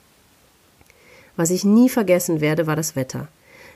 Was 1.35 1.49
ich 1.49 1.65
nie 1.65 1.89
vergessen 1.89 2.41
werde, 2.41 2.67
war 2.67 2.75
das 2.75 2.95
Wetter. 2.95 3.27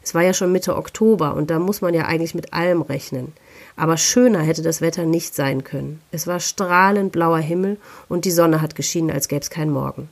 Es 0.03 0.13
war 0.13 0.21
ja 0.21 0.33
schon 0.33 0.51
Mitte 0.51 0.75
Oktober 0.75 1.35
und 1.35 1.49
da 1.49 1.59
muss 1.59 1.81
man 1.81 1.93
ja 1.93 2.05
eigentlich 2.05 2.35
mit 2.35 2.53
allem 2.53 2.81
rechnen. 2.81 3.33
Aber 3.75 3.97
schöner 3.97 4.39
hätte 4.39 4.61
das 4.61 4.79
Wetter 4.79 5.05
nicht 5.05 5.35
sein 5.35 5.63
können. 5.63 6.01
Es 6.11 6.27
war 6.27 6.39
strahlend 6.39 7.11
blauer 7.11 7.39
Himmel 7.39 7.77
und 8.07 8.25
die 8.25 8.31
Sonne 8.31 8.61
hat 8.61 8.75
geschienen, 8.75 9.11
als 9.11 9.27
gäbe 9.27 9.41
es 9.41 9.49
keinen 9.49 9.71
Morgen. 9.71 10.09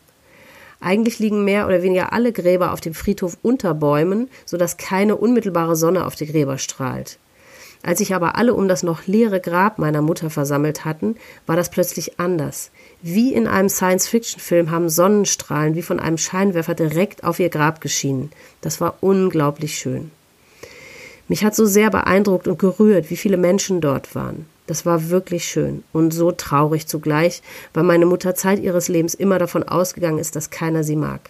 Eigentlich 0.81 1.19
liegen 1.19 1.45
mehr 1.45 1.65
oder 1.65 1.81
weniger 1.81 2.13
alle 2.13 2.31
Gräber 2.31 2.73
auf 2.73 2.81
dem 2.81 2.93
Friedhof 2.93 3.37
unter 3.41 3.73
Bäumen, 3.73 4.29
sodass 4.45 4.77
keine 4.77 5.15
unmittelbare 5.15 5.75
Sonne 5.75 6.05
auf 6.05 6.15
die 6.15 6.27
Gräber 6.27 6.57
strahlt. 6.57 7.17
Als 7.85 7.99
sich 7.99 8.15
aber 8.15 8.35
alle 8.35 8.55
um 8.55 8.67
das 8.67 8.81
noch 8.81 9.05
leere 9.05 9.39
Grab 9.39 9.77
meiner 9.77 10.01
Mutter 10.01 10.31
versammelt 10.31 10.85
hatten, 10.85 11.17
war 11.45 11.55
das 11.55 11.69
plötzlich 11.69 12.19
anders. 12.19 12.71
Wie 13.03 13.31
in 13.31 13.45
einem 13.45 13.69
Science-Fiction-Film 13.69 14.71
haben 14.71 14.89
Sonnenstrahlen 14.89 15.75
wie 15.75 15.83
von 15.83 15.99
einem 15.99 16.17
Scheinwerfer 16.17 16.73
direkt 16.73 17.23
auf 17.23 17.39
ihr 17.39 17.49
Grab 17.49 17.81
geschienen. 17.81 18.31
Das 18.61 18.81
war 18.81 18.97
unglaublich 19.01 19.77
schön. 19.77 20.09
Mich 21.27 21.45
hat 21.45 21.53
so 21.53 21.67
sehr 21.67 21.91
beeindruckt 21.91 22.47
und 22.47 22.57
gerührt, 22.57 23.11
wie 23.11 23.17
viele 23.17 23.37
Menschen 23.37 23.81
dort 23.81 24.15
waren. 24.15 24.47
Das 24.65 24.87
war 24.87 25.11
wirklich 25.11 25.45
schön 25.45 25.83
und 25.93 26.11
so 26.11 26.31
traurig 26.31 26.87
zugleich, 26.87 27.43
weil 27.75 27.83
meine 27.83 28.07
Mutter 28.07 28.33
Zeit 28.33 28.57
ihres 28.57 28.87
Lebens 28.87 29.13
immer 29.13 29.37
davon 29.37 29.61
ausgegangen 29.61 30.17
ist, 30.17 30.35
dass 30.35 30.49
keiner 30.49 30.83
sie 30.83 30.95
mag. 30.95 31.29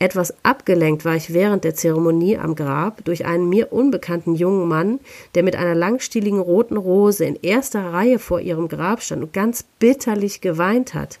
Etwas 0.00 0.32
abgelenkt 0.44 1.04
war 1.04 1.16
ich 1.16 1.34
während 1.34 1.64
der 1.64 1.74
Zeremonie 1.74 2.38
am 2.38 2.54
Grab 2.54 3.04
durch 3.04 3.26
einen 3.26 3.48
mir 3.48 3.72
unbekannten 3.72 4.36
jungen 4.36 4.68
Mann, 4.68 5.00
der 5.34 5.42
mit 5.42 5.56
einer 5.56 5.74
langstieligen 5.74 6.38
roten 6.38 6.76
Rose 6.76 7.24
in 7.24 7.36
erster 7.42 7.92
Reihe 7.92 8.20
vor 8.20 8.40
ihrem 8.40 8.68
Grab 8.68 9.02
stand 9.02 9.24
und 9.24 9.32
ganz 9.32 9.64
bitterlich 9.80 10.40
geweint 10.40 10.94
hat. 10.94 11.18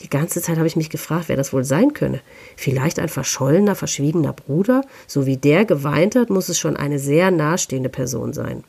Die 0.00 0.10
ganze 0.10 0.40
Zeit 0.40 0.58
habe 0.58 0.66
ich 0.66 0.76
mich 0.76 0.90
gefragt, 0.90 1.24
wer 1.28 1.36
das 1.36 1.52
wohl 1.52 1.64
sein 1.64 1.92
könne. 1.92 2.20
Vielleicht 2.56 2.98
ein 2.98 3.08
verschollener, 3.08 3.74
verschwiegener 3.74 4.32
Bruder? 4.32 4.82
So 5.06 5.26
wie 5.26 5.36
der 5.36 5.64
geweint 5.64 6.14
hat, 6.14 6.30
muss 6.30 6.48
es 6.48 6.58
schon 6.58 6.76
eine 6.76 6.98
sehr 6.98 7.30
nahestehende 7.30 7.88
Person 7.88 8.32
sein. 8.32 8.64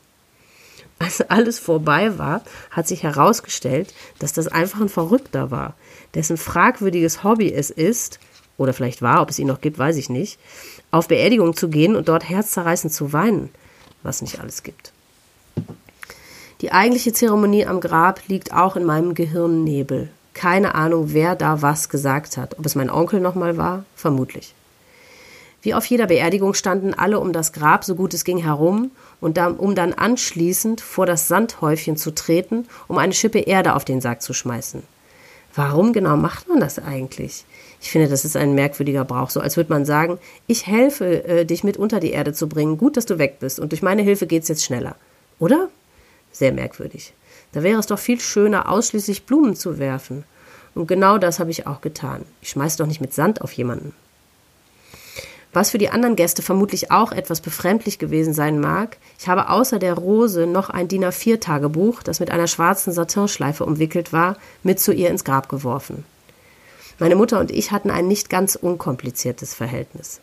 Als 0.98 1.20
alles 1.20 1.58
vorbei 1.58 2.18
war, 2.18 2.42
hat 2.70 2.88
sich 2.88 3.02
herausgestellt, 3.02 3.92
dass 4.18 4.32
das 4.32 4.48
einfach 4.48 4.80
ein 4.80 4.88
Verrückter 4.88 5.50
war, 5.50 5.74
dessen 6.14 6.36
fragwürdiges 6.36 7.22
Hobby 7.22 7.52
es 7.52 7.70
ist, 7.70 8.18
oder 8.58 8.72
vielleicht 8.72 9.02
war, 9.02 9.22
ob 9.22 9.30
es 9.30 9.38
ihn 9.38 9.46
noch 9.46 9.60
gibt, 9.60 9.78
weiß 9.78 9.96
ich 9.96 10.08
nicht, 10.08 10.38
auf 10.90 11.08
Beerdigung 11.08 11.56
zu 11.56 11.68
gehen 11.68 11.96
und 11.96 12.08
dort 12.08 12.28
herzzerreißend 12.28 12.92
zu 12.92 13.12
weinen, 13.12 13.50
was 14.02 14.22
nicht 14.22 14.40
alles 14.40 14.62
gibt. 14.62 14.92
Die 16.62 16.72
eigentliche 16.72 17.12
Zeremonie 17.12 17.66
am 17.66 17.80
Grab 17.80 18.20
liegt 18.28 18.52
auch 18.52 18.76
in 18.76 18.84
meinem 18.84 19.14
Gehirnnebel. 19.14 20.08
Keine 20.32 20.74
Ahnung, 20.74 21.12
wer 21.12 21.34
da 21.34 21.60
was 21.60 21.88
gesagt 21.88 22.36
hat. 22.36 22.58
Ob 22.58 22.64
es 22.64 22.74
mein 22.74 22.90
Onkel 22.90 23.20
nochmal 23.20 23.56
war? 23.56 23.84
Vermutlich. 23.94 24.54
Wie 25.62 25.74
auf 25.74 25.84
jeder 25.86 26.06
Beerdigung 26.06 26.54
standen 26.54 26.94
alle 26.94 27.18
um 27.20 27.32
das 27.32 27.52
Grab, 27.52 27.84
so 27.84 27.94
gut 27.94 28.14
es 28.14 28.24
ging, 28.24 28.38
herum, 28.38 28.90
und 29.20 29.36
dann, 29.36 29.56
um 29.56 29.74
dann 29.74 29.92
anschließend 29.92 30.80
vor 30.80 31.06
das 31.06 31.28
Sandhäufchen 31.28 31.96
zu 31.96 32.14
treten, 32.14 32.68
um 32.86 32.98
eine 32.98 33.12
Schippe 33.12 33.40
Erde 33.40 33.74
auf 33.74 33.84
den 33.84 34.00
Sarg 34.00 34.22
zu 34.22 34.32
schmeißen. 34.32 34.82
Warum 35.54 35.92
genau 35.92 36.16
macht 36.16 36.48
man 36.48 36.60
das 36.60 36.78
eigentlich? 36.78 37.44
Ich 37.80 37.90
finde, 37.90 38.08
das 38.08 38.24
ist 38.24 38.36
ein 38.36 38.54
merkwürdiger 38.54 39.04
Brauch, 39.04 39.30
so 39.30 39.40
als 39.40 39.56
würde 39.56 39.72
man 39.72 39.84
sagen, 39.84 40.18
ich 40.46 40.66
helfe, 40.66 41.24
äh, 41.24 41.44
dich 41.44 41.64
mit 41.64 41.76
unter 41.76 42.00
die 42.00 42.10
Erde 42.10 42.32
zu 42.32 42.48
bringen, 42.48 42.78
gut, 42.78 42.96
dass 42.96 43.06
du 43.06 43.18
weg 43.18 43.38
bist, 43.40 43.60
und 43.60 43.72
durch 43.72 43.82
meine 43.82 44.02
Hilfe 44.02 44.26
geht's 44.26 44.48
jetzt 44.48 44.64
schneller. 44.64 44.96
Oder? 45.38 45.68
Sehr 46.32 46.52
merkwürdig. 46.52 47.12
Da 47.52 47.62
wäre 47.62 47.78
es 47.78 47.86
doch 47.86 47.98
viel 47.98 48.20
schöner, 48.20 48.70
ausschließlich 48.70 49.24
Blumen 49.24 49.56
zu 49.56 49.78
werfen. 49.78 50.24
Und 50.74 50.86
genau 50.86 51.16
das 51.16 51.38
habe 51.38 51.50
ich 51.50 51.66
auch 51.66 51.80
getan. 51.80 52.24
Ich 52.42 52.50
schmeiß 52.50 52.76
doch 52.76 52.86
nicht 52.86 53.00
mit 53.00 53.14
Sand 53.14 53.40
auf 53.40 53.52
jemanden. 53.52 53.94
Was 55.54 55.70
für 55.70 55.78
die 55.78 55.88
anderen 55.88 56.16
Gäste 56.16 56.42
vermutlich 56.42 56.90
auch 56.90 57.12
etwas 57.12 57.40
befremdlich 57.40 57.98
gewesen 57.98 58.34
sein 58.34 58.60
mag, 58.60 58.98
ich 59.18 59.26
habe 59.26 59.48
außer 59.48 59.78
der 59.78 59.94
Rose 59.94 60.46
noch 60.46 60.68
ein 60.68 60.86
DIN 60.86 61.02
A4-Tagebuch, 61.02 62.02
das 62.02 62.20
mit 62.20 62.30
einer 62.30 62.46
schwarzen 62.46 62.92
Satinschleife 62.92 63.64
umwickelt 63.64 64.12
war, 64.12 64.36
mit 64.62 64.80
zu 64.80 64.92
ihr 64.92 65.08
ins 65.08 65.24
Grab 65.24 65.48
geworfen. 65.48 66.04
Meine 66.98 67.16
Mutter 67.16 67.40
und 67.40 67.50
ich 67.50 67.72
hatten 67.72 67.90
ein 67.90 68.08
nicht 68.08 68.30
ganz 68.30 68.54
unkompliziertes 68.56 69.52
Verhältnis. 69.52 70.20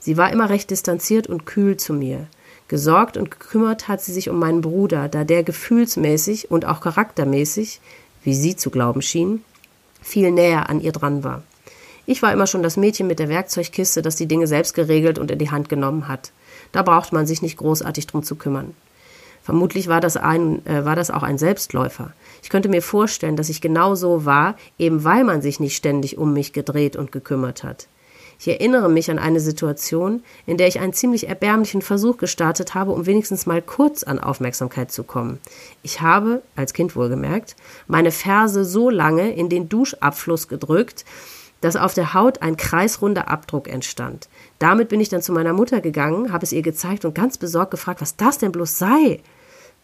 Sie 0.00 0.16
war 0.16 0.32
immer 0.32 0.50
recht 0.50 0.70
distanziert 0.70 1.28
und 1.28 1.46
kühl 1.46 1.76
zu 1.76 1.92
mir. 1.92 2.26
Gesorgt 2.66 3.16
und 3.16 3.30
gekümmert 3.30 3.86
hat 3.86 4.02
sie 4.02 4.12
sich 4.12 4.28
um 4.28 4.38
meinen 4.38 4.60
Bruder, 4.60 5.08
da 5.08 5.24
der 5.24 5.44
gefühlsmäßig 5.44 6.50
und 6.50 6.64
auch 6.66 6.80
charaktermäßig, 6.80 7.80
wie 8.24 8.34
sie 8.34 8.56
zu 8.56 8.70
glauben 8.70 9.00
schien, 9.00 9.44
viel 10.02 10.32
näher 10.32 10.68
an 10.68 10.80
ihr 10.80 10.92
dran 10.92 11.22
war. 11.22 11.42
Ich 12.04 12.20
war 12.20 12.32
immer 12.32 12.46
schon 12.46 12.62
das 12.62 12.76
Mädchen 12.76 13.06
mit 13.06 13.20
der 13.20 13.28
Werkzeugkiste, 13.28 14.02
das 14.02 14.16
die 14.16 14.26
Dinge 14.26 14.46
selbst 14.46 14.74
geregelt 14.74 15.18
und 15.18 15.30
in 15.30 15.38
die 15.38 15.50
Hand 15.50 15.68
genommen 15.68 16.08
hat. 16.08 16.32
Da 16.72 16.82
braucht 16.82 17.12
man 17.12 17.26
sich 17.26 17.42
nicht 17.42 17.58
großartig 17.58 18.06
drum 18.06 18.22
zu 18.22 18.34
kümmern. 18.34 18.74
Vermutlich 19.48 19.88
war 19.88 20.02
das, 20.02 20.18
ein, 20.18 20.60
äh, 20.66 20.84
war 20.84 20.94
das 20.94 21.10
auch 21.10 21.22
ein 21.22 21.38
Selbstläufer. 21.38 22.12
Ich 22.42 22.50
könnte 22.50 22.68
mir 22.68 22.82
vorstellen, 22.82 23.34
dass 23.34 23.48
ich 23.48 23.62
genau 23.62 23.94
so 23.94 24.26
war, 24.26 24.56
eben 24.78 25.04
weil 25.04 25.24
man 25.24 25.40
sich 25.40 25.58
nicht 25.58 25.74
ständig 25.74 26.18
um 26.18 26.34
mich 26.34 26.52
gedreht 26.52 26.96
und 26.96 27.12
gekümmert 27.12 27.64
hat. 27.64 27.88
Ich 28.38 28.46
erinnere 28.46 28.90
mich 28.90 29.10
an 29.10 29.18
eine 29.18 29.40
Situation, 29.40 30.22
in 30.44 30.58
der 30.58 30.68
ich 30.68 30.80
einen 30.80 30.92
ziemlich 30.92 31.30
erbärmlichen 31.30 31.80
Versuch 31.80 32.18
gestartet 32.18 32.74
habe, 32.74 32.90
um 32.90 33.06
wenigstens 33.06 33.46
mal 33.46 33.62
kurz 33.62 34.02
an 34.02 34.18
Aufmerksamkeit 34.18 34.92
zu 34.92 35.02
kommen. 35.02 35.38
Ich 35.82 36.02
habe, 36.02 36.42
als 36.54 36.74
Kind 36.74 36.94
wohlgemerkt, 36.94 37.56
meine 37.86 38.10
Ferse 38.10 38.66
so 38.66 38.90
lange 38.90 39.32
in 39.32 39.48
den 39.48 39.70
Duschabfluss 39.70 40.48
gedrückt, 40.48 41.06
dass 41.62 41.76
auf 41.76 41.94
der 41.94 42.12
Haut 42.12 42.42
ein 42.42 42.58
kreisrunder 42.58 43.28
Abdruck 43.28 43.66
entstand. 43.66 44.28
Damit 44.58 44.90
bin 44.90 45.00
ich 45.00 45.08
dann 45.08 45.22
zu 45.22 45.32
meiner 45.32 45.54
Mutter 45.54 45.80
gegangen, 45.80 46.34
habe 46.34 46.44
es 46.44 46.52
ihr 46.52 46.60
gezeigt 46.60 47.06
und 47.06 47.14
ganz 47.14 47.38
besorgt 47.38 47.70
gefragt, 47.70 48.02
was 48.02 48.14
das 48.14 48.36
denn 48.36 48.52
bloß 48.52 48.76
sei. 48.78 49.22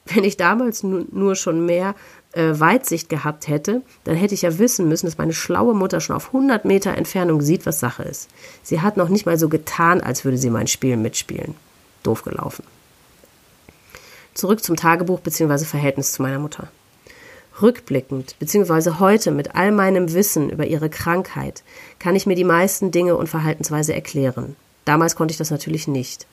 Wenn 0.15 0.25
ich 0.25 0.37
damals 0.37 0.83
nur 0.83 1.35
schon 1.35 1.65
mehr 1.65 1.95
äh, 2.33 2.59
Weitsicht 2.59 3.09
gehabt 3.09 3.49
hätte, 3.49 3.83
dann 4.05 4.17
hätte 4.17 4.35
ich 4.35 4.43
ja 4.43 4.59
wissen 4.59 4.89
müssen, 4.89 5.07
dass 5.07 5.19
meine 5.19 5.33
schlaue 5.33 5.75
Mutter 5.75 6.01
schon 6.01 6.17
auf 6.17 6.27
100 6.29 6.65
Meter 6.65 6.95
Entfernung 6.95 7.41
sieht, 7.41 7.65
was 7.65 7.81
Sache 7.81 8.03
ist. 8.03 8.29
Sie 8.63 8.81
hat 8.81 8.97
noch 8.97 9.09
nicht 9.09 9.27
mal 9.27 9.39
so 9.39 9.49
getan, 9.49 10.01
als 10.01 10.25
würde 10.25 10.39
sie 10.39 10.51
mein 10.51 10.67
Spiel 10.67 10.97
mitspielen. 10.97 11.55
Doof 12.03 12.23
gelaufen. 12.23 12.65
Zurück 14.35 14.63
zum 14.63 14.77
Tagebuch 14.77 15.21
bzw. 15.21 15.65
Verhältnis 15.65 16.13
zu 16.13 16.23
meiner 16.23 16.41
Mutter. 16.41 16.69
Rückblickend 17.63 18.37
bzw. 18.41 18.99
heute 18.99 19.31
mit 19.31 19.55
all 19.55 19.71
meinem 19.71 20.13
Wissen 20.13 20.51
über 20.51 20.67
ihre 20.67 20.91
Krankheit 20.91 21.63
kann 22.01 22.17
ich 22.17 22.27
mir 22.27 22.35
die 22.35 22.45
meisten 22.45 22.91
Dinge 22.91 23.17
und 23.17 23.29
Verhaltensweise 23.29 23.95
erklären. 23.95 24.57
Damals 24.85 25.15
konnte 25.15 25.33
ich 25.33 25.39
das 25.39 25.53
natürlich 25.53 25.87
nicht. 25.87 26.27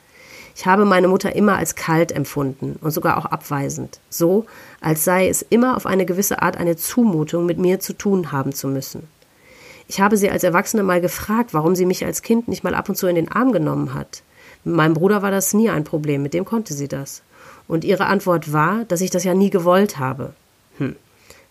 Ich 0.56 0.66
habe 0.66 0.86
meine 0.86 1.08
Mutter 1.08 1.36
immer 1.36 1.58
als 1.58 1.76
kalt 1.76 2.12
empfunden 2.12 2.78
und 2.82 2.92
sogar 2.92 3.18
auch 3.18 3.26
abweisend, 3.26 4.00
so 4.10 4.46
als 4.80 5.04
sei 5.04 5.28
es 5.28 5.42
immer 5.42 5.76
auf 5.78 5.86
eine 5.86 6.06
gewisse 6.06 6.42
Art 6.42 6.58
eine 6.58 6.76
Zumutung, 6.76 7.46
mit 7.46 7.58
mir 7.58 7.80
zu 7.80 7.94
tun 7.94 8.32
haben 8.32 8.54
zu 8.54 8.68
müssen. 8.68 9.08
Ich 9.88 10.00
habe 10.00 10.18
sie 10.18 10.30
als 10.30 10.44
Erwachsene 10.44 10.84
mal 10.84 11.02
gefragt, 11.02 11.54
warum 11.54 11.76
sie 11.76 11.86
mich 11.86 12.06
als 12.06 12.22
Kind 12.22 12.48
nicht 12.48 12.64
mal 12.64 12.76
ab 12.76 12.90
und 12.90 12.96
zu 12.96 13.08
in 13.08 13.16
den 13.16 13.32
Arm 13.32 13.52
genommen 13.52 13.94
hat. 13.94 14.24
Mit 14.64 14.76
meinem 14.76 14.94
Bruder 14.94 15.22
war 15.22 15.32
das 15.32 15.54
nie 15.54 15.70
ein 15.70 15.84
Problem, 15.84 16.24
mit 16.24 16.34
dem 16.34 16.46
konnte 16.46 16.74
sie 16.74 16.88
das. 16.88 17.24
Und 17.68 17.84
ihre 17.84 18.06
Antwort 18.06 18.54
war, 18.54 18.86
dass 18.86 19.02
ich 19.02 19.10
das 19.10 19.24
ja 19.24 19.34
nie 19.34 19.50
gewollt 19.50 19.98
habe. 19.98 20.34
Hm, 20.78 20.96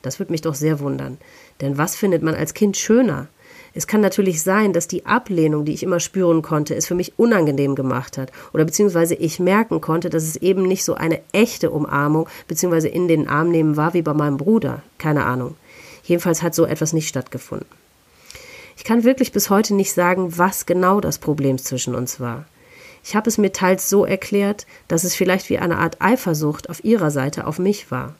das 0.02 0.18
würde 0.18 0.32
mich 0.32 0.42
doch 0.42 0.54
sehr 0.54 0.80
wundern. 0.80 1.18
Denn 1.60 1.76
was 1.76 1.96
findet 1.96 2.22
man 2.22 2.34
als 2.34 2.54
Kind 2.54 2.76
schöner? 2.76 3.28
Es 3.72 3.86
kann 3.86 4.00
natürlich 4.00 4.42
sein, 4.42 4.72
dass 4.72 4.88
die 4.88 5.06
Ablehnung, 5.06 5.64
die 5.64 5.72
ich 5.72 5.82
immer 5.82 6.00
spüren 6.00 6.42
konnte, 6.42 6.74
es 6.74 6.86
für 6.86 6.94
mich 6.94 7.18
unangenehm 7.18 7.74
gemacht 7.74 8.18
hat. 8.18 8.32
Oder 8.52 8.64
beziehungsweise 8.64 9.14
ich 9.14 9.38
merken 9.38 9.80
konnte, 9.80 10.10
dass 10.10 10.24
es 10.24 10.36
eben 10.36 10.62
nicht 10.62 10.84
so 10.84 10.94
eine 10.94 11.20
echte 11.32 11.70
Umarmung 11.70 12.28
beziehungsweise 12.48 12.88
in 12.88 13.06
den 13.06 13.28
Arm 13.28 13.50
nehmen 13.50 13.76
war 13.76 13.94
wie 13.94 14.02
bei 14.02 14.14
meinem 14.14 14.38
Bruder. 14.38 14.82
Keine 14.98 15.24
Ahnung. 15.24 15.56
Jedenfalls 16.02 16.42
hat 16.42 16.54
so 16.54 16.64
etwas 16.64 16.92
nicht 16.92 17.08
stattgefunden. 17.08 17.68
Ich 18.76 18.84
kann 18.84 19.04
wirklich 19.04 19.30
bis 19.30 19.50
heute 19.50 19.74
nicht 19.74 19.92
sagen, 19.92 20.38
was 20.38 20.66
genau 20.66 21.00
das 21.00 21.18
Problem 21.18 21.58
zwischen 21.58 21.94
uns 21.94 22.18
war. 22.18 22.46
Ich 23.04 23.14
habe 23.14 23.28
es 23.28 23.38
mir 23.38 23.52
teils 23.52 23.88
so 23.88 24.04
erklärt, 24.04 24.66
dass 24.88 25.04
es 25.04 25.14
vielleicht 25.14 25.48
wie 25.48 25.58
eine 25.58 25.78
Art 25.78 26.00
Eifersucht 26.00 26.68
auf 26.68 26.84
ihrer 26.84 27.10
Seite 27.10 27.46
auf 27.46 27.58
mich 27.58 27.90
war. 27.90 28.14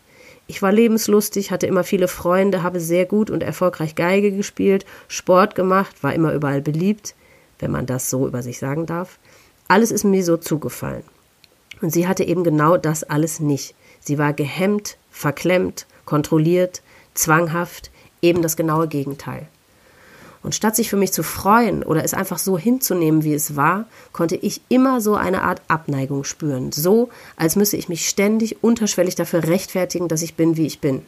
Ich 0.51 0.63
war 0.63 0.73
lebenslustig, 0.73 1.53
hatte 1.53 1.69
immer 1.69 1.85
viele 1.85 2.09
Freunde, 2.09 2.65
habe 2.65 2.81
sehr 2.81 3.07
gut 3.07 3.31
und 3.31 3.45
erfolgreich 3.45 3.95
Geige 3.95 4.33
gespielt, 4.33 4.85
Sport 5.07 5.55
gemacht, 5.55 6.03
war 6.03 6.13
immer 6.13 6.33
überall 6.35 6.61
beliebt, 6.61 7.15
wenn 7.61 7.71
man 7.71 7.87
das 7.87 8.11
so 8.11 8.27
über 8.27 8.43
sich 8.43 8.59
sagen 8.59 8.85
darf. 8.85 9.21
Alles 9.69 9.93
ist 9.93 10.03
mir 10.03 10.25
so 10.25 10.37
zugefallen. 10.37 11.05
Und 11.81 11.93
sie 11.93 12.09
hatte 12.09 12.25
eben 12.25 12.43
genau 12.43 12.77
das 12.77 13.05
alles 13.05 13.39
nicht. 13.39 13.77
Sie 14.01 14.19
war 14.19 14.33
gehemmt, 14.33 14.99
verklemmt, 15.13 15.87
kontrolliert, 16.05 16.83
zwanghaft, 17.15 17.93
eben 18.21 18.43
das 18.43 18.57
genaue 18.57 18.89
Gegenteil. 18.89 19.47
Und 20.43 20.55
statt 20.55 20.75
sich 20.75 20.89
für 20.89 20.97
mich 20.97 21.13
zu 21.13 21.23
freuen 21.23 21.83
oder 21.83 22.03
es 22.03 22.15
einfach 22.15 22.39
so 22.39 22.57
hinzunehmen, 22.57 23.25
wie 23.25 23.35
es 23.35 23.57
war, 23.57 23.85
konnte 24.13 24.37
ich 24.37 24.63
immer 24.69 25.01
so 25.01 25.15
eine 25.15 25.43
Art 25.43 25.61
Abneigung 25.69 26.25
spüren. 26.25 26.73
So, 26.73 27.11
als 27.37 27.57
müsse 27.57 27.77
ich 27.77 27.91
mich 27.91 28.09
ständig 28.09 28.65
unterschwellig 28.65 29.15
dafür 29.15 29.45
rechtfertigen, 29.45 30.09
dass 30.09 30.23
ich 30.23 30.37
bin, 30.37 30.57
wie 30.57 30.67
ich 30.67 30.81
bin. 30.81 31.03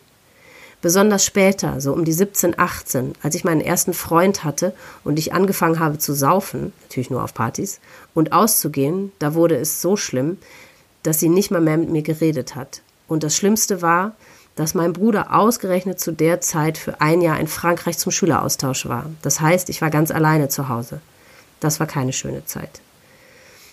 Besonders 0.82 1.24
später, 1.24 1.80
so 1.80 1.92
um 1.92 2.04
die 2.04 2.12
17, 2.12 2.58
18, 2.58 3.12
als 3.22 3.36
ich 3.36 3.44
meinen 3.44 3.60
ersten 3.60 3.94
Freund 3.94 4.42
hatte 4.42 4.74
und 5.04 5.16
ich 5.16 5.32
angefangen 5.32 5.78
habe 5.78 5.98
zu 5.98 6.12
saufen, 6.12 6.72
natürlich 6.82 7.08
nur 7.08 7.22
auf 7.22 7.34
Partys, 7.34 7.78
und 8.14 8.32
auszugehen, 8.32 9.12
da 9.20 9.34
wurde 9.34 9.56
es 9.56 9.80
so 9.80 9.96
schlimm, 9.96 10.38
dass 11.04 11.20
sie 11.20 11.28
nicht 11.28 11.52
mal 11.52 11.60
mehr 11.60 11.78
mit 11.78 11.90
mir 11.90 12.02
geredet 12.02 12.56
hat. 12.56 12.82
Und 13.06 13.22
das 13.22 13.36
Schlimmste 13.36 13.80
war, 13.80 14.16
dass 14.56 14.74
mein 14.74 14.92
Bruder 14.92 15.34
ausgerechnet 15.34 15.98
zu 15.98 16.12
der 16.12 16.40
Zeit 16.40 16.78
für 16.78 17.00
ein 17.00 17.20
Jahr 17.20 17.40
in 17.40 17.46
Frankreich 17.46 17.98
zum 17.98 18.12
Schüleraustausch 18.12 18.86
war. 18.86 19.06
Das 19.22 19.40
heißt, 19.40 19.68
ich 19.70 19.80
war 19.80 19.90
ganz 19.90 20.10
alleine 20.10 20.48
zu 20.48 20.68
Hause. 20.68 21.00
Das 21.60 21.80
war 21.80 21.86
keine 21.86 22.12
schöne 22.12 22.44
Zeit. 22.44 22.80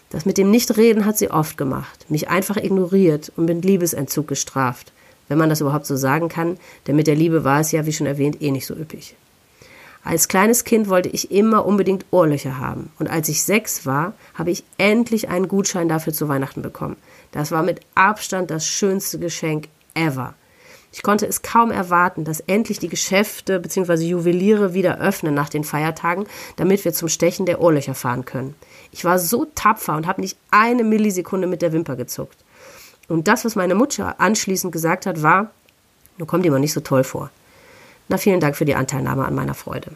Das 0.09 0.25
mit 0.25 0.38
dem 0.38 0.49
Nichtreden 0.49 1.05
hat 1.05 1.17
sie 1.17 1.30
oft 1.30 1.57
gemacht, 1.57 2.05
mich 2.09 2.30
einfach 2.30 2.57
ignoriert 2.57 3.32
und 3.36 3.45
mit 3.45 3.63
Liebesentzug 3.63 4.27
gestraft, 4.27 4.91
wenn 5.27 5.38
man 5.38 5.49
das 5.49 5.61
überhaupt 5.61 5.86
so 5.86 5.95
sagen 5.95 6.30
kann, 6.30 6.57
denn 6.88 6.95
mit 6.95 7.07
der 7.07 7.15
Liebe 7.15 7.43
war 7.43 7.59
es 7.59 7.71
ja, 7.71 7.86
wie 7.86 7.93
schon 7.93 8.07
erwähnt, 8.07 8.41
eh 8.41 8.51
nicht 8.51 8.65
so 8.65 8.73
üppig. 8.73 9.15
Als 10.03 10.27
kleines 10.27 10.63
Kind 10.63 10.89
wollte 10.89 11.09
ich 11.09 11.30
immer 11.30 11.65
unbedingt 11.65 12.05
Ohrlöcher 12.11 12.57
haben. 12.57 12.89
Und 12.99 13.09
als 13.09 13.27
ich 13.30 13.43
sechs 13.43 13.86
war, 13.86 14.13
habe 14.34 14.49
ich 14.49 14.63
endlich 14.77 15.30
einen 15.30 15.47
Gutschein 15.47 15.89
dafür 15.89 16.13
zu 16.13 16.27
Weihnachten 16.27 16.61
bekommen. 16.61 16.95
Das 17.32 17.51
war 17.51 17.63
mit 17.63 17.82
Abstand 17.95 18.49
das 18.49 18.65
schönste 18.65 19.19
Geschenk 19.19 19.67
ever. 19.93 20.34
Ich 20.91 21.03
konnte 21.03 21.27
es 21.27 21.43
kaum 21.43 21.69
erwarten, 21.69 22.23
dass 22.23 22.39
endlich 22.39 22.79
die 22.79 22.89
Geschäfte 22.89 23.59
bzw. 23.59 24.03
Juweliere 24.05 24.73
wieder 24.73 24.99
öffnen 24.99 25.35
nach 25.35 25.49
den 25.49 25.63
Feiertagen, 25.63 26.25
damit 26.55 26.83
wir 26.83 26.93
zum 26.93 27.09
Stechen 27.09 27.45
der 27.45 27.61
Ohrlöcher 27.61 27.93
fahren 27.93 28.25
können. 28.25 28.55
Ich 28.91 29.05
war 29.05 29.19
so 29.19 29.45
tapfer 29.53 29.95
und 29.95 30.07
habe 30.07 30.21
nicht 30.21 30.37
eine 30.49 30.83
Millisekunde 30.83 31.47
mit 31.47 31.61
der 31.61 31.73
Wimper 31.73 31.95
gezuckt. 31.95 32.37
Und 33.07 33.27
das, 33.27 33.45
was 33.45 33.55
meine 33.55 33.75
Mutter 33.75 34.19
anschließend 34.19 34.71
gesagt 34.73 35.05
hat, 35.05 35.21
war, 35.21 35.51
du 36.17 36.25
kommst 36.25 36.45
dir 36.45 36.51
mal 36.51 36.59
nicht 36.59 36.73
so 36.73 36.79
toll 36.79 37.03
vor. 37.03 37.29
Na, 38.07 38.17
vielen 38.17 38.39
Dank 38.39 38.55
für 38.55 38.65
die 38.65 38.75
Anteilnahme 38.75 39.25
an 39.25 39.35
meiner 39.35 39.53
Freude. 39.53 39.91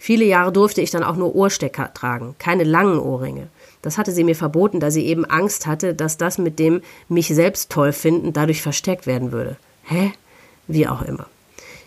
Viele 0.00 0.24
Jahre 0.24 0.52
durfte 0.52 0.80
ich 0.80 0.90
dann 0.90 1.02
auch 1.02 1.16
nur 1.16 1.34
Ohrstecker 1.34 1.92
tragen, 1.92 2.36
keine 2.38 2.64
langen 2.64 2.98
Ohrringe. 2.98 3.48
Das 3.82 3.98
hatte 3.98 4.12
sie 4.12 4.24
mir 4.24 4.36
verboten, 4.36 4.80
da 4.80 4.90
sie 4.90 5.06
eben 5.06 5.24
Angst 5.24 5.66
hatte, 5.66 5.94
dass 5.94 6.16
das 6.16 6.38
mit 6.38 6.58
dem 6.58 6.82
mich 7.08 7.28
selbst 7.28 7.70
toll 7.70 7.92
finden 7.92 8.32
dadurch 8.32 8.62
verstärkt 8.62 9.06
werden 9.06 9.32
würde. 9.32 9.56
Hä? 9.88 10.12
Wie 10.66 10.86
auch 10.86 11.00
immer. 11.02 11.26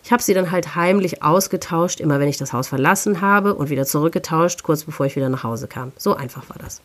Ich 0.04 0.12
habe 0.12 0.24
sie 0.24 0.34
dann 0.34 0.50
halt 0.50 0.76
heimlich 0.76 1.22
ausgetauscht, 1.22 2.00
immer 2.00 2.20
wenn 2.20 2.28
ich 2.28 2.38
das 2.38 2.52
Haus 2.52 2.68
verlassen 2.68 3.22
habe 3.22 3.54
und 3.54 3.70
wieder 3.70 3.86
zurückgetauscht, 3.86 4.64
kurz 4.64 4.84
bevor 4.84 5.06
ich 5.06 5.16
wieder 5.16 5.30
nach 5.30 5.44
Hause 5.44 5.68
kam. 5.68 5.92
So 5.98 6.16
einfach 6.16 6.50
war 6.50 6.58
das. 6.60 6.82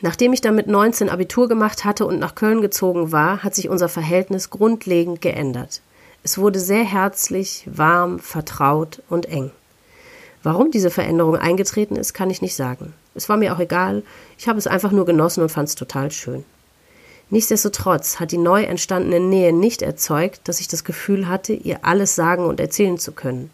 Nachdem 0.00 0.32
ich 0.32 0.40
dann 0.40 0.56
mit 0.56 0.66
19 0.66 1.08
Abitur 1.08 1.48
gemacht 1.48 1.84
hatte 1.84 2.04
und 2.04 2.18
nach 2.18 2.34
Köln 2.34 2.60
gezogen 2.60 3.12
war, 3.12 3.44
hat 3.44 3.54
sich 3.54 3.68
unser 3.68 3.88
Verhältnis 3.88 4.50
grundlegend 4.50 5.20
geändert. 5.20 5.82
Es 6.24 6.36
wurde 6.36 6.58
sehr 6.58 6.84
herzlich, 6.84 7.64
warm, 7.66 8.18
vertraut 8.18 9.02
und 9.08 9.26
eng. 9.26 9.52
Warum 10.42 10.70
diese 10.72 10.90
Veränderung 10.90 11.36
eingetreten 11.36 11.94
ist, 11.94 12.12
kann 12.12 12.30
ich 12.30 12.42
nicht 12.42 12.56
sagen. 12.56 12.92
Es 13.14 13.28
war 13.28 13.36
mir 13.36 13.54
auch 13.54 13.60
egal, 13.60 14.02
ich 14.36 14.48
habe 14.48 14.58
es 14.58 14.66
einfach 14.66 14.90
nur 14.90 15.06
genossen 15.06 15.42
und 15.42 15.48
fand 15.48 15.68
es 15.68 15.74
total 15.76 16.10
schön. 16.10 16.44
Nichtsdestotrotz 17.30 18.20
hat 18.20 18.32
die 18.32 18.38
neu 18.38 18.62
entstandene 18.62 19.20
Nähe 19.20 19.52
nicht 19.52 19.82
erzeugt, 19.82 20.40
dass 20.48 20.60
ich 20.60 20.68
das 20.68 20.84
Gefühl 20.84 21.28
hatte, 21.28 21.52
ihr 21.52 21.80
alles 21.82 22.14
sagen 22.14 22.44
und 22.44 22.58
erzählen 22.58 22.98
zu 22.98 23.12
können. 23.12 23.50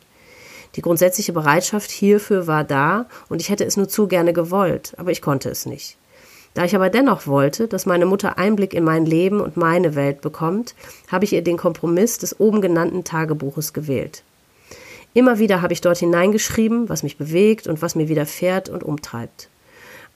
Die 0.76 0.82
grundsätzliche 0.82 1.32
Bereitschaft 1.32 1.90
hierfür 1.90 2.46
war 2.46 2.64
da 2.64 3.06
und 3.28 3.40
ich 3.40 3.48
hätte 3.48 3.64
es 3.64 3.76
nur 3.76 3.88
zu 3.88 4.06
gerne 4.06 4.32
gewollt, 4.32 4.94
aber 4.96 5.10
ich 5.10 5.22
konnte 5.22 5.48
es 5.48 5.66
nicht. 5.66 5.96
Da 6.54 6.64
ich 6.64 6.76
aber 6.76 6.88
dennoch 6.88 7.26
wollte, 7.26 7.66
dass 7.66 7.84
meine 7.84 8.06
Mutter 8.06 8.38
Einblick 8.38 8.74
in 8.74 8.84
mein 8.84 9.06
Leben 9.06 9.40
und 9.40 9.56
meine 9.56 9.96
Welt 9.96 10.20
bekommt, 10.20 10.76
habe 11.10 11.24
ich 11.24 11.32
ihr 11.32 11.42
den 11.42 11.56
Kompromiss 11.56 12.18
des 12.18 12.38
oben 12.38 12.60
genannten 12.60 13.02
Tagebuches 13.02 13.72
gewählt. 13.72 14.22
Immer 15.14 15.40
wieder 15.40 15.62
habe 15.62 15.72
ich 15.72 15.80
dort 15.80 15.98
hineingeschrieben, 15.98 16.88
was 16.88 17.02
mich 17.02 17.18
bewegt 17.18 17.66
und 17.66 17.82
was 17.82 17.96
mir 17.96 18.08
widerfährt 18.08 18.68
und 18.68 18.84
umtreibt. 18.84 19.48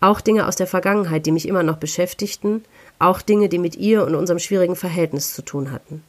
Auch 0.01 0.21
Dinge 0.21 0.47
aus 0.47 0.55
der 0.55 0.69
Vergangenheit, 0.69 1.27
die 1.27 1.33
mich 1.33 1.49
immer 1.49 1.65
noch 1.65 1.79
beschäftigten, 1.79 2.63
auch 2.99 3.23
Dinge, 3.23 3.49
die 3.49 3.59
mit 3.59 3.77
ihr 3.77 4.05
und 4.05 4.15
unserem 4.15 4.39
schwierigen 4.39 4.77
Verhältnis 4.77 5.35
zu 5.35 5.43
tun 5.43 5.71
hatten. 5.71 6.03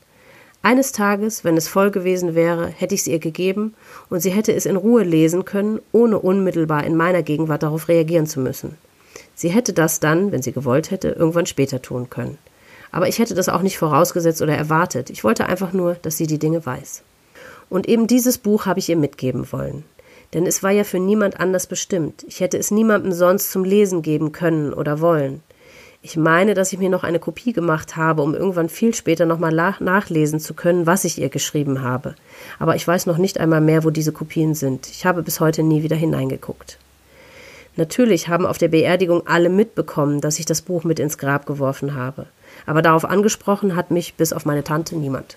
Eines 0.61 0.91
Tages, 0.91 1.45
wenn 1.45 1.55
es 1.55 1.69
voll 1.69 1.89
gewesen 1.89 2.35
wäre, 2.35 2.67
hätte 2.67 2.93
ich 2.93 3.01
es 3.01 3.07
ihr 3.07 3.19
gegeben 3.19 3.75
und 4.09 4.19
sie 4.19 4.31
hätte 4.31 4.53
es 4.53 4.65
in 4.65 4.75
Ruhe 4.75 5.03
lesen 5.03 5.45
können, 5.45 5.79
ohne 5.93 6.19
unmittelbar 6.19 6.83
in 6.83 6.97
meiner 6.97 7.23
Gegenwart 7.23 7.63
darauf 7.63 7.87
reagieren 7.87 8.27
zu 8.27 8.41
müssen. 8.41 8.77
Sie 9.35 9.49
hätte 9.49 9.71
das 9.71 10.01
dann, 10.01 10.33
wenn 10.33 10.41
sie 10.41 10.51
gewollt 10.51 10.91
hätte, 10.91 11.09
irgendwann 11.09 11.45
später 11.45 11.81
tun 11.81 12.09
können. 12.09 12.37
Aber 12.91 13.07
ich 13.07 13.19
hätte 13.19 13.35
das 13.35 13.47
auch 13.47 13.61
nicht 13.61 13.77
vorausgesetzt 13.77 14.41
oder 14.41 14.55
erwartet. 14.55 15.09
Ich 15.09 15.23
wollte 15.23 15.45
einfach 15.45 15.71
nur, 15.71 15.93
dass 15.95 16.17
sie 16.17 16.27
die 16.27 16.39
Dinge 16.39 16.65
weiß. 16.65 17.03
Und 17.69 17.87
eben 17.87 18.07
dieses 18.07 18.37
Buch 18.37 18.65
habe 18.65 18.79
ich 18.79 18.89
ihr 18.89 18.97
mitgeben 18.97 19.49
wollen. 19.51 19.85
Denn 20.33 20.45
es 20.45 20.61
war 20.61 20.71
ja 20.71 20.83
für 20.83 20.99
niemand 20.99 21.39
anders 21.39 21.67
bestimmt. 21.67 22.25
Ich 22.27 22.41
hätte 22.41 22.57
es 22.57 22.69
niemandem 22.69 23.13
sonst 23.13 23.51
zum 23.51 23.63
Lesen 23.63 24.01
geben 24.01 24.31
können 24.31 24.73
oder 24.73 24.99
wollen. 24.99 25.41
Ich 26.01 26.15
meine, 26.15 26.53
dass 26.53 26.71
ich 26.71 26.79
mir 26.79 26.89
noch 26.89 27.03
eine 27.03 27.19
Kopie 27.19 27.51
gemacht 27.51 27.97
habe, 27.97 28.21
um 28.21 28.33
irgendwann 28.33 28.69
viel 28.69 28.93
später 28.93 29.25
nochmal 29.25 29.51
nachlesen 29.51 30.39
zu 30.39 30.53
können, 30.53 30.85
was 30.85 31.03
ich 31.03 31.19
ihr 31.19 31.27
geschrieben 31.27 31.81
habe. 31.81 32.15
Aber 32.57 32.77
ich 32.77 32.87
weiß 32.87 33.05
noch 33.05 33.17
nicht 33.17 33.37
einmal 33.37 33.59
mehr, 33.59 33.83
wo 33.83 33.89
diese 33.89 34.13
Kopien 34.13 34.55
sind. 34.55 34.87
Ich 34.87 35.05
habe 35.05 35.23
bis 35.23 35.41
heute 35.41 35.61
nie 35.61 35.83
wieder 35.83 35.97
hineingeguckt. 35.97 36.77
Natürlich 37.75 38.29
haben 38.29 38.45
auf 38.45 38.57
der 38.57 38.69
Beerdigung 38.69 39.27
alle 39.27 39.49
mitbekommen, 39.49 40.21
dass 40.21 40.39
ich 40.39 40.45
das 40.45 40.61
Buch 40.61 40.85
mit 40.85 40.99
ins 40.99 41.17
Grab 41.17 41.45
geworfen 41.45 41.95
habe. 41.95 42.27
Aber 42.65 42.81
darauf 42.81 43.03
angesprochen 43.03 43.75
hat 43.75 43.91
mich 43.91 44.13
bis 44.13 44.31
auf 44.31 44.45
meine 44.45 44.63
Tante 44.63 44.95
niemand. 44.95 45.35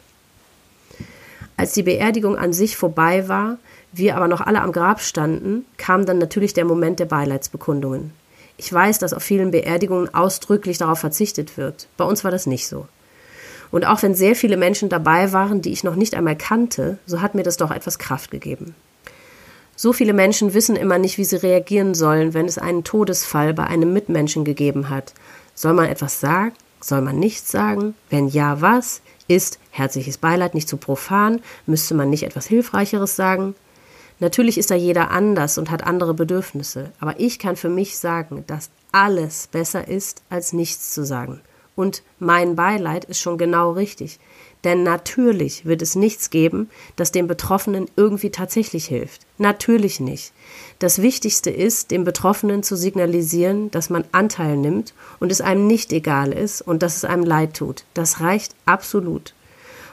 Als 1.56 1.72
die 1.72 1.82
Beerdigung 1.82 2.36
an 2.36 2.52
sich 2.52 2.76
vorbei 2.76 3.28
war, 3.28 3.58
wir 3.92 4.16
aber 4.16 4.28
noch 4.28 4.40
alle 4.40 4.62
am 4.62 4.72
Grab 4.72 5.00
standen, 5.00 5.66
kam 5.76 6.06
dann 6.06 6.18
natürlich 6.18 6.54
der 6.54 6.64
Moment 6.64 7.00
der 7.00 7.06
Beileidsbekundungen. 7.06 8.12
Ich 8.56 8.72
weiß, 8.72 8.98
dass 8.98 9.12
auf 9.12 9.22
vielen 9.22 9.50
Beerdigungen 9.50 10.14
ausdrücklich 10.14 10.78
darauf 10.78 10.98
verzichtet 10.98 11.56
wird. 11.56 11.88
Bei 11.96 12.04
uns 12.04 12.24
war 12.24 12.30
das 12.30 12.46
nicht 12.46 12.68
so. 12.68 12.86
Und 13.70 13.86
auch 13.86 14.02
wenn 14.02 14.14
sehr 14.14 14.36
viele 14.36 14.56
Menschen 14.56 14.88
dabei 14.88 15.32
waren, 15.32 15.62
die 15.62 15.72
ich 15.72 15.82
noch 15.82 15.96
nicht 15.96 16.14
einmal 16.14 16.36
kannte, 16.36 16.98
so 17.06 17.22
hat 17.22 17.34
mir 17.34 17.42
das 17.42 17.56
doch 17.56 17.70
etwas 17.70 17.98
Kraft 17.98 18.30
gegeben. 18.30 18.74
So 19.74 19.92
viele 19.92 20.12
Menschen 20.12 20.54
wissen 20.54 20.76
immer 20.76 20.98
nicht, 20.98 21.18
wie 21.18 21.24
sie 21.24 21.42
reagieren 21.42 21.94
sollen, 21.94 22.34
wenn 22.34 22.46
es 22.46 22.58
einen 22.58 22.84
Todesfall 22.84 23.54
bei 23.54 23.64
einem 23.64 23.92
Mitmenschen 23.92 24.44
gegeben 24.44 24.90
hat. 24.90 25.14
Soll 25.54 25.72
man 25.72 25.86
etwas 25.86 26.20
sagen? 26.20 26.52
Soll 26.80 27.00
man 27.00 27.18
nichts 27.18 27.50
sagen? 27.50 27.94
Wenn 28.10 28.28
ja, 28.28 28.60
was? 28.60 29.00
Ist 29.28 29.58
herzliches 29.70 30.18
Beileid 30.18 30.54
nicht 30.54 30.68
zu 30.68 30.76
profan? 30.76 31.40
Müsste 31.64 31.94
man 31.94 32.10
nicht 32.10 32.24
etwas 32.24 32.46
Hilfreicheres 32.46 33.16
sagen? 33.16 33.54
Natürlich 34.22 34.56
ist 34.56 34.70
da 34.70 34.76
jeder 34.76 35.10
anders 35.10 35.58
und 35.58 35.68
hat 35.68 35.82
andere 35.84 36.14
Bedürfnisse, 36.14 36.92
aber 37.00 37.18
ich 37.18 37.40
kann 37.40 37.56
für 37.56 37.68
mich 37.68 37.98
sagen, 37.98 38.44
dass 38.46 38.70
alles 38.92 39.48
besser 39.48 39.88
ist, 39.88 40.22
als 40.30 40.52
nichts 40.52 40.92
zu 40.92 41.04
sagen. 41.04 41.40
Und 41.74 42.04
mein 42.20 42.54
Beileid 42.54 43.04
ist 43.04 43.18
schon 43.18 43.36
genau 43.36 43.72
richtig. 43.72 44.20
Denn 44.62 44.84
natürlich 44.84 45.66
wird 45.66 45.82
es 45.82 45.96
nichts 45.96 46.30
geben, 46.30 46.70
das 46.94 47.10
dem 47.10 47.26
Betroffenen 47.26 47.86
irgendwie 47.96 48.30
tatsächlich 48.30 48.86
hilft. 48.86 49.22
Natürlich 49.38 49.98
nicht. 49.98 50.32
Das 50.78 51.02
Wichtigste 51.02 51.50
ist, 51.50 51.90
dem 51.90 52.04
Betroffenen 52.04 52.62
zu 52.62 52.76
signalisieren, 52.76 53.72
dass 53.72 53.90
man 53.90 54.04
Anteil 54.12 54.56
nimmt 54.56 54.94
und 55.18 55.32
es 55.32 55.40
einem 55.40 55.66
nicht 55.66 55.92
egal 55.92 56.32
ist 56.32 56.62
und 56.62 56.84
dass 56.84 56.94
es 56.94 57.04
einem 57.04 57.24
leid 57.24 57.54
tut. 57.54 57.82
Das 57.92 58.20
reicht 58.20 58.54
absolut. 58.66 59.34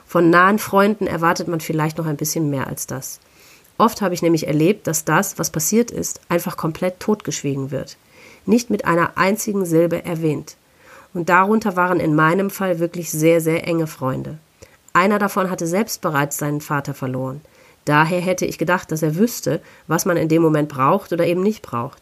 Von 0.06 0.30
nahen 0.30 0.60
Freunden 0.60 1.08
erwartet 1.08 1.48
man 1.48 1.62
vielleicht 1.62 1.98
noch 1.98 2.06
ein 2.06 2.18
bisschen 2.18 2.52
mehr 2.52 2.68
als 2.68 2.86
das. 2.86 3.20
Oft 3.80 4.02
habe 4.02 4.14
ich 4.14 4.22
nämlich 4.22 4.46
erlebt, 4.46 4.88
dass 4.88 5.06
das, 5.06 5.40
was 5.40 5.52
passiert 5.52 5.90
ist, 5.90 6.20
einfach 6.28 6.58
komplett 6.58 7.00
totgeschwiegen 7.00 7.72
wird. 7.72 7.96
Nicht 8.46 8.70
mit 8.70 8.84
einer 8.84 9.18
einzigen 9.18 9.66
Silbe 9.66 10.04
erwähnt. 10.04 10.58
Und 11.14 11.30
darunter 11.30 11.78
waren 11.78 12.02
in 12.02 12.14
meinem 12.14 12.50
Fall 12.50 12.80
wirklich 12.80 13.10
sehr, 13.10 13.40
sehr 13.40 13.66
enge 13.66 13.88
Freunde. 13.88 14.38
Einer 14.92 15.18
davon 15.18 15.50
hatte 15.50 15.66
selbst 15.66 16.02
bereits 16.02 16.38
seinen 16.38 16.60
Vater 16.60 16.94
verloren. 16.94 17.40
Daher 17.86 18.20
hätte 18.20 18.46
ich 18.46 18.58
gedacht, 18.58 18.92
dass 18.92 19.02
er 19.02 19.16
wüsste, 19.16 19.62
was 19.88 20.06
man 20.06 20.18
in 20.18 20.28
dem 20.28 20.42
Moment 20.42 20.68
braucht 20.68 21.14
oder 21.14 21.26
eben 21.26 21.42
nicht 21.42 21.62
braucht. 21.62 22.02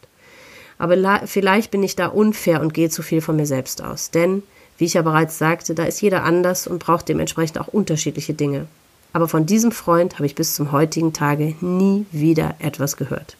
Aber 0.79 1.21
vielleicht 1.25 1.69
bin 1.69 1.83
ich 1.83 1.95
da 1.95 2.07
unfair 2.07 2.59
und 2.59 2.73
gehe 2.73 2.89
zu 2.89 3.03
viel 3.03 3.21
von 3.21 3.35
mir 3.35 3.45
selbst 3.45 3.83
aus. 3.83 4.09
Denn, 4.09 4.41
wie 4.79 4.85
ich 4.85 4.95
ja 4.95 5.03
bereits 5.03 5.37
sagte, 5.37 5.75
da 5.75 5.83
ist 5.83 6.01
jeder 6.01 6.23
anders 6.23 6.65
und 6.65 6.79
braucht 6.79 7.07
dementsprechend 7.07 7.59
auch 7.59 7.67
unterschiedliche 7.67 8.33
Dinge 8.33 8.65
aber 9.13 9.27
von 9.27 9.45
diesem 9.45 9.71
Freund 9.71 10.15
habe 10.15 10.25
ich 10.25 10.35
bis 10.35 10.55
zum 10.55 10.71
heutigen 10.71 11.13
Tage 11.13 11.55
nie 11.61 12.05
wieder 12.11 12.55
etwas 12.59 12.97
gehört. 12.97 13.37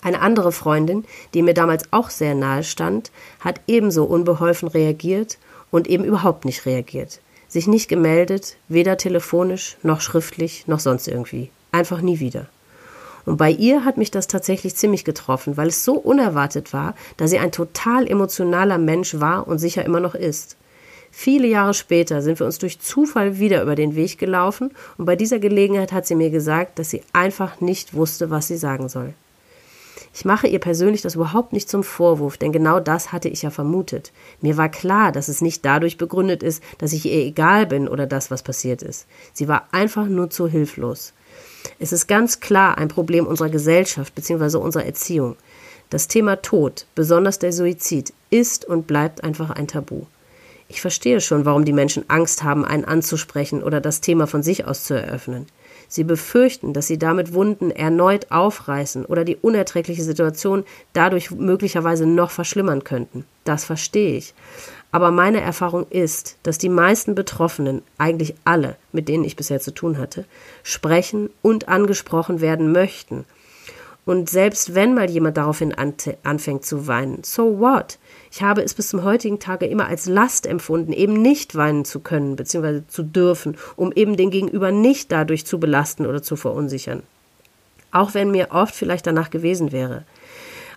Eine 0.00 0.20
andere 0.20 0.52
Freundin, 0.52 1.04
die 1.34 1.42
mir 1.42 1.54
damals 1.54 1.84
auch 1.92 2.10
sehr 2.10 2.34
nahe 2.34 2.62
stand, 2.62 3.10
hat 3.40 3.60
ebenso 3.66 4.04
unbeholfen 4.04 4.68
reagiert 4.68 5.38
und 5.70 5.88
eben 5.88 6.04
überhaupt 6.04 6.44
nicht 6.44 6.66
reagiert. 6.66 7.20
Sich 7.48 7.66
nicht 7.66 7.88
gemeldet, 7.88 8.56
weder 8.68 8.96
telefonisch 8.96 9.76
noch 9.82 10.00
schriftlich 10.00 10.66
noch 10.66 10.80
sonst 10.80 11.08
irgendwie. 11.08 11.50
Einfach 11.72 12.00
nie 12.00 12.20
wieder. 12.20 12.46
Und 13.26 13.36
bei 13.36 13.50
ihr 13.50 13.84
hat 13.84 13.98
mich 13.98 14.10
das 14.10 14.26
tatsächlich 14.26 14.74
ziemlich 14.76 15.04
getroffen, 15.04 15.56
weil 15.56 15.68
es 15.68 15.84
so 15.84 15.94
unerwartet 15.94 16.72
war, 16.72 16.94
da 17.16 17.26
sie 17.26 17.38
ein 17.38 17.52
total 17.52 18.06
emotionaler 18.06 18.78
Mensch 18.78 19.20
war 19.20 19.46
und 19.46 19.58
sicher 19.58 19.84
immer 19.84 20.00
noch 20.00 20.14
ist. 20.14 20.56
Viele 21.10 21.48
Jahre 21.48 21.74
später 21.74 22.22
sind 22.22 22.38
wir 22.38 22.46
uns 22.46 22.58
durch 22.58 22.80
Zufall 22.80 23.38
wieder 23.38 23.62
über 23.62 23.74
den 23.74 23.96
Weg 23.96 24.18
gelaufen 24.18 24.70
und 24.96 25.04
bei 25.04 25.16
dieser 25.16 25.38
Gelegenheit 25.38 25.92
hat 25.92 26.06
sie 26.06 26.14
mir 26.14 26.30
gesagt, 26.30 26.78
dass 26.78 26.90
sie 26.90 27.02
einfach 27.12 27.60
nicht 27.60 27.94
wusste, 27.94 28.30
was 28.30 28.48
sie 28.48 28.56
sagen 28.56 28.88
soll. 28.88 29.14
Ich 30.14 30.24
mache 30.24 30.48
ihr 30.48 30.58
persönlich 30.58 31.02
das 31.02 31.14
überhaupt 31.14 31.52
nicht 31.52 31.68
zum 31.68 31.84
Vorwurf, 31.84 32.38
denn 32.38 32.52
genau 32.52 32.80
das 32.80 33.12
hatte 33.12 33.28
ich 33.28 33.42
ja 33.42 33.50
vermutet. 33.50 34.12
Mir 34.40 34.56
war 34.56 34.68
klar, 34.68 35.12
dass 35.12 35.28
es 35.28 35.40
nicht 35.40 35.64
dadurch 35.64 35.96
begründet 35.96 36.42
ist, 36.42 36.62
dass 36.78 36.92
ich 36.92 37.06
ihr 37.06 37.24
egal 37.24 37.66
bin 37.66 37.88
oder 37.88 38.06
das, 38.06 38.30
was 38.30 38.42
passiert 38.42 38.82
ist. 38.82 39.06
Sie 39.32 39.48
war 39.48 39.68
einfach 39.72 40.06
nur 40.06 40.30
zu 40.30 40.48
hilflos. 40.48 41.12
Es 41.78 41.92
ist 41.92 42.06
ganz 42.06 42.40
klar 42.40 42.78
ein 42.78 42.88
Problem 42.88 43.26
unserer 43.26 43.50
Gesellschaft 43.50 44.14
bzw. 44.14 44.56
unserer 44.56 44.86
Erziehung. 44.86 45.36
Das 45.90 46.08
Thema 46.08 46.42
Tod, 46.42 46.86
besonders 46.94 47.38
der 47.38 47.52
Suizid, 47.52 48.12
ist 48.30 48.64
und 48.64 48.86
bleibt 48.86 49.24
einfach 49.24 49.50
ein 49.50 49.68
Tabu. 49.68 50.02
Ich 50.68 50.82
verstehe 50.82 51.20
schon, 51.22 51.46
warum 51.46 51.64
die 51.64 51.72
Menschen 51.72 52.04
Angst 52.08 52.42
haben, 52.42 52.64
einen 52.64 52.84
anzusprechen 52.84 53.62
oder 53.62 53.80
das 53.80 54.02
Thema 54.02 54.26
von 54.26 54.42
sich 54.42 54.66
aus 54.66 54.84
zu 54.84 54.94
eröffnen. 54.94 55.46
Sie 55.88 56.04
befürchten, 56.04 56.74
dass 56.74 56.86
sie 56.86 56.98
damit 56.98 57.32
Wunden 57.32 57.70
erneut 57.70 58.30
aufreißen 58.30 59.06
oder 59.06 59.24
die 59.24 59.36
unerträgliche 59.36 60.02
Situation 60.02 60.64
dadurch 60.92 61.30
möglicherweise 61.30 62.04
noch 62.04 62.30
verschlimmern 62.30 62.84
könnten. 62.84 63.24
Das 63.44 63.64
verstehe 63.64 64.18
ich. 64.18 64.34
Aber 64.92 65.10
meine 65.10 65.40
Erfahrung 65.40 65.86
ist, 65.88 66.36
dass 66.42 66.58
die 66.58 66.68
meisten 66.68 67.14
Betroffenen, 67.14 67.80
eigentlich 67.96 68.34
alle, 68.44 68.76
mit 68.92 69.08
denen 69.08 69.24
ich 69.24 69.36
bisher 69.36 69.60
zu 69.60 69.70
tun 69.70 69.96
hatte, 69.96 70.26
sprechen 70.62 71.30
und 71.40 71.68
angesprochen 71.68 72.42
werden 72.42 72.72
möchten. 72.72 73.24
Und 74.04 74.28
selbst 74.28 74.74
wenn 74.74 74.94
mal 74.94 75.10
jemand 75.10 75.36
daraufhin 75.36 75.74
anfängt 75.74 76.64
zu 76.64 76.86
weinen, 76.86 77.24
so 77.24 77.58
what? 77.58 77.98
Ich 78.30 78.42
habe 78.42 78.62
es 78.62 78.74
bis 78.74 78.88
zum 78.88 79.04
heutigen 79.04 79.38
Tage 79.38 79.66
immer 79.66 79.86
als 79.86 80.06
Last 80.06 80.46
empfunden, 80.46 80.92
eben 80.92 81.14
nicht 81.14 81.54
weinen 81.54 81.84
zu 81.84 82.00
können 82.00 82.36
bzw. 82.36 82.82
zu 82.86 83.02
dürfen, 83.02 83.56
um 83.76 83.92
eben 83.92 84.16
den 84.16 84.30
Gegenüber 84.30 84.70
nicht 84.70 85.10
dadurch 85.12 85.46
zu 85.46 85.58
belasten 85.58 86.06
oder 86.06 86.22
zu 86.22 86.36
verunsichern. 86.36 87.02
Auch 87.90 88.14
wenn 88.14 88.30
mir 88.30 88.48
oft 88.50 88.74
vielleicht 88.74 89.06
danach 89.06 89.30
gewesen 89.30 89.72
wäre. 89.72 90.04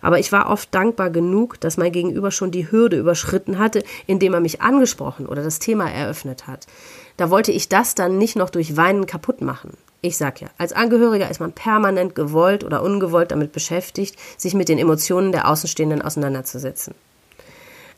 Aber 0.02 0.18
ich 0.18 0.32
war 0.32 0.49
oft 0.49 0.73
dankbar 0.73 1.10
genug, 1.10 1.60
dass 1.60 1.78
mein 1.78 1.91
Gegenüber 1.91 2.32
schon 2.32 2.52
die 2.52 2.72
Hürde 2.72 2.98
überschritten 2.98 3.60
hatte, 3.60 3.84
indem 4.07 4.34
er 4.34 4.40
mich 4.40 4.61
angesprochen 4.61 5.28
oder 5.28 5.44
das 5.44 5.60
Thema 5.60 5.91
eröffnet 5.91 6.48
hat. 6.48 6.65
Da 7.18 7.30
wollte 7.30 7.52
ich 7.52 7.69
das 7.69 7.94
dann 7.94 8.18
nicht 8.18 8.36
noch 8.36 8.49
durch 8.49 8.78
Weinen 8.78 9.06
kaputt 9.06 9.41
machen. 9.41 9.78
Ich 10.02 10.18
sag 10.18 10.41
ja, 10.41 10.48
als 10.57 10.73
Angehöriger 10.73 11.30
ist 11.30 11.40
man 11.40 11.53
permanent 11.53 12.15
gewollt 12.15 12.64
oder 12.64 12.82
ungewollt 12.82 13.30
damit 13.30 13.52
beschäftigt, 13.52 14.15
sich 14.38 14.56
mit 14.56 14.69
den 14.69 14.80
Emotionen 14.80 15.32
der 15.32 15.48
Außenstehenden 15.48 16.02
auseinanderzusetzen. 16.02 16.95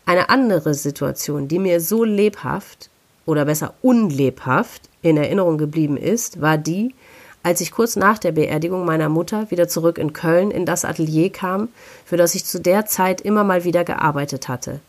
Eine 0.06 0.30
andere 0.30 0.74
Situation, 0.74 1.48
die 1.48 1.60
mir 1.60 1.80
so 1.80 2.04
lebhaft 2.04 2.90
oder 3.26 3.46
besser 3.46 3.74
unlebhaft 3.82 4.90
in 5.02 5.16
Erinnerung 5.16 5.58
geblieben 5.58 5.96
ist, 5.96 6.42
war 6.42 6.58
die, 6.58 6.94
als 7.42 7.62
ich 7.62 7.72
kurz 7.72 7.96
nach 7.96 8.20
der 8.20 8.34
Beerdigung 8.34 8.86
meiner 8.86 9.08
Mutter 9.08 9.50
wieder 9.50 9.68
zurück 9.68 9.98
in 9.98 10.12
Köln 10.12 10.52
in 10.52 10.66
das 10.66 10.84
Atelier 10.84 11.32
kam, 11.32 11.70
für 12.06 12.18
das 12.18 12.36
ich 12.36 12.44
zu 12.44 12.60
der 12.60 12.86
Zeit 12.86 13.22
immer 13.22 13.46
mal 13.46 13.64
wieder 13.64 13.86
gearbeitet 13.86 14.50
hatte. 14.50 14.82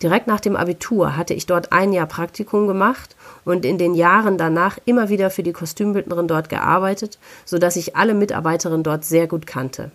Direkt 0.00 0.26
nach 0.26 0.40
dem 0.40 0.56
Abitur 0.56 1.16
hatte 1.16 1.34
ich 1.34 1.46
dort 1.46 1.72
ein 1.72 1.92
Jahr 1.92 2.06
Praktikum 2.06 2.66
gemacht 2.66 3.14
und 3.44 3.64
in 3.64 3.78
den 3.78 3.94
Jahren 3.94 4.38
danach 4.38 4.78
immer 4.84 5.08
wieder 5.08 5.30
für 5.30 5.44
die 5.44 5.52
Kostümbildnerin 5.52 6.28
dort 6.28 6.48
gearbeitet, 6.48 7.18
so 7.44 7.58
dass 7.58 7.76
ich 7.76 7.94
alle 7.96 8.14
Mitarbeiterinnen 8.14 8.82
dort 8.82 9.04
sehr 9.04 9.26
gut 9.26 9.46
kannte. 9.46 9.90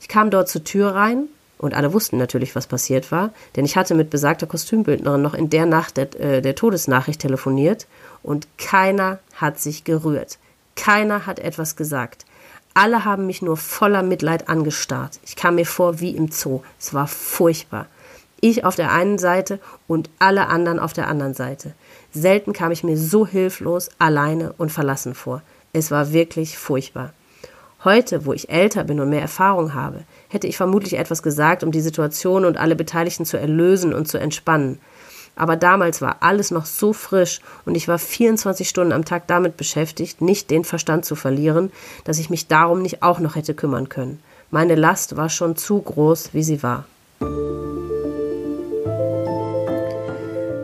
Ich 0.00 0.08
kam 0.08 0.30
dort 0.30 0.48
zur 0.48 0.64
Tür 0.64 0.94
rein 0.94 1.28
und 1.60 1.74
alle 1.74 1.92
wussten 1.92 2.16
natürlich, 2.16 2.56
was 2.56 2.66
passiert 2.66 3.12
war, 3.12 3.30
denn 3.54 3.66
ich 3.66 3.76
hatte 3.76 3.94
mit 3.94 4.08
besagter 4.08 4.46
Kostümbildnerin 4.46 5.20
noch 5.20 5.34
in 5.34 5.50
der 5.50 5.66
Nacht 5.66 5.98
der, 5.98 6.18
äh, 6.18 6.40
der 6.40 6.54
Todesnachricht 6.54 7.20
telefoniert 7.20 7.86
und 8.22 8.48
keiner 8.56 9.18
hat 9.34 9.60
sich 9.60 9.84
gerührt. 9.84 10.38
Keiner 10.74 11.26
hat 11.26 11.38
etwas 11.38 11.76
gesagt. 11.76 12.24
Alle 12.72 13.04
haben 13.04 13.26
mich 13.26 13.42
nur 13.42 13.58
voller 13.58 14.02
Mitleid 14.02 14.48
angestarrt. 14.48 15.20
Ich 15.24 15.36
kam 15.36 15.56
mir 15.56 15.66
vor 15.66 16.00
wie 16.00 16.16
im 16.16 16.30
Zoo. 16.30 16.62
Es 16.78 16.94
war 16.94 17.06
furchtbar. 17.06 17.86
Ich 18.40 18.64
auf 18.64 18.76
der 18.76 18.92
einen 18.92 19.18
Seite 19.18 19.60
und 19.86 20.08
alle 20.18 20.46
anderen 20.46 20.78
auf 20.78 20.94
der 20.94 21.08
anderen 21.08 21.34
Seite. 21.34 21.74
Selten 22.12 22.54
kam 22.54 22.72
ich 22.72 22.84
mir 22.84 22.96
so 22.96 23.26
hilflos, 23.26 23.90
alleine 23.98 24.54
und 24.56 24.72
verlassen 24.72 25.14
vor. 25.14 25.42
Es 25.74 25.90
war 25.90 26.12
wirklich 26.12 26.56
furchtbar. 26.56 27.12
Heute, 27.84 28.24
wo 28.24 28.32
ich 28.32 28.48
älter 28.48 28.84
bin 28.84 29.00
und 29.00 29.10
mehr 29.10 29.20
Erfahrung 29.20 29.74
habe, 29.74 30.04
hätte 30.30 30.46
ich 30.46 30.56
vermutlich 30.56 30.94
etwas 30.94 31.22
gesagt, 31.22 31.62
um 31.62 31.72
die 31.72 31.80
Situation 31.82 32.46
und 32.46 32.56
alle 32.56 32.76
Beteiligten 32.76 33.26
zu 33.26 33.36
erlösen 33.36 33.92
und 33.92 34.08
zu 34.08 34.16
entspannen. 34.16 34.78
Aber 35.36 35.56
damals 35.56 36.00
war 36.00 36.18
alles 36.20 36.50
noch 36.50 36.66
so 36.66 36.92
frisch 36.92 37.40
und 37.64 37.74
ich 37.74 37.88
war 37.88 37.98
24 37.98 38.68
Stunden 38.68 38.92
am 38.92 39.04
Tag 39.04 39.26
damit 39.26 39.56
beschäftigt, 39.56 40.20
nicht 40.20 40.50
den 40.50 40.64
Verstand 40.64 41.04
zu 41.04 41.16
verlieren, 41.16 41.70
dass 42.04 42.18
ich 42.18 42.30
mich 42.30 42.46
darum 42.46 42.82
nicht 42.82 43.02
auch 43.02 43.20
noch 43.20 43.36
hätte 43.36 43.54
kümmern 43.54 43.88
können. 43.88 44.22
Meine 44.50 44.74
Last 44.74 45.16
war 45.16 45.28
schon 45.28 45.56
zu 45.56 45.80
groß, 45.80 46.30
wie 46.32 46.42
sie 46.42 46.62
war. 46.62 46.84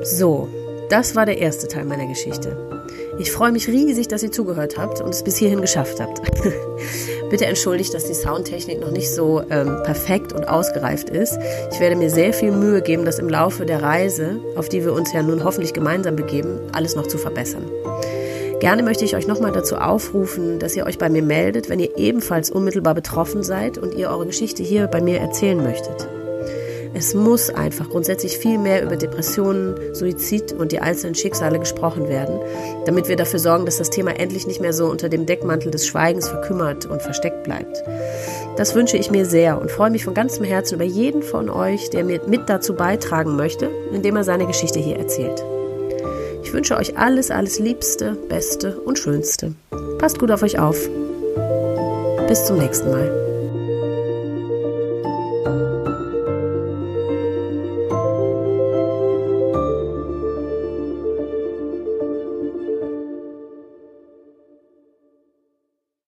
So, 0.03 0.49
das 0.91 1.17
war 1.17 1.27
der 1.27 1.39
erste 1.39 1.69
Teil 1.69 1.85
meiner 1.85 2.07
Geschichte. 2.07 2.57
Ich 3.19 3.33
freue 3.33 3.51
mich 3.51 3.67
riesig, 3.69 4.09
dass 4.09 4.23
ihr 4.23 4.31
zugehört 4.31 4.77
habt 4.77 5.01
und 5.01 5.09
es 5.09 5.25
bis 5.25 5.37
hierhin 5.37 5.61
geschafft 5.61 6.01
habt. 6.01 6.21
Bitte 7.31 7.47
entschuldigt, 7.47 7.93
dass 7.93 8.05
die 8.05 8.15
Soundtechnik 8.15 8.81
noch 8.81 8.91
nicht 8.91 9.11
so 9.11 9.43
ähm, 9.51 9.83
perfekt 9.83 10.33
und 10.33 10.49
ausgereift 10.49 11.11
ist. 11.11 11.39
Ich 11.73 11.81
werde 11.81 11.97
mir 11.97 12.11
sehr 12.11 12.33
viel 12.33 12.53
Mühe 12.53 12.83
geben, 12.83 13.05
das 13.05 13.19
im 13.19 13.29
Laufe 13.29 13.67
der 13.67 13.83
Reise, 13.83 14.41
auf 14.55 14.69
die 14.69 14.85
wir 14.85 14.93
uns 14.93 15.13
ja 15.13 15.23
nun 15.23 15.43
hoffentlich 15.43 15.75
gemeinsam 15.75 16.15
begeben, 16.15 16.61
alles 16.73 16.95
noch 16.95 17.07
zu 17.07 17.19
verbessern. 17.19 17.65
Gerne 18.61 18.83
möchte 18.83 19.05
ich 19.05 19.17
euch 19.17 19.27
nochmal 19.27 19.53
dazu 19.53 19.77
aufrufen, 19.77 20.59
dass 20.59 20.77
ihr 20.77 20.87
euch 20.87 20.99
bei 20.99 21.11
mir 21.11 21.23
meldet, 21.23 21.69
wenn 21.69 21.79
ihr 21.79 21.99
ebenfalls 21.99 22.51
unmittelbar 22.51 22.95
betroffen 22.95 23.43
seid 23.43 23.77
und 23.77 23.95
ihr 23.95 24.09
eure 24.09 24.27
Geschichte 24.27 24.63
hier 24.63 24.87
bei 24.87 25.01
mir 25.01 25.19
erzählen 25.19 25.63
möchtet. 25.63 26.09
Es 26.97 27.13
muss 27.13 27.51
einfach 27.51 27.91
grundsätzlich 27.91 28.39
viel 28.39 28.57
mehr 28.57 28.83
über 28.83 28.97
Depressionen, 28.97 29.75
Suizid 29.95 30.55
und 30.55 30.73
die 30.73 30.79
einzelnen 30.79 31.15
Schicksale 31.15 31.59
gesprochen 31.59 32.09
werden, 32.09 32.41
damit 32.87 33.09
wir 33.09 33.17
dafür 33.17 33.39
sorgen, 33.39 33.67
dass 33.67 33.77
das 33.77 33.91
Thema 33.91 34.19
endlich 34.19 34.47
nicht 34.47 34.63
mehr 34.63 34.73
so 34.73 34.87
unter 34.87 35.11
dem 35.11 35.27
Deckmantel 35.27 35.71
des 35.71 35.87
Schweigens 35.87 36.27
verkümmert 36.27 36.87
und 36.87 37.03
versteckt 37.03 37.45
bleibt. 37.45 37.85
Das 38.57 38.75
wünsche 38.75 38.97
ich 38.97 39.11
mir 39.11 39.27
sehr 39.27 39.61
und 39.61 39.71
freue 39.71 39.91
mich 39.91 40.07
von 40.07 40.15
ganzem 40.15 40.47
Herzen 40.47 40.77
über 40.77 40.85
jeden 40.85 41.23
von 41.23 41.51
euch, 41.51 41.91
der 41.91 42.03
mir 42.03 42.23
mit 42.27 42.49
dazu 42.49 42.73
beitragen 42.73 43.37
möchte, 43.37 43.69
indem 43.93 44.17
er 44.17 44.25
seine 44.25 44.47
Geschichte 44.47 44.79
hier 44.79 44.97
erzählt. 44.97 45.45
Ich 46.45 46.55
wünsche 46.55 46.79
euch 46.79 46.97
alles, 46.97 47.31
alles 47.31 47.59
Liebste, 47.59 48.17
Beste 48.31 48.81
und 48.81 48.99
Schönste. 48.99 49.53
Passt 49.99 50.19
gut 50.19 50.31
auf 50.31 50.43
euch 50.43 50.59
auf. 50.59 50.89
Bis 52.27 52.47
zum 52.47 52.57
nächsten 52.57 52.91
Mal. 52.91 53.26